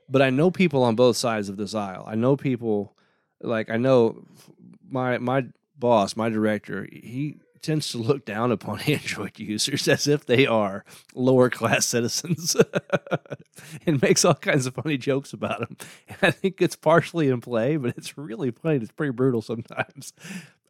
But 0.09 0.23
I 0.23 0.31
know 0.31 0.51
people 0.51 0.83
on 0.83 0.97
both 0.97 1.17
sides 1.17 1.49
of 1.49 1.57
this 1.59 1.75
aisle. 1.75 2.05
I 2.09 2.15
know 2.17 2.37
people, 2.37 2.97
like, 3.43 3.71
I 3.71 3.77
know 3.77 4.25
my, 4.89 5.19
my 5.19 5.45
boss, 5.79 6.17
my 6.17 6.29
director, 6.31 6.89
he 6.91 7.37
tends 7.63 7.91
to 7.91 7.99
look 7.99 8.25
down 8.25 8.53
upon 8.53 8.81
Android 8.87 9.39
users 9.39 9.87
as 9.89 10.07
if 10.07 10.27
they 10.27 10.47
are 10.47 10.85
lower 11.15 11.51
class 11.51 11.87
citizens 11.87 12.57
and 13.87 14.01
makes 14.03 14.25
all 14.25 14.35
kinds 14.35 14.67
of 14.67 14.75
funny 14.75 14.97
jokes 14.97 15.33
about 15.33 15.61
them. 15.61 15.77
And 16.09 16.19
I 16.23 16.31
think 16.31 16.61
it's 16.61 16.77
partially 16.77 17.29
in 17.29 17.41
play, 17.41 17.77
but 17.77 17.97
it's 17.97 18.17
really 18.17 18.51
funny. 18.51 18.77
It's 18.77 18.93
pretty 18.93 19.13
brutal 19.13 19.43
sometimes. 19.43 20.13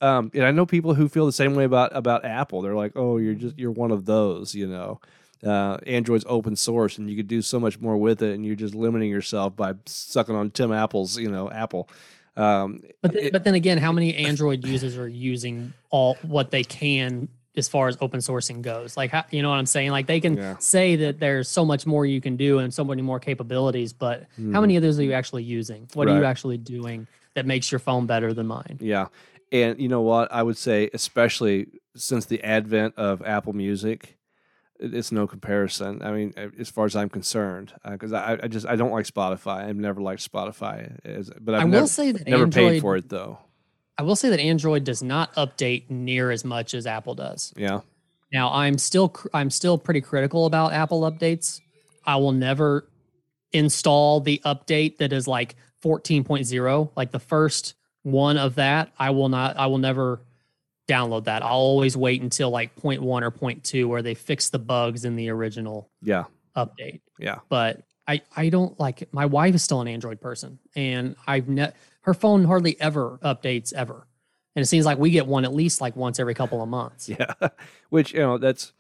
Um, 0.01 0.31
and 0.35 0.45
I 0.45 0.51
know 0.51 0.67
people 0.67 0.95
who 0.95 1.09
feel 1.09 1.27
the 1.27 1.33
same 1.33 1.55
way 1.55 1.65
about 1.65 1.95
about 1.95 2.25
Apple. 2.25 2.63
They're 2.63 2.75
like, 2.75 2.93
"Oh, 2.97 3.19
you're 3.19 3.35
just 3.35 3.59
you're 3.59 3.71
one 3.71 3.91
of 3.91 4.07
those," 4.07 4.55
you 4.55 4.67
know. 4.67 5.01
Uh, 5.45 5.79
Android's 5.87 6.25
open 6.29 6.55
source, 6.57 6.99
and 6.99 7.09
you 7.09 7.17
could 7.17 7.29
do 7.29 7.41
so 7.43 7.59
much 7.59 7.81
more 7.81 7.97
with 7.97 8.23
it, 8.23 8.35
and 8.35 8.45
you're 8.45 8.57
just 8.57 8.75
limiting 8.75 9.11
yourself 9.11 9.57
by 9.57 9.75
sucking 9.87 10.35
on 10.35 10.51
Tim 10.51 10.73
Apple's, 10.73 11.19
you 11.19 11.31
know, 11.31 11.51
Apple. 11.51 11.89
Um, 12.37 12.81
But 13.03 13.13
th- 13.13 13.25
it- 13.27 13.33
but 13.33 13.45
then 13.45 13.55
again, 13.55 13.79
how 13.79 13.93
many 13.93 14.15
Android 14.15 14.65
users 14.67 14.97
are 14.97 15.09
using 15.09 15.73
all 15.91 16.17
what 16.23 16.51
they 16.51 16.63
can 16.65 17.29
as 17.57 17.69
far 17.69 17.89
as 17.89 17.99
open 18.01 18.21
sourcing 18.21 18.63
goes? 18.63 18.97
Like, 18.97 19.11
how, 19.11 19.25
you 19.31 19.43
know 19.43 19.51
what 19.51 19.57
I'm 19.59 19.67
saying? 19.67 19.91
Like, 19.91 20.07
they 20.07 20.21
can 20.21 20.37
Yeah. 20.37 20.57
say 20.59 20.97
that 20.97 21.19
there's 21.21 21.49
so 21.49 21.65
much 21.65 21.87
more 21.87 22.07
you 22.07 22.21
can 22.21 22.37
do 22.37 22.59
and 22.61 22.73
so 22.73 22.85
many 22.85 23.03
more 23.03 23.19
capabilities, 23.21 23.93
but 23.93 24.27
Mhm. 24.39 24.53
how 24.53 24.61
many 24.61 24.77
of 24.77 24.83
those 24.83 24.99
are 24.99 25.03
you 25.03 25.13
actually 25.13 25.43
using? 25.43 25.89
What 25.95 26.09
are 26.09 26.17
you 26.17 26.25
actually 26.25 26.59
doing 26.59 27.07
that 27.35 27.47
makes 27.47 27.71
your 27.73 27.79
phone 27.81 28.07
better 28.07 28.33
than 28.33 28.47
mine? 28.47 28.79
Yeah. 28.81 29.07
And 29.53 29.81
you 29.81 29.89
know 29.89 30.01
what? 30.03 30.33
I 30.33 30.43
would 30.45 30.57
say, 30.57 30.89
especially 30.95 31.67
since 31.97 32.25
the 32.27 32.43
advent 32.45 32.95
of 32.97 33.21
Apple 33.23 33.53
Music, 33.53 34.17
it's 34.81 35.13
no 35.13 35.27
comparison. 35.27 36.03
I 36.03 36.11
mean, 36.13 36.35
as 36.59 36.71
far 36.71 36.87
as 36.87 36.97
I'm 36.97 37.09
concerned, 37.09 37.73
uh, 37.85 37.93
because 37.93 38.13
I, 38.13 38.39
I 38.43 38.49
just 38.49 38.67
I 38.67 38.77
don't 38.77 38.91
like 38.91 39.07
Spotify. 39.07 39.65
I've 39.65 39.77
never 39.77 40.01
liked 40.01 40.31
Spotify, 40.31 40.99
as, 41.05 41.31
but 41.41 41.55
I've 41.55 41.63
I 41.63 41.65
will 41.65 41.71
never, 41.71 41.87
say 41.87 42.13
that 42.13 42.27
never 42.27 42.45
Android. 42.45 42.73
paid 42.73 42.81
for 42.81 42.97
it 42.97 43.09
though. 43.09 43.39
I 43.99 44.03
will 44.03 44.17
say 44.17 44.31
that 44.31 44.41
Android 44.41 44.85
does 44.85 45.03
not 45.03 45.35
update 45.35 45.91
near 45.91 46.31
as 46.31 46.45
much 46.45 46.73
as 46.73 46.87
Apple 46.87 47.15
does. 47.15 47.53
Yeah. 47.57 47.81
Now, 48.33 48.51
I'm 48.53 48.79
still 48.79 49.11
cr- 49.11 49.29
I'm 49.35 49.51
still 49.51 49.77
pretty 49.77 50.01
critical 50.01 50.47
about 50.47 50.73
Apple 50.73 51.03
updates. 51.03 51.61
I 52.07 52.17
will 52.17 52.33
never 52.33 52.89
install 53.53 54.21
the 54.21 54.41
update 54.45 54.99
that 54.99 55.13
is 55.13 55.29
like 55.29 55.57
14.0, 55.85 56.91
like 56.97 57.11
the 57.11 57.19
first 57.19 57.75
one 58.03 58.39
of 58.39 58.55
that. 58.55 58.93
I 58.99 59.11
will 59.11 59.29
not 59.29 59.59
I 59.59 59.67
will 59.67 59.79
never 59.79 60.21
download 60.91 61.25
that. 61.25 61.43
I'll 61.43 61.51
always 61.53 61.97
wait 61.97 62.21
until 62.23 62.51
like 62.51 62.71
one 62.83 63.23
or 63.25 63.31
two 63.63 63.89
where 63.89 64.03
they 64.03 64.15
fix 64.15 64.49
the 64.51 64.59
bugs 64.59 65.05
in 65.05 65.17
the 65.17 65.29
original 65.31 65.89
Yeah. 66.03 66.25
update. 66.57 67.01
Yeah. 67.19 67.39
But 67.49 67.83
I 68.09 68.23
I 68.37 68.49
don't 68.49 68.79
like 68.81 69.09
my 69.13 69.27
wife 69.27 69.55
is 69.55 69.63
still 69.63 69.81
an 69.81 69.89
Android 69.89 70.21
person 70.21 70.59
and 70.75 71.15
I've 71.27 71.49
ne- 71.49 71.73
her 72.03 72.15
phone 72.15 72.45
hardly 72.45 72.81
ever 72.81 73.19
updates 73.23 73.73
ever. 73.73 74.07
And 74.57 74.63
it 74.65 74.67
seems 74.67 74.85
like 74.85 74.99
we 74.99 75.11
get 75.11 75.27
one 75.29 75.45
at 75.45 75.55
least 75.55 75.81
like 75.81 75.95
once 75.95 76.19
every 76.19 76.35
couple 76.35 76.61
of 76.63 76.69
months. 76.69 77.09
Yeah. 77.19 77.35
Which 77.91 78.13
you 78.13 78.21
know 78.21 78.37
that's 78.39 78.73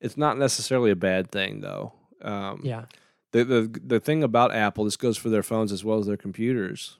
it's 0.00 0.16
not 0.18 0.36
necessarily 0.38 0.90
a 0.90 0.96
bad 0.96 1.30
thing 1.30 1.60
though. 1.62 1.92
Um, 2.20 2.60
Yeah. 2.62 2.84
the 3.32 3.44
the 3.44 3.80
the 3.86 4.00
thing 4.00 4.22
about 4.22 4.54
Apple, 4.54 4.84
this 4.84 4.96
goes 4.98 5.16
for 5.16 5.30
their 5.30 5.42
phones 5.42 5.72
as 5.72 5.82
well 5.84 5.98
as 5.98 6.06
their 6.06 6.16
computers, 6.18 6.98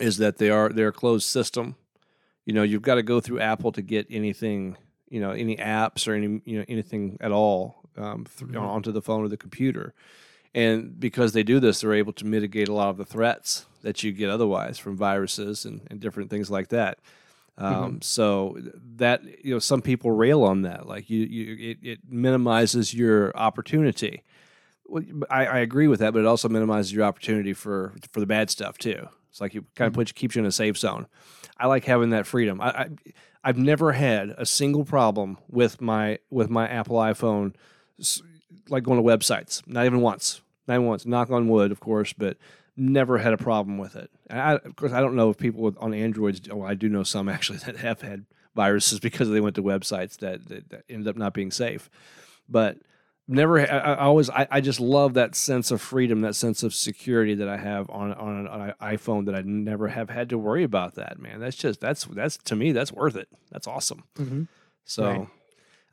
is 0.00 0.16
that 0.18 0.38
they 0.38 0.50
are 0.50 0.68
they're 0.70 0.88
a 0.88 0.92
closed 0.92 1.26
system. 1.28 1.76
You 2.48 2.54
know, 2.54 2.62
you've 2.62 2.80
got 2.90 2.94
to 2.94 3.02
go 3.02 3.20
through 3.20 3.40
Apple 3.40 3.72
to 3.72 3.82
get 3.82 4.06
anything, 4.08 4.78
you 5.10 5.20
know, 5.20 5.32
any 5.32 5.56
apps 5.56 6.08
or 6.08 6.14
any 6.14 6.40
you 6.46 6.58
know 6.58 6.64
anything 6.66 7.18
at 7.20 7.30
all 7.30 7.60
um, 7.96 8.24
th- 8.24 8.50
Mhm. 8.50 8.58
onto 8.74 8.90
the 8.90 9.02
phone 9.02 9.22
or 9.22 9.28
the 9.28 9.36
computer. 9.36 9.92
And 10.54 10.98
because 10.98 11.32
they 11.34 11.42
do 11.42 11.60
this, 11.60 11.80
they're 11.82 11.92
able 11.92 12.14
to 12.14 12.24
mitigate 12.24 12.68
a 12.68 12.72
lot 12.72 12.88
of 12.88 12.96
the 12.96 13.04
threats 13.04 13.66
that 13.82 14.02
you 14.02 14.12
get 14.12 14.30
otherwise 14.30 14.78
from 14.78 14.96
viruses 14.96 15.66
and, 15.66 15.82
and 15.90 16.00
different 16.00 16.30
things 16.30 16.50
like 16.50 16.68
that. 16.68 16.98
Um, 17.58 18.00
So 18.00 18.56
that 18.96 19.20
you 19.44 19.52
know, 19.52 19.58
some 19.58 19.82
people 19.82 20.10
rail 20.12 20.42
on 20.42 20.62
that, 20.62 20.86
like 20.86 21.10
you, 21.10 21.20
you 21.36 21.70
it, 21.72 21.78
it 21.82 21.98
minimizes 22.08 22.94
your 22.94 23.36
opportunity. 23.36 24.22
Well, 24.86 25.04
I, 25.28 25.44
I 25.46 25.58
agree 25.58 25.86
with 25.88 26.00
that, 26.00 26.14
but 26.14 26.20
it 26.20 26.26
also 26.26 26.48
minimizes 26.48 26.94
your 26.94 27.04
opportunity 27.04 27.52
for 27.52 27.92
for 28.12 28.20
the 28.20 28.26
bad 28.26 28.48
stuff 28.48 28.78
too. 28.78 29.08
It's 29.30 29.40
like 29.40 29.54
you 29.54 29.64
kind 29.74 29.86
of 29.86 29.92
Mhm. 29.92 29.96
puts 29.96 30.12
keeps 30.12 30.34
you 30.36 30.40
in 30.40 30.46
a 30.46 30.52
safe 30.52 30.76
zone. 30.78 31.06
I 31.58 31.66
like 31.66 31.84
having 31.84 32.10
that 32.10 32.26
freedom. 32.26 32.60
I, 32.60 32.68
I 32.70 32.88
I've 33.44 33.58
never 33.58 33.92
had 33.92 34.30
a 34.36 34.44
single 34.46 34.84
problem 34.84 35.38
with 35.48 35.80
my 35.80 36.18
with 36.30 36.50
my 36.50 36.68
Apple 36.68 36.96
iPhone, 36.96 37.54
like 38.68 38.82
going 38.84 38.98
to 38.98 39.02
websites. 39.02 39.66
Not 39.66 39.86
even 39.86 40.00
once. 40.00 40.40
Not 40.66 40.74
even 40.74 40.86
once. 40.86 41.06
Knock 41.06 41.30
on 41.30 41.48
wood, 41.48 41.70
of 41.72 41.80
course, 41.80 42.12
but 42.12 42.36
never 42.76 43.18
had 43.18 43.32
a 43.32 43.38
problem 43.38 43.78
with 43.78 43.96
it. 43.96 44.10
And 44.28 44.40
I, 44.40 44.52
of 44.54 44.76
course, 44.76 44.92
I 44.92 45.00
don't 45.00 45.16
know 45.16 45.30
if 45.30 45.38
people 45.38 45.62
with, 45.62 45.76
on 45.78 45.94
Androids. 45.94 46.40
Well, 46.48 46.68
I 46.68 46.74
do 46.74 46.88
know 46.88 47.02
some 47.02 47.28
actually 47.36 47.58
that 47.58 47.76
have 47.78 48.02
had 48.02 48.26
viruses 48.54 49.00
because 49.00 49.30
they 49.30 49.40
went 49.40 49.56
to 49.56 49.62
websites 49.62 50.18
that, 50.18 50.46
that, 50.48 50.68
that 50.70 50.84
ended 50.88 51.08
up 51.08 51.16
not 51.16 51.32
being 51.34 51.50
safe. 51.50 51.88
But 52.48 52.78
never, 53.28 53.60
I, 53.60 53.64
I 53.64 53.98
always, 53.98 54.30
I, 54.30 54.48
I 54.50 54.60
just 54.60 54.80
love 54.80 55.14
that 55.14 55.34
sense 55.34 55.70
of 55.70 55.80
freedom, 55.80 56.22
that 56.22 56.34
sense 56.34 56.62
of 56.62 56.74
security 56.74 57.34
that 57.34 57.48
I 57.48 57.58
have 57.58 57.88
on 57.90 58.12
on 58.14 58.38
an, 58.38 58.48
on 58.48 58.60
an 58.62 58.74
iPhone 58.80 59.26
that 59.26 59.34
I 59.34 59.42
never 59.42 59.88
have 59.88 60.10
had 60.10 60.30
to 60.30 60.38
worry 60.38 60.64
about 60.64 60.94
that. 60.96 61.20
Man, 61.20 61.38
that's 61.38 61.56
just 61.56 61.80
that's 61.80 62.04
that's 62.06 62.38
to 62.38 62.56
me 62.56 62.72
that's 62.72 62.92
worth 62.92 63.14
it. 63.14 63.28
That's 63.52 63.66
awesome. 63.66 64.04
Mm-hmm. 64.16 64.42
So. 64.84 65.04
Right. 65.04 65.28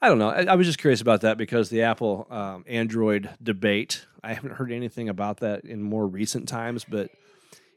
I 0.01 0.09
don't 0.09 0.19
know. 0.19 0.29
I, 0.29 0.43
I 0.43 0.55
was 0.55 0.67
just 0.67 0.77
curious 0.77 1.01
about 1.01 1.21
that 1.21 1.37
because 1.37 1.69
the 1.69 1.81
Apple 1.81 2.27
um, 2.29 2.63
Android 2.67 3.29
debate. 3.41 4.05
I 4.23 4.33
haven't 4.33 4.51
heard 4.51 4.71
anything 4.71 5.09
about 5.09 5.37
that 5.39 5.63
in 5.63 5.81
more 5.81 6.05
recent 6.05 6.47
times, 6.47 6.85
but 6.87 7.09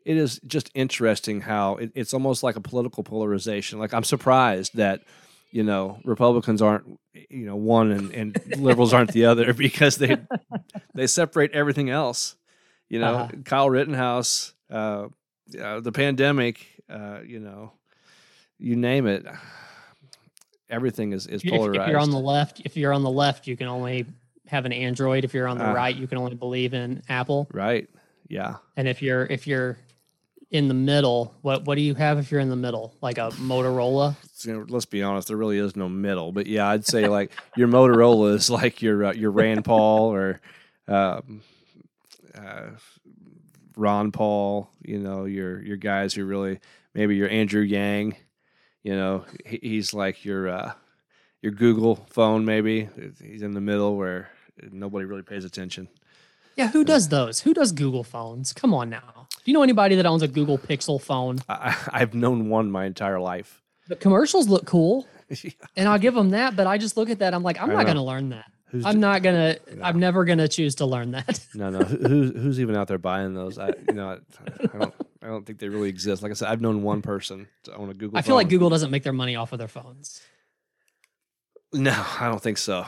it 0.05 0.16
is 0.16 0.40
just 0.47 0.70
interesting 0.74 1.43
how 1.43 1.76
it, 1.76 1.93
it's 1.94 2.12
almost 2.12 2.43
like 2.43 2.56
a 2.56 2.60
political 2.60 3.02
polarization. 3.05 3.78
Like 3.78 3.94
I'm 3.94 4.05
surprised 4.05 4.74
that 4.76 5.02
you 5.50 5.62
know 5.64 5.98
Republicans 6.04 6.60
aren't 6.62 6.98
you 7.30 7.46
know 7.46 7.56
one 7.56 7.90
and, 7.90 8.10
and 8.12 8.56
liberals 8.58 8.92
aren't 8.92 9.12
the 9.12 9.24
other 9.26 9.52
because 9.66 9.96
they 9.96 10.16
they 10.94 11.06
separate 11.06 11.52
everything 11.52 11.90
else. 11.90 12.36
You 12.88 13.00
know, 13.00 13.14
Uh-huh. 13.14 13.32
Kyle 13.44 13.68
Rittenhouse, 13.70 14.54
uh, 14.70 15.08
uh, 15.60 15.80
the 15.80 15.92
pandemic. 15.92 16.66
Uh, 16.88 17.20
you 17.26 17.38
know, 17.38 17.72
you 18.58 18.76
name 18.76 19.06
it. 19.06 19.26
Everything 20.70 21.12
is 21.12 21.26
is 21.26 21.42
If, 21.44 21.50
polarized. 21.50 21.80
if 21.82 21.88
you're 21.88 22.00
on 22.00 22.10
the 22.10 22.18
left, 22.20 22.60
if 22.64 22.76
you're 22.76 22.92
on 22.92 23.02
the 23.02 23.10
left, 23.10 23.46
you 23.46 23.56
can 23.56 23.68
only 23.68 24.04
have 24.46 24.66
an 24.66 24.72
Android. 24.72 25.24
If 25.24 25.32
you're 25.34 25.48
on 25.48 25.56
the 25.58 25.64
Ah. 25.64 25.72
right, 25.72 25.94
you 25.96 26.06
can 26.06 26.18
only 26.18 26.34
believe 26.34 26.74
in 26.74 27.02
Apple. 27.08 27.48
right? 27.52 27.88
Yeah. 28.28 28.56
And 28.76 28.86
if 28.86 29.00
you're 29.00 29.24
if 29.26 29.46
you're 29.46 29.78
in 30.50 30.68
the 30.68 30.74
middle, 30.74 31.34
what 31.42 31.64
what 31.64 31.74
do 31.74 31.82
you 31.82 31.94
have 31.94 32.18
if 32.18 32.30
you're 32.30 32.40
in 32.40 32.48
the 32.48 32.56
middle? 32.56 32.94
Like 33.00 33.18
a 33.18 33.30
Motorola? 33.32 34.16
let's 34.70 34.86
be 34.86 35.02
honest, 35.02 35.28
there 35.28 35.36
really 35.36 35.58
is 35.58 35.76
no 35.76 35.88
middle. 35.88 36.32
But 36.32 36.46
yeah, 36.46 36.68
I'd 36.68 36.86
say 36.86 37.08
like 37.08 37.32
your 37.56 37.68
Motorola 37.68 38.34
is 38.34 38.48
like 38.48 38.80
your 38.80 39.06
uh, 39.06 39.12
your 39.12 39.30
Rand 39.30 39.64
Paul 39.64 40.12
or 40.12 40.40
um, 40.86 41.42
uh, 42.34 42.70
Ron 43.76 44.10
Paul. 44.10 44.70
You 44.82 44.98
know, 44.98 45.24
your 45.26 45.62
your 45.62 45.76
guys 45.76 46.14
who 46.14 46.24
really 46.24 46.60
maybe 46.94 47.16
your 47.16 47.28
Andrew 47.28 47.62
Yang. 47.62 48.16
You 48.82 48.94
know, 48.94 49.24
he, 49.44 49.58
he's 49.60 49.92
like 49.92 50.24
your 50.24 50.48
uh, 50.48 50.72
your 51.42 51.52
Google 51.52 51.96
phone. 52.10 52.44
Maybe 52.44 52.88
he's 53.22 53.42
in 53.42 53.52
the 53.52 53.60
middle 53.60 53.96
where 53.96 54.30
nobody 54.70 55.04
really 55.04 55.22
pays 55.22 55.44
attention. 55.44 55.88
Yeah, 56.59 56.68
who 56.68 56.85
does 56.85 57.09
those? 57.09 57.40
Who 57.40 57.55
does 57.55 57.70
Google 57.70 58.02
phones? 58.02 58.52
Come 58.52 58.74
on 58.74 58.90
now. 58.90 59.28
Do 59.30 59.43
you 59.44 59.52
know 59.55 59.62
anybody 59.62 59.94
that 59.94 60.06
owns 60.06 60.22
a 60.22 60.28
Google 60.28 60.59
Pixel 60.59 61.01
phone? 61.01 61.39
I, 61.48 61.76
I've 61.93 62.14
known 62.14 62.48
one 62.48 62.70
my 62.70 62.85
entire 62.85 63.20
life. 63.20 63.62
The 63.86 63.94
commercials 63.97 64.48
look 64.48 64.66
cool, 64.66 65.06
and 65.76 65.89
I'll 65.89 66.01
give 66.01 66.14
them 66.14 66.30
that. 66.30 66.56
But 66.56 66.66
I 66.66 66.76
just 66.76 66.97
look 66.97 67.10
at 67.10 67.20
that. 67.20 67.32
I'm 67.32 67.44
like, 67.44 67.62
I'm 67.62 67.70
I 67.70 67.74
not 67.74 67.85
going 67.85 67.97
to 67.97 68.02
learn 68.02 68.30
that. 68.30 68.51
Who's 68.70 68.85
I'm 68.85 69.01
not 69.01 69.22
gonna. 69.22 69.56
No. 69.74 69.82
I'm 69.85 69.98
never 69.98 70.26
gonna 70.26 70.47
choose 70.47 70.74
to 70.74 70.85
learn 70.85 71.12
that. 71.12 71.40
No, 71.55 71.70
no. 71.70 71.78
Who's 71.78 72.32
who's 72.32 72.60
even 72.60 72.76
out 72.76 72.86
there 72.89 72.98
buying 72.98 73.32
those? 73.32 73.59
I 73.59 73.68
you 73.89 73.94
know 73.94 74.09
I, 74.10 74.66
I 74.74 74.78
don't 74.78 74.94
I 75.22 75.26
don't 75.28 75.47
think 75.47 75.59
they 75.59 75.70
really 75.70 75.89
exist. 75.89 76.22
Like 76.22 76.30
I 76.30 76.35
said, 76.35 76.48
I've 76.48 76.60
known 76.60 76.82
one 76.82 77.01
person 77.01 77.48
to 77.62 77.74
own 77.74 77.89
a 77.89 77.94
Google. 77.94 78.18
I 78.18 78.22
feel 78.22 78.35
like. 78.35 78.51
Google 78.51 78.68
doesn't 78.68 78.90
make 78.90 79.05
their 79.05 79.14
money 79.14 79.36
off 79.36 79.52
of 79.55 79.59
their 79.59 79.68
phones. 79.68 80.20
No, 81.72 81.92
I 82.20 82.28
don't 82.28 82.42
think 82.42 82.58
so. 82.58 82.84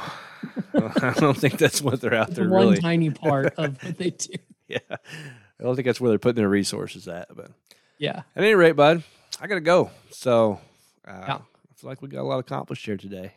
I 0.74 1.15
don't 1.19 1.36
think 1.36 1.59
that's 1.59 1.82
what 1.82 2.01
they're 2.01 2.15
out 2.15 2.31
there 2.31 2.48
one 2.48 2.66
really. 2.69 2.78
tiny 2.78 3.11
part 3.11 3.55
of 3.59 3.82
what 3.82 3.98
they 3.98 4.11
do. 4.11 4.35
Yeah, 4.69 4.78
I 4.90 5.62
don't 5.62 5.74
think 5.74 5.86
that's 5.86 6.01
where 6.01 6.09
they're 6.11 6.19
putting 6.19 6.36
their 6.36 6.48
resources 6.48 7.07
at. 7.09 7.35
But 7.35 7.51
Yeah. 7.98 8.23
at 8.35 8.43
any 8.43 8.55
rate, 8.55 8.73
bud, 8.73 9.02
I 9.40 9.47
gotta 9.47 9.61
go. 9.61 9.90
So 10.11 10.61
uh, 11.07 11.24
Yeah. 11.27 11.35
I 11.36 11.74
feel 11.77 11.90
like 11.90 12.01
we 12.02 12.09
got 12.09 12.20
a 12.23 12.23
lot 12.23 12.39
accomplished 12.39 12.86
here 12.86 12.97
today. 12.97 13.32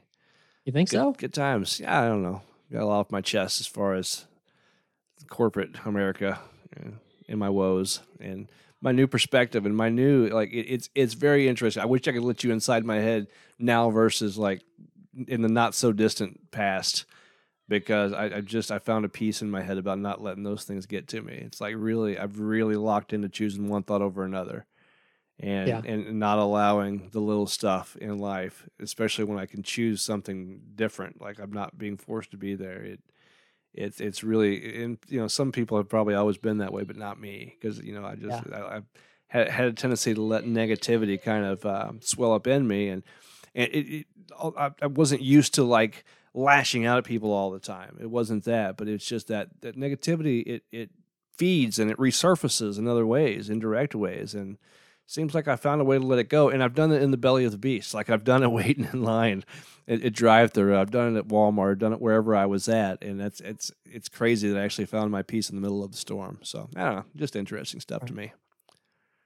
You 0.65 0.71
think 0.71 0.89
Good, 0.89 0.97
so? 0.97 1.11
good 1.11 1.33
times. 1.33 1.79
Yeah, 1.79 2.01
I 2.01 2.07
don't 2.07 2.23
know. 2.23 2.41
Got 2.71 2.83
a 2.83 2.85
lot 2.85 2.99
off 3.01 3.11
my 3.11 3.21
chest 3.21 3.59
as 3.59 3.67
far 3.67 3.93
as 3.95 4.25
corporate 5.29 5.71
America 5.85 6.39
and, 7.27 7.39
my 7.39 7.49
woes 7.49 7.99
and 8.19 8.47
my 8.81 8.91
new 8.91 9.07
perspective 9.07 9.65
and 9.65 9.75
my 9.75 9.89
new 9.89 10.27
like 10.27 10.51
it, 10.51 10.67
it's 10.69 10.89
it's 10.93 11.13
very 11.15 11.47
interesting. 11.47 11.81
I 11.81 11.85
wish 11.85 12.07
I 12.07 12.11
could 12.11 12.21
let 12.23 12.43
you 12.43 12.51
inside 12.51 12.85
my 12.85 12.97
head 12.97 13.27
now 13.57 13.89
versus 13.89 14.37
like 14.37 14.61
in 15.27 15.41
the 15.41 15.49
not 15.49 15.75
so 15.75 15.91
distant 15.91 16.51
past 16.51 17.05
because 17.69 18.13
I, 18.13 18.25
I 18.25 18.41
just 18.41 18.71
I 18.71 18.79
found 18.79 19.05
a 19.05 19.09
peace 19.09 19.41
in 19.41 19.49
my 19.49 19.61
head 19.61 19.77
about 19.77 19.99
not 19.99 20.21
letting 20.21 20.43
those 20.43 20.63
things 20.63 20.85
get 20.85 21.07
to 21.09 21.21
me. 21.21 21.33
It's 21.33 21.61
like 21.61 21.75
really 21.77 22.17
I've 22.17 22.39
really 22.39 22.75
locked 22.75 23.13
into 23.13 23.29
choosing 23.29 23.69
one 23.69 23.83
thought 23.83 24.01
over 24.01 24.23
another. 24.23 24.65
And, 25.39 25.67
Yeah. 25.67 25.81
and 25.83 26.19
not 26.19 26.37
allowing 26.37 27.09
the 27.11 27.19
little 27.19 27.47
stuff 27.47 27.97
in 27.99 28.19
life, 28.19 28.69
especially 28.79 29.25
when 29.25 29.39
I 29.39 29.47
can 29.47 29.63
choose 29.63 30.01
something 30.03 30.61
different. 30.75 31.19
Like 31.19 31.39
I'm 31.39 31.51
not 31.51 31.75
being 31.77 31.97
forced 31.97 32.31
to 32.31 32.37
be 32.37 32.53
there. 32.55 32.83
It 32.83 32.99
it's 33.73 33.99
it's 33.99 34.23
really 34.23 34.83
and 34.83 34.99
you 35.07 35.19
know 35.19 35.27
some 35.27 35.51
people 35.51 35.77
have 35.77 35.89
probably 35.89 36.13
always 36.13 36.37
been 36.37 36.59
that 36.59 36.71
way, 36.71 36.83
but 36.83 36.95
not 36.95 37.19
me 37.19 37.57
because 37.59 37.79
you 37.79 37.93
know 37.93 38.05
I 38.05 38.15
just 38.15 38.43
I, 38.53 38.75
I've 38.75 38.85
had, 39.27 39.49
had 39.49 39.65
a 39.65 39.73
tendency 39.73 40.13
to 40.13 40.21
let 40.21 40.43
negativity 40.43 41.19
kind 41.19 41.45
of 41.45 41.65
um, 41.65 41.99
swell 42.01 42.33
up 42.33 42.45
in 42.45 42.67
me, 42.67 42.89
and 42.89 43.01
and 43.55 43.69
it, 43.71 43.89
it 43.89 44.05
I, 44.57 44.71
I 44.81 44.87
wasn't 44.87 45.21
used 45.21 45.53
to 45.55 45.63
like 45.63 46.03
lashing 46.33 46.85
out 46.85 46.97
at 46.97 47.03
people 47.03 47.31
all 47.31 47.51
the 47.51 47.59
time. 47.59 47.97
It 48.01 48.09
wasn't 48.09 48.45
that, 48.45 48.77
but 48.77 48.87
it's 48.87 49.05
just 49.05 49.27
that 49.27 49.49
that 49.61 49.77
negativity 49.77 50.43
it 50.45 50.63
it 50.71 50.89
feeds 51.37 51.79
and 51.79 51.89
it 51.89 51.97
resurfaces 51.97 52.77
in 52.77 52.87
other 52.87 53.05
ways, 53.05 53.49
indirect 53.49 53.95
ways, 53.95 54.33
and 54.33 54.57
seems 55.05 55.35
like 55.35 55.47
I 55.47 55.55
found 55.55 55.81
a 55.81 55.83
way 55.83 55.97
to 55.97 56.05
let 56.05 56.19
it 56.19 56.29
go, 56.29 56.49
and 56.49 56.63
I've 56.63 56.75
done 56.75 56.91
it 56.91 57.01
in 57.01 57.11
the 57.11 57.17
belly 57.17 57.45
of 57.45 57.51
the 57.51 57.57
beast. 57.57 57.93
Like 57.93 58.09
I've 58.09 58.23
done 58.23 58.43
it 58.43 58.51
waiting 58.51 58.87
in 58.91 59.03
line 59.03 59.43
at, 59.87 60.03
at 60.03 60.13
drive-through. 60.13 60.77
I've 60.77 60.91
done 60.91 61.15
it 61.15 61.19
at 61.19 61.27
Walmart. 61.27 61.79
Done 61.79 61.93
it 61.93 62.01
wherever 62.01 62.35
I 62.35 62.45
was 62.45 62.67
at, 62.67 63.03
and 63.03 63.19
that's 63.19 63.39
it's 63.41 63.71
it's 63.85 64.09
crazy 64.09 64.49
that 64.49 64.59
I 64.59 64.63
actually 64.63 64.85
found 64.85 65.11
my 65.11 65.21
peace 65.21 65.49
in 65.49 65.55
the 65.55 65.61
middle 65.61 65.83
of 65.83 65.91
the 65.91 65.97
storm. 65.97 66.39
So 66.43 66.69
I 66.75 66.83
don't 66.83 66.95
know, 66.95 67.05
just 67.15 67.35
interesting 67.35 67.79
stuff 67.79 68.05
to 68.05 68.13
me. 68.13 68.33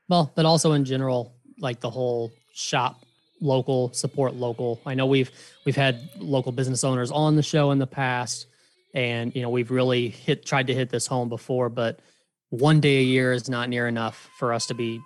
Well, 0.09 0.31
but 0.35 0.45
also 0.45 0.71
in 0.71 0.85
general, 0.85 1.35
like 1.59 1.79
the 1.81 1.89
whole 1.89 2.31
shop 2.53 3.01
local, 3.41 3.93
support 3.93 4.35
local. 4.35 4.81
I 4.85 4.93
know 4.93 5.05
we've 5.05 5.31
we've 5.65 5.75
had 5.75 6.09
local 6.17 6.51
business 6.51 6.83
owners 6.83 7.11
on 7.11 7.35
the 7.35 7.43
show 7.43 7.71
in 7.71 7.79
the 7.79 7.87
past, 7.87 8.47
and 8.93 9.35
you 9.35 9.41
know 9.41 9.49
we've 9.49 9.71
really 9.71 10.09
hit 10.09 10.45
tried 10.45 10.67
to 10.67 10.73
hit 10.73 10.89
this 10.89 11.07
home 11.07 11.29
before, 11.29 11.69
but 11.69 11.99
one 12.49 12.79
day 12.79 12.99
a 12.99 13.03
year 13.03 13.33
is 13.33 13.49
not 13.49 13.69
near 13.69 13.87
enough 13.87 14.29
for 14.37 14.53
us 14.53 14.67
to 14.67 14.73
be, 14.73 15.01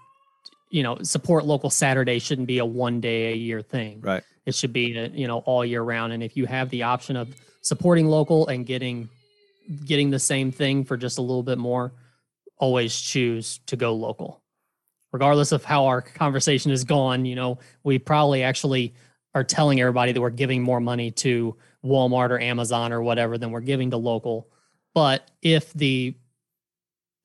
you 0.70 0.84
know, 0.84 0.98
support 1.02 1.46
local 1.46 1.70
Saturday 1.70 2.20
shouldn't 2.20 2.48
be 2.48 2.60
a 2.60 2.66
one 2.66 3.02
day 3.02 3.34
a 3.34 3.36
year 3.36 3.62
thing. 3.62 4.02
Right. 4.02 4.24
It 4.46 4.56
should 4.56 4.74
be 4.74 4.98
a, 4.98 5.08
you 5.08 5.28
know 5.28 5.40
all 5.40 5.66
year 5.66 5.82
round. 5.82 6.14
And 6.14 6.24
if 6.24 6.38
you 6.38 6.46
have 6.46 6.70
the 6.70 6.84
option 6.84 7.16
of 7.16 7.30
supporting 7.62 8.08
local 8.08 8.48
and 8.48 8.66
getting 8.66 9.10
getting 9.86 10.10
the 10.10 10.20
same 10.20 10.52
thing 10.52 10.84
for 10.84 10.98
just 10.98 11.18
a 11.18 11.22
little 11.22 11.44
bit 11.44 11.58
more, 11.58 11.94
always 12.58 13.00
choose 13.00 13.60
to 13.68 13.76
go 13.76 13.94
local 13.94 14.41
regardless 15.12 15.52
of 15.52 15.64
how 15.64 15.86
our 15.86 16.02
conversation 16.02 16.72
is 16.72 16.84
gone, 16.84 17.26
you 17.26 17.36
know, 17.36 17.60
we 17.84 18.00
probably 18.00 18.44
actually 18.44 18.94
are 19.34 19.44
telling 19.44 19.80
everybody 19.80 20.12
that 20.12 20.22
we're 20.22 20.30
giving 20.30 20.62
more 20.62 20.80
money 20.80 21.12
to 21.12 21.56
Walmart 21.84 22.30
or 22.30 22.40
Amazon 22.40 22.92
or 22.92 23.02
whatever 23.02 23.38
than 23.38 23.52
we're 23.52 23.62
giving 23.62 23.92
to 23.92 23.98
local. 23.98 24.50
But 24.94 25.30
if 25.42 25.72
the 25.74 26.16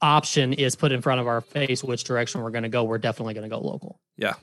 option 0.01 0.53
is 0.53 0.77
put 0.77 0.93
in 0.93 1.03
front 1.03 1.21
of 1.21 1.27
our 1.27 1.41
face 1.41 1.83
which 1.83 2.05
direction 2.05 2.43
we're 2.43 2.51
going 2.51 2.63
to 2.63 2.69
go, 2.69 2.85
we're 2.85 2.99
definitely 2.99 3.35
going 3.35 3.49
to 3.49 3.55
go 3.55 3.61
local. 3.61 4.01
Yeah. 4.17 4.35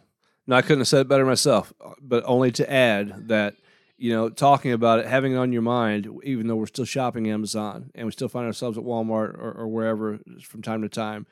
No, 0.46 0.58
I 0.58 0.62
couldn't 0.62 0.80
have 0.80 0.88
said 0.88 1.02
it 1.02 1.08
better 1.08 1.26
myself, 1.26 1.72
but 2.02 2.24
only 2.26 2.52
to 2.54 2.70
add 2.70 3.30
that, 3.30 3.56
you 3.98 4.12
know, 4.12 4.30
talking 4.30 4.74
about 4.74 5.00
it, 5.00 5.06
having 5.06 5.34
it 5.34 5.38
on 5.38 5.54
your 5.54 5.62
mind, 5.62 6.10
even 6.24 6.48
though 6.48 6.56
we're 6.56 6.66
still 6.66 6.86
shopping 6.86 7.30
Amazon 7.30 7.92
and 7.96 8.06
we 8.06 8.12
still 8.12 8.28
find 8.28 8.46
ourselves 8.46 8.78
at 8.78 8.84
Walmart 8.84 9.38
or, 9.38 9.54
or 9.54 9.68
wherever 9.68 10.20
from 10.42 10.62
time 10.62 10.82
to 10.82 10.90
time, 10.90 11.26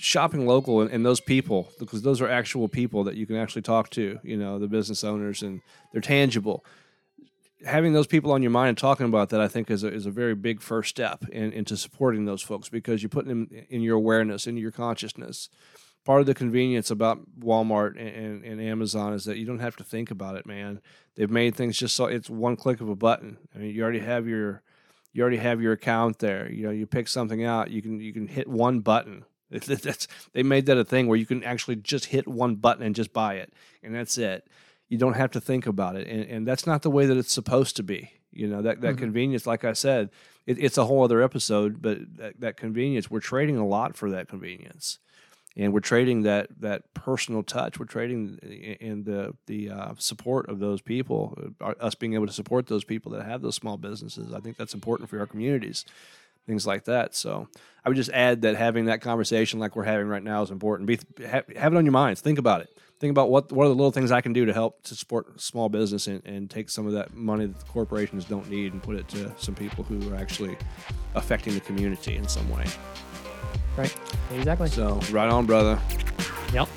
shopping 0.00 0.46
local 0.46 0.80
and, 0.80 0.90
and 0.90 1.04
those 1.04 1.20
people, 1.20 1.70
because 1.78 2.02
those 2.02 2.20
are 2.20 2.28
actual 2.28 2.68
people 2.68 3.04
that 3.04 3.16
you 3.16 3.26
can 3.26 3.36
actually 3.36 3.62
talk 3.62 3.90
to, 3.90 4.18
you 4.22 4.36
know, 4.36 4.58
the 4.58 4.66
business 4.66 5.04
owners 5.04 5.42
and 5.42 5.60
they're 5.92 6.00
tangible. 6.00 6.64
Having 7.66 7.92
those 7.92 8.06
people 8.06 8.32
on 8.32 8.42
your 8.42 8.50
mind 8.50 8.70
and 8.70 8.78
talking 8.78 9.06
about 9.06 9.28
that, 9.28 9.40
I 9.40 9.48
think, 9.48 9.70
is 9.70 9.84
a, 9.84 9.92
is 9.92 10.06
a 10.06 10.10
very 10.10 10.34
big 10.34 10.62
first 10.62 10.88
step 10.88 11.24
in, 11.28 11.52
into 11.52 11.76
supporting 11.76 12.24
those 12.24 12.40
folks 12.40 12.70
because 12.70 13.02
you're 13.02 13.10
putting 13.10 13.28
them 13.28 13.66
in 13.68 13.82
your 13.82 13.96
awareness, 13.96 14.46
in 14.46 14.56
your 14.56 14.70
consciousness 14.70 15.50
part 16.04 16.20
of 16.20 16.26
the 16.26 16.34
convenience 16.34 16.90
about 16.90 17.20
Walmart 17.38 17.90
and, 17.98 18.08
and, 18.08 18.44
and, 18.44 18.60
Amazon 18.60 19.12
is 19.12 19.24
that 19.24 19.36
you 19.36 19.44
don't 19.44 19.58
have 19.58 19.76
to 19.76 19.84
think 19.84 20.10
about 20.10 20.36
it, 20.36 20.46
man. 20.46 20.80
They've 21.14 21.30
made 21.30 21.54
things 21.54 21.76
just 21.76 21.94
so 21.94 22.06
it's 22.06 22.30
one 22.30 22.56
click 22.56 22.80
of 22.80 22.88
a 22.88 22.96
button. 22.96 23.36
I 23.54 23.58
mean, 23.58 23.74
you 23.74 23.82
already 23.82 24.00
have 24.00 24.26
your 24.26 24.62
you 25.12 25.22
already 25.22 25.38
have 25.38 25.60
your 25.60 25.72
account 25.72 26.20
there. 26.20 26.50
You 26.50 26.64
know, 26.64 26.70
you 26.70 26.86
pick 26.86 27.08
something 27.08 27.44
out, 27.44 27.70
you 27.70 27.82
can 27.82 28.00
you 28.00 28.12
can 28.12 28.28
hit 28.28 28.48
one 28.48 28.80
button 28.80 29.24
That's 29.50 30.06
they 30.32 30.42
made 30.42 30.66
that 30.66 30.78
a 30.78 30.84
thing 30.84 31.06
where 31.06 31.18
you 31.18 31.26
can 31.26 31.42
actually 31.42 31.76
just 31.76 32.06
hit 32.06 32.28
one 32.28 32.56
button 32.56 32.84
and 32.84 32.94
just 32.94 33.12
buy 33.12 33.34
it, 33.34 33.52
and 33.82 33.94
that's 33.94 34.16
it. 34.16 34.46
You 34.88 34.98
don't 34.98 35.14
have 35.14 35.30
to 35.32 35.40
think 35.40 35.66
about 35.66 35.96
it, 35.96 36.06
and, 36.06 36.24
and 36.24 36.46
that's 36.46 36.66
not 36.66 36.82
the 36.82 36.90
way 36.90 37.06
that 37.06 37.16
it's 37.16 37.32
supposed 37.32 37.76
to 37.76 37.82
be. 37.82 38.12
You 38.32 38.46
know 38.46 38.62
that 38.62 38.80
that 38.80 38.92
mm-hmm. 38.92 38.98
convenience, 38.98 39.46
like 39.46 39.64
I 39.64 39.72
said, 39.72 40.10
it, 40.46 40.58
it's 40.58 40.78
a 40.78 40.84
whole 40.84 41.02
other 41.02 41.20
episode. 41.22 41.82
But 41.82 42.16
that, 42.16 42.40
that 42.40 42.56
convenience, 42.56 43.10
we're 43.10 43.20
trading 43.20 43.56
a 43.56 43.66
lot 43.66 43.96
for 43.96 44.10
that 44.10 44.28
convenience, 44.28 45.00
and 45.56 45.72
we're 45.72 45.80
trading 45.80 46.22
that 46.22 46.48
that 46.60 46.94
personal 46.94 47.42
touch. 47.42 47.80
We're 47.80 47.86
trading 47.86 48.38
in 48.80 49.02
the 49.02 49.34
the 49.46 49.70
uh, 49.70 49.94
support 49.98 50.48
of 50.48 50.60
those 50.60 50.80
people, 50.80 51.36
uh, 51.60 51.74
us 51.80 51.96
being 51.96 52.14
able 52.14 52.28
to 52.28 52.32
support 52.32 52.68
those 52.68 52.84
people 52.84 53.10
that 53.12 53.26
have 53.26 53.42
those 53.42 53.56
small 53.56 53.76
businesses. 53.76 54.32
I 54.32 54.38
think 54.38 54.56
that's 54.56 54.74
important 54.74 55.10
for 55.10 55.18
our 55.18 55.26
communities 55.26 55.84
things 56.50 56.66
like 56.66 56.84
that. 56.84 57.14
So 57.14 57.48
I 57.84 57.88
would 57.88 57.96
just 57.96 58.10
add 58.10 58.42
that 58.42 58.56
having 58.56 58.86
that 58.86 59.00
conversation 59.00 59.60
like 59.60 59.76
we're 59.76 59.84
having 59.84 60.08
right 60.08 60.22
now 60.22 60.42
is 60.42 60.50
important. 60.50 60.88
Be, 60.88 60.98
have, 61.24 61.46
have, 61.56 61.72
it 61.72 61.76
on 61.76 61.84
your 61.84 61.92
minds. 61.92 62.20
Think 62.20 62.38
about 62.38 62.60
it. 62.60 62.76
Think 62.98 63.12
about 63.12 63.30
what 63.30 63.50
what 63.50 63.64
are 63.64 63.68
the 63.68 63.74
little 63.74 63.92
things 63.92 64.10
I 64.10 64.20
can 64.20 64.34
do 64.34 64.44
to 64.44 64.52
help 64.52 64.82
to 64.82 64.94
support 64.94 65.40
small 65.40 65.70
business 65.70 66.06
and, 66.06 66.22
and 66.26 66.50
take 66.50 66.68
some 66.68 66.86
of 66.86 66.92
that 66.92 67.14
money 67.14 67.46
that 67.46 67.58
the 67.58 67.64
corporations 67.64 68.26
don't 68.26 68.50
need 68.50 68.74
and 68.74 68.82
put 68.82 68.96
it 68.96 69.08
to 69.08 69.32
some 69.38 69.54
people 69.54 69.84
who 69.84 70.12
are 70.12 70.16
actually 70.16 70.58
affecting 71.14 71.54
the 71.54 71.60
community 71.60 72.16
in 72.16 72.28
some 72.28 72.50
way. 72.50 72.66
Right. 73.76 73.96
Exactly. 74.34 74.68
So 74.68 75.00
right 75.10 75.30
on, 75.30 75.46
brother. 75.46 75.80
Yep. 76.52 76.68